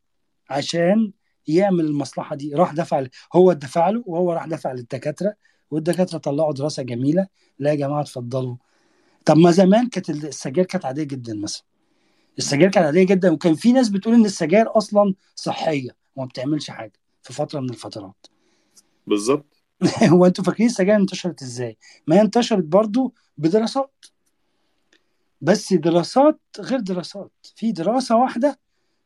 عشان 0.51 1.13
يعمل 1.47 1.85
المصلحة 1.85 2.37
دي. 2.37 2.55
راح 2.55 2.73
دفع 2.73 3.07
هو 3.35 3.53
دفع 3.53 3.91
له 3.91 4.03
وهو 4.07 4.33
راح 4.33 4.47
دفع 4.47 4.73
للدكاترة 4.73 5.35
والدكاترة 5.71 6.19
طلعوا 6.19 6.53
دراسة 6.53 6.83
جميلة. 6.83 7.27
لا 7.59 7.71
يا 7.71 7.75
جماعة 7.75 8.01
اتفضلوا. 8.01 8.57
طب 9.25 9.37
ما 9.37 9.51
زمان 9.51 9.89
كانت 9.89 10.11
السجاير 10.11 10.67
كانت 10.67 10.85
عادية 10.85 11.03
جدا 11.05 11.35
مثلا. 11.35 11.63
السجاير 12.39 12.71
كانت 12.71 12.87
عادية 12.87 13.05
جدا 13.05 13.31
وكان 13.31 13.55
في 13.55 13.73
ناس 13.73 13.89
بتقول 13.89 14.15
إن 14.15 14.25
السجاير 14.25 14.77
أصلا 14.77 15.15
صحية 15.35 15.91
وما 16.17 16.27
بتعملش 16.27 16.71
حاجة. 16.71 17.00
في 17.23 17.33
فترة 17.33 17.61
من 17.61 17.71
الفترات. 17.71 18.27
بالظبط. 19.07 19.63
هو 20.13 20.27
أنتوا 20.27 20.45
فاكرين 20.45 20.69
السجاير 20.69 20.97
انتشرت 21.01 21.43
إزاي؟ 21.43 21.77
ما 22.07 22.17
هي 22.17 22.21
انتشرت 22.21 22.65
برضو 22.65 23.15
بدراسات. 23.39 24.05
بس 25.41 25.73
دراسات 25.73 26.41
غير 26.61 26.81
دراسات. 26.81 27.33
في 27.57 27.73
دراسة 27.73 28.17
واحدة 28.17 28.59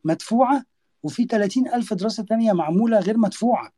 مدفوعة 0.03 0.63
وفي 1.03 1.25
30 1.25 1.67
ألف 1.67 1.93
دراسة 1.93 2.23
تانية 2.23 2.53
معمولة 2.53 2.99
غير 2.99 3.17
مدفوعة. 3.17 3.71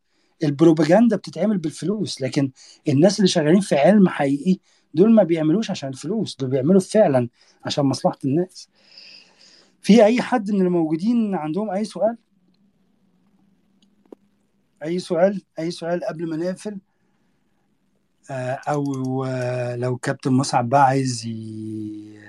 البروباجندا 0.43 1.15
بتتعمل 1.15 1.57
بالفلوس 1.57 2.21
لكن 2.21 2.51
الناس 2.87 3.19
اللي 3.19 3.27
شغالين 3.27 3.59
في 3.59 3.75
علم 3.75 4.09
حقيقي 4.09 4.59
دول 4.93 5.13
ما 5.13 5.23
بيعملوش 5.23 5.71
عشان 5.71 5.89
الفلوس 5.89 6.35
دول 6.35 6.49
بيعملوا 6.49 6.79
فعلا 6.79 7.29
عشان 7.65 7.85
مصلحة 7.85 8.17
الناس. 8.25 8.69
في 9.81 10.05
أي 10.05 10.21
حد 10.21 10.51
من 10.51 10.61
الموجودين 10.61 11.35
عندهم 11.35 11.69
أي 11.69 11.85
سؤال؟ 11.85 12.17
أي 14.83 14.99
سؤال؟ 14.99 15.41
أي 15.59 15.71
سؤال 15.71 16.03
قبل 16.03 16.29
ما 16.29 16.37
نقفل؟ 16.37 16.77
آه، 18.31 18.59
أو 18.69 19.25
آه، 19.25 19.75
لو 19.75 19.97
كابتن 19.97 20.31
مصعب 20.31 20.69
بقى 20.69 20.83
عايز 20.85 21.25
ي... 21.25 22.19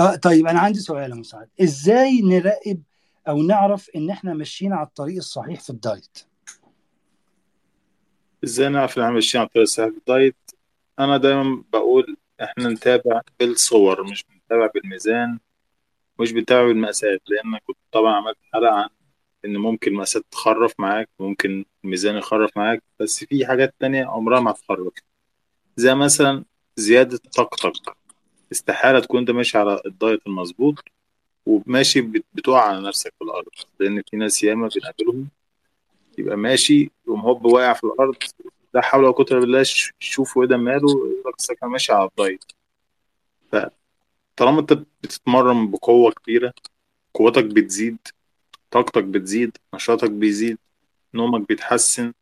آه 0.00 0.14
طيب 0.16 0.46
أنا 0.46 0.60
عندي 0.60 0.78
سؤال 0.78 1.10
يا 1.10 1.16
مساعد 1.16 1.48
إزاي 1.62 2.20
نراقب 2.20 2.82
أو 3.28 3.42
نعرف 3.42 3.90
إن 3.96 4.10
إحنا 4.10 4.34
ماشيين 4.34 4.72
على 4.72 4.86
الطريق 4.86 5.16
الصحيح 5.16 5.60
في 5.60 5.70
الدايت 5.70 6.18
إزاي 8.44 8.68
نعرف 8.68 8.98
إن 8.98 9.02
إحنا 9.02 9.14
ماشيين 9.14 9.40
على 9.40 9.46
الطريق 9.48 9.62
الصحيح 9.62 9.90
في 9.90 9.98
الدايت 9.98 10.36
أنا 10.98 11.16
دايما 11.16 11.64
بقول 11.72 12.16
إحنا 12.42 12.68
نتابع 12.68 13.20
بالصور 13.40 14.04
مش 14.04 14.24
بنتابع 14.24 14.70
بالميزان 14.74 15.38
مش 16.20 16.32
بنتابع 16.32 16.66
بالمقاسات 16.68 17.22
لأن 17.28 17.58
كنت 17.66 17.76
طبعا 17.92 18.14
عملت 18.14 18.38
حلقة 18.52 18.74
عن 18.74 18.88
إن 19.44 19.56
ممكن 19.56 19.90
المقاسات 19.90 20.24
تخرف 20.30 20.74
معاك 20.78 21.08
ممكن 21.20 21.64
الميزان 21.84 22.16
يخرف 22.16 22.50
معاك 22.56 22.82
بس 23.00 23.24
في 23.24 23.46
حاجات 23.46 23.74
تانية 23.80 24.04
عمرها 24.04 24.40
ما 24.40 24.52
تخرف 24.52 24.92
زي 25.76 25.94
مثلا 25.94 26.44
زيادة 26.76 27.20
طاقتك. 27.36 27.96
استحالة 28.52 29.00
تكون 29.00 29.20
أنت 29.20 29.30
ماشي 29.30 29.58
على 29.58 29.80
ال 29.86 29.94
diet 29.94 30.26
المظبوط 30.26 30.74
وماشي 31.46 32.00
بت- 32.00 32.24
بتقع 32.34 32.60
على 32.60 32.88
نفسك 32.88 33.12
في 33.18 33.24
الأرض 33.24 33.48
لأن 33.80 34.02
في 34.10 34.16
ناس 34.16 34.44
ياما 34.44 34.68
بنقابلهم 34.74 35.28
يبقى 36.18 36.36
ماشي 36.36 36.90
يقوم 37.06 37.20
هوب 37.20 37.44
واقع 37.44 37.72
في 37.72 37.84
الأرض. 37.84 38.16
لا 38.74 38.80
حول 38.82 39.04
ولا 39.04 39.14
إلا 39.30 39.38
بالله 39.40 39.62
شوفوا 39.98 40.42
إيه 40.42 40.48
ده 40.48 40.56
ماله 40.56 40.90
يقول 40.90 41.32
كان 41.60 41.70
ماشي 41.70 41.92
على 41.92 42.08
ال 42.08 42.14
diet. 42.14 42.44
فطالما 43.52 44.60
أنت 44.60 44.72
بتتمرن 45.02 45.70
بقوة 45.70 46.12
كبيرة 46.12 46.52
قوتك 47.14 47.44
بتزيد 47.44 47.98
طاقتك 48.76 49.04
بتزيد 49.04 49.56
نشاطك 49.74 50.10
بيزيد 50.10 50.58
نومك 51.14 51.48
بيتحسن. 51.48 52.12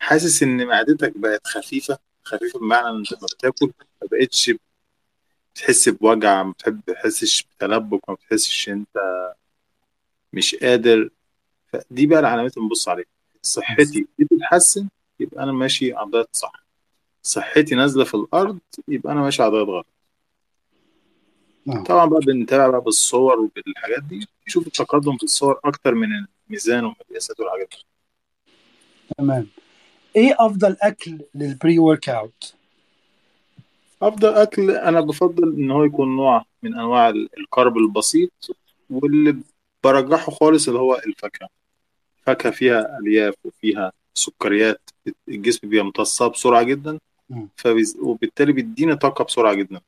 حاسس 0.00 0.42
إن 0.42 0.66
معدتك 0.66 1.18
بقت 1.18 1.46
خفيفة 1.46 1.98
خفيفة 2.24 2.58
بمعنى 2.58 2.88
إن 2.88 2.96
أنت 2.96 3.12
لما 3.12 3.26
بتاكل 3.36 3.66
ما 4.02 4.08
بقتش 4.12 4.52
بتحس 5.54 5.88
بوجع 5.88 6.42
ما 6.42 6.54
بتحسش 6.66 7.42
بتلبك 7.42 8.08
ما 8.08 8.14
بتحسش 8.14 8.68
إن 8.68 8.74
أنت 8.74 8.96
مش 10.32 10.54
قادر. 10.54 11.10
فدي 11.72 12.06
بقى 12.06 12.20
العلامات 12.20 12.56
اللي 12.56 12.68
بنبص 12.68 12.88
عليها. 12.88 13.06
صحتي 13.42 14.06
بتتحسن 14.18 14.88
يبقى 15.20 15.42
أنا 15.42 15.52
ماشي 15.52 15.92
على 15.94 16.06
الدايت 16.06 16.28
صح. 16.32 16.52
صحتي 17.22 17.74
نازلة 17.74 18.04
في 18.04 18.14
الأرض 18.14 18.58
يبقى 18.88 19.12
أنا 19.12 19.20
ماشي 19.20 19.42
على 19.42 19.52
دايت 19.52 19.68
غلط. 19.68 19.86
آه. 21.68 21.84
طبعا 21.84 22.06
بقى 22.06 22.20
بنتابع 22.20 22.68
بقى 22.68 22.80
بالصور 22.80 23.40
وبالحاجات 23.40 24.02
دي. 24.02 24.26
نشوف 24.50 24.66
التقدم 24.66 25.16
في 25.16 25.22
الصور 25.22 25.60
أكتر 25.64 25.94
من 25.94 26.08
الميزان 26.46 26.84
والمقياسات 26.84 27.40
والحاجات 27.40 27.68
دي. 27.70 27.84
تمام. 29.18 29.46
إيه 30.16 30.36
أفضل 30.38 30.76
أكل 30.82 31.18
لل 31.34 31.78
pre-work 31.78 32.08
out 32.08 32.54
أفضل 34.02 34.28
أكل 34.28 34.70
أنا 34.70 35.00
بفضل 35.00 35.52
إن 35.54 35.70
هو 35.70 35.84
يكون 35.84 36.16
نوع 36.16 36.44
من 36.62 36.74
أنواع 36.74 37.08
ال- 37.08 37.28
ال 37.38 37.46
carb 37.46 37.76
البسيط 37.78 38.30
واللي 38.90 39.36
برجحه 39.84 40.32
خالص 40.32 40.68
اللي 40.68 40.80
هو 40.80 40.94
الفاكهة. 41.06 41.48
فاكهة 42.26 42.50
فيها 42.52 42.98
ألياف 42.98 43.34
وفيها 43.44 43.92
سكريات 44.14 44.90
الجسم 45.28 45.68
بيمتصها 45.68 46.28
بسرعة 46.28 46.62
جدا 46.62 46.98
مم. 47.30 47.48
فبيز... 47.56 47.96
وبالتالي 48.02 48.52
بيديني 48.52 48.96
طاقة 48.96 49.24
بسرعة 49.24 49.54
جدا. 49.54 49.80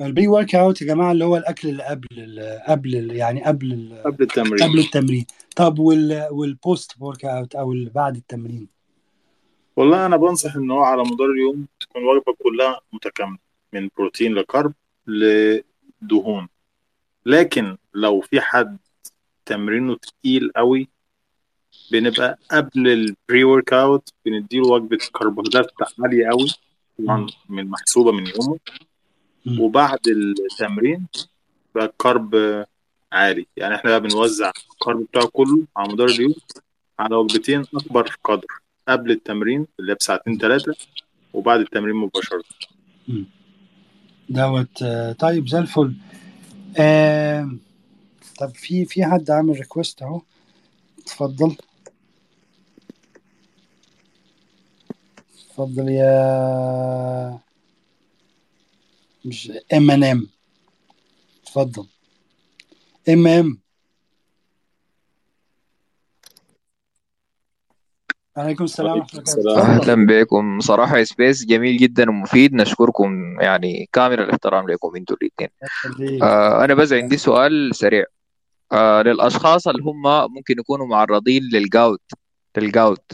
ال 0.00 0.28
pre-workout 0.28 0.82
يا 0.82 0.86
جماعة 0.86 1.12
اللي 1.12 1.24
هو 1.24 1.36
الأكل 1.36 1.68
اللي 1.68 1.82
قبل 1.82 2.40
قبل 2.68 3.16
يعني 3.16 3.44
قبل 3.44 4.00
قبل 4.04 4.22
التمرين. 4.22 4.68
قبل 4.68 4.78
التمرين. 4.78 5.26
طب 5.56 5.78
وال 5.78 6.28
وال 6.30 6.92
post-workout 7.00 7.54
أو 7.54 7.72
اللي 7.72 7.90
بعد 7.90 8.16
التمرين؟ 8.16 8.68
والله 9.76 10.06
أنا 10.06 10.16
بنصح 10.16 10.56
إن 10.56 10.70
هو 10.70 10.82
على 10.82 11.02
مدار 11.02 11.30
اليوم 11.30 11.66
تكون 11.80 12.02
الوجبه 12.02 12.34
كلها 12.42 12.80
متكاملة 12.92 13.38
من 13.72 13.88
بروتين 13.96 14.34
ل 14.34 14.42
carb 14.42 14.72
لدهون. 15.06 16.48
لكن 17.26 17.76
لو 17.94 18.20
في 18.20 18.40
حد 18.40 18.78
تمرينه 19.46 19.96
تقيل 19.96 20.50
قوي 20.56 20.88
بنبقى 21.92 22.38
قبل 22.50 22.88
ال 22.88 23.44
pre-workout 23.44 24.08
بنديله 24.26 24.68
وجبة 24.68 24.98
كربوهيدرات 25.12 25.70
عالية 25.98 26.28
قوي 26.28 26.48
طبعا 26.98 27.26
من 27.48 27.66
محسوبة 27.66 28.12
من 28.12 28.26
يومه. 28.26 28.58
وبعد 29.60 29.98
التمرين 30.08 31.06
بقى 31.74 31.84
الكرب 31.84 32.34
عالي. 33.12 33.46
يعني 33.56 33.74
إحنا 33.74 33.90
بقى 33.90 34.00
بنوزع 34.00 34.52
الكرب 34.72 35.02
بتاعه 35.02 35.26
كله 35.26 35.66
على 35.76 35.92
مدار 35.92 36.08
اليوم 36.08 36.34
على 36.98 37.16
وجبتين 37.16 37.60
أكبر 37.74 38.16
قدر. 38.24 38.46
قبل 38.88 39.10
التمرين 39.10 39.66
اللي 39.80 39.92
هي 39.92 39.96
بساعتين 39.96 40.38
ثلاثة 40.38 40.74
وبعد 41.32 41.60
التمرين 41.60 41.96
مباشرة. 41.96 42.44
دوت 44.28 44.84
طيب 45.18 45.48
زي 45.48 45.58
الفل. 45.58 45.94
آه 46.78 47.50
طب 48.38 48.50
في 48.54 48.84
في 48.84 49.04
حد 49.04 49.30
عامل 49.30 49.56
ريكوست 49.56 50.02
أهو؟ 50.02 50.22
اتفضل. 50.98 51.56
اتفضل 55.50 55.88
يا 55.88 57.38
مش 59.24 59.52
ام 59.74 59.90
ان 59.90 60.04
ام 60.04 60.28
اتفضل. 61.42 61.86
ام 63.08 63.26
ام 63.26 63.58
عليكم 68.36 68.64
السلام 68.64 68.98
ورحمة 68.98 69.22
الله 69.38 69.62
أهلا 69.62 70.06
بكم. 70.06 70.60
صراحة 70.60 71.02
space 71.02 71.44
جميل 71.44 71.76
جدا 71.76 72.10
ومفيد. 72.10 72.54
نشكركم 72.54 73.40
يعني 73.40 73.88
كامل 73.92 74.20
الاحترام 74.20 74.68
لكم 74.68 74.96
أنتوا 74.96 75.16
الاثنين. 75.22 76.22
آه 76.22 76.64
أنا 76.64 76.74
بس 76.74 76.92
عندي 76.92 77.16
سؤال 77.16 77.74
سريع. 77.74 78.04
آه 78.72 79.02
للأشخاص 79.02 79.68
اللي 79.68 79.82
هم 79.82 80.02
ممكن 80.34 80.58
يكونوا 80.58 80.86
معرضين 80.86 81.42
لل 81.52 81.69
gout 81.69 82.02
لل 82.56 82.75
gout 82.75 83.12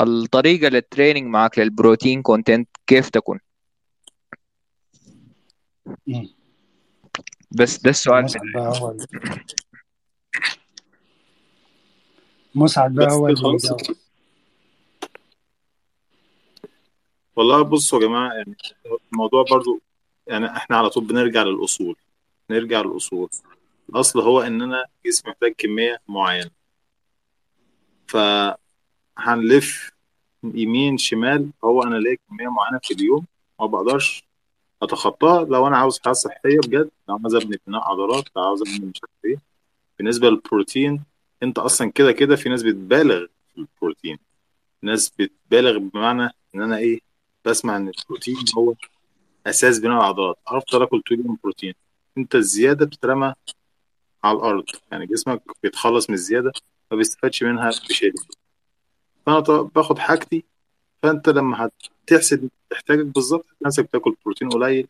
الطريقة 0.00 0.68
لل 0.68 0.80
training 0.80 1.26
معك 1.26 1.58
لل 1.58 1.72
protein 1.72 2.22
content 2.22 2.68
كيف 2.86 3.08
تكون. 3.08 3.38
بس 7.50 7.78
ده 7.82 7.90
السؤال 7.90 8.24
مسعد 8.24 8.42
بقى. 8.54 8.80
هو 8.80 8.96
مسعد 12.54 12.94
بقى 12.94 13.06
بس 13.06 13.44
هو. 13.44 13.76
والله 17.36 17.62
بصوا 17.62 18.00
يا 18.00 18.06
جماعة 18.06 18.32
يعني 18.32 18.56
الموضوع 19.12 19.44
برضو 19.50 19.80
يعني 20.26 20.46
إحنا 20.56 20.76
على 20.76 20.90
طول 20.90 21.04
بنرجع 21.04 21.42
للأصول. 21.42 21.96
نرجع 22.50 22.80
للأصول. 22.80 23.28
الأصل 23.88 24.20
هو 24.20 24.40
ان 24.40 24.62
أنا 24.62 24.84
جسمي 25.06 25.30
محتاج 25.30 25.54
كمية 25.58 25.98
معينة. 26.08 26.50
فهنلف 28.08 29.90
يمين 30.44 30.98
شمال 30.98 31.50
هو 31.64 31.82
أنا 31.82 31.96
ليا 31.96 32.16
كمية 32.28 32.48
معينة 32.48 32.80
في 32.82 32.94
اليوم 32.94 33.26
ما 33.60 33.66
بقدرش 33.66 34.24
أتخطاها 34.84 35.44
لو 35.44 35.66
أنا 35.66 35.76
عاوز 35.76 36.00
حاجة 36.04 36.12
صحية 36.12 36.58
بجد 36.66 36.90
لو 37.08 37.18
عاوز 37.22 37.34
أبني 37.34 37.60
بناء 37.66 37.80
عضلات 37.82 38.24
لو 38.36 38.42
عاوز 38.42 38.62
أبني 38.62 38.86
مش 38.86 39.00
عارف 39.02 39.24
إيه. 39.24 39.38
بالنسبة 39.98 40.30
للبروتين 40.30 41.04
أنت 41.42 41.58
أصلا 41.58 41.90
كده 41.90 42.12
كده 42.12 42.36
في 42.36 42.48
ناس 42.48 42.62
بتبالغ 42.62 43.26
في 43.54 43.58
البروتين. 43.58 44.18
ناس 44.82 45.12
بتبالغ 45.18 45.78
بمعنى 45.78 46.30
إن 46.54 46.62
أنا 46.62 46.76
إيه 46.78 47.00
بسمع 47.44 47.76
إن 47.76 47.88
البروتين 47.88 48.36
هو 48.58 48.74
أساس 49.46 49.78
بناء 49.78 49.96
العضلات. 49.98 50.38
هفضل 50.48 50.82
اكل 50.82 51.02
طول 51.02 51.20
اليوم 51.20 51.38
بروتين. 51.42 51.74
أنت 52.18 52.34
الزيادة 52.34 52.86
بتترمى 52.86 53.34
على 54.24 54.36
الأرض. 54.38 54.64
يعني 54.92 55.06
جسمك 55.06 55.42
بيتخلص 55.62 56.10
من 56.10 56.14
الزيادة 56.14 56.52
ما 56.90 56.96
بيستفادش 56.96 57.42
منها 57.42 57.70
بشيء. 57.70 58.12
فأنا 59.26 59.40
باخد 59.74 59.98
حاجتي 59.98 60.44
فانت 61.04 61.28
لما 61.28 61.70
هتحسب 62.06 62.48
احتياجك 62.72 63.04
بالظبط 63.04 63.46
نفسك 63.66 63.84
بتاكل 63.84 64.16
بروتين 64.24 64.48
قليل 64.48 64.88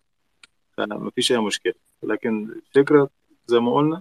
فمفيش 0.77 1.33
أي 1.33 1.39
مشكلة. 1.39 1.75
لكن 2.03 2.51
الفكرة 2.67 3.11
زي 3.47 3.61
ما 3.61 3.75
قلنا 3.75 4.01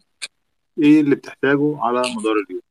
إيه 0.82 1.02
اللي 1.02 1.16
بتحتاجه 1.16 1.78
على 1.80 2.00
مدار 2.00 2.34
اليوم؟ 2.50 2.62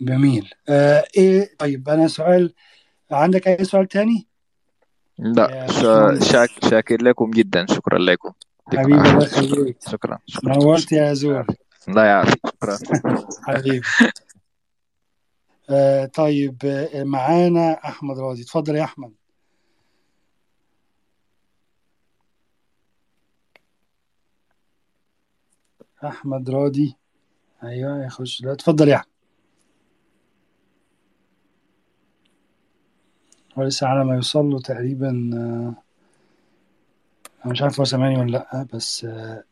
جميل. 0.00 0.50
آه 0.68 1.04
إيه 1.16 1.50
طيب 1.58 1.88
أنا 1.88 2.08
سؤال 2.08 2.54
عندك 3.10 3.48
أي 3.48 3.64
سؤال 3.64 3.88
تاني؟ 3.88 4.26
لا 5.18 5.66
شا... 5.66 6.06
باشمهندس. 6.06 6.32
شاك... 6.32 6.50
شاكر 6.70 7.02
لكم 7.02 7.30
جدا. 7.30 7.66
شكرا 7.66 7.98
لكم. 7.98 8.32
حبيبي 8.72 9.10
الله 9.10 9.24
يخليك. 9.24 9.76
شكرا 9.90 10.18
شكرا. 10.26 10.56
نورت 10.56 10.92
يا 10.92 11.14
زور 11.14 11.46
الله 11.88 12.04
يعافيك 12.04 12.40
شكرا. 12.46 12.78
حبيبي. 13.42 13.82
آه 15.70 16.04
طيب 16.06 16.64
آه 16.64 17.04
معانا 17.04 17.72
أحمد 17.72 18.18
راضي. 18.18 18.42
اتفضل 18.42 18.76
يا 18.76 18.84
أحمد. 18.84 19.12
أحمد 26.04 26.50
راضي. 26.50 26.96
أيوه 27.64 28.04
يخش 28.06 28.42
لا 28.42 28.52
اتفضل 28.52 28.88
يا 28.88 28.96
أحمد. 28.96 29.08
هو 33.58 33.62
لسه 33.62 33.86
على 33.86 34.04
ما 34.04 34.14
يوصل 34.14 34.44
له 34.44 34.58
تقريبا 34.60 35.30
آه 35.34 35.74
أنا 37.44 37.52
مش 37.52 37.62
عارف 37.62 37.78
هو 37.80 37.84
سامعني 37.84 38.18
ولا 38.20 38.30
لأ 38.30 38.66
بس 38.74 39.04
آه 39.04 39.44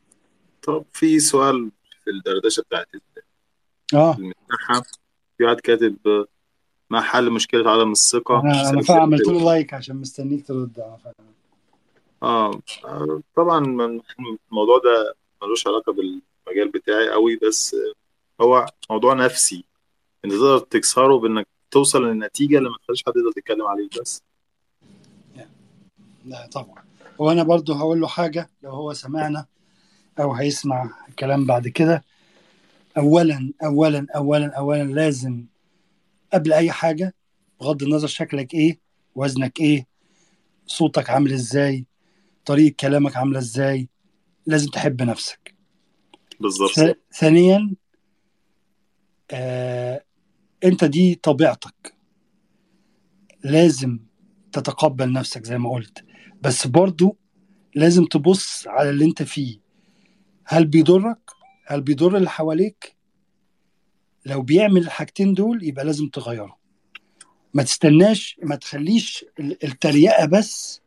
طب 0.62 0.84
في 0.92 1.18
سؤال 1.20 1.70
في 2.04 2.10
الدردشة 2.10 2.60
بتاعت 2.62 2.86
آه، 3.94 4.16
المساحه 4.16 4.82
في 5.38 5.44
واحد 5.44 5.60
كاتب 5.60 5.96
ما 6.90 7.00
حل 7.00 7.30
مشكلة 7.30 7.70
عدم 7.70 7.92
الثقة. 7.92 8.40
أنا 8.40 8.64
سلبية 8.64 8.82
فعلا 8.82 9.02
عملت 9.02 9.28
له؟ 9.28 9.44
لايك 9.44 9.74
عشان 9.74 9.96
مستنيك 9.96 10.46
ترد 10.46 10.78
أنا. 10.78 11.12
آه 12.22 12.60
طبعا 13.36 13.60
من- 13.60 14.00
الموضوع 14.50 14.78
ده 14.78 15.14
ملوش 15.42 15.66
علاقة 15.66 15.92
بالمجال 15.92 16.68
بتاعي 16.74 17.10
قوي 17.10 17.36
بس 17.36 17.76
هو 18.40 18.66
موضوع 18.90 19.14
نفسي. 19.14 19.64
انت 20.24 20.32
تقدر 20.32 20.58
تكسره 20.58 21.18
بإنك 21.18 21.46
توصل 21.70 22.04
للنتيجة 22.04 22.58
اللي 22.58 22.70
ما 22.70 22.76
تخليش 22.84 23.04
حد 23.06 23.12
يقدر 23.16 23.38
يتكلم 23.38 23.66
عليك 23.66 24.00
بس. 24.00 24.22
لا 26.24 26.48
طبعا. 26.52 26.84
وأنا 27.18 27.42
برضو 27.42 27.72
هقول 27.74 28.00
له 28.00 28.06
حاجة 28.06 28.50
لو 28.62 28.70
هو 28.70 28.92
سمعنا 28.92 29.46
أو 30.20 30.32
هيسمع 30.32 30.90
الكلام 31.08 31.46
بعد 31.46 31.68
كده. 31.68 32.04
اولا 32.96 33.52
اولا 33.64 34.06
اولا 34.16 34.56
اولا 34.58 34.82
لازم 34.82 35.46
قبل 36.32 36.52
أي 36.52 36.70
حاجة 36.72 37.14
بغض 37.60 37.82
النظر 37.82 38.06
شكلك 38.08 38.54
إيه 38.54 38.78
وزنك 39.14 39.60
إيه 39.60 39.86
صوتك 40.66 41.10
عامل 41.10 41.32
إزاي 41.32 41.86
طريقة 42.44 42.74
كلامك 42.80 43.16
عاملة 43.16 43.38
إزاي 43.38 43.88
لازم 44.46 44.70
تحب 44.70 45.02
نفسك. 45.02 45.54
بالظبط. 46.40 46.98
ثانيا 47.14 47.74
آه 49.30 50.04
أنت 50.64 50.84
دي 50.84 51.14
طبيعتك. 51.14 51.94
لازم 53.44 53.98
تتقبل 54.52 55.12
نفسك 55.12 55.44
زي 55.44 55.58
ما 55.58 55.70
قلت. 55.70 56.04
بس 56.42 56.66
برضو 56.66 57.16
لازم 57.74 58.04
تبص 58.04 58.66
على 58.66 58.90
اللي 58.90 59.04
أنت 59.04 59.22
فيه. 59.22 59.58
هل 60.44 60.66
بيضرك؟ 60.66 61.30
هل 61.66 61.80
بيضر 61.80 62.16
اللي 62.16 62.30
حواليك؟ 62.30 62.96
لو 64.26 64.42
بيعمل 64.42 64.80
الحاجتين 64.82 65.34
دول 65.34 65.64
يبقى 65.64 65.84
لازم 65.84 66.08
تغيره. 66.08 66.56
ما 67.54 67.62
تستناش 67.62 68.36
ما 68.42 68.56
تخليش 68.56 69.24
ال- 69.40 69.64
التريقة 69.64 70.26
بس 70.26 70.80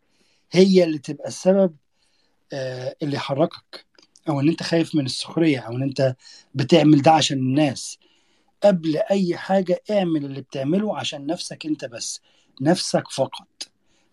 هي 0.52 0.84
اللي 0.84 0.98
تبقى 0.98 1.28
السبب 1.28 1.76
آه، 2.54 2.96
اللي 3.04 3.16
يحركك. 3.16 3.86
أو 4.30 4.40
إن 4.40 4.50
أنت 4.50 4.64
خايف 4.64 4.96
من 4.96 5.06
السخرية 5.06 5.60
أو 5.60 5.76
إن 5.76 5.84
أنت 5.84 6.16
بتعمل 6.56 7.02
ده 7.02 7.12
عشان 7.12 7.38
الناس. 7.38 7.98
قبل 8.64 8.98
أي 8.98 9.38
حاجة 9.38 9.82
اعمل 9.92 10.26
اللي 10.26 10.42
بتعمله 10.42 10.98
عشان 10.98 11.26
نفسك 11.26 11.66
أنت 11.66 11.86
بس. 11.86 12.22
نفسك 12.62 13.04
فقط. 13.12 13.48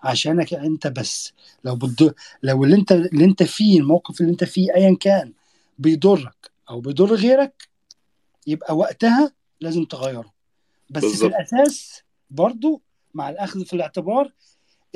عشانك 0.02 0.54
أنت 0.54 0.86
بس. 0.86 1.32
لو 1.64 1.76
بتضر 1.76 2.12
لو 2.42 2.64
اللي 2.64 2.76
أنت 2.76 2.92
اللي 2.92 3.24
أنت 3.24 3.42
فيه 3.42 3.80
الموقف 3.80 4.20
اللي 4.20 4.32
أنت 4.32 4.44
فيه 4.44 4.74
ايا 4.74 4.96
كان 5.00 5.32
بيضرك 5.78 6.35
أو 6.70 6.80
بيضر 6.80 7.14
غيرك 7.14 7.68
يبقى 8.46 8.76
وقتها 8.76 9.32
لازم 9.60 9.84
تغيره. 9.84 10.32
بس 10.90 11.02
في 11.02 11.08
بالظبط. 11.08 11.30
الأساس 11.30 12.02
برضو 12.30 12.82
مع 13.14 13.30
الأخذ 13.30 13.64
في 13.64 13.72
الاعتبار 13.72 14.32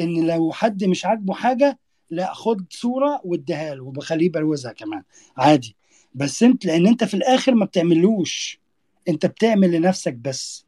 إن 0.01 0.27
لو 0.27 0.53
حد 0.53 0.85
مش 0.85 1.07
عاجبه 1.07 1.35
حاجة 1.35 1.79
لا 2.11 2.35
خد 2.35 2.65
صورة 2.71 3.21
واديها 3.25 3.75
له 3.75 3.85
وبخليه 3.85 4.27
يبروزها 4.27 4.73
كمان. 4.73 5.03
عادي. 5.37 5.77
بس 6.15 6.43
أنت 6.43 6.65
لأن 6.67 6.87
أنت 6.87 7.05
في 7.05 7.15
الآخر 7.15 7.55
ما 7.55 7.65
بتعملوش. 7.65 8.61
أنت 9.09 9.27
بتعمل 9.27 9.73
لنفسك 9.73 10.15
بس. 10.15 10.65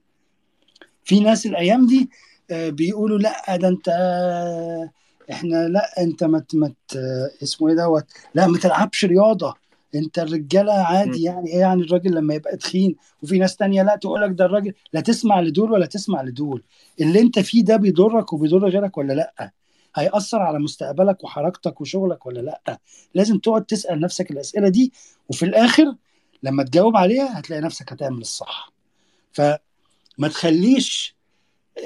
في 1.05 1.21
ناس 1.21 1.47
الأيام 1.47 1.87
دي 1.87 2.11
آه، 2.51 2.69
بيقولوا 2.71 3.19
لأ 3.19 3.57
ده 3.57 3.69
أنت 3.69 3.89
آه، 3.89 4.91
إحنا 5.31 5.69
لأ 5.69 6.03
أنت 6.03 6.25
ما 6.25 6.39
ت- 6.39 6.55
ما 6.55 6.69
ت- 6.89 6.97
آه، 6.97 7.31
اسمه 7.43 7.69
إيه 7.69 7.75
دوت 7.75 8.05
لأ 8.35 8.47
ما 8.47 8.59
تلعبش 8.59 9.05
رياضة. 9.05 9.55
انت 9.95 10.19
الرجالة. 10.19 10.73
عادي 10.73 11.23
يعني 11.23 11.51
إيه 11.51 11.59
يعني 11.61 11.83
الراجل 11.83 12.15
لما 12.15 12.35
يبقى 12.35 12.57
تخين؟ 12.57 12.97
وفي 13.23 13.39
ناس 13.39 13.57
تانية 13.57 13.83
لا 13.83 13.97
تقول 13.97 14.23
لك 14.23 14.31
ده 14.31 14.45
الراجل 14.45 14.75
لا 14.93 15.01
تسمع 15.01 15.41
لدول 15.41 15.73
ولا 15.73 15.87
تسمع 15.87 16.23
لدول. 16.23 16.63
اللي 17.01 17.21
انت 17.21 17.39
فيه 17.39 17.65
ده 17.65 17.77
بيضرك 17.77 18.33
وبيضر 18.33 18.69
غيرك 18.69 18.99
ولا 18.99 19.13
لأ؟ 19.13 19.53
هيأثر 19.97 20.39
على 20.43 20.59
مستقبلك 20.59 21.25
وحركتك 21.25 21.81
وشغلك 21.81 22.27
ولا 22.27 22.41
لأ؟ 22.41 22.79
لازم 23.15 23.39
تقعد 23.39 23.65
تسأل 23.65 24.01
نفسك 24.01 24.31
الأسئلة 24.31 24.69
دي 24.69 24.93
وفي 25.29 25.45
الآخر 25.45 25.95
لما 26.43 26.63
تجاوب 26.63 26.97
عليها 26.97 27.39
هتلاقي 27.39 27.63
نفسك 27.63 27.93
هتعمل 27.93 28.21
الصح. 28.21 28.73
فما 29.33 30.29
تخليش 30.31 31.17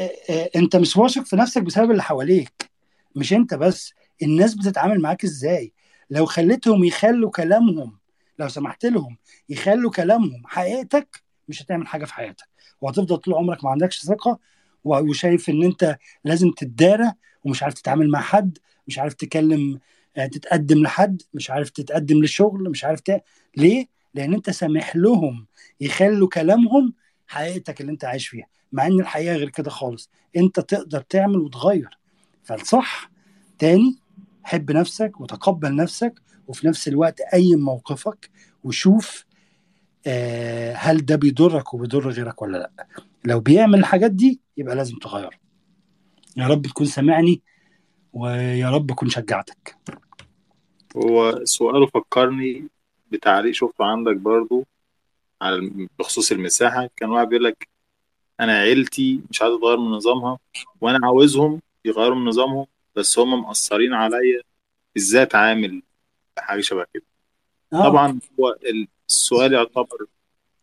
آه، 0.00 0.10
آه، 0.30 0.50
انت 0.56 0.76
مش 0.76 0.96
واثق 0.96 1.22
في 1.22 1.36
نفسك 1.36 1.62
بسبب 1.62 1.90
اللي 1.90 2.02
حواليك. 2.02 2.70
مش 3.16 3.32
انت 3.32 3.54
بس 3.54 3.92
الناس 4.22 4.54
بتتعامل 4.54 5.00
معاك 5.00 5.24
إزاي؟ 5.24 5.72
لو 6.10 6.26
خليتهم 6.26 6.84
يخلوا 6.84 7.30
كلامهم 7.30 7.98
لو 8.38 8.48
سمحت 8.48 8.86
لهم 8.86 9.16
يخلوا 9.48 9.90
كلامهم 9.90 10.42
حقيقتك 10.46 11.22
مش 11.48 11.62
هتعمل 11.62 11.86
حاجة 11.86 12.04
في 12.04 12.14
حياتك. 12.14 12.48
وهتفضل 12.80 13.16
طول 13.16 13.34
عمرك 13.34 13.64
ما 13.64 13.70
عندكش 13.70 14.02
ثقة 14.02 14.38
وشايف 14.84 15.50
إن 15.50 15.62
أنت 15.62 15.98
لازم 16.24 16.50
تتدارى 16.50 17.12
ومش 17.44 17.62
عارف 17.62 17.74
تتعامل 17.74 18.10
مع 18.10 18.20
حد 18.20 18.58
مش 18.88 18.98
عارف 18.98 19.14
تكلم 19.14 19.80
آه، 20.16 20.26
تتقدم 20.26 20.82
لحد 20.82 21.22
مش 21.34 21.50
عارف 21.50 21.70
تتقدم 21.70 22.22
لشغل 22.22 22.70
مش 22.70 22.84
عارف 22.84 23.00
ت... 23.00 23.22
ليه؟ 23.56 23.86
لأن 24.14 24.34
أنت 24.34 24.50
سامح 24.50 24.96
لهم 24.96 25.46
يخلوا 25.80 26.28
كلامهم 26.28 26.94
حقيقتك 27.26 27.80
اللي 27.80 27.92
أنت 27.92 28.04
عايش 28.04 28.28
فيها. 28.28 28.46
مع 28.72 28.86
إن 28.86 29.00
الحقيقة 29.00 29.36
غير 29.36 29.48
كده 29.48 29.70
خالص. 29.70 30.10
أنت 30.36 30.60
تقدر 30.60 31.00
تعمل 31.00 31.36
وتغير. 31.36 31.98
فالصح 32.44 33.10
تاني 33.58 33.98
حب 34.46 34.70
نفسك 34.72 35.20
وتقبل 35.20 35.76
نفسك 35.76 36.22
وفي 36.48 36.66
نفس 36.66 36.88
الوقت 36.88 37.20
قيم 37.34 37.58
موقفك 37.58 38.30
وشوف 38.64 39.24
آه، 40.06 40.74
هل 40.74 41.04
ده 41.04 41.16
بيضرك 41.16 41.74
وبيضر 41.74 42.08
غيرك 42.10 42.42
ولا 42.42 42.58
لأ. 42.58 42.86
لو 43.24 43.40
بيعمل 43.40 43.78
الحاجات 43.78 44.10
دي 44.10 44.40
يبقى 44.56 44.76
لازم 44.76 44.96
تغيره 44.98 45.30
يا 46.36 46.46
رب 46.46 46.66
تكون 46.66 46.86
سامعني 46.86 47.42
ويا 48.12 48.70
رب 48.70 48.90
أكون 48.90 49.08
شجعتك. 49.08 49.76
هو 50.96 51.44
سؤاله 51.44 51.86
فكرني 51.86 52.68
بتعليق 53.12 53.52
شفته 53.52 53.84
عندك 53.84 54.16
برضو 54.16 54.66
على 55.42 55.88
بخصوص 55.98 56.32
المساحة. 56.32 56.88
كان 56.96 57.10
واحد 57.10 57.28
بيقول 57.28 57.44
لك 57.44 57.68
أنا 58.40 58.58
عيلتي 58.58 59.20
مش 59.30 59.42
عايز 59.42 59.54
أتغير 59.54 59.76
من 59.76 59.90
نظامها 59.90 60.38
وأنا 60.80 60.98
عاوزهم 61.06 61.60
يغيروا 61.84 62.16
من 62.16 62.24
نظامهم 62.24 62.66
بس 62.96 63.18
هم 63.18 63.42
مأثرين 63.42 63.94
عليا 63.94 64.42
إزاي 64.96 65.22
أتعامل 65.22 65.82
بحاجة 66.36 66.60
شبه 66.60 66.84
كده. 66.94 67.02
آه. 67.72 67.82
طبعا 67.88 68.20
هو 68.40 68.56
السؤال 69.08 69.52
يعتبر 69.52 70.06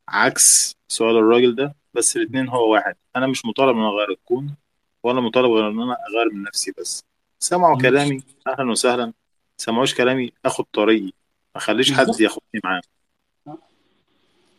عكس 0.08 0.76
سؤال 0.88 1.18
الراجل 1.18 1.56
ده 1.56 1.76
بس 1.94 2.18
الاتنين 2.18 2.48
هو 2.50 2.74
واحد. 2.74 2.96
أنا 3.16 3.28
مش 3.28 3.46
مطالب 3.46 3.70
إن 3.78 3.84
أنا 3.84 3.90
أغير 3.90 4.12
الكون 4.12 4.56
ولا 5.04 5.22
مطالب 5.22 5.52
غير 5.52 5.70
إن 5.70 5.82
أنا 5.82 5.98
أغير 6.10 6.34
من 6.34 6.44
نفسي 6.44 6.74
بس. 6.78 7.04
سمعوا. 7.40 7.82
كلامي 7.82 8.24
أهلا 8.48 8.72
وسهلا. 8.72 9.14
سمعوش 9.58 9.96
كلامي 9.96 10.32
آخد 10.46 10.66
طريقي. 10.74 11.06
ما 11.06 11.12
أخليش 11.56 11.94
حد 11.94 12.20
ياخدني 12.20 12.62
معاه 12.64 12.82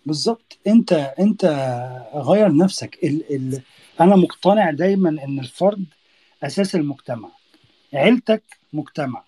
بالظبط. 0.06 0.58
أنت 0.66 0.92
أنت 0.92 1.44
غير 2.14 2.56
نفسك. 2.56 2.98
ال 3.04 3.34
ال 3.34 3.62
أنا 4.00 4.16
مقتنع 4.16 4.70
دايما 4.70 5.08
إن 5.08 5.38
الفرد 5.38 5.84
أساس 6.42 6.74
المجتمع. 6.74 7.28
عيلتك 7.94 8.42
مجتمع. 8.72 9.24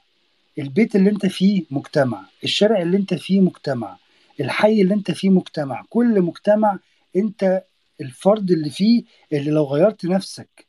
البيت 0.59 0.97
اللي 0.97 1.11
انت 1.11 1.27
فيه 1.27 1.65
مجتمع. 1.71 2.27
الشارع 2.45 2.83
اللي 2.83 2.97
انت 2.97 3.15
فيه 3.15 3.41
مجتمع. 3.41 3.97
الحي 4.41 4.83
اللي 4.83 4.95
انت 4.95 5.11
فيه 5.11 5.31
مجتمع. 5.31 5.85
كل 5.91 6.21
مجتمع 6.23 6.79
انت 7.17 7.65
الفرد 8.01 8.51
اللي 8.51 8.71
فيه 8.71 9.03
اللي 9.33 9.51
لو 9.51 9.65
غيرت 9.65 10.07
نفسك 10.07 10.67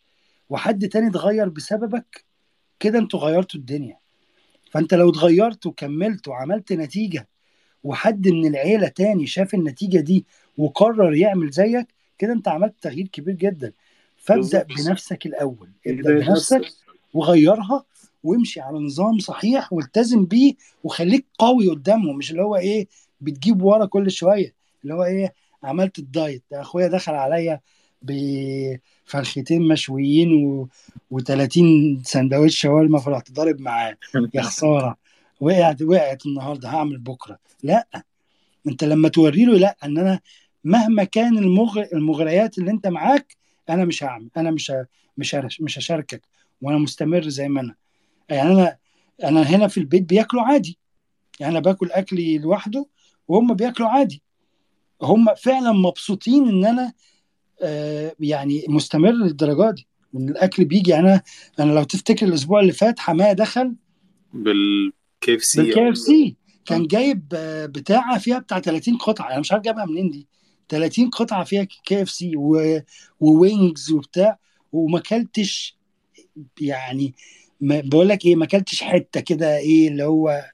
وحد 0.50 0.88
تاني 0.88 1.08
اتغير 1.08 1.50
بسببك 1.50 2.24
كده 2.80 3.00
أنتوا 3.00 3.20
غيرتوا 3.20 3.60
الدنيا. 3.60 3.98
فانت 4.72 4.94
لو 4.94 5.10
اتغيرت 5.10 5.66
وكملت 5.66 6.28
وعملت 6.28 6.74
نتيجة 6.74 7.28
وحد 7.84 8.28
من 8.28 8.46
العيلة 8.46 8.88
تاني 8.88 9.28
شاف 9.28 9.54
النتيجة 9.54 10.00
دي 10.00 10.26
وقرر 10.58 11.14
يعمل 11.14 11.50
زيك 11.50 11.88
كده 12.18 12.34
انت 12.34 12.48
عملت 12.48 12.74
تغيير 12.82 13.08
كبير 13.08 13.36
جدا. 13.36 13.72
فابدأ. 14.18 14.64
بنفسك 14.64 15.26
الأول. 15.26 15.70
ابدأ 15.88 16.14
بنفسك 16.14 16.58
نفسك. 16.58 16.87
وغيرها 17.18 17.84
وامشي 18.24 18.62
على 18.62 18.78
نظام 18.80 19.20
صحيح 19.20 19.74
والتزم 19.74 20.26
بيه 20.26 20.54
وخليك 20.84 21.26
قوي 21.40 21.68
قدامهم 21.70 22.18
مش 22.18 22.32
اللي 22.32 22.42
هو 22.44 22.56
إيه 22.56 22.88
بتجيب 23.22 23.62
ورا 23.62 23.86
كل 23.86 24.12
شوية 24.12 24.54
اللي 24.84 24.94
هو 24.94 25.04
إيه 25.04 25.34
عملت 25.64 26.00
الدايت. 26.00 26.44
ده 26.52 26.62
أخويا 26.62 26.88
دخل 26.88 27.14
عليا 27.14 27.60
بفرختين 28.02 29.68
مشويين 29.68 30.46
و... 30.46 30.68
و30 31.14 31.60
سندوتش 32.04 32.58
شاورما 32.60 33.00
فرحت 33.00 33.32
ضارب 33.32 33.60
معاه 33.62 33.98
يا 34.34 34.42
خسارة. 34.42 34.98
وقعت 35.42 35.82
وقعت 35.82 36.26
النهارده 36.26 36.70
هعمل 36.70 36.98
بكرة. 36.98 37.40
لأ 37.64 37.88
أنت 38.68 38.84
لما 38.84 39.10
توري 39.10 39.46
له 39.46 39.58
لأ 39.58 39.78
إن 39.84 39.98
أنا 39.98 40.20
مهما 40.64 41.04
كان 41.04 41.38
المغ... 41.38 41.84
المغريات 41.94 42.58
اللي 42.58 42.72
أنت 42.72 42.88
معاك 42.88 43.36
أنا 43.70 43.86
مش 43.86 44.04
هعمل 44.04 44.30
أنا 44.38 44.52
مش 44.52 44.72
ه... 44.72 44.86
مش 45.18 45.36
ه... 45.36 45.48
مش 45.60 45.80
هشاركك. 45.80 46.22
وأنا 46.62 46.78
مستمر 46.78 47.30
زي 47.30 47.48
ما 47.50 47.62
أنا. 47.62 47.76
يعني 48.30 48.52
أنا 48.52 48.78
أنا 49.24 49.42
هنا 49.42 49.68
في 49.68 49.80
البيت 49.80 50.04
بياكلوا 50.04 50.44
عادي. 50.44 50.78
يعني 51.40 51.52
أنا 51.52 51.60
باكل 51.60 51.92
أكلي 51.92 52.38
لوحده 52.38 52.86
وهم 53.28 53.54
بياكلوا 53.54 53.90
عادي. 53.90 54.22
هم 55.02 55.36
فعلا 55.36 55.72
مبسوطين 55.72 56.48
إن 56.50 56.66
أنا 56.66 56.94
آه 57.62 58.16
يعني 58.20 58.66
مستمر 58.70 59.12
للدرجة 59.12 59.72
دي. 59.72 59.88
وان 60.14 60.30
الأكل 60.30 60.66
بيجي 60.66 60.92
يعني 60.92 61.08
أنا 61.08 61.22
أنا 61.60 61.72
لو 61.72 61.84
تفتكر 61.84 62.26
الأسبوع 62.26 62.60
اللي 62.60 62.72
فات 62.72 63.00
حمايه 63.00 63.34
دخل 63.34 63.76
بال 64.34 64.78
KFC 64.78 65.46
بال 65.46 65.90
KFC 65.90 66.36
كان 66.66 66.88
جايب 66.88 67.34
آه، 67.34 67.66
بتاعة 67.66 68.18
فيها 68.20 68.40
بتاع 68.40 68.60
30 68.60 68.98
قطعة. 68.98 69.32
أنا 69.32 69.40
مش 69.40 69.52
عارف 69.52 69.64
جايبها 69.64 69.86
منين 69.86 70.10
دي. 70.10 70.28
30 70.70 71.10
قطعة 71.10 71.44
فيها 71.44 71.64
KFC 71.64 72.32
و 73.20 73.32
wings 73.32 73.92
وبتاع 73.92 74.40
وما 74.72 75.00
أكلتش 75.00 75.77
يعني 76.62 77.14
بقول 77.62 78.10
لك 78.10 78.26
إيه 78.26 78.36
ما 78.36 78.46
أكلتش 78.46 78.84
حتة 78.84 79.20
كده 79.20 79.58
إيه 79.58 79.88
اللي 79.88 80.04
هو 80.04 80.46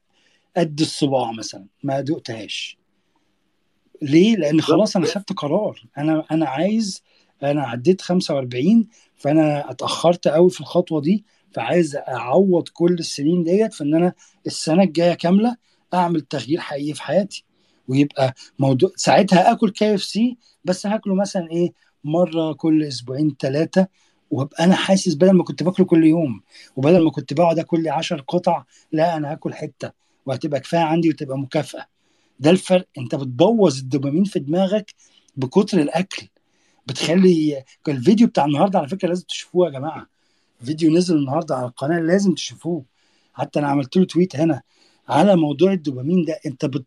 قد 0.57 0.79
الصباع 0.79 1.31
مثلا 1.31 1.65
ما 1.83 2.01
دقتهاش. 2.01 2.77
ليه؟ 4.01 4.35
لأن 4.35 4.61
خلاص 4.61 4.95
أنا 4.97 5.05
خدت 5.05 5.33
قرار. 5.33 5.85
أنا 5.97 6.25
أنا 6.31 6.45
عايز 6.49 7.03
أنا 7.43 7.61
عديت 7.63 8.01
45 8.01 8.87
فأنا 9.15 9.71
اتأخرت 9.71 10.27
قوي 10.27 10.49
في 10.49 10.61
الخطوة 10.61 11.01
دي 11.01 11.25
فعايز 11.51 11.95
أعوض 11.95 12.67
كل 12.73 12.93
السنين 12.93 13.43
ديت 13.43 13.73
في 13.73 13.83
إن 13.83 13.95
أنا 13.95 14.13
السنة 14.47 14.83
الجاية 14.83 15.13
كاملة 15.13 15.55
أعمل 15.93 16.21
تغيير 16.21 16.59
حقيقي 16.59 16.93
في 16.93 17.03
حياتي. 17.03 17.45
ويبقى 17.87 18.33
موضوع 18.59 18.89
ساعتها 18.95 19.51
اكل 19.51 19.69
KFC 19.69 20.37
بس 20.65 20.85
هاكله 20.85 21.15
مثلا 21.15 21.51
إيه 21.51 21.73
مرة 22.03 22.53
كل 22.53 22.83
أسبوعين 22.83 23.35
ثلاثة 23.39 23.87
وابقى 24.33 24.63
أنا 24.63 24.75
حاسس 24.75 25.13
بدل 25.13 25.31
ما 25.31 25.43
كنت 25.43 25.63
باكله 25.63 25.85
كل 25.85 26.03
يوم 26.05 26.41
وبدل 26.75 27.03
ما 27.03 27.11
كنت 27.11 27.33
بقعد 27.33 27.59
آكل 27.59 27.83
لي 27.83 27.89
10 27.89 28.21
قطع 28.21 28.63
لا 28.91 29.17
أنا 29.17 29.31
هاكل 29.31 29.53
حتة 29.53 29.91
وهتبقى 30.25 30.59
كفاية 30.59 30.81
عندي 30.81 31.09
وتبقى 31.09 31.37
مكافأة. 31.37 31.85
ده 32.39 32.49
الفرق. 32.49 32.87
أنت 32.97 33.15
بتبوظ 33.15 33.79
الدوبامين 33.79 34.23
في 34.23 34.39
دماغك 34.39 34.93
بكتر 35.35 35.81
الأكل. 35.81 36.27
بتخلي 36.87 37.63
الفيديو 37.87 38.27
بتاع 38.27 38.45
النهارده 38.45 38.79
على 38.79 38.87
فكرة 38.87 39.07
لازم 39.07 39.23
تشوفوه 39.25 39.67
يا 39.67 39.71
جماعة. 39.71 40.07
فيديو 40.63 40.91
نزل 40.93 41.17
النهارده 41.17 41.55
على 41.55 41.67
القناة 41.67 41.99
لازم 41.99 42.33
تشوفوه. 42.33 42.83
حتى 43.33 43.59
أنا 43.59 43.67
عملت 43.67 43.97
له 43.97 44.05
تويت 44.05 44.35
هنا 44.35 44.61
على 45.09 45.35
موضوع 45.35 45.73
الدوبامين 45.73 46.25
ده. 46.25 46.39
أنت 46.45 46.65
بت 46.65 46.85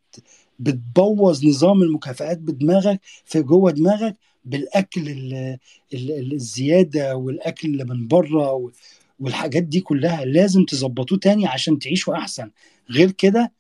بتبوظ 0.59 1.47
نظام 1.47 1.83
المكافآت 1.83 2.39
بدماغك 2.39 3.01
في 3.25 3.43
جوه 3.43 3.71
دماغك 3.71 4.17
بالأكل 4.47 5.09
ال- 5.09 5.59
ال- 5.95 6.33
الزيادة 6.33 7.17
والأكل 7.17 7.69
اللي 7.69 7.85
من 7.85 8.09
بره 8.09 8.71
والحاجات 9.21 9.63
دي 9.63 9.81
كلها 9.81 10.25
لازم 10.25 10.65
تظبطوه 10.65 11.19
تاني 11.19 11.47
عشان 11.47 11.79
تعيشوا 11.79 12.15
أحسن. 12.17 12.51
غير 12.91 13.11
كده 13.11 13.53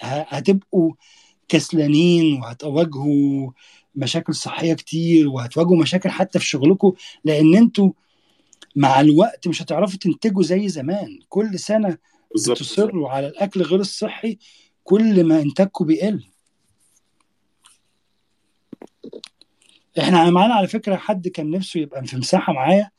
هتبقوا 0.00 0.92
كسلانين 1.48 2.40
وهتواجهوا 2.40 3.50
مشاكل 3.96 4.34
صحية 4.34 4.74
كتير 4.74 5.28
وهتواجهوا 5.28 5.76
مشاكل 5.76 6.10
حتى 6.10 6.38
في 6.38 6.46
شغلكم 6.46 6.92
لأن 7.24 7.56
أنتوا 7.56 7.90
مع 8.76 9.00
الوقت 9.00 9.48
مش 9.48 9.62
هتعرفوا 9.62 9.98
تنتجوا 9.98 10.42
زي 10.42 10.68
زمان. 10.68 11.18
كل 11.28 11.58
سنة 11.58 11.98
بتصروا 12.54 13.08
على 13.08 13.26
الأكل 13.28 13.62
غير 13.62 13.80
الصحي 13.80 14.38
كل 14.84 15.24
ما 15.24 15.42
انتاجكم 15.42 15.84
بيقل. 15.86 16.24
إحنا 19.98 20.30
معانا 20.30 20.54
على 20.54 20.66
فكرة 20.66 20.96
حد 20.96 21.28
كان 21.28 21.50
نفسه 21.50 21.80
يبقى 21.80 22.06
في 22.06 22.16
مساحة 22.16 22.52
معايا 22.52 22.90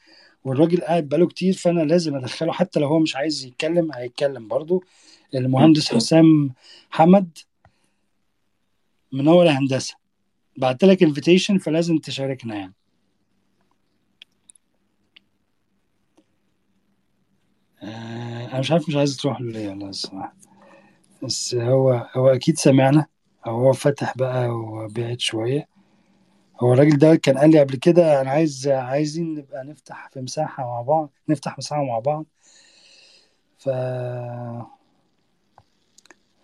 والراجل 0.44 0.82
قاعد 0.82 1.10
بقاله 1.10 1.28
كتير 1.28 1.54
فأنا 1.54 1.82
لازم 1.82 2.16
أدخله 2.16 2.52
حتى 2.52 2.80
لو 2.80 2.88
هو 2.88 3.00
مش 3.00 3.16
عايز 3.16 3.46
يتكلم 3.46 3.92
هيتكلم 3.94 4.48
برضو 4.48 4.84
المهندس 5.36 5.94
حسام 5.94 6.54
حمد 6.90 7.38
منور 9.12 9.50
هندسة. 9.50 9.96
بعت 10.58 10.84
لك 10.84 11.04
انفيتيشن 11.04 11.58
فلازم 11.58 11.98
تشاركنا 11.98 12.56
يعني. 12.56 12.74
آه، 17.84 18.46
أنا 18.52 18.60
مش 18.60 18.72
عارف 18.72 18.90
مش 18.90 18.96
عايز 18.96 19.18
تروح 19.18 19.42
له 19.42 19.52
ليه 19.52 19.70
والله 19.70 19.90
الصراحة. 19.90 20.36
بس 21.24 21.56
هو 21.56 22.08
هو 22.16 22.28
أكيد 22.28 22.58
سمعنا 22.58 23.06
هو 23.46 23.74
فتح 23.74 24.18
بقى 24.18 24.50
وبعد 24.50 25.20
شوية. 25.20 25.73
هو 26.64 26.74
الراجل 26.74 26.98
ده 26.98 27.16
كان 27.16 27.38
قال 27.38 27.52
لي 27.52 27.60
قبل 27.60 27.76
كده 27.76 28.22
أنا 28.22 28.32
عايز 28.32 28.68
عايزين 28.68 29.36
نبقى 29.36 29.64
نفتح 29.64 30.10
في 30.14 30.22
مساحة 30.22 30.64
مع 30.64 30.82
بعض 30.82 31.10
نفتح 31.30 31.58
مساحة 31.58 31.84
مع 31.84 32.00
بعض. 32.00 32.26
ف 33.58 33.70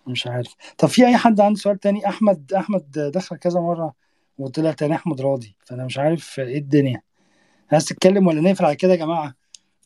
مش 0.06 0.26
عارف. 0.26 0.54
طب 0.78 0.88
في 0.88 1.06
أي 1.06 1.16
حد 1.16 1.40
عنده 1.40 1.58
سؤال 1.58 1.78
تاني؟ 1.78 2.08
أحمد 2.08 2.52
أحمد 2.52 2.90
دخل 3.14 3.36
كذا 3.36 3.60
مرة 3.60 3.94
وطلع 4.38 4.72
تاني 4.72 4.94
أحمد 4.94 5.20
راضي. 5.20 5.56
فأنا 5.66 5.84
مش 5.84 5.98
عارف 5.98 6.40
إيه 6.40 6.58
الدنيا. 6.58 7.02
عايز 7.72 7.84
تتكلم 7.84 8.26
ولا 8.26 8.40
نقفل 8.40 8.64
على 8.64 8.76
كده 8.76 8.92
يا 8.92 8.96
جماعة؟ 8.96 9.34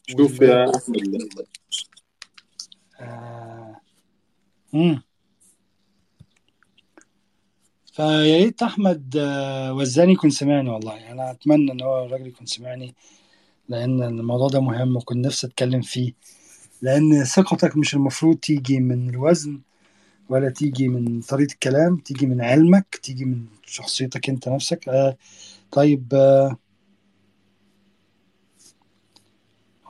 شوف. 0.07 0.41
يا 0.41 0.77
أحمد. 0.77 1.47
آه... 3.01 3.81
فيا 7.95 8.37
ريت 8.45 8.63
أحمد 8.63 9.17
آه، 9.17 9.73
وزاني 9.73 10.13
يكون 10.13 10.31
سمعني 10.31 10.71
والله. 10.71 11.13
أنا 11.13 11.31
أتمنى 11.31 11.73
إن 11.73 11.83
هو 11.83 12.05
الراجل 12.05 12.27
يكون 12.27 12.47
سمعني 12.47 12.95
لأن 13.69 14.03
الموضوع 14.03 14.49
ده 14.49 14.61
مهم 14.61 14.97
وكنت 14.97 15.27
نفسي 15.27 15.47
أتكلم 15.47 15.83
فيه. 15.83 16.13
لأن 16.83 17.25
ثقتك 17.25 17.77
مش 17.77 17.95
المفروض 17.95 18.37
تيجي 18.39 18.81
من 18.81 19.11
الوزن 19.11 19.61
ولا 20.31 20.51
تيجي 20.51 20.89
من 20.89 21.21
طريقة 21.23 21.53
الكلام 21.55 21.97
تيجي 21.99 22.27
من 22.27 22.43
علمك 22.43 23.01
تيجي 23.03 23.25
من 23.27 23.47
شخصيتك 23.67 24.29
أنت 24.31 24.49
نفسك. 24.51 24.89
آه 24.89 25.17
طيب 25.73 26.15
آه 26.15 26.57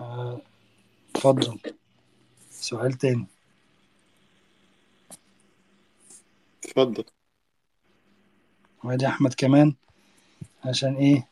آه، 0.00 0.40
اتفضل. 1.16 1.60
سؤال 2.50 2.92
تاني. 2.92 3.26
اتفضل. 6.64 7.04
وادي 8.84 9.06
أحمد 9.06 9.34
كمان 9.34 9.74
عشان 10.64 10.94
إيه؟ 10.94 11.26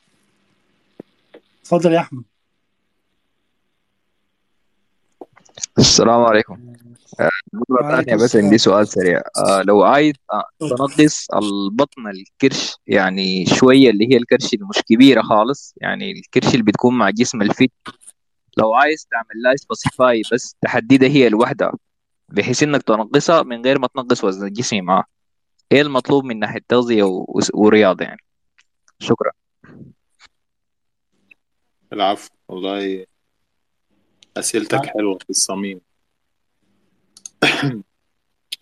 اتفضل 1.62 1.92
يا 1.92 2.00
أحمد. 2.00 2.22
السلام 5.78 6.20
عليكم. 6.20 6.72
آه، 7.20 7.30
مرة 7.70 8.02
ثانية 8.02 8.24
بس 8.24 8.36
عندي 8.36 8.58
سؤال 8.58 8.88
سريع. 8.88 9.22
آه، 9.36 9.62
لو 9.62 9.82
عايز 9.82 10.14
آه، 10.32 10.44
تنقص 10.60 11.26
البطن 11.30 12.08
الكرش 12.08 12.76
يعني 12.86 13.46
شوية 13.46 13.90
اللي 13.90 14.12
هي 14.12 14.16
الكرش 14.16 14.54
اللي 14.54 14.66
مش 14.66 14.82
كبيرة 14.88 15.22
خالص 15.22 15.74
يعني 15.76 16.12
الكرش 16.12 16.52
اللي 16.54 16.62
بتكون 16.62 16.98
مع 16.98 17.10
جسم 17.10 17.42
ال 17.42 17.48
fit. 17.48 17.72
لو 18.58 18.74
عايز 18.74 19.06
تعمل 19.10 19.42
لها 19.44 19.56
specify 19.56 20.22
بس 20.32 20.56
تحددها 20.60 21.08
هي 21.08 21.28
لوحدها 21.28 21.72
بحيث 22.28 22.62
إنك 22.62 22.82
تنقصها 22.82 23.42
من 23.42 23.64
غير 23.64 23.78
ما 23.78 23.86
تنقص 23.94 24.24
وزن 24.24 24.46
الجسم 24.46 24.84
معاه 24.84 25.04
إيه 25.72 25.80
المطلوب 25.82 26.24
من 26.24 26.38
ناحية 26.38 26.60
تغذية 26.68 27.02
و- 27.02 27.40
ورياضة 27.54 28.04
يعني؟ 28.04 28.20
شكرا. 28.98 29.30
العفو. 31.92 32.30
والله 32.48 33.06
أسئلتك 34.36 34.86
حلوة 34.86 35.18
في 35.18 35.30
الصميم. 35.30 35.80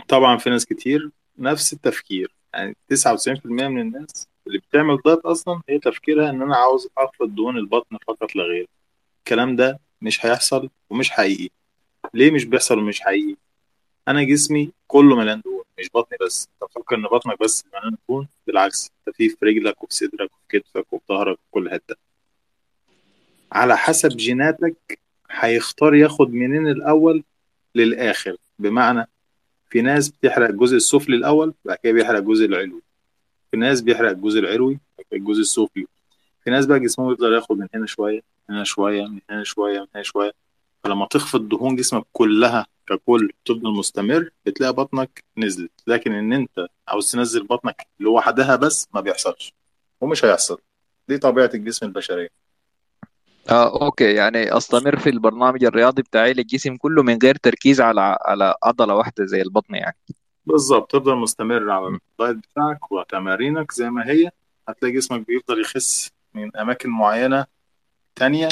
طبعا 0.09 0.37
في 0.37 0.51
ناس 0.51 0.67
كتير 0.67 1.11
نفس 1.39 1.73
التفكير. 1.73 2.35
يعني 2.55 2.77
99% 2.89 3.69
من 3.69 3.81
الناس 3.81 4.29
اللي 4.47 4.59
بتعمل 4.59 4.99
دايت 5.05 5.19
أصلا 5.19 5.61
هي 5.69 5.79
تفكيرها 5.79 6.31
إن 6.31 6.43
أنا 6.43 6.57
عاوز 6.57 6.89
أفقد 6.99 7.35
دهون 7.35 7.57
البطن 7.57 7.97
فقط 8.07 8.35
لا 8.37 8.43
غير. 8.45 8.69
الكلام 9.19 9.57
ده 9.57 9.81
مش 10.03 10.27
هيحصل 10.27 10.71
ومش 10.91 11.11
حقيقي. 11.11 11.49
ليه 12.15 12.31
مش 12.31 12.45
بيحصل 12.45 12.79
ومش 12.79 13.01
حقيقي؟ 13.01 13.37
أنا 14.09 14.23
جسمي 14.23 14.73
كله 14.87 15.17
مليان 15.17 15.41
دهون. 15.41 15.60
مش 15.79 15.91
بطني 15.95 16.19
بس. 16.21 16.49
أنت 16.63 16.73
فاكر 16.73 16.97
إن 16.97 17.03
بطنك 17.03 17.39
بس 17.43 17.65
مليان 17.75 17.97
دهون 18.09 18.29
بالعكس 18.47 18.91
أنت 19.09 19.17
في 19.17 19.29
في 19.29 19.45
رجلك 19.47 19.83
وفي 19.83 19.95
صدرك 19.95 20.31
وفي 20.33 20.59
كتفك 20.59 20.93
وفي 20.93 21.05
ظهرك 21.09 21.33
وفي 21.39 21.51
كل 21.51 21.71
حتة. 21.71 21.97
على 23.53 23.77
حسب 23.77 24.09
جيناتك 24.09 24.99
هيختار 25.31 25.95
ياخد 25.95 26.33
منين 26.33 26.69
الأول 26.69 27.25
للآخر. 27.75 28.37
بمعنى 28.59 29.09
في 29.71 29.83
ناس 29.83 30.09
بتحرق 30.09 30.49
الجزء 30.49 30.77
السفلي 30.77 31.17
الأول 31.17 31.55
بعد 31.65 31.77
كده 31.83 31.93
بيحرق 31.93 32.19
الجزء 32.19 32.45
العلوي. 32.45 32.83
في 33.51 33.57
ناس 33.57 33.81
بيحرق 33.81 34.11
الجزء 34.11 34.39
العلوي 34.39 34.79
الجزء 35.13 35.41
السفلي. 35.41 35.87
في 36.45 36.51
ناس 36.51 36.67
بقى 36.67 36.81
جسمهم 36.81 37.13
يفضل 37.13 37.35
ياخد 37.35 37.59
من 37.59 37.69
هنا 37.75 37.87
شوية 37.87 38.23
من 38.49 38.55
هنا 38.55 38.65
شوية 38.65 39.07
من 39.07 39.21
هنا 39.31 39.45
شوية 39.45 39.81
من 39.81 39.87
هنا 39.95 40.03
شوية. 40.03 40.33
فلما 40.85 41.07
تخفض 41.07 41.49
دهون 41.49 41.77
جسمك 41.77 42.05
كلها 42.13 42.67
ككل 42.87 43.33
تفضل 43.45 43.71
مستمر 43.73 44.31
بتلاقي 44.47 44.73
بطنك 44.73 45.25
نزلت. 45.37 45.71
لكن 45.87 46.13
إن 46.13 46.33
أنت 46.33 46.67
عاوز 46.89 47.13
تنزل 47.13 47.47
بطنك 47.47 47.87
لوحدها 48.01 48.57
بس 48.57 48.89
ما 48.95 49.01
بيحصلش 49.01 49.55
ومش 50.01 50.25
هيحصل. 50.25 50.59
دي 51.09 51.19
طبيعة 51.19 51.51
الجسم 51.55 51.87
البشرية. 51.87 52.29
آه 53.51 53.83
okay. 53.83 54.15
يعني 54.15 54.57
أستمر 54.57 54.99
في 54.99 55.11
البرنامج 55.11 55.65
الرياضي 55.65 56.03
بتاعي 56.03 56.33
للجسم 56.33 56.77
كله 56.77 57.03
من 57.03 57.19
غير 57.23 57.35
تركيز 57.35 57.81
على 57.81 58.19
على 58.21 58.55
عضلة 58.63 58.95
واحدة 58.95 59.25
زي 59.25 59.43
البطن 59.43 59.75
يعني. 59.75 59.97
بالظبط. 60.47 60.91
تفضل 60.93 61.17
مستمر 61.17 61.71
على 61.71 61.87
ال 61.87 61.97
diet 61.97 62.37
بتاعك 62.37 62.93
وتمارينك 62.93 63.73
زي 63.73 63.91
ما 63.91 64.11
هي. 64.11 64.31
هتلاقي 64.69 64.95
جسمك 64.95 65.27
بيفضل 65.27 65.61
يخس 65.61 66.11
من 66.35 66.57
أماكن 66.57 66.91
معينة 66.91 67.47
تانية 68.15 68.49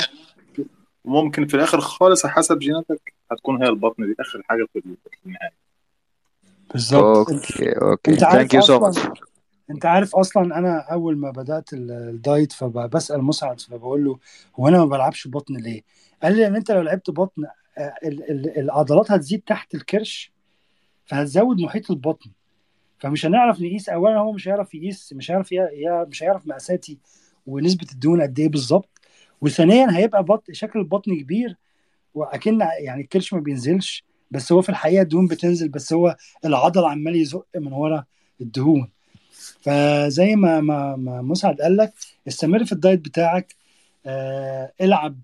وممكن 1.04 1.46
في 1.46 1.54
الآخر 1.54 1.80
خالص 1.80 2.26
حسب 2.26 2.58
جيناتك 2.58 3.14
هتكون 3.32 3.62
هي 3.62 3.68
البطن. 3.68 4.06
دي 4.06 4.14
آخر 4.20 4.42
حاجة 4.48 4.66
في 4.72 4.82
النهاية. 5.26 5.50
بالظبط. 6.72 7.30
أنت 8.08 8.22
عارف 8.22 8.36
thank 8.38 8.54
you 8.54 8.60
so 8.60 8.80
much 8.80 8.98
أنت 9.70 9.86
عارف 9.86 10.16
أصلا 10.16 10.58
أنا 10.58 10.78
أول 10.92 11.16
ما 11.16 11.30
بدأت 11.30 11.72
ال- 11.72 11.90
ال 11.90 12.03
diet 12.03 12.52
فبسأل 12.52 13.22
مسعد 13.24 13.60
فبقول 13.60 14.04
له 14.04 14.18
هو 14.60 14.68
أنا 14.68 14.78
ما 14.78 14.84
بلعبش 14.84 15.28
بطن 15.28 15.56
ليه؟ 15.56 15.82
قال 16.22 16.36
لي 16.36 16.46
ان 16.46 16.56
أنت 16.56 16.70
لو 16.70 16.80
لعبت 16.82 17.10
بطن 17.10 17.42
آه، 17.78 17.94
ال- 18.04 18.30
ال- 18.30 18.58
العضلات 18.58 19.10
هتزيد 19.10 19.42
تحت 19.46 19.74
الكرش 19.74 20.32
فهتزود 21.04 21.60
محيط 21.60 21.90
البطن. 21.90 22.30
فمش 22.98 23.26
هنعرف 23.26 23.60
نقيس. 23.60 23.88
اولا 23.88 24.18
هو 24.18 24.32
مش 24.32 24.48
هيعرف 24.48 24.74
يقيس 24.74 25.12
مش 25.12 25.30
هيعرف 25.30 25.48
مش 26.08 26.22
هيعرف 26.22 26.46
مقاساتي 26.46 26.98
ونسبة 27.46 27.86
الدهون 27.92 28.22
قد 28.22 28.38
إيه 28.38 28.48
بالظبط. 28.48 28.97
وثانيا 29.40 29.96
هيبقى 29.96 30.24
بطن 30.24 30.52
شكل 30.52 30.78
البطن 30.78 31.20
كبير 31.20 31.56
وأكن 32.14 32.60
يعني 32.80 33.02
الكرش 33.02 33.32
ما 33.34 33.40
بينزلش 33.40 34.04
بس 34.30 34.52
هو 34.52 34.62
في 34.62 34.68
الحقيقة 34.68 35.02
الدهون 35.02 35.26
بتنزل 35.26 35.68
بس 35.68 35.92
هو 35.92 36.16
العضل 36.44 36.84
عمال 36.84 37.16
يزق 37.16 37.46
من 37.56 37.72
ورا 37.72 38.04
الدهون. 38.40 38.88
فزي 39.60 40.36
ما 40.36 40.60
ما 40.60 40.96
ما 40.96 41.22
مسعد 41.22 41.60
قال 41.60 41.76
لك 41.76 41.92
استمر 42.28 42.64
في 42.64 42.72
الدايت 42.72 43.00
بتاعك 43.00 43.54
آه 44.06 44.72
العب 44.80 45.18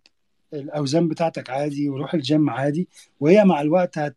الأوزان 0.52 1.08
بتاعتك 1.08 1.50
عادي 1.50 1.88
وروح 1.88 2.14
الجيم 2.14 2.50
عادي 2.50 2.88
وهي 3.20 3.44
مع 3.44 3.60
الوقت 3.60 3.98
هت 3.98 4.16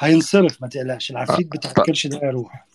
هينصرف 0.00 0.62
ما 0.62 0.68
تقلقش 0.68 1.10
العفريت 1.10 1.46
بتاع 1.46 1.70
الكرش 1.78 2.06
ده 2.06 2.20
هيروح. 2.22 2.66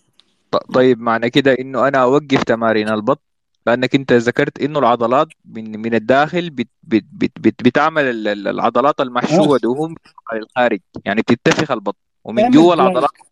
طيب 0.74 1.00
معنى 1.00 1.30
كده 1.30 1.54
إنه 1.60 1.88
أنا 1.88 1.98
أوقف 2.04 2.44
تمارين 2.44 2.90
البطن 2.90 3.22
لأنك 3.68 3.96
أنت 3.96 4.14
ذكرت 4.14 4.62
إنه 4.62 4.80
العضلات 4.80 5.28
من 5.46 5.80
من 5.82 5.96
الداخل 5.96 6.50
بت 6.50 6.68
بت 6.84 7.06
بت 7.14 7.32
بت 7.40 7.64
بتعمل 7.64 8.04
ال- 8.04 8.28
ال- 8.28 8.48
العضلات 8.48 9.02
المحشوة 9.02 9.58
دهون 9.58 9.96
على 10.32 10.40
الخارج. 10.42 10.80
يعني 11.06 11.22
بتنفخ 11.22 11.72
البطن. 11.72 11.98
ومن 12.24 12.52
جوا 12.52 12.74
العضلات. 12.74 13.10
plank 13.12 13.28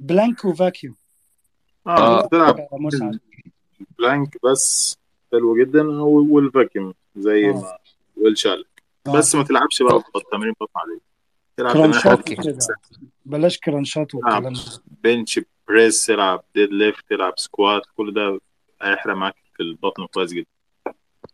plank 0.00 0.44
و 0.44 0.51
vacuum 0.51 0.94
آه 1.86 2.20
آه. 2.20 2.68
مسعد؟ 2.72 3.20
ال 3.90 3.98
plank 3.98 4.36
بس. 4.44 4.96
حلو 5.32 5.56
جدا. 5.58 5.82
و- 5.88 6.26
وال 6.34 6.49
vacuum 6.49 6.94
زي 7.16 7.50
آه. 7.50 7.52
ما 7.52 7.78
والشالك 8.16 8.82
بس 9.14 9.34
ما 9.34 9.42
تلعبش 9.44 9.82
بقى 9.82 9.92
okay 9.92 10.10
تمارين 10.32 10.54
بطن 10.60 10.70
عليه 10.76 11.00
تلعب 11.56 11.76
وكده. 12.18 12.58
بلاش 13.24 13.58
والكلام 14.14 14.42
ده. 14.52 14.60
bench 15.04 15.40
press 15.68 16.06
تلعب 16.06 16.42
deadlift 16.54 17.04
تلعب 17.10 17.32
squat 17.36 17.82
كل 17.96 18.14
ده 18.14 18.40
هيحرق 18.82 19.14
معاك 19.14 19.34
في 19.56 19.62
البطن 19.62 20.06
كويس 20.06 20.32
جدا. 20.32 20.46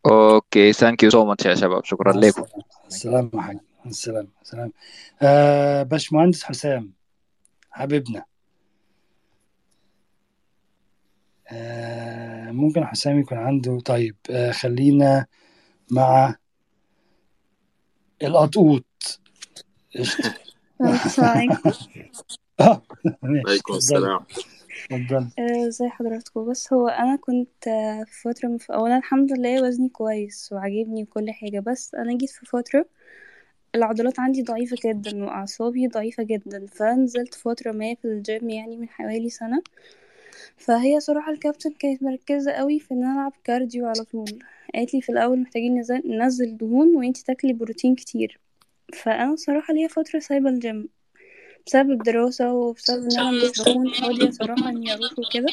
okay 0.06 0.72
thank 0.72 1.02
you 1.02 1.10
so 1.10 1.24
much 1.24 1.46
يا 1.46 1.54
شباب. 1.54 1.84
شكرا 1.84 2.12
لكم. 2.12 2.44
السلام 2.86 3.30
يا 3.34 3.40
حاج. 3.40 3.58
السلام 3.86 4.28
السلام 4.42 4.72
آه 5.22 5.82
باشمهندس 5.82 6.44
حسام 6.44 6.92
حبيبنا. 7.70 8.24
آه 11.48 12.50
ممكن 12.50 12.84
حسام 12.84 13.20
يكون 13.20 13.38
عنده. 13.38 13.80
طيب 13.80 14.16
آه 14.30 14.52
خلينا 14.52 15.26
مع 15.90 16.34
القطقوط 18.22 18.84
السلام 20.80 21.28
عليكم. 21.30 21.70
آه 22.60 22.82
ماشي 23.22 23.48
عليكم 23.48 23.74
اتفضل 23.74 23.76
السلام. 23.76 24.26
اتفضل. 24.90 25.30
آه، 25.38 25.66
ازي 25.68 25.88
حضراتكم. 25.88 26.50
بس 26.50 26.72
هو 26.72 26.88
أنا 26.88 27.16
كنت 27.16 27.68
آه، 27.68 28.04
في 28.04 28.20
فترة 28.22 28.48
مف... 28.48 28.70
اولا 28.70 28.96
الحمد 28.98 29.32
لله 29.32 29.62
وزني 29.62 29.88
كويس 29.88 30.52
وعاجبني 30.52 31.02
وكل 31.02 31.30
حاجة. 31.30 31.60
بس 31.60 31.94
أنا 31.94 32.16
جيت 32.18 32.30
في 32.30 32.46
فترة 32.46 32.86
العضلات 33.74 34.20
عندي 34.20 34.42
ضعيفة 34.42 34.76
جدا 34.84 35.24
وأعصابي 35.24 35.88
ضعيفة 35.88 36.22
جدا 36.22 36.66
فنزلت 36.66 37.34
فترة 37.34 37.72
ما 37.72 37.94
في 37.94 38.04
الجيم 38.04 38.50
يعني 38.50 38.76
من 38.76 38.88
حوالي 38.88 39.30
سنة. 39.30 39.62
فهي 40.56 41.00
صراحة 41.00 41.32
الكابتن 41.32 41.70
كانت 41.78 42.02
مركزة 42.02 42.52
قوي 42.52 42.80
في 42.80 42.94
إن 42.94 43.04
أنا 43.04 43.12
ألعب 43.14 43.32
cardio 43.44 43.86
على 43.86 44.04
طول. 44.04 44.38
قالت 44.74 44.94
لي 44.94 45.00
في 45.00 45.12
الأول 45.12 45.40
محتاجين 45.40 45.78
نزل... 45.78 46.02
ننزل 46.06 46.56
دهون 46.56 46.96
وأنتي 46.96 47.24
تاكلي 47.24 47.52
بروتين 47.52 47.94
كتير. 47.94 48.40
فأنا 48.94 49.36
صراحة 49.36 49.74
ليا 49.74 49.88
فترة 49.88 50.18
سايبة 50.18 50.48
الجيم 50.48 50.88
بسبب 51.66 51.90
الدراسة 51.90 52.52
وبسبب 52.52 53.02
إن 53.02 53.18
أنا 53.18 53.30
مش 53.30 53.60
بكون 53.60 53.90
فاضية 53.92 54.30
صراحة 54.30 54.68
إني 54.70 54.94
أروح 54.94 55.18
وكده. 55.18 55.48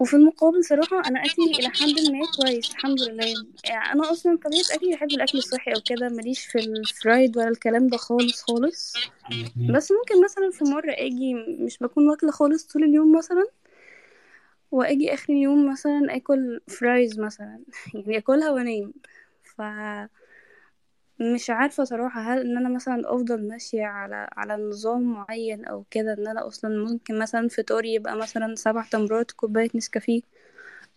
وفي 0.00 0.14
المقابل 0.14 0.64
صراحة 0.64 1.02
أنا 1.06 1.24
أكلي 1.24 1.50
إلى 1.58 1.68
حد 1.68 1.88
ما 1.88 2.26
كويس 2.36 2.70
الحمد 2.70 3.02
لله. 3.02 3.24
يعني 3.64 3.92
أنا 3.92 4.12
أصلا 4.12 4.38
طبيعة 4.44 4.62
أكلي 4.74 4.94
بحب 4.94 5.08
الأكل 5.08 5.38
الصحي 5.38 5.74
أو 5.74 5.80
كده 5.86 6.08
ماليش 6.08 6.46
في 6.46 6.58
الفرايد 6.58 7.36
ولا 7.36 7.48
الكلام 7.48 7.88
ده 7.88 7.96
خالص 7.96 8.42
خالص. 8.42 8.94
بس 9.70 9.92
ممكن 9.92 10.24
مثلا 10.24 10.50
في 10.52 10.64
مرة 10.64 10.92
آجي 10.92 11.34
مش 11.34 11.78
بكون 11.78 12.08
واكلة 12.08 12.30
خالص 12.30 12.66
طول 12.66 12.84
اليوم 12.84 13.16
مثلا 13.16 13.46
وآجي 14.70 15.14
آخر 15.14 15.32
اليوم 15.32 15.70
مثلا 15.72 16.16
آكل 16.16 16.60
فرايز 16.68 17.18
مثلا. 17.18 17.60
يعني 17.94 18.18
آكلها 18.18 18.50
وأنام. 18.50 18.92
ف 19.42 19.62
مش 21.20 21.50
عارفة 21.50 21.84
صراحة 21.84 22.20
هل 22.20 22.40
إن 22.40 22.56
أنا 22.56 22.68
مثلا 22.68 23.02
أفضل 23.14 23.48
ماشية 23.48 23.84
على 23.84 24.28
على 24.36 24.56
نظام 24.56 25.02
معين 25.12 25.64
أو 25.64 25.84
كده 25.90 26.12
إن 26.12 26.26
أنا 26.28 26.46
أصلا 26.46 26.70
ممكن 26.84 27.18
مثلا 27.18 27.48
فطوري 27.48 27.94
يبقى 27.94 28.16
مثلا 28.16 28.54
سبع 28.54 28.84
تمرات 28.90 29.30
كوباية 29.32 29.68
نسكافيه 29.74 30.20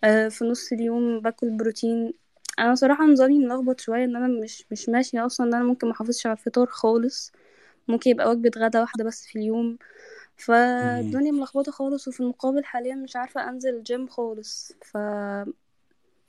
آه 0.04 0.28
في 0.30 0.46
نص 0.46 0.72
اليوم 0.72 1.20
باكل 1.22 1.58
بروتين. 1.58 2.14
أنا 2.60 2.76
صراحة 2.76 3.06
نظامي 3.06 3.40
ملخبط 3.40 3.80
شوية 3.80 4.04
إن 4.06 4.16
أنا 4.16 4.28
مش 4.44 4.66
مش 4.72 4.90
ماشية 4.90 5.26
أصلا 5.26 5.48
إن 5.48 5.54
أنا 5.56 5.64
ممكن 5.64 5.90
محافظش 5.90 6.28
على 6.28 6.34
الفطار 6.38 6.68
خالص. 6.68 7.32
ممكن 7.88 8.12
يبقى 8.12 8.30
وجبة 8.32 8.52
غدا 8.58 8.82
واحدة 8.82 9.04
بس 9.06 9.28
في 9.28 9.40
اليوم. 9.40 9.78
فالدنيا 10.38 11.32
ملخبطة 11.32 11.72
خالص 11.72 12.08
وفي 12.08 12.20
المقابل 12.22 12.66
حاليا 12.66 12.96
مش 12.96 13.16
عارفة 13.16 13.50
أنزل 13.50 13.76
الجيم 13.78 14.08
خالص. 14.10 14.74
ف 14.84 14.98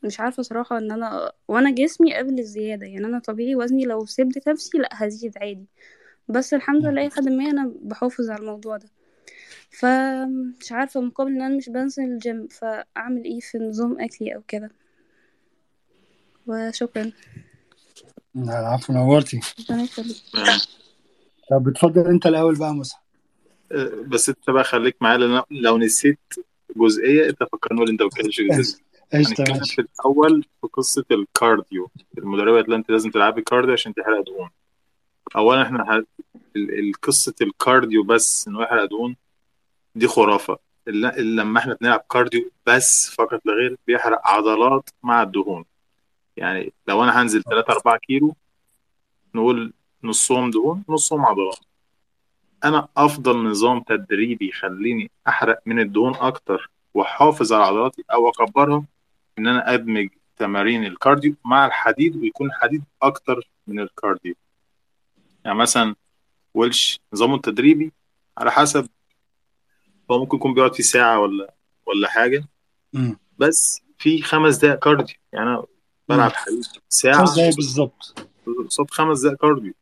مش 0.04 0.20
عارفة 0.20 0.42
صراحة 0.42 0.78
إن 0.78 0.92
أنا 0.92 1.32
وأنا 1.48 1.70
جسمي 1.70 2.14
قابل 2.14 2.38
الزيادة 2.38 2.86
يعني 2.86 3.06
أنا 3.06 3.18
طبيعي 3.18 3.56
وزني 3.56 3.84
لو 3.84 4.06
سبت 4.06 4.48
نفسي 4.48 4.78
لأ 4.78 4.88
هزيد 4.92 5.38
عادي. 5.38 5.66
بس 6.28 6.54
الحمد 6.54 6.86
لله 6.86 7.06
لحد 7.06 7.28
ما 7.28 7.50
أنا 7.50 7.72
بحافظ 7.82 8.30
على 8.30 8.40
الموضوع 8.40 8.76
ده. 8.76 8.88
فمش 9.70 10.72
عارفة 10.72 11.00
مقابل 11.00 11.30
إن 11.30 11.42
أنا 11.42 11.56
مش 11.56 11.68
بنزل 11.68 12.02
الجيم 12.02 12.46
فأعمل 12.46 13.24
إيه 13.24 13.40
في 13.40 13.58
نظام 13.58 14.00
أكلي 14.00 14.34
أو 14.34 14.42
كده؟ 14.48 14.70
وشكرا. 16.46 17.12
العفو 18.36 18.92
نورتي. 18.92 19.40
ربنا 19.70 19.82
يخليك. 19.82 20.16
طب 21.50 21.68
اتفضل 21.68 22.06
أنت 22.06 22.26
الأول 22.26 22.58
بقى 22.58 22.68
يا 22.68 22.74
مسعد 22.74 23.00
بس 24.06 24.28
أنت 24.28 24.50
بقى 24.50 24.64
خليك 24.64 24.96
معايا 25.00 25.44
لو 25.50 25.78
نسيت 25.78 26.18
جزئية 26.76 27.28
أنت 27.28 27.42
فكرني 27.52 27.90
أنت 27.90 28.02
ما 28.02 28.08
بتتكلمش 28.08 28.40
الجزئيه 28.40 28.58
قشطة 28.58 28.91
هنتكلم 29.14 29.60
في 29.64 29.78
الأول 29.80 30.42
في 30.42 30.66
قصة 30.72 31.04
ال 31.10 31.20
cardio. 31.20 31.90
المدربة 32.18 32.56
قالت 32.56 32.68
أنت 32.68 32.90
لازم 32.90 33.10
تلعبي 33.10 33.42
cardio 33.42 33.72
عشان 33.72 33.94
تحرق 33.94 34.24
دهون. 34.26 34.50
اولا 35.36 35.62
إحنا 35.62 36.04
قصة 37.02 37.34
ال 37.42 37.51
cardio 37.51 38.02
بس 38.02 38.48
انه 38.48 38.62
يحرق 38.62 38.84
دهون 38.84 39.16
دي 39.94 40.06
خرافة. 40.08 40.58
لما 40.86 41.58
إحنا 41.58 41.76
بنلعب 41.80 42.04
cardio 42.10 42.50
بس 42.66 43.10
فقط 43.10 43.40
لا 43.44 43.52
غير 43.52 43.76
بيحرق 43.86 44.28
عضلات 44.28 44.90
مع 45.02 45.22
الدهون. 45.22 45.64
يعني 46.36 46.72
لو 46.88 47.04
أنا 47.04 47.22
هنزل 47.22 47.42
3 47.42 47.72
4 47.72 47.96
كيلو 47.98 48.34
نقول 49.34 49.72
نصهم 50.04 50.50
دهون 50.50 50.84
نصهم 50.88 51.26
عضلات. 51.26 51.58
أنا 52.64 52.88
أفضل 52.96 53.36
نظام 53.36 53.80
تدريبي 53.80 54.48
يخليني 54.48 55.10
أحرق 55.28 55.58
من 55.66 55.80
الدهون 55.80 56.14
أكتر 56.14 56.70
وأحافظ 56.94 57.52
على 57.52 57.64
عضلاتي 57.64 58.04
أو 58.12 58.28
أكبرها 58.28 58.84
إن 59.38 59.46
أنا 59.46 59.74
أدمج 59.74 60.08
تمارين 60.36 60.84
ال 60.84 60.91
cardio 60.91 61.34
مع 61.44 61.66
الحديد 61.66 62.16
ويكون 62.16 62.46
الحديد 62.46 62.84
أكتر 63.02 63.50
من 63.66 63.80
ال 63.80 63.87
cardio. 63.87 64.34
يعني 65.44 65.58
مثلا 65.58 65.94
ويلش 66.54 67.00
نظامه 67.12 67.34
التدريبي 67.34 67.92
على 68.38 68.52
حسب 68.52 68.88
هو 70.10 70.18
ممكن 70.18 70.36
يكون 70.36 70.54
بيقعد 70.54 70.74
فيه 70.74 70.82
ساعة 70.82 71.20
ولا 71.20 71.54
ولا 71.86 72.08
حاجة. 72.08 72.44
مم. 72.92 73.18
بس 73.38 73.82
في 73.98 74.22
خمس 74.22 74.56
دقايق 74.56 74.78
cardio. 74.78 75.16
يعني 75.32 75.50
أنا 75.50 75.64
بلعب 76.08 76.32
حديد 76.32 76.64
ساعة. 76.88 77.18
خمس 77.18 77.34
دقايق 77.34 77.56
بالظبط. 77.56 78.28
قصاد 78.66 78.90
خمس 78.90 79.20
دقايق 79.20 79.38
cardio. 79.38 79.72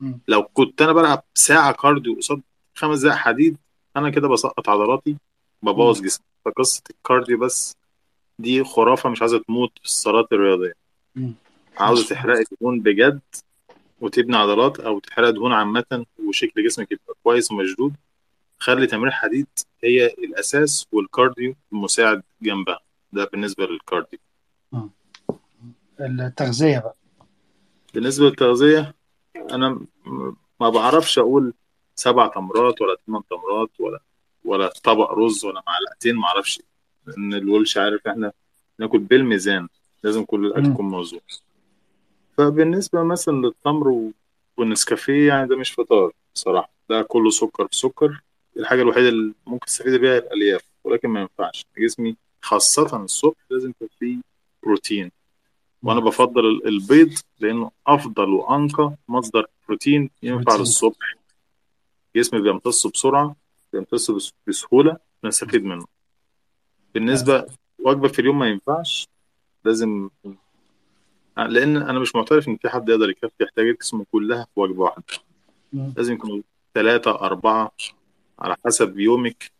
مم. 0.00 0.20
لو 0.28 0.42
كنت 0.42 0.82
أنا 0.82 0.92
بلعب 0.92 1.24
ساعة 1.34 1.72
cardio 1.72 2.14
قصاد 2.14 2.42
خمس 2.74 3.00
دقايق 3.00 3.16
حديد 3.16 3.56
أنا 3.96 4.10
كده 4.10 4.28
بسقط 4.28 4.68
عضلاتي 4.68 5.16
ببوظ 5.62 6.00
جسمي. 6.00 6.26
فقصة 6.44 6.82
ال 6.90 6.97
cardio 6.97 7.38
بس. 7.38 7.76
دي 8.40 8.64
خرافة 8.64 9.08
مش 9.10 9.20
عايزة 9.22 9.38
تموت 9.38 9.70
في 9.78 9.84
الصالات 9.84 10.32
الرياضية. 10.32 10.72
مم. 11.14 11.34
عاوزة 11.78 12.08
تحرق 12.14 12.44
دهون 12.60 12.80
بجد 12.80 13.20
وتبني 14.00 14.36
عضلات 14.36 14.80
أو 14.80 14.98
تحرق 14.98 15.30
دهون 15.30 15.52
عامة 15.52 16.06
وشكل 16.26 16.64
جسمك 16.64 16.92
يبقى 16.92 17.14
كويس 17.22 17.52
ومشدود. 17.52 17.94
خلي 18.58 18.86
تمرين 18.86 19.08
الحديد 19.08 19.46
هي 19.84 20.06
الأساس 20.06 20.86
وال 20.92 21.07
cardio 21.07 21.54
المساعد 21.72 22.22
جنبها. 22.42 22.78
ده 23.12 23.24
بالنسبة 23.24 23.66
لل 23.66 23.78
cardio. 23.78 24.18
التغذية 26.00 26.78
بقى. 26.78 26.94
بالنسبة 27.94 28.26
للتغذية 28.26 28.94
أنا 29.36 29.68
م- 29.68 30.36
ما 30.60 30.68
بعرفش 30.70 31.18
أقول 31.18 31.54
سبع 31.96 32.26
تمرات 32.26 32.80
ولا 32.80 32.96
ثمان 33.06 33.22
تمرات 33.30 33.70
ولا 33.80 34.00
ولا 34.44 34.68
طبق 34.84 35.12
رز 35.12 35.44
ولا 35.44 35.62
معلقتين 35.66 36.16
ما 36.16 36.24
أعرفش. 36.26 36.62
لأن 37.06 37.34
الولش 37.34 37.78
عارف 37.78 38.06
إحنا 38.06 38.32
ناكل 38.78 38.98
بالميزان 38.98 39.68
لازم 40.02 40.24
كل 40.24 40.46
الأكل 40.46 40.66
مم. 40.66 40.72
يكون 40.72 40.86
موزون. 40.86 41.20
فبالنسبة 42.36 43.02
مثلا 43.02 43.46
للتمر 43.46 44.10
والنسكافيه 44.56 45.28
يعني 45.28 45.48
ده 45.48 45.56
مش 45.56 45.70
فطار 45.70 46.12
بصراحة 46.34 46.70
ده 46.90 47.02
كله 47.02 47.30
سكر 47.30 47.66
في 47.68 47.76
سكر. 47.76 48.20
الحاجة 48.56 48.82
الوحيدة 48.82 49.08
اللي 49.08 49.34
ممكن 49.46 49.66
تستفيد 49.66 49.94
بيها 49.94 50.18
الألياف 50.18 50.62
ولكن 50.84 51.08
ما 51.08 51.20
ينفعش. 51.20 51.64
جسمي 51.78 52.16
خاصة 52.42 53.02
الصبح 53.04 53.36
لازم 53.50 53.70
يكون 53.70 53.88
فيه 53.98 54.16
بروتين. 54.62 55.10
وأنا 55.82 56.00
بفضل 56.00 56.46
ال- 56.46 56.66
البيض 56.68 57.12
لأنه 57.40 57.70
أفضل 57.86 58.28
وأنقى 58.30 58.94
مصدر 59.08 59.46
بروتين 59.68 60.10
ينفع. 60.22 60.56
للصبح. 60.56 61.14
جسمي 62.16 62.40
بيمتص 62.40 62.86
بسرعة 62.86 63.36
بيمتص 63.72 64.10
بس- 64.10 64.32
بسهولة 64.46 64.96
نستفيد 65.24 65.64
منه. 65.64 65.84
بالنسبة 66.94 67.46
وجبة 67.78 68.08
في 68.08 68.18
اليوم 68.18 68.38
ما 68.38 68.48
ينفعش 68.48 69.08
لازم 69.64 70.10
لأن 71.36 71.76
أنا 71.76 71.98
مش 71.98 72.14
معترف 72.14 72.48
إن 72.48 72.56
في 72.56 72.68
حد 72.68 72.88
يقدر 72.88 73.10
يكفي 73.10 73.44
احتياجات 73.44 73.80
جسمه 73.80 74.06
كلها 74.12 74.44
في 74.54 74.60
وجبة 74.60 74.82
واحدة. 74.82 75.04
لازم 75.72 76.14
يكونوا 76.14 76.42
ثلاثة 76.74 77.10
أربعة 77.10 77.72
على 78.38 78.56
حسب 78.66 78.98
يومك. 78.98 79.52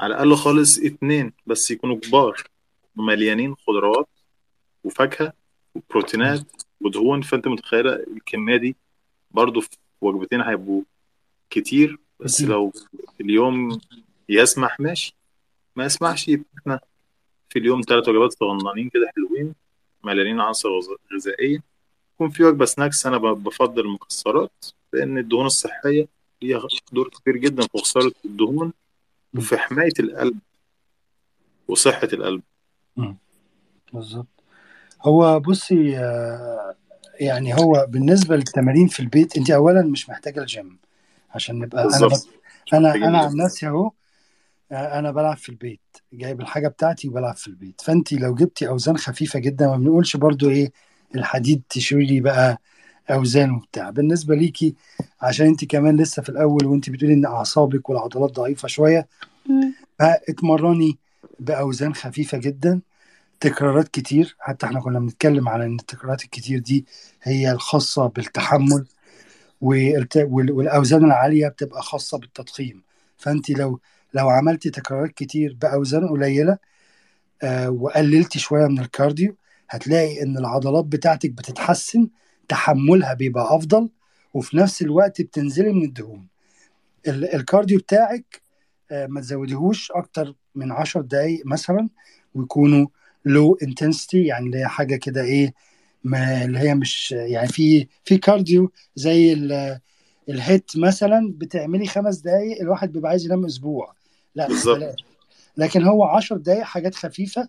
على 0.00 0.14
الأقل 0.14 0.36
خالص 0.36 0.78
اتنين 0.78 1.32
بس 1.46 1.70
يكونوا 1.70 1.96
كبار. 1.96 2.42
مليانين 2.96 3.54
خضروات 3.54 4.08
وفاكهة 4.84 5.32
وبروتينات 5.74 6.44
ودهون. 6.80 7.22
فأنت 7.22 7.48
متخيلة 7.48 7.94
الكمية 7.94 8.56
دي؟ 8.56 8.76
برضو 9.30 9.60
في 9.60 9.68
وجبتين 10.00 10.40
هيبقوا 10.40 10.82
كتير 11.50 11.98
بس. 12.20 12.42
لو 12.42 12.72
اليوم 13.20 13.80
يسمح 14.28 14.80
ماشي. 14.80 15.14
ما 15.76 15.84
يسمحش 15.84 16.30
إحنا 16.58 16.80
في 17.48 17.58
اليوم 17.58 17.80
ثلاث 17.80 18.08
وجبات 18.08 18.32
صغننين 18.32 18.88
كده 18.88 19.10
حلوين 19.16 19.54
مليانين 20.04 20.40
عناصر 20.40 20.68
غذا- 20.68 20.96
غذائية. 21.16 21.62
يكون 22.14 22.30
في 22.30 22.44
وجبة 22.44 22.64
سناكس 22.64 23.06
أنا 23.06 23.18
ب- 23.18 23.42
بفضل 23.44 23.80
المكسرات 23.86 24.64
لأن 24.92 25.18
الدهون 25.18 25.46
الصحية 25.46 26.08
ليها 26.42 26.62
دور 26.92 27.08
كبير 27.08 27.36
جدا 27.36 27.62
في 27.62 27.78
خسارة 27.78 28.12
الدهون 28.24 28.72
وفي 29.36 29.58
حماية 29.58 29.92
القلب 30.00 30.38
وصحة 31.68 32.08
القلب. 32.12 32.42
بالظبط. 33.92 34.26
هو 35.02 35.40
بصي 35.40 35.98
آه، 35.98 36.74
يعني 37.20 37.54
هو 37.54 37.86
بالنسبة 37.88 38.36
للتمارين 38.36 38.88
في 38.88 39.00
البيت 39.00 39.36
انت 39.36 39.50
اولا 39.50 39.82
مش 39.82 40.08
محتاجة 40.08 40.40
الجيم 40.40 40.78
عشان 41.30 41.58
نبقى 41.58 41.82
أنا 41.82 41.90
بالظبط. 41.90 42.12
بس 42.12 42.28
أنا 42.74 42.94
أنا 42.94 43.18
عن. 43.18 43.36
نفسي 43.36 43.68
أهو 43.68 43.90
أنا 44.72 45.10
بلعب 45.10 45.36
في 45.36 45.48
البيت. 45.48 45.80
جايب 46.12 46.40
الحاجة 46.40 46.68
بتاعتي 46.68 47.08
وبلعب 47.08 47.36
في 47.36 47.48
البيت. 47.48 47.80
فأنت 47.80 48.12
لو 48.12 48.34
جبتي 48.34 48.68
أوزان 48.68 48.96
خفيفة 48.96 49.38
جدا 49.38 49.66
ما 49.66 49.76
بنقولش 49.76 50.16
برضو 50.16 50.50
إيه 50.50 50.72
الحديد 51.14 51.62
تشيلي 51.68 52.20
بقى 52.20 52.60
أوزان 53.10 53.50
وبتاع. 53.50 53.90
بالنسبة 53.90 54.34
ليكي 54.34 54.74
عشان 55.22 55.46
أنت 55.46 55.64
كمان 55.64 55.96
لسه 56.00 56.22
في 56.22 56.28
الأول 56.28 56.66
وأنت 56.66 56.90
بتقولي 56.90 57.14
إن 57.14 57.26
أعصابك 57.26 57.88
والعضلات 57.90 58.30
ضعيفة 58.30 58.68
شوية 58.68 59.08
مم. 59.46 59.74
فاتمرني 59.98 60.98
بأوزان 61.40 61.94
خفيفة 61.94 62.38
جدا. 62.38 62.80
تكرارات 63.40 63.88
كتير. 63.88 64.36
حتى 64.38 64.66
إحنا 64.66 64.80
كنا 64.80 64.98
بنتكلم 64.98 65.48
على 65.48 65.66
إن 65.66 65.74
التكرارات 65.80 66.24
الكتير 66.24 66.58
دي 66.58 66.86
هي 67.22 67.52
الخاصة 67.52 68.06
بالتحمل 68.06 68.86
والأوزان 69.60 71.04
العالية 71.04 71.48
بتبقى 71.48 71.82
خاصة 71.82 72.18
بالتضخيم. 72.18 72.82
فأنت 73.18 73.50
لو 73.50 73.80
لو 74.14 74.28
عملتي 74.28 74.70
تكرارات 74.70 75.10
كتير 75.12 75.56
باوزان 75.62 76.08
قليلة 76.08 76.58
آه 77.42 77.70
وقللتي 77.70 78.38
شوية 78.38 78.66
من 78.66 78.78
ال 78.80 78.88
cardio 78.88 79.36
هتلاقي 79.70 80.22
إن 80.22 80.38
العضلات 80.38 80.84
بتاعتك 80.84 81.30
بتتحسن 81.30 82.08
تحملها 82.48 83.14
بيبقى 83.14 83.56
أفضل 83.56 83.90
وفي 84.34 84.56
نفس 84.56 84.82
الوقت 84.82 85.22
بتنزلي 85.22 85.72
من 85.72 85.82
الدهون. 85.84 86.26
ال- 87.08 87.34
ال 87.34 87.40
cardio 87.40 87.78
بتاعك 87.78 88.42
آه، 88.90 89.06
ما 89.06 89.20
تزوديهوش 89.20 89.90
أكتر 89.92 90.34
من 90.54 90.72
10 90.72 91.00
دقايق 91.02 91.42
مثلا 91.46 91.88
ويكونوا 92.34 92.86
low 93.24 93.58
intensity 93.62 94.24
يعني 94.26 94.46
اللي 94.46 94.58
هي 94.58 94.68
حاجة 94.68 94.96
كده 94.96 95.22
إيه 95.22 95.54
ما 96.04 96.44
اللي 96.44 96.58
هي 96.58 96.74
مش 96.74 97.12
يعني 97.12 97.48
في 97.48 97.86
في 98.04 98.18
cardio 98.18 98.72
زي 98.96 99.32
ال- 99.32 99.80
ال 100.28 100.36
HIIT 100.36 100.70
مثلا 100.76 101.34
بتعملي 101.36 101.86
خمس 101.86 102.18
دقايق 102.18 102.60
الواحد 102.62 102.92
بيبقى 102.92 103.10
عايز 103.10 103.26
ينام 103.26 103.44
أسبوع. 103.44 103.94
لا 104.34 104.48
بالظبط. 104.48 104.76
بلاش. 104.78 105.04
لكن 105.56 105.82
هو 105.82 106.04
10 106.04 106.36
دقايق 106.36 106.62
حاجات 106.62 106.94
خفيفة 106.94 107.48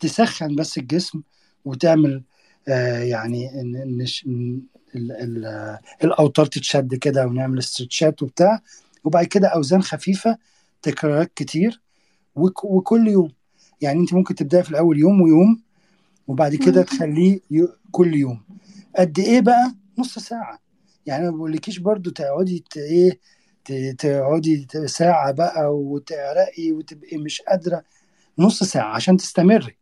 تسخن 0.00 0.54
بس 0.56 0.78
الجسم 0.78 1.22
وتعمل 1.64 2.22
آه 2.68 2.98
يعني 2.98 3.60
ان 3.60 3.76
إن 3.76 4.06
ش- 4.06 4.24
إن 4.26 4.62
ال- 4.94 5.12
ال- 5.12 5.78
الأوتار 6.04 6.46
تتشد 6.46 6.94
كده 6.94 7.26
ونعمل 7.26 7.58
stretchات 7.58 8.22
وبتاع. 8.22 8.62
وبعد 9.04 9.24
كده 9.24 9.48
أوزان 9.48 9.82
خفيفة 9.82 10.38
تكرارات 10.82 11.32
كتير 11.36 11.80
وك 12.36 12.64
وكل 12.64 13.08
يوم. 13.08 13.32
يعني 13.80 14.00
أنت 14.00 14.14
ممكن 14.14 14.34
تبدأي 14.34 14.62
في 14.62 14.70
الأول 14.70 14.98
يوم 14.98 15.20
ويوم 15.20 15.62
وبعد 16.28 16.54
كده. 16.54 16.82
تخليه 16.82 17.40
يو- 17.50 17.76
كل 17.90 18.14
يوم. 18.14 18.42
قد 18.98 19.18
إيه 19.18 19.40
بقى؟ 19.40 19.74
نص 19.98 20.18
ساعة. 20.18 20.58
يعني 21.06 21.24
ما 21.24 21.30
بقولكيش 21.36 21.78
برضو 21.78 22.10
تقعدي 22.10 22.64
ت- 22.70 22.76
إيه 22.76 23.18
تقعدي 23.98 24.66
ساعة 24.86 25.32
بقى 25.32 25.74
وتعرقي 25.76 26.72
وتبقي 26.72 27.16
مش 27.16 27.42
قادرة. 27.42 27.84
نص 28.38 28.62
ساعة 28.64 28.94
عشان 28.94 29.16
تستمري. 29.16 29.76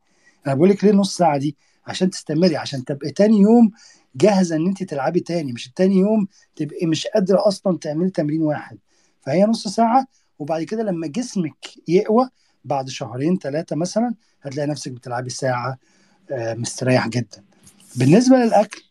أنا 0.47 0.55
بقول 0.55 0.69
لك 0.71 0.85
ليه 0.85 0.93
نص 0.93 1.17
ساعة 1.17 1.39
دي؟ 1.39 1.57
عشان 1.87 2.11
تستمري 2.11 2.57
عشان 2.57 2.85
تبقي 2.85 3.11
تاني 3.11 3.39
يوم 3.41 3.71
جاهزة 4.17 4.57
إن 4.57 4.67
انت 4.67 4.83
تلعبي 4.83 5.21
تاني. 5.21 5.53
مش 5.53 5.67
التاني 5.67 5.97
يوم 5.97 6.29
تبقي 6.57 6.87
مش 6.87 7.07
قادرة 7.07 7.49
أصلا 7.49 7.79
تعملي 7.79 8.11
تمرين 8.11 8.43
واحد. 8.43 8.79
فهي 9.21 9.45
نص 9.45 9.69
ساعة 9.69 10.07
وبعد 10.39 10.63
كده 10.63 10.83
لما 10.83 11.07
جسمك 11.07 11.67
يقوى 11.89 12.29
بعد 12.65 12.89
شهرين 12.89 13.39
ثلاثة 13.39 13.77
مثلا 13.77 14.15
هتلاقي 14.43 14.67
نفسك 14.69 14.93
بتلعبي 14.93 15.31
ساعة 15.31 15.79
آه، 16.31 16.55
مستريح 16.55 17.09
جدا. 17.09 17.45
بالنسبة 17.97 18.37
للأكل 18.37 18.83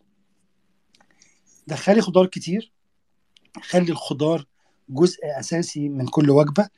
دخلي 1.68 2.02
خضار 2.02 2.26
كتير. 2.26 2.72
خلي 3.61 3.91
الخضار 3.91 4.45
جزء 4.90 5.20
أساسي 5.24 5.90
من 5.90 6.07
كل 6.07 6.30
وجبة. 6.30 6.70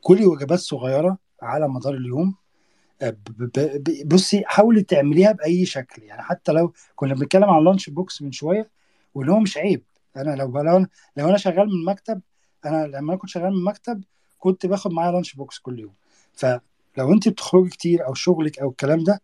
كلي 0.00 0.26
وجبات 0.26 0.58
صغيرة 0.58 1.18
على 1.42 1.68
مدار 1.68 1.94
اليوم. 1.94 2.34
آه، 3.02 3.16
بصي 4.06 4.42
حاولي 4.46 4.82
تعمليها 4.82 5.32
بأي 5.32 5.66
شكل. 5.66 6.02
يعني 6.02 6.22
حتى 6.22 6.52
لو 6.52 6.72
كنا 6.96 7.14
بنتكلم 7.14 7.44
عن 7.44 7.58
اللانش 7.58 7.90
بوكس 7.90 8.22
من 8.22 8.32
شوية 8.32 8.70
وان 9.14 9.28
هو 9.28 9.38
مش 9.40 9.56
عيب. 9.58 9.82
أنا 10.16 10.36
لو 10.36 10.60
لو 10.60 10.86
لو 11.16 11.28
أنا 11.28 11.36
شغال 11.36 11.66
من 11.66 11.84
مكتب 11.84 12.20
أنا 12.64 12.86
لما 12.86 13.12
أنا 13.12 13.16
كنت 13.16 13.30
شغال 13.30 13.52
من 13.52 13.64
مكتب 13.64 14.04
كنت 14.38 14.66
باخد 14.66 14.92
معايا 14.92 15.12
lunch 15.12 15.34
box 15.34 15.58
كل 15.58 15.80
يوم. 15.80 15.92
فلو 16.32 17.12
أنت 17.12 17.28
بتخرجي 17.28 17.70
كتير 17.70 18.06
أو 18.06 18.14
شغلك 18.14 18.58
أو 18.58 18.70
الكلام 18.70 19.04
ده 19.04 19.20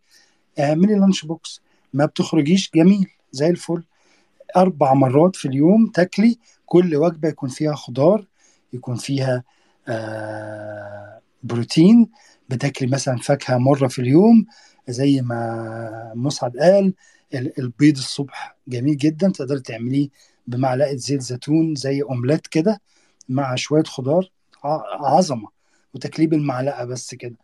اعملي 0.59 0.95
lunch 0.95 1.25
box. 1.25 1.61
ما 1.93 2.05
بتخرجيش 2.05 2.71
جميل 2.75 3.09
زي 3.31 3.49
الفل. 3.49 3.83
أربع 4.57 4.93
مرات 4.93 5.35
في 5.35 5.47
اليوم 5.47 5.87
تاكلي 5.87 6.39
كل 6.65 6.95
وجبة 6.95 7.29
يكون 7.29 7.49
فيها 7.49 7.75
خضار 7.75 8.25
يكون 8.73 8.95
فيها 8.95 9.43
آه 9.87 11.19
بروتين. 11.43 12.09
بتاكلي 12.49 12.87
مثلا 12.91 13.17
فاكهة 13.17 13.57
مرة 13.57 13.87
في 13.87 13.99
اليوم 13.99 14.45
زي 14.89 15.21
ما 15.21 16.11
مسعد 16.15 16.57
قال 16.57 16.93
ال- 17.33 17.59
البيض 17.59 17.97
الصبح 17.97 18.55
جميل 18.67 18.97
جدا. 18.97 19.31
تقدري 19.31 19.59
تعمليه 19.59 20.09
بمعلقة 20.47 20.95
زيت 20.95 21.21
زيتون 21.21 21.75
زي 21.75 22.01
أومليت 22.01 22.47
كده 22.47 22.81
مع 23.29 23.55
شوية 23.55 23.83
خضار 23.83 24.31
عظمة. 24.99 25.47
وتاكليه 25.93 26.27
بالمعلقة 26.27 26.85
بس 26.85 27.15
كده. 27.15 27.35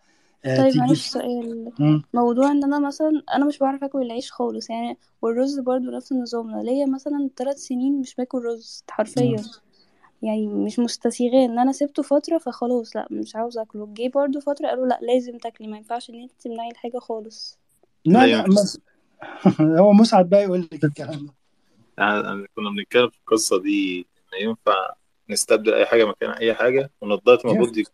آه 0.45 0.57
طيب 0.57 0.77
معلش 0.77 1.07
سؤال. 1.07 1.71
موضوع 2.13 2.51
إن 2.51 2.63
أنا 2.63 2.79
مثلا 2.79 3.23
أنا 3.35 3.45
مش 3.45 3.59
بعرف 3.59 3.83
آكل 3.83 4.01
العيش 4.01 4.31
خالص 4.31 4.69
يعني 4.69 4.97
والرز 5.21 5.59
برضو 5.59 5.91
نفس 5.91 6.11
النظام 6.11 6.49
أنا 6.49 6.61
ليا 6.61 6.85
مثلا 6.85 7.29
ثلاث 7.37 7.57
سنين 7.57 7.99
مش 8.01 8.15
باكل 8.15 8.37
رز 8.45 8.83
حرفيا. 8.89 9.35
يعني 10.21 10.47
مش 10.47 10.79
مستسيغاه 10.79 11.45
إن 11.45 11.59
أنا 11.59 11.71
سبته 11.71 12.03
فترة 12.03 12.37
فخلاص 12.37 12.95
لأ 12.95 13.07
مش 13.11 13.35
عاوزة 13.35 13.61
أكله. 13.61 13.89
جه 13.93 14.11
برضو 14.15 14.39
فترة 14.39 14.67
قالوا 14.67 14.87
لأ 14.87 14.99
لازم 15.01 15.37
تاكلي 15.37 15.67
ما 15.67 15.77
ينفعش 15.77 16.09
إن 16.09 16.21
أنت 16.21 16.31
تمنعي 16.39 16.71
الحاجة 16.71 16.97
خالص. 16.97 17.59
لا 18.05 18.27
لا 18.27 18.45
هو 19.81 19.93
مسعد 19.93 20.29
بقى 20.29 20.43
يقول 20.43 20.69
لك 20.73 20.83
الكلام 20.83 21.25
ده. 21.25 21.33
يعني 21.97 22.47
كنا 22.55 22.69
بنتكلم 22.69 23.09
في 23.09 23.17
القصة 23.17 23.61
دي 23.61 24.07
إن 24.33 24.47
ينفع 24.47 24.93
نستبدل 25.29 25.73
أي 25.73 25.85
حاجة 25.85 26.05
مكان 26.05 26.29
أي 26.29 26.53
حاجة 26.53 26.91
ونضارة 27.01 27.41
المفروض 27.45 27.85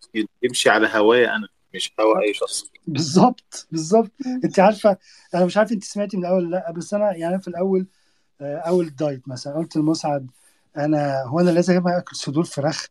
يمشي 0.44 0.70
على 0.70 0.88
هوايا 0.94 1.36
أنا 1.36 1.48
مش 1.76 1.94
هوا 2.00 2.22
أي 2.22 2.34
شخص. 2.34 2.66
بالظبط 2.88 3.68
بالظبط. 3.72 4.12
أنت 4.44 4.60
عارفة 4.60 4.98
أنا 5.36 5.46
مش 5.46 5.58
عارف 5.58 5.72
أنت 5.72 5.84
سمعتي 5.84 6.18
من 6.18 6.26
الأول 6.26 6.46
ولا 6.46 6.56
لأ 6.58 6.72
بس 6.72 6.94
أنا 6.94 7.16
يعني 7.16 7.42
في 7.42 7.48
الأول 7.48 7.88
آه، 8.42 8.58
أول 8.58 8.90
دايت 8.90 9.28
مثلا 9.28 9.54
قلت 9.54 9.76
لمسعد 9.76 10.28
أنا 10.78 11.24
هو 11.24 11.40
أنا 11.40 11.52
لازم 11.52 11.88
اكل 11.88 12.16
صدور 12.16 12.44
فراخ؟ 12.44 12.88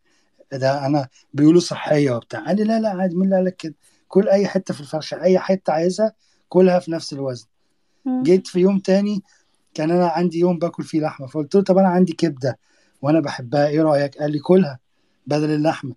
ده 0.52 0.86
أنا 0.86 1.09
بيقولوا 1.34 1.60
صحية 1.60 2.10
وبتاع. 2.10 2.46
قال 2.46 2.56
لي 2.56 2.64
لا 2.64 2.80
لا 2.80 2.88
عادي 2.90 3.14
مين 3.16 3.24
اللي 3.24 3.36
قال 3.36 3.44
لك 3.44 3.56
كده. 3.56 3.74
كل 4.09 4.28
أي 4.28 4.46
حتة 4.46 4.74
في 4.74 4.80
الفرخة 4.80 5.22
أي 5.22 5.38
حتة 5.38 5.72
عايزها 5.72 6.12
كلها 6.48 6.78
في 6.78 6.90
نفس 6.90 7.12
الوزن. 7.12 7.46
جيت 8.22 8.46
في 8.46 8.60
يوم 8.60 8.78
تاني 8.78 9.22
كان 9.74 9.90
أنا 9.90 10.09
عندي 10.09 10.38
يوم 10.38 10.59
باكل 10.59 10.82
فيه 10.82 11.00
لحمة 11.00 11.26
فقلت 11.26 11.54
له 11.54 11.62
طب 11.62 11.78
أنا 11.78 11.88
عندي 11.88 12.12
كبدة 12.12 12.59
وأنا 13.02 13.20
بحبها 13.20 13.66
إيه 13.68 13.82
رأيك؟ 13.82 14.18
قال 14.18 14.32
لي 14.32 14.38
كلها 14.38 14.78
بدل 15.26 15.50
اللحمة. 15.50 15.94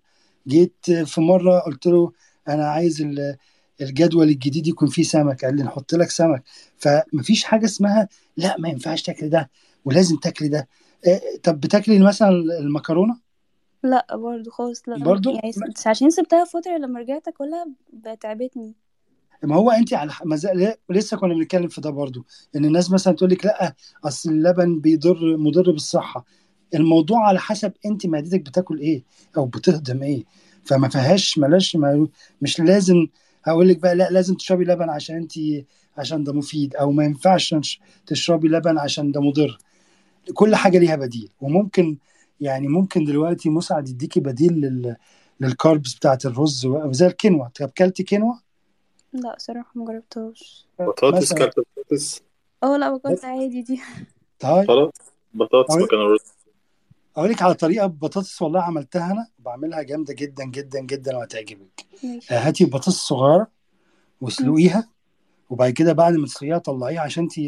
جيت 0.48 0.90
في 1.04 1.20
مرة 1.20 1.58
قلت 1.58 1.86
له 1.86 2.12
أنا 2.48 2.68
عايز 2.68 3.02
ال- 3.02 3.36
الجدول 3.80 4.28
الجديد 4.28 4.66
يكون 4.66 4.88
فيه 4.88 5.02
سمك. 5.02 5.44
قال 5.44 5.56
لي 5.56 5.62
نحط 5.62 5.94
لك 5.94 6.10
سمك. 6.10 6.42
فمفيش 6.78 7.44
حاجة 7.44 7.64
اسمها 7.64 8.08
لا 8.36 8.56
ما 8.58 8.68
ينفعش 8.68 9.02
تاكل 9.02 9.30
ده 9.30 9.50
ولازم 9.84 10.16
تاكل 10.16 10.48
ده. 10.48 10.68
إيه 11.06 11.20
طب 11.42 11.60
بتاكلي 11.60 11.98
مثلا 11.98 12.28
المكرونة؟ 12.60 13.18
لا 13.82 14.06
برضو 14.16 14.50
خالص 14.50 14.82
لا. 14.88 14.98
برضو؟ 15.04 15.30
يعني 15.30 15.52
س- 15.52 15.86
عشان 15.86 16.10
سبتها 16.10 16.44
فتره 16.44 16.76
لما 16.78 17.00
رجعت 17.00 17.28
أكلها 17.28 17.66
بتعبتني. 17.92 18.74
ما 19.42 19.56
هو 19.56 19.70
انت 19.70 19.92
على 19.94 20.12
ما 20.24 20.36
زال- 20.36 20.74
لسه 20.90 21.16
كنا 21.16 21.34
بنتكلم 21.34 21.68
في 21.68 21.80
ده 21.80 21.90
برضو 21.90 22.24
إن 22.56 22.64
الناس 22.64 22.90
مثلا 22.90 23.14
تقول 23.14 23.30
لك 23.30 23.44
لا 23.46 23.74
أصل 24.04 24.30
اللبن 24.30 24.80
بيضر 24.80 25.36
مضر 25.36 25.70
بالصحة. 25.70 26.24
الموضوع 26.74 27.28
على 27.28 27.38
حسب 27.40 27.72
انت 27.86 28.06
معدتك 28.06 28.40
بتاكل 28.40 28.78
إيه 28.80 29.02
أو 29.36 29.46
بتهضم 29.46 30.02
إيه. 30.02 30.24
فما 30.64 30.88
فيهاش 30.88 31.38
ملاش 31.38 31.76
ما 31.76 32.08
مش 32.42 32.60
لازم 32.60 33.06
هقول 33.44 33.68
لك 33.68 33.78
بقى 33.78 33.94
لا 33.96 34.08
لازم 34.10 34.34
تشربي 34.34 34.64
لبن 34.64 34.90
عشان 34.90 35.16
انت 35.16 35.32
عشان 35.98 36.24
ده 36.24 36.32
مفيد 36.32 36.76
أو 36.76 36.92
ما 36.92 37.04
ينفعش 37.04 37.54
تش- 37.54 37.80
تشربي 38.06 38.48
لبن 38.48 38.78
عشان 38.78 39.12
ده 39.12 39.20
مضر. 39.20 39.58
كل 40.34 40.56
حاجة 40.56 40.78
ليها 40.78 40.96
بديل. 40.96 41.32
وممكن 41.40 41.96
يعني 42.40 42.68
ممكن 42.68 43.04
دلوقتي 43.04 43.50
مسعد 43.50 43.88
يديكي 43.88 44.20
بديل 44.20 44.52
لل 44.52 44.96
للكاربس 45.40 45.94
بتاعت 45.94 46.26
الرز 46.26 46.66
و- 46.66 46.92
زي 46.92 47.06
الكينوا. 47.06 47.48
طب 47.48 47.66
اكلتي 47.66 48.02
كينوا؟ 48.02 48.34
لا 49.12 49.34
صراحة 49.38 49.70
مجربتهاش 49.74 50.66
بطاطس 50.78 51.32
مثلا 51.32 51.46
كلت 51.46 51.66
بطاطس. 51.76 52.20
آه 52.62 52.76
لا 52.76 52.90
باكلت 52.96 53.24
عادي 53.24 53.62
دي. 53.62 53.80
طيب. 54.40 54.66
خلاص 54.68 54.92
بطاطس 55.34 55.74
مكان 55.74 56.00
الرز. 56.00 56.20
أقول 57.16 57.30
لك 57.30 57.42
على 57.42 57.54
طريقة 57.54 57.86
بطاطس 57.86 58.42
والله 58.42 58.62
عملتها 58.62 59.12
أنا. 59.12 59.26
بعملها 59.38 59.82
جامدة 59.82 60.14
جدا 60.14 60.44
جدا 60.44 60.80
جدا 60.80 61.16
وهتعجبك. 61.16 61.86
آه، 62.30 62.38
هاتي 62.38 62.64
بطاطس 62.64 62.88
صغيره. 62.96 63.46
واسلقيها 64.20 64.88
وبعد 65.50 65.70
كده 65.70 65.92
بعد 65.92 66.14
ما 66.14 66.26
تسلقيها 66.26 66.58
طلعيها 66.58 67.00
عشان 67.00 67.22
انت 67.22 67.38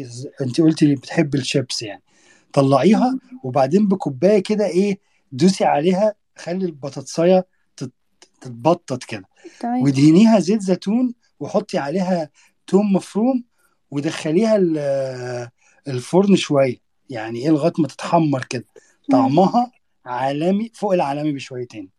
انت 0.41 0.61
قلتي 0.61 0.95
بتحبي 0.95 1.37
الشيبس 1.37 1.81
يعني. 1.81 2.01
طلعيها. 2.53 3.19
وبعدين 3.43 3.87
بكوباية 3.87 4.39
كده 4.43 4.65
إيه 4.67 4.99
دوسي 5.31 5.65
عليها 5.65 6.13
خلي 6.37 6.65
البطاطساية 6.65 7.47
تت- 7.77 7.91
تتبطط 8.41 9.03
كده. 9.03 9.23
تمام 9.59 9.81
وادهنيها 9.83 10.39
زيت 10.39 10.61
زيتون 10.61 11.13
وحطي 11.39 11.77
عليها 11.77 12.29
توم 12.67 12.93
مفروم 12.93 13.43
ودخليها 13.91 14.55
ال- 14.55 15.49
الفرن 15.87 16.35
شوية. 16.35 16.77
يعني 17.09 17.39
إيه 17.39 17.49
لغاية 17.49 17.73
ما 17.79 17.87
تتحمر 17.87 18.45
كده. 18.45 18.65
طعمها 19.11 19.71
عالمي 20.05 20.71
فوق 20.73 20.93
العالمي 20.93 21.31
بشويتين 21.31 21.89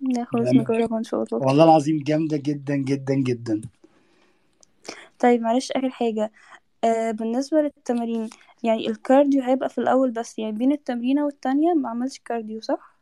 لا 0.00 0.24
خلاص 0.24 0.48
نجربها 0.48 0.98
إن 0.98 1.04
شاء 1.04 1.22
الله. 1.22 1.46
والله 1.46 1.64
العظيم 1.64 2.02
جامدة 2.02 2.36
جدا 2.36 2.76
جدا 2.76 3.14
جدا. 3.14 3.60
طيب 5.18 5.40
معلش 5.42 5.72
آخر 5.72 5.90
حاجة. 5.90 6.32
آه 6.84 7.10
بالنسبة 7.10 7.60
للتمارين 7.60 8.30
يعني 8.64 8.88
ال 8.88 8.96
cardio 8.96 9.42
هيبقى 9.42 9.68
في 9.68 9.78
الأول 9.78 10.10
بس 10.10 10.38
يعني 10.38 10.52
بين 10.52 10.72
التمرينة 10.72 11.24
والتانية 11.24 11.74
ما 11.74 11.88
عملش 11.88 12.18
cardio 12.18 12.60
صح؟ 12.60 12.98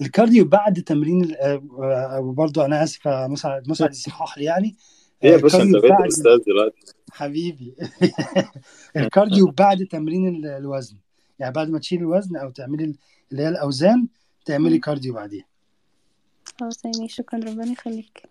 ال 0.00 0.06
cardio 0.06 0.44
بعد 0.44 0.82
تمرين 0.82 1.24
ال- 1.24 1.36
آه، 1.36 1.62
آه، 1.82 2.20
وبرضه 2.20 2.64
أنا 2.64 2.82
آسف 2.82 3.08
مسعد 3.08 3.68
مسعد 3.68 3.90
يصحح 3.90 4.38
لي 4.38 4.44
يعني. 4.44 4.76
إيه 5.24 5.30
آه، 5.30 5.36
يا 5.36 5.42
باشا 5.42 5.62
أنت 5.62 5.72
بقيت 5.76 5.92
بعد 5.92 6.06
أستاذ 6.06 6.38
دلوقتي. 6.46 6.80
حبيبي. 7.12 7.74
ال 8.96 9.03
cardio 9.03 9.46
بعد 9.46 9.86
تمرين 9.90 10.28
ال- 10.28 10.46
الوزن. 10.46 10.96
يعني 11.38 11.52
بعد 11.52 11.70
ما 11.70 11.78
تشيل 11.78 11.98
الوزن 12.00 12.36
أو 12.36 12.50
تعملي 12.50 12.84
ال- 12.84 12.96
اللي 13.32 13.42
هي 13.42 13.48
الأوزان 13.48 14.08
تعملي. 14.44 14.78
cardio 14.78 15.14
بعديها. 15.14 15.44
خلاص 16.60 16.84
يعني 16.84 17.08
شكرا 17.08 17.38
ربنا 17.38 17.72
يخليك. 17.72 18.22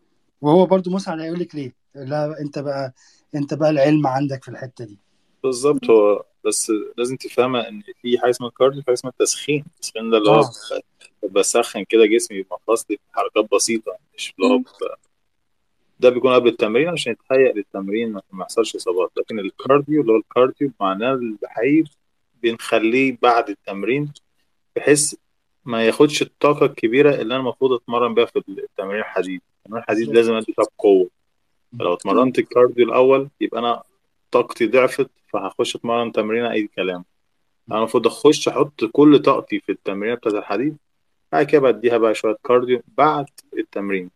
وهو 0.42 0.66
برضه 0.66 0.92
مسعد 0.92 1.20
هيقول 1.20 1.40
لك 1.40 1.56
ليه؟ 1.56 1.74
لا 1.96 2.40
أنت 2.42 2.60
بقى 2.60 2.94
أنت 3.36 3.54
بقى 3.54 3.70
العلم 3.70 4.08
عندك 4.08 4.44
في 4.44 4.50
الحتة 4.52 4.86
دي. 4.86 5.00
بالظبط 5.44 5.90
هو 5.90 6.24
بس 6.46 6.72
لازم 6.98 7.16
تفهمها 7.16 7.70
إن 7.70 7.82
في 8.02 8.20
حاجة 8.20 8.30
اسمها 8.30 8.50
cardio 8.50 8.80
وحاجه 8.82 8.94
اسمها 8.94 9.12
التسخين 9.12 9.66
التسخين 9.76 10.10
ده 10.10 10.18
اللي 10.18 10.30
هو 10.30 10.42
ب- 11.24 11.34
بسخن 11.34 11.84
كده 11.84 12.06
جسمي 12.06 12.42
بمفاصلي 12.42 12.98
بحركات 13.14 13.54
بسيطة 13.54 13.98
مش 14.18 14.34
اللي 14.40 14.54
هو 14.54 14.62
ده 16.00 16.10
بيكون 16.10 16.34
قبل 16.34 16.48
التمرين 16.48 16.90
عشان 16.90 17.12
يتهيأ 17.14 17.54
للتمرين 17.54 18.12
ما 18.14 18.22
يحصلش 18.42 18.76
إصابات. 18.76 19.12
لكن 19.18 19.40
ال 19.40 19.48
cardio 19.48 20.02
اللي 20.02 20.12
هو 20.12 20.18
ال 20.18 20.25
cardio 20.25 20.72
معناه 20.80 21.14
الحقيقي 21.14 21.90
بنخليه 22.44 23.18
بعد 23.22 23.50
التمرين 23.50 24.12
بحيث 24.76 25.16
ما 25.66 25.86
ياخدش 25.86 26.22
الطاقة 26.22 26.66
الكبيرة 26.66 27.10
اللي 27.16 27.36
أنا 27.36 27.44
المفروض 27.44 27.72
أتمرن 27.74 28.14
بيها 28.14 28.26
في 28.26 28.44
التمرين 28.50 29.00
الحديد. 29.00 29.42
التمرين 29.60 29.84
الحديد 29.84 30.10
لازم 30.10 30.42
بقوه 30.58 31.10
فلو 31.80 31.88
مم. 31.90 31.94
اتمرنت 31.94 32.40
ال 32.40 32.46
cardio 32.46 32.86
الأول 32.86 33.30
يبقى 33.42 33.60
أنا 33.60 33.84
طاقتي 34.32 34.68
ضعفت 34.68 35.10
فهخش 35.34 35.76
أتمرن 35.76 36.12
تمرين 36.12 36.46
أي 36.46 36.68
كلام. 36.76 37.06
أنا 37.72 37.78
المفروض 37.80 38.08
أخش 38.08 38.48
أحط 38.48 38.84
كل 38.92 39.20
طاقتي 39.20 39.60
في 39.60 39.72
التمرين 39.72 40.16
بتاعت 40.16 40.34
الحديد 40.36 40.78
بعد 41.32 41.46
كده 41.46 41.62
بديها 41.62 41.98
بقى 41.98 42.16
شوية 42.16 42.38
cardio 42.46 42.82
بعد 42.98 43.26
التمرين. 43.58 44.10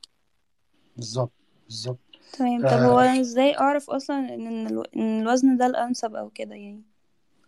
بالظبط 0.97 1.31
بالظبط. 1.65 1.97
تمام. 2.33 2.61
طب 2.61 2.67
هو 2.77 2.99
آه, 2.99 3.03
أنا 3.03 3.19
إزاي 3.21 3.57
أعرف 3.57 3.89
أصلا 3.89 4.33
إن 4.35 4.67
ألو... 4.67 4.81
إن 4.81 5.21
الوزن 5.21 5.57
ده 5.57 5.65
الأنسب 5.65 6.15
أو 6.15 6.29
كده 6.29 6.55
يعني؟ 6.55 6.81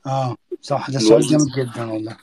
آه 0.06 0.36
صح. 0.62 0.90
ده 0.92 1.00
سؤال 1.00 1.22
جامد 1.22 1.48
جدا 1.58 1.86
والله. 1.92 2.18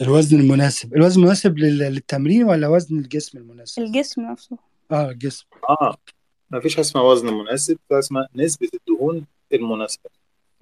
الوزن 0.00 0.40
المناسب. 0.40 0.94
الوزن 0.96 1.20
المناسب 1.20 1.58
لل- 1.58 1.78
للتمرين 1.78 2.44
ولا 2.44 2.68
وزن 2.68 2.98
الجسم 2.98 3.38
المناسب؟ 3.38 3.82
الجسم 3.82 4.22
نفسه. 4.22 4.56
آه 4.92 5.10
الجسم. 5.10 5.46
آه 5.70 5.96
ما 6.50 6.60
فيش 6.60 6.74
حاجة 6.76 6.84
اسمها 6.84 7.02
وزن 7.04 7.34
مناسب 7.34 7.74
في 7.74 7.80
حاجة 7.90 7.98
اسمها 7.98 8.28
نسبة 8.34 8.68
الدهون 8.74 9.26
المناسبة. 9.52 10.10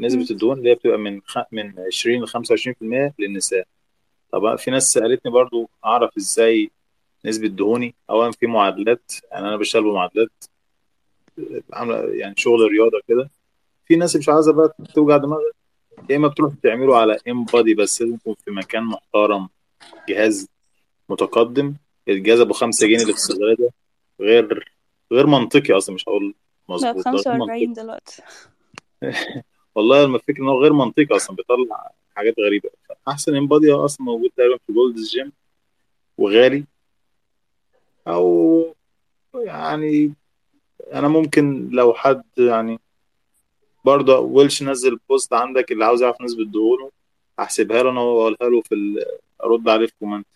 نسبة. 0.00 0.26
الدهون 0.30 0.58
اللي 0.58 0.70
هي 0.70 0.74
بتبقى 0.74 0.98
من 0.98 1.20
خ... 1.26 1.38
من 1.52 1.74
20 1.86 2.22
ل 2.24 2.28
25% 2.28 3.12
للنساء. 3.18 3.66
طبعا 4.32 4.56
في 4.56 4.70
ناس 4.70 4.92
سألتني 4.92 5.32
برضو 5.32 5.70
أعرف 5.84 6.16
إزاي 6.16 6.70
نسبة 7.24 7.48
دهوني 7.48 7.94
اولا 8.10 8.30
في 8.30 8.46
معادلات 8.46 9.12
يعني 9.32 9.48
أنا 9.48 9.56
بشتغل 9.56 9.82
بمعادلات 9.82 10.30
عاملة 11.72 12.14
يعني 12.14 12.34
شغل 12.36 12.60
رياضة 12.70 13.00
كده. 13.08 13.30
في 13.86 13.96
ناس 13.96 14.16
مش 14.16 14.28
عايزة 14.28 14.52
بقى 14.52 14.74
توجع 14.94 15.16
دماغها 15.16 15.52
يا 16.10 16.16
إما 16.16 16.28
بتروح 16.28 16.54
تعمله 16.62 16.96
على 16.96 17.18
InBody 17.28 17.74
بس 17.74 18.02
لازم 18.02 18.14
يكون 18.14 18.34
في 18.44 18.50
مكان 18.50 18.84
محترم 18.84 19.48
جهاز 20.08 20.48
متقدم. 21.08 21.74
الجهاز 22.08 22.40
أبو 22.40 22.52
5 22.52 22.86
جنيه 22.86 22.96
اللي 23.02 23.12
في 23.12 23.18
الصيدلية 23.18 23.54
ده 23.58 23.70
غير 24.20 24.72
غير 25.12 25.26
منطقي 25.26 25.76
أصلا 25.76 25.94
مش 25.94 26.08
هقول 26.08 26.26
لا 26.26 26.74
مظبوط 26.74 27.08
منطقي. 27.08 27.38
وأربعين 27.38 27.72
دلوقتي. 27.72 28.22
والله 29.78 30.04
لما 30.04 30.16
الفكرة 30.16 30.42
إن 30.42 30.48
هو 30.48 30.62
غير 30.62 30.72
منطقي 30.72 31.16
أصلا 31.16 31.36
بيطلع 31.36 31.90
حاجات 32.16 32.34
غريبة. 32.38 32.70
أحسن 33.08 33.36
InBody 33.36 33.72
أصلا 33.72 34.06
موجود 34.06 34.30
تقريبا 34.36 34.58
في 34.66 34.72
جولدز 34.72 35.08
جيم 35.10 35.32
وغالي. 36.18 36.64
أو 38.08 38.74
يعني 39.34 40.12
أنا 40.92 41.08
ممكن 41.08 41.70
لو 41.70 41.94
حد 41.94 42.24
يعني 42.38 42.80
برضه 43.84 44.18
ويلش 44.18 44.62
نزل 44.62 44.98
post 45.08 45.32
عندك 45.32 45.72
اللي 45.72 45.84
عاوز 45.84 46.02
يعرف 46.02 46.22
نسبة 46.22 46.44
دهونه 46.44 46.90
هحسبها 47.38 47.82
له 47.82 47.90
أنا 47.90 48.00
وأقولها 48.00 48.50
له 48.50 48.60
في 48.60 49.04
أرد 49.44 49.68
عليه 49.68 49.86
في 49.86 49.92
comment. 50.00 50.26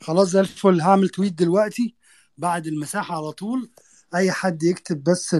خلاص 0.00 0.28
زي 0.28 0.40
الفل. 0.40 0.80
هعمل 0.80 1.08
tweet 1.08 1.32
دلوقتي 1.32 1.94
بعد 2.38 2.66
المساحة 2.66 3.16
على 3.16 3.32
طول. 3.32 3.70
أي 4.14 4.32
حد 4.32 4.62
يكتب 4.62 5.04
بس 5.04 5.36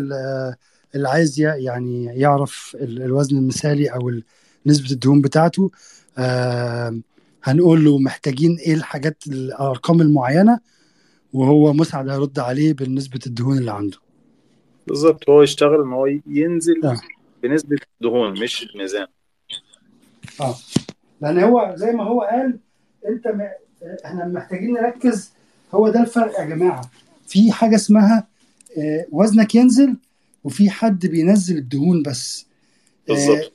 اللي 0.95 1.09
عايز 1.09 1.41
يعني 1.41 2.05
يعرف 2.05 2.77
ال- 2.81 3.03
الوزن 3.03 3.37
المثالي 3.39 3.87
أو 3.89 4.09
ال- 4.09 4.25
نسبة 4.67 4.91
الدهون 4.91 5.21
بتاعته. 5.21 5.71
آه 6.19 7.01
هنقول 7.45 7.85
له 7.85 7.99
محتاجين 7.99 8.57
إيه 8.57 8.75
الحاجات 8.75 9.17
الأرقام 9.27 10.01
المعينة 10.01 10.59
وهو 11.33 11.73
مسعد 11.73 12.09
هيرد 12.09 12.39
عليه 12.39 12.73
بالنسبة 12.75 13.21
الدهون 13.27 13.59
اللي 13.59 13.73
عنده. 13.73 13.99
بالظبط 14.87 15.29
هو 15.31 15.43
يشتغل 15.43 15.81
إن 15.83 15.93
هو 15.93 16.07
ينزل 16.27 16.85
آه. 16.85 17.01
بنسبة 17.43 17.77
دهون 18.01 18.33
مش 18.43 18.67
ميزان 18.77 19.07
آه. 20.41 20.55
لأن 21.21 21.39
هو 21.39 21.75
زي 21.77 21.93
ما 21.93 22.05
هو 22.05 22.21
قال 22.21 22.59
أنت 23.09 23.29
م... 23.29 23.41
إحنا 24.05 24.27
محتاجين 24.29 24.73
نركز 24.73 25.31
هو 25.75 25.89
ده 25.89 26.01
الفرق 26.01 26.41
يا 26.41 26.45
جماعة. 26.45 26.91
في 27.27 27.53
حاجة 27.53 27.75
اسمها 27.75 28.27
آه، 28.79 29.07
وزنك 29.13 29.55
ينزل 29.55 29.97
وفي 30.45 30.71
حد 30.71 31.07
بينزل 31.07 31.57
الدهون 31.59 32.03
بس. 32.03 32.47
آه، 33.11 33.13
بالظبط 33.13 33.53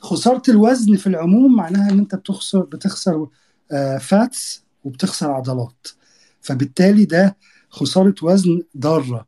خسارة 0.00 0.42
الوزن 0.48 0.96
في 0.96 1.06
العموم 1.06 1.56
معناها 1.56 1.90
إن 1.90 1.98
أنت 1.98 2.14
بتخسر 2.14 2.60
بتخسر 2.60 3.26
فاتس 4.00 4.62
وبتخسر 4.84 5.30
عضلات. 5.30 5.88
فبالتالي 6.40 7.04
ده 7.04 7.36
خسارة 7.70 8.14
وزن 8.22 8.62
ضارة 8.78 9.26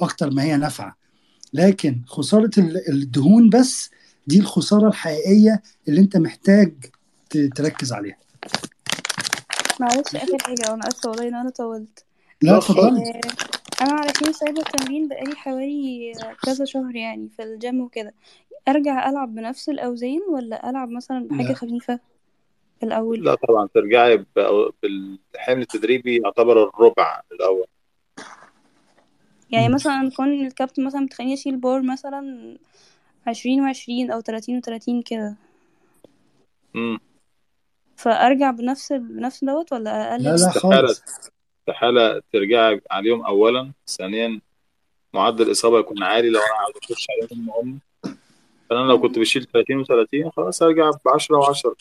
أكتر 0.00 0.30
ما 0.30 0.42
هي 0.42 0.56
نافعة. 0.56 0.96
لكن 1.52 2.02
خسارة 2.06 2.50
ال- 2.58 2.88
الدهون 2.88 3.50
بس 3.50 3.90
دي 4.26 4.38
الخسارة 4.40 4.88
الحقيقية 4.88 5.62
اللي 5.88 6.00
أنت 6.00 6.16
محتاج 6.16 6.72
تركز 7.54 7.92
عليها. 7.92 8.16
معلش 9.80 10.16
آخر 10.16 10.36
حاجة 10.40 10.70
وأنا 10.70 10.88
آسفة 10.88 11.10
والله 11.10 11.28
إن 11.28 11.34
أنا 11.34 11.50
طولت. 11.50 12.04
لا 12.42 12.50
لا 12.50 12.58
اتفضلي 12.58 13.20
آه، 13.80 13.84
أنا 13.84 13.92
علشان 14.00 14.32
سايبة 14.32 14.60
التمرين 14.60 15.08
بقالي 15.08 15.36
حوالي 15.36 16.12
كذا 16.44 16.64
شهر 16.64 16.96
يعني 16.96 17.28
في 17.28 17.42
الجيم 17.42 17.80
وكده. 17.80 18.14
أرجع 18.68 19.08
ألعب 19.10 19.34
بنفس 19.34 19.68
الأوزان 19.68 20.20
ولا 20.30 20.70
ألعب 20.70 20.88
مثلا 20.88 21.28
بحاجة 21.28 21.48
لا 21.48 21.54
خفيفة 21.54 22.00
الأول؟ 22.82 23.24
لا 23.24 23.34
طبعا 23.34 23.68
ترجعي 23.74 24.16
ب- 24.16 24.70
بالحمل 24.82 25.60
التدريبي 25.62 26.16
يعتبر 26.24 26.68
الربع 26.68 27.22
الأول. 27.32 27.66
يعني 29.50 29.68
مم. 29.68 29.74
مثلا 29.74 30.10
كون 30.16 30.46
الكابتن 30.46 30.84
مثلا 30.84 31.06
بتخليني 31.06 31.34
أشيل 31.34 31.56
بار 31.56 31.82
مثلا 31.82 32.56
عشرين 33.26 33.60
وعشرين 33.62 34.10
أو 34.10 34.20
تلاتين 34.20 34.56
وتلاتين 34.56 35.02
كده. 35.02 35.36
امم 36.76 36.98
فأرجع 37.96 38.50
بنفس 38.50 38.92
بنفس 38.92 39.44
دوت 39.44 39.72
ولا 39.72 39.84
لا 39.84 40.12
أقلل 40.12 40.24
لا 40.24 40.34
استحالة. 40.48 40.80
خالص. 40.86 41.02
استحالة 41.70 42.22
ترجعي 42.32 42.80
عليهم 42.90 43.24
اولا. 43.24 43.72
ثانيا 43.86 44.40
معدل 45.14 45.46
الإصابة 45.46 45.78
يكون 45.78 46.02
عالي 46.02 46.30
لو 46.30 46.40
أنا 46.40 46.54
عاوز 46.60 46.74
اخش 46.82 47.06
عليهم 47.10 47.50
هم. 47.50 47.80
فأنا 48.70 48.88
لو 48.88 49.00
كنت 49.00 49.18
بشيل 49.18 49.44
30 49.44 49.84
و30 49.84 50.28
خلاص 50.36 50.62
ارجع 50.62 50.90
ب 50.90 51.08
10 51.14 51.40
و10 51.40 51.74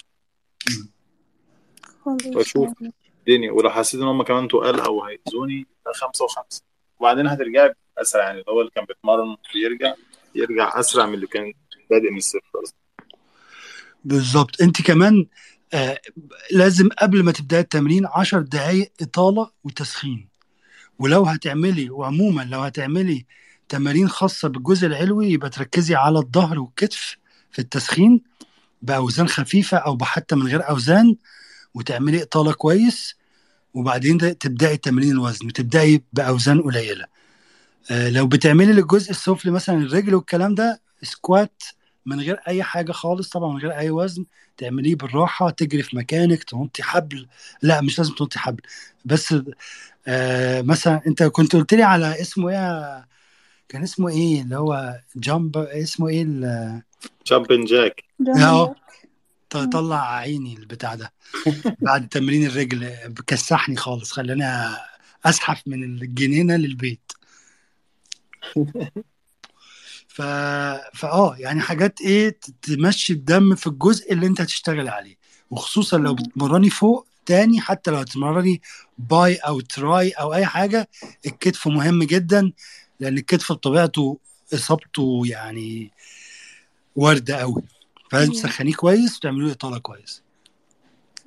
خلاص 2.06 2.26
وأشوف 2.36 2.74
الدنيا. 3.20 3.52
ولو 3.52 3.70
حسيت 3.70 4.02
إن 4.02 4.08
هم 4.08 4.24
كمان 4.24 4.48
تقال 4.48 4.80
أو 4.80 5.04
هيأذوني 5.04 5.68
خمسة 5.96 6.26
وخمسة. 6.26 6.64
وبعدين 7.00 7.28
هترجعي 7.28 7.74
أسرع 7.98 8.24
يعني 8.24 8.40
اللي 8.40 8.52
هو 8.52 8.62
اللي 8.62 8.72
كان 8.76 8.86
بيتمرن 8.86 9.38
بيرجع 9.54 9.94
يرجع 10.36 10.80
أسرع 10.80 11.06
من 11.06 11.14
اللي 11.14 11.28
كان 11.28 11.54
بادئ 11.90 12.12
من 12.12 12.18
الصفر 12.18 12.64
أصلا. 12.64 12.80
بالظبط. 14.04 14.62
أنت 14.62 14.82
كمان 14.82 15.26
آه 15.74 16.00
لازم 16.52 16.90
قبل 17.02 17.24
ما 17.24 17.32
تبداي 17.32 17.60
التمرين 17.60 18.06
10 18.06 18.40
دقائق 18.42 18.92
إطالة 19.02 19.50
وتسخين. 19.64 20.28
ولو 21.00 21.24
هتعملي 21.24 21.90
وعموما 21.90 22.42
لو 22.42 22.60
هتعملي 22.60 23.26
تمارين 23.70 24.10
خاصة 24.10 24.48
بالجزء 24.50 24.88
العلوي 24.88 25.32
يبقى 25.32 25.50
تركزي 25.50 25.96
على 25.96 26.20
الظهر 26.20 26.60
والكتف 26.60 27.18
في 27.52 27.60
التسخين 27.60 28.22
بأوزان 28.82 29.28
خفيفة 29.28 29.78
أو 29.78 29.98
حتى 30.02 30.36
من 30.36 30.48
غير 30.48 30.70
أوزان 30.70 31.16
وتعملي 31.74 32.24
إطالة 32.24 32.54
كويس 32.54 33.16
وبعدين 33.74 34.18
تبدأي 34.18 34.78
تمرين 34.78 35.12
الوزن 35.12 35.48
وتبدأي 35.48 36.04
بأوزان 36.14 36.62
قليلة. 36.62 37.06
آه 37.92 38.10
لو 38.10 38.28
بتعملي 38.28 38.74
للجزء 38.74 39.12
السفلي 39.12 39.52
مثلا 39.52 39.78
الرجل 39.78 40.16
والكلام 40.16 40.56
ده 40.56 40.82
سكوات 41.04 41.64
من 42.06 42.20
غير 42.20 42.40
أي 42.48 42.64
حاجة 42.64 42.92
خالص 42.92 43.30
طبعا 43.30 43.54
من 43.54 43.60
غير 43.60 43.72
أي 43.78 43.90
وزن 43.90 44.26
تعمليه 44.60 44.96
بالراحة 44.96 45.50
تجري 45.50 45.84
في 45.84 45.98
مكانك 45.98 46.44
تنطي 46.44 46.84
حبل. 46.84 47.28
لا 47.62 47.82
مش 47.82 48.00
لازم 48.00 48.14
تنطي 48.14 48.40
حبل. 48.40 48.62
بس 49.06 49.36
آه 50.08 50.62
مثلا 50.62 51.02
أنت 51.08 51.24
كنت 51.24 51.56
قلت 51.56 51.74
لي 51.74 51.84
على 51.84 52.22
اسمه 52.22 52.50
إيه؟ 52.50 53.06
كان 53.70 53.84
اسمه 53.84 54.10
إيه؟ 54.10 54.42
اللي 54.42 54.58
هو 54.58 55.00
جامب 55.16 55.58
اسمه 55.58 56.08
إيه؟ 56.08 56.24
ال- 56.24 56.82
جامبن 57.28 57.66
جاك. 57.66 58.04
أهو. 58.44 58.76
طلع 59.50 60.16
عيني 60.16 60.54
البتاع 60.54 60.96
ده. 60.96 61.14
بعد 61.82 62.08
تمرين 62.08 62.46
الرجل 62.46 62.94
كسحني 63.28 63.76
خالص 63.76 64.12
خلاني 64.12 64.76
اسحف 65.26 65.62
من 65.68 65.84
الجنينة 65.84 66.56
للبيت. 66.56 67.12
ف... 70.10 70.22
فاه 70.94 71.36
يعني 71.38 71.62
حاجات 71.62 72.02
إيه 72.02 72.40
تمشي 72.62 73.14
الدم 73.14 73.56
في 73.56 73.68
الجزء 73.68 74.14
اللي 74.14 74.28
أنت 74.28 74.42
هتشتغل 74.42 74.88
عليه. 74.88 75.16
وخصوصا 75.52 75.98
لو 75.98 76.14
بتمرني 76.14 76.70
فوق 76.70 77.08
تاني 77.26 77.62
حتى 77.62 77.92
لو 77.92 77.98
هتمرني 77.98 78.62
باي 78.98 79.36
أو 79.36 79.60
تراي 79.60 80.10
أو 80.10 80.34
أي 80.34 80.46
حاجة 80.46 80.90
الكتف 81.26 81.68
مهم 81.68 82.04
جدا 82.04 82.52
لأن 83.00 83.18
الكتف 83.18 83.52
بطبيعته 83.52 84.18
إصابته 84.54 85.22
يعني 85.26 85.92
وارده 86.96 87.36
قوي 87.36 87.64
فلازم. 88.12 88.32
تسخنيه 88.32 88.74
كويس 88.74 89.18
وتعملوا 89.18 89.48
له 89.48 89.54
إطالة 89.54 89.78
كويس. 89.78 90.22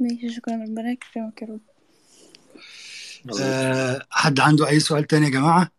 ماشي 0.01 0.35
شكرا 0.35 0.55
ربنا 0.55 0.91
يكرمك 0.91 1.43
يا 1.43 1.47
رب. 1.47 1.61
أه 3.41 4.07
حد 4.11 4.41
عنده 4.41 4.69
أي 4.69 4.81
سؤال 4.81 5.07
تاني 5.07 5.27
يا 5.27 5.31
جماعة؟ 5.31 5.71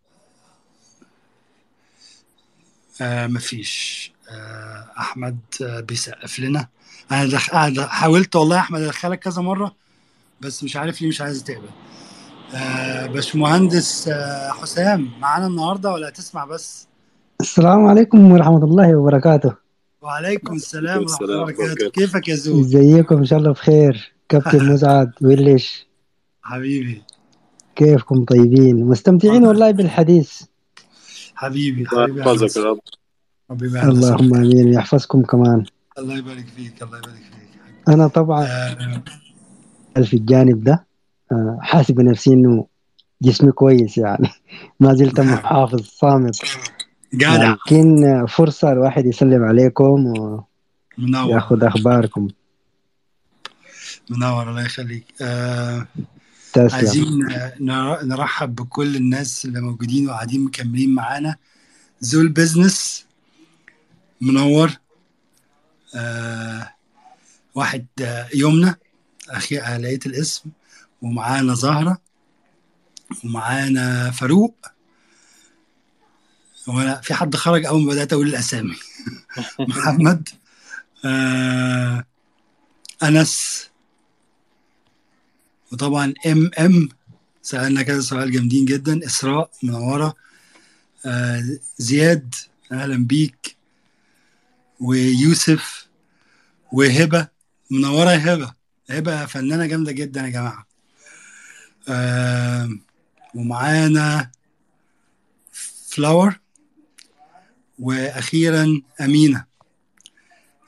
أه 3.02 3.28
مفيش 3.28 4.12
أه 4.30 4.86
أحمد 4.98 5.38
أه 5.62 5.80
بيسقف 5.80 6.40
لنا. 6.40 6.68
أنا 7.12 7.26
دخ... 7.26 7.50
حاولت 7.88 8.36
والله 8.36 8.56
يا 8.56 8.62
أحمد 8.62 8.82
أدخلك 8.82 9.20
كذا 9.20 9.42
مرة 9.42 9.76
بس 10.42 10.64
مش 10.64 10.76
عارف 10.76 11.02
ليه 11.02 11.08
مش 11.08 11.22
عايز 11.22 11.44
تقبل. 11.44 11.70
أه 12.56 13.06
باشمهندس 13.08 14.08
أه 14.08 14.52
حسام 14.52 15.10
معانا 15.20 15.48
النهارده 15.48 15.92
ولا 15.92 16.08
هتسمع 16.10 16.46
بس؟ 16.46 16.88
السلام 17.42 17.86
عليكم 17.86 18.32
ورحمة 18.32 18.64
الله 18.64 18.96
وبركاته. 18.96 19.54
وعليكم 20.02 20.56
السلام 20.56 21.02
ورحمة 21.02 21.18
الله 21.22 21.42
وبركاته. 21.42 21.90
كيفك 21.90 22.28
يا 22.28 22.36
زول؟ 22.36 22.60
إزيكم؟ 22.62 23.18
إن 23.18 23.26
شاء 23.26 23.40
الله 23.40 23.52
بخير. 23.52 24.14
كابتن 24.30 24.66
مسعد 24.74 25.12
ويلش 25.22 25.88
حبيبي. 26.44 27.04
كيفكم 27.76 28.26
طيبين؟ 28.26 28.86
مستمتعين 28.86 29.46
والله 29.46 29.72
بالحديث. 29.72 30.42
حبيبي 31.44 31.86
حبيبي 31.86 32.20
يا 32.20 32.26
يحفظك 32.26 32.42
هندسة. 32.42 32.62
يا 32.62 32.66
رب 32.66 32.80
حبيبي. 33.50 33.82
اللهم 33.82 34.36
آمين 34.36 34.68
ويحفظكم 34.68 35.24
كمان. 35.24 35.66
الله 35.98 36.18
يبارك 36.18 36.46
فيك 36.56 36.84
الله 36.84 36.98
يبارك 36.98 37.16
فيك. 37.16 37.50
أنا 37.88 38.08
طبعا 38.08 38.44
أه 38.46 40.02
في 40.02 40.18
الجانب 40.18 40.64
ده. 40.64 40.86
آه، 41.32 41.58
حاسب 41.62 42.02
نفسي 42.02 42.34
إنه 42.34 42.68
جسمي 43.22 43.52
كويس 43.52 43.98
يعني. 43.98 44.30
ما 44.80 44.94
زلت 44.94 45.20
محافظ 45.20 45.82
صامت. 45.82 46.42
جدع. 47.14 47.52
لكن 47.52 48.06
آه، 48.06 48.26
فرصة 48.26 48.72
الواحد 48.72 49.06
يسلم 49.06 49.44
عليكم 49.44 50.14
منور. 50.98 51.28
وياخذ 51.28 51.64
أخباركم. 51.64 52.28
منور 54.10 54.50
الله 54.50 54.66
يخليك. 54.66 55.06
آه 55.22 55.88
تسلم 56.54 56.70
عايزين 56.76 57.20
نر- 57.60 58.04
نرحب 58.04 58.56
بكل 58.56 58.96
الناس 58.96 59.46
اللي 59.46 59.62
موجودين 59.62 60.10
وقاعدين 60.10 60.46
مكملين 60.46 60.96
معانا. 60.96 61.36
زول 62.02 62.28
بيزنس 62.30 63.06
منور 64.22 64.72
آه 65.96 66.74
واحد 67.56 67.86
آه 68.02 68.30
يمنى 68.36 68.76
أخي 69.30 69.60
آه، 69.60 69.78
لقيت 69.78 70.06
الاسم 70.06 70.50
ومعانا 71.02 71.54
زهرة 71.54 71.98
ومعانا 73.24 74.12
فاروق. 74.12 74.56
وأنا 76.68 77.02
في 77.02 77.14
حد 77.14 77.36
خرج 77.36 77.66
أول 77.66 77.82
ما 77.82 77.92
بدأت 77.92 78.14
أقول 78.14 78.28
الأسامي. 78.28 78.76
محمد 79.60 80.30
آه 81.06 82.06
أنس 83.04 83.70
وطبعا 85.74 86.14
إم 86.28 86.52
إم 86.60 86.90
سألنا 87.42 87.82
كذا 87.82 88.02
سؤال 88.02 88.32
جامدين 88.32 88.66
جدا 88.66 89.06
إسراء 89.06 89.52
منوره 89.64 90.16
آه 91.06 91.44
زياد 91.78 92.36
أهلا 92.72 93.06
بيك 93.08 93.58
ويوسف 94.80 95.88
وهبة 96.72 97.28
منوره 97.72 98.12
يا 98.12 98.34
هبة. 98.34 98.54
هبة 98.90 99.26
فنانة 99.26 99.66
جامدة 99.66 99.92
جدا 99.92 100.22
يا 100.22 100.30
جماعة. 100.30 100.68
آه 101.90 102.70
ومعانا 103.36 104.32
follower 105.90 106.40
وأخيرا 107.80 108.82
أمينة. 109.02 109.46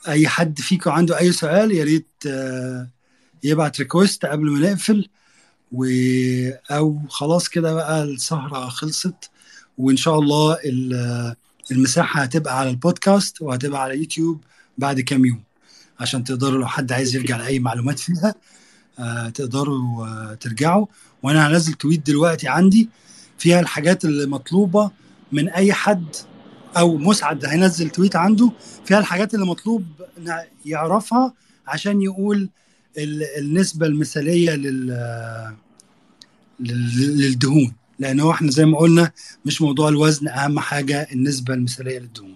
أي 0.08 0.28
حد 0.28 0.60
فيكم 0.60 0.92
عنده 0.92 1.20
أي 1.20 1.32
سؤال 1.32 1.72
يا 1.72 1.84
ريت 1.84 2.08
آه، 2.28 2.90
يبعت 3.46 3.80
request 3.80 4.26
قبل 4.26 4.52
ما 4.52 4.60
نقفل 4.72 5.10
و 5.72 5.86
أو 6.72 7.00
خلاص 7.10 7.50
كده 7.50 7.74
بقى 7.74 8.04
السهرة 8.04 8.68
خلصت. 8.70 9.30
وإن 9.78 9.98
شاء 9.98 10.20
الله 10.20 10.54
ال- 10.66 11.36
المساحة 11.72 12.22
هتبقى 12.22 12.60
على 12.60 12.70
البودكاست 12.70 13.42
وهتبقى 13.42 13.82
على 13.82 13.98
يوتيوب 13.98 14.44
بعد 14.78 15.00
كام 15.00 15.26
يوم. 15.26 15.44
عشان 16.00 16.24
تقدروا 16.24 16.60
لو 16.60 16.68
حد 16.68 16.92
عايز 16.92 17.16
يرجع 17.16 17.38
لأي 17.38 17.60
معلومات 17.60 18.00
فيها 18.00 18.36
آه، 19.00 19.30
تقدروا 19.30 20.08
آه، 20.08 20.34
ترجعوا. 20.34 20.86
وأنا 21.24 21.48
هنزل 21.48 21.74
تويت 21.74 22.08
دلوقتي 22.08 22.48
عندي 22.48 22.90
فيها 23.38 23.60
الحاجات 23.60 24.06
اللي 24.06 24.26
مطلوبة 24.26 24.92
من 25.32 25.50
أي 25.50 25.74
حد 25.74 26.06
أو 26.78 26.98
مسعد 26.98 27.46
هينزل 27.46 27.90
تويت 27.90 28.16
عنده. 28.16 28.52
فيها 28.86 29.00
الحاجات 29.00 29.34
اللي 29.34 29.46
مطلوب 29.46 29.86
يعرفها 30.66 31.34
عشان 31.68 32.02
يقول 32.02 32.50
النسبة 32.98 33.88
المثالية 33.88 34.52
لل 34.52 34.88
لل- 36.60 37.18
للدهون. 37.18 37.74
لأن 38.00 38.20
هو 38.20 38.32
إحنا 38.32 38.52
زي 38.52 38.66
ما 38.66 38.78
قلنا 38.78 39.12
مش 39.46 39.62
موضوع 39.62 39.90
الوزن 39.90 40.28
أهم 40.28 40.60
حاجة 40.60 41.08
النسبة 41.12 41.54
المثالية 41.54 42.00
للدهون. 42.00 42.36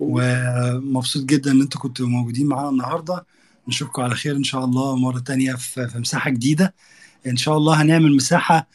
ومبسوط 0.00 1.24
جدا 1.24 1.50
إن 1.50 1.60
أنتوا 1.60 1.80
كنتوا 1.80 2.06
موجودين 2.06 2.46
معانا 2.46 2.68
النهارده. 2.68 3.26
نشوفكم 3.68 4.02
على 4.02 4.14
خير 4.14 4.36
إن 4.36 4.44
شاء 4.44 4.64
الله 4.64 4.96
مرة 4.96 5.18
تانية 5.18 5.54
في 5.54 5.90
مساحة 5.94 6.30
جديدة. 6.30 6.74
إن 7.26 7.36
شاء 7.36 7.56
الله 7.56 7.82
هنعمل 7.82 8.16
مساحة 8.16 8.68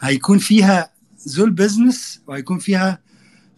هيكون 0.00 0.38
فيها 0.38 0.90
زول 1.18 1.50
بزنس 1.50 2.20
وهيكون 2.26 2.58
فيها 2.58 2.98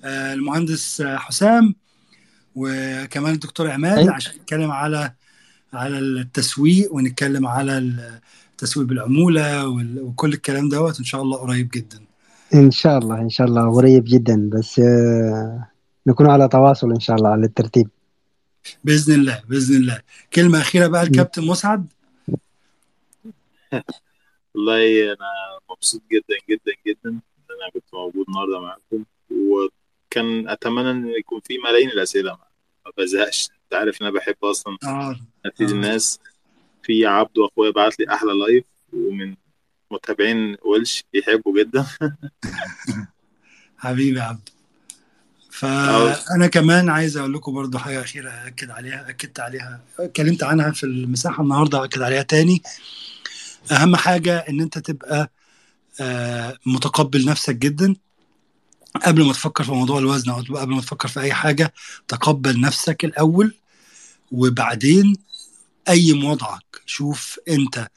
آه، 0.05 0.35
المهندس 0.35 1.03
حسام 1.03 1.75
وكمان 2.55 3.35
الدكتور 3.35 3.71
عماد 3.71 3.99
أيوة. 3.99 4.15
عشان 4.15 4.33
نتكلم 4.37 4.71
على 4.71 5.13
على 5.77 5.99
التسويق 5.99 6.95
ونتكلم 6.95 7.47
على 7.47 7.79
التسويق 8.53 8.87
بالعمولة 8.87 9.69
وال- 9.69 10.01
وكل 10.03 10.33
الكلام 10.33 10.69
دوت 10.69 10.99
إن 10.99 11.05
شاء 11.05 11.23
الله 11.23 11.39
قريب 11.39 11.69
جدا. 11.75 12.01
إن 12.55 12.71
شاء 12.71 12.99
الله 12.99 13.21
إن 13.21 13.29
شاء 13.31 13.47
الله 13.47 13.75
قريب 13.77 14.05
جدا 14.05 14.51
بس 14.53 14.79
آه، 14.79 15.69
نكون 16.07 16.27
على 16.31 16.49
تواصل 16.49 16.91
إن 16.91 17.01
شاء 17.01 17.17
الله 17.17 17.29
على 17.29 17.47
الترتيب. 17.47 17.89
بإذن 18.85 19.15
الله 19.15 19.43
بإذن 19.49 19.77
الله. 19.77 20.01
كلمة 20.35 20.61
أخيرة 20.61 20.87
بقى 20.87 21.03
الكابتن 21.03 21.47
مسعد. 21.47 21.87
والله 24.55 25.13
أنا 25.13 25.31
مبسوط 25.71 26.03
جدا 26.13 26.37
جدا 26.51 26.73
جدا 26.87 27.11
إن 27.11 27.21
أنا 27.51 27.71
كنت 27.75 27.95
موجود 27.95 28.25
النهارده 28.29 28.61
معاكم 28.61 29.05
وكان 29.31 30.49
أتمنى 30.49 30.91
إن 30.91 31.07
يكون 31.19 31.41
في 31.45 31.59
ملايين 31.59 31.91
الأسئلة 31.91 32.33
ما 32.87 32.93
بزهقش. 32.99 33.49
أنت 33.65 33.75
عارف 33.75 34.03
إن 34.03 34.07
أنا 34.07 34.17
بحب 34.17 34.37
أصلا 34.43 34.77
آه. 35.47 35.53
الناس. 35.61 36.21
في 36.83 37.07
عبده 37.07 37.47
اخويا 37.47 37.71
بعت 37.71 38.01
لي 38.01 38.07
أحلى 38.15 38.31
لايف 38.33 38.65
ومن 38.93 39.35
متابعين 39.91 40.57
ويلش 40.65 41.05
بيحبوا 41.13 41.63
جدا. 41.63 41.87
حبيبي 43.79 44.19
يا 44.19 44.25
عبد. 44.25 44.49
فانا 45.51 46.47
كمان 46.47 46.89
عايز 46.89 47.17
أقول 47.17 47.35
لكم 47.35 47.53
برضو 47.55 47.79
حاجة 47.79 48.01
أخيرة 48.01 48.31
أكد 48.31 48.71
عليها 48.71 49.09
أكدت 49.09 49.41
عليها 49.41 49.81
اتكلمت 49.99 50.43
عنها 50.43 50.71
في 50.71 50.85
المساحة 50.85 51.43
النهارده 51.43 51.85
اكد 51.85 52.03
عليها 52.03 52.23
تاني. 52.23 52.63
أهم 53.73 53.97
حاجة 53.97 54.39
إن 54.39 54.61
أنت 54.61 54.79
تبقى 54.79 55.31
آه، 56.01 56.59
متقبل 56.67 57.25
نفسك 57.25 57.57
جدا. 57.57 57.97
قبل 59.07 59.25
ما 59.27 59.33
تفكر 59.33 59.65
في 59.65 59.73
موضوع 59.73 59.99
الوزن 59.99 60.31
أو 60.31 60.37
قبل 60.37 60.75
ما 60.75 60.81
تفكر 60.81 61.09
في 61.09 61.21
أي 61.21 61.33
حاجة 61.33 61.73
تقبل 62.09 62.61
نفسك 62.61 63.05
الأول 63.05 63.55
وبعدين 64.33 65.17
قيم 65.89 66.25
وضعك 66.25 66.83
شوف 66.87 67.39
أنت 67.49 67.89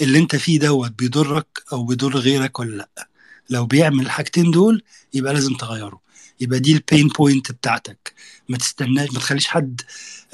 اللي 0.00 0.18
أنت 0.18 0.36
فيه 0.36 0.58
دوت 0.58 0.90
بيضرك 0.90 1.46
أو 1.72 1.84
بيضر 1.84 2.16
غيرك 2.16 2.58
ولا 2.58 2.76
لأ. 2.76 3.08
لو 3.50 3.66
بيعمل 3.66 4.06
الحاجتين 4.06 4.50
دول 4.50 4.82
يبقى 5.14 5.34
لازم 5.34 5.54
تغيره. 5.54 6.00
يبقى 6.40 6.58
دي 6.60 6.72
البين 6.72 7.08
بوينت 7.08 7.52
بتاعتك. 7.52 8.14
ما 8.48 8.58
تستناش 8.58 9.10
ما 9.12 9.18
تخليش 9.18 9.46
حد 9.46 9.80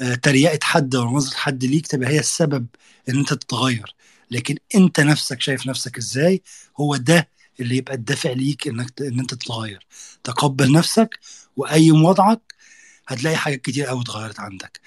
آه، 0.01 0.15
تريقه 0.15 0.59
حد 0.63 0.95
أو 0.95 1.17
نظره 1.17 1.37
حد 1.37 1.65
ليك 1.65 1.87
تبقى 1.87 2.09
هي 2.09 2.19
السبب 2.19 2.65
إن 3.09 3.17
أنت 3.17 3.33
تتغير. 3.33 3.95
لكن 4.31 4.55
أنت 4.75 4.99
نفسك 4.99 5.41
شايف 5.41 5.67
نفسك 5.67 5.97
إزاي 5.97 6.41
هو 6.79 6.95
ده 6.95 7.29
اللي 7.59 7.77
يبقى 7.77 7.95
الدافع 7.95 8.31
ليك 8.31 8.67
إنك 8.67 9.01
إن 9.01 9.19
أنت 9.19 9.33
تتغير. 9.33 9.85
تقبل 10.23 10.71
نفسك 10.71 11.19
وقيم 11.57 12.05
وضعك 12.05 12.41
هتلاقي 13.07 13.37
حاجات 13.37 13.61
كتير 13.61 13.85
قوي 13.85 14.01
اتغيرت 14.01 14.39
عندك. 14.39 14.81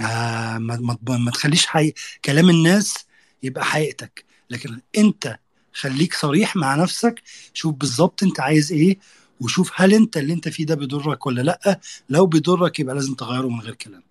آه 0.00 0.58
ما, 0.58 0.98
ما, 1.08 1.16
ما 1.18 1.30
تخليش 1.30 1.66
حي... 1.66 1.92
كلام 2.24 2.50
الناس 2.50 2.94
يبقى 3.42 3.64
حقيقتك. 3.64 4.24
لكن 4.50 4.80
انت 4.98 5.38
خليك 5.72 6.14
صريح 6.14 6.56
مع 6.56 6.74
نفسك 6.74 7.22
شوف 7.54 7.74
بالظبط 7.74 8.22
انت 8.22 8.40
عايز 8.40 8.72
إيه 8.72 8.98
وشوف 9.40 9.70
هل 9.74 9.94
انت 9.94 10.16
اللي 10.16 10.32
انت 10.32 10.48
فيه 10.48 10.66
ده 10.66 10.74
بيضرك 10.74 11.26
ولا 11.26 11.42
لأ. 11.42 11.80
لو 12.10 12.26
بيضرك 12.26 12.80
يبقى 12.80 12.94
لازم 12.94 13.14
تغيره 13.14 13.48
من 13.48 13.60
غير 13.60 13.74
كلام. 13.74 14.02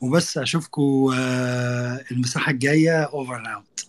وبس 0.00 0.38
اشوفكم 0.38 1.10
آه 1.14 2.04
المساحة 2.10 2.50
الجاية 2.52 3.02
over 3.04 3.54
out 3.54 3.86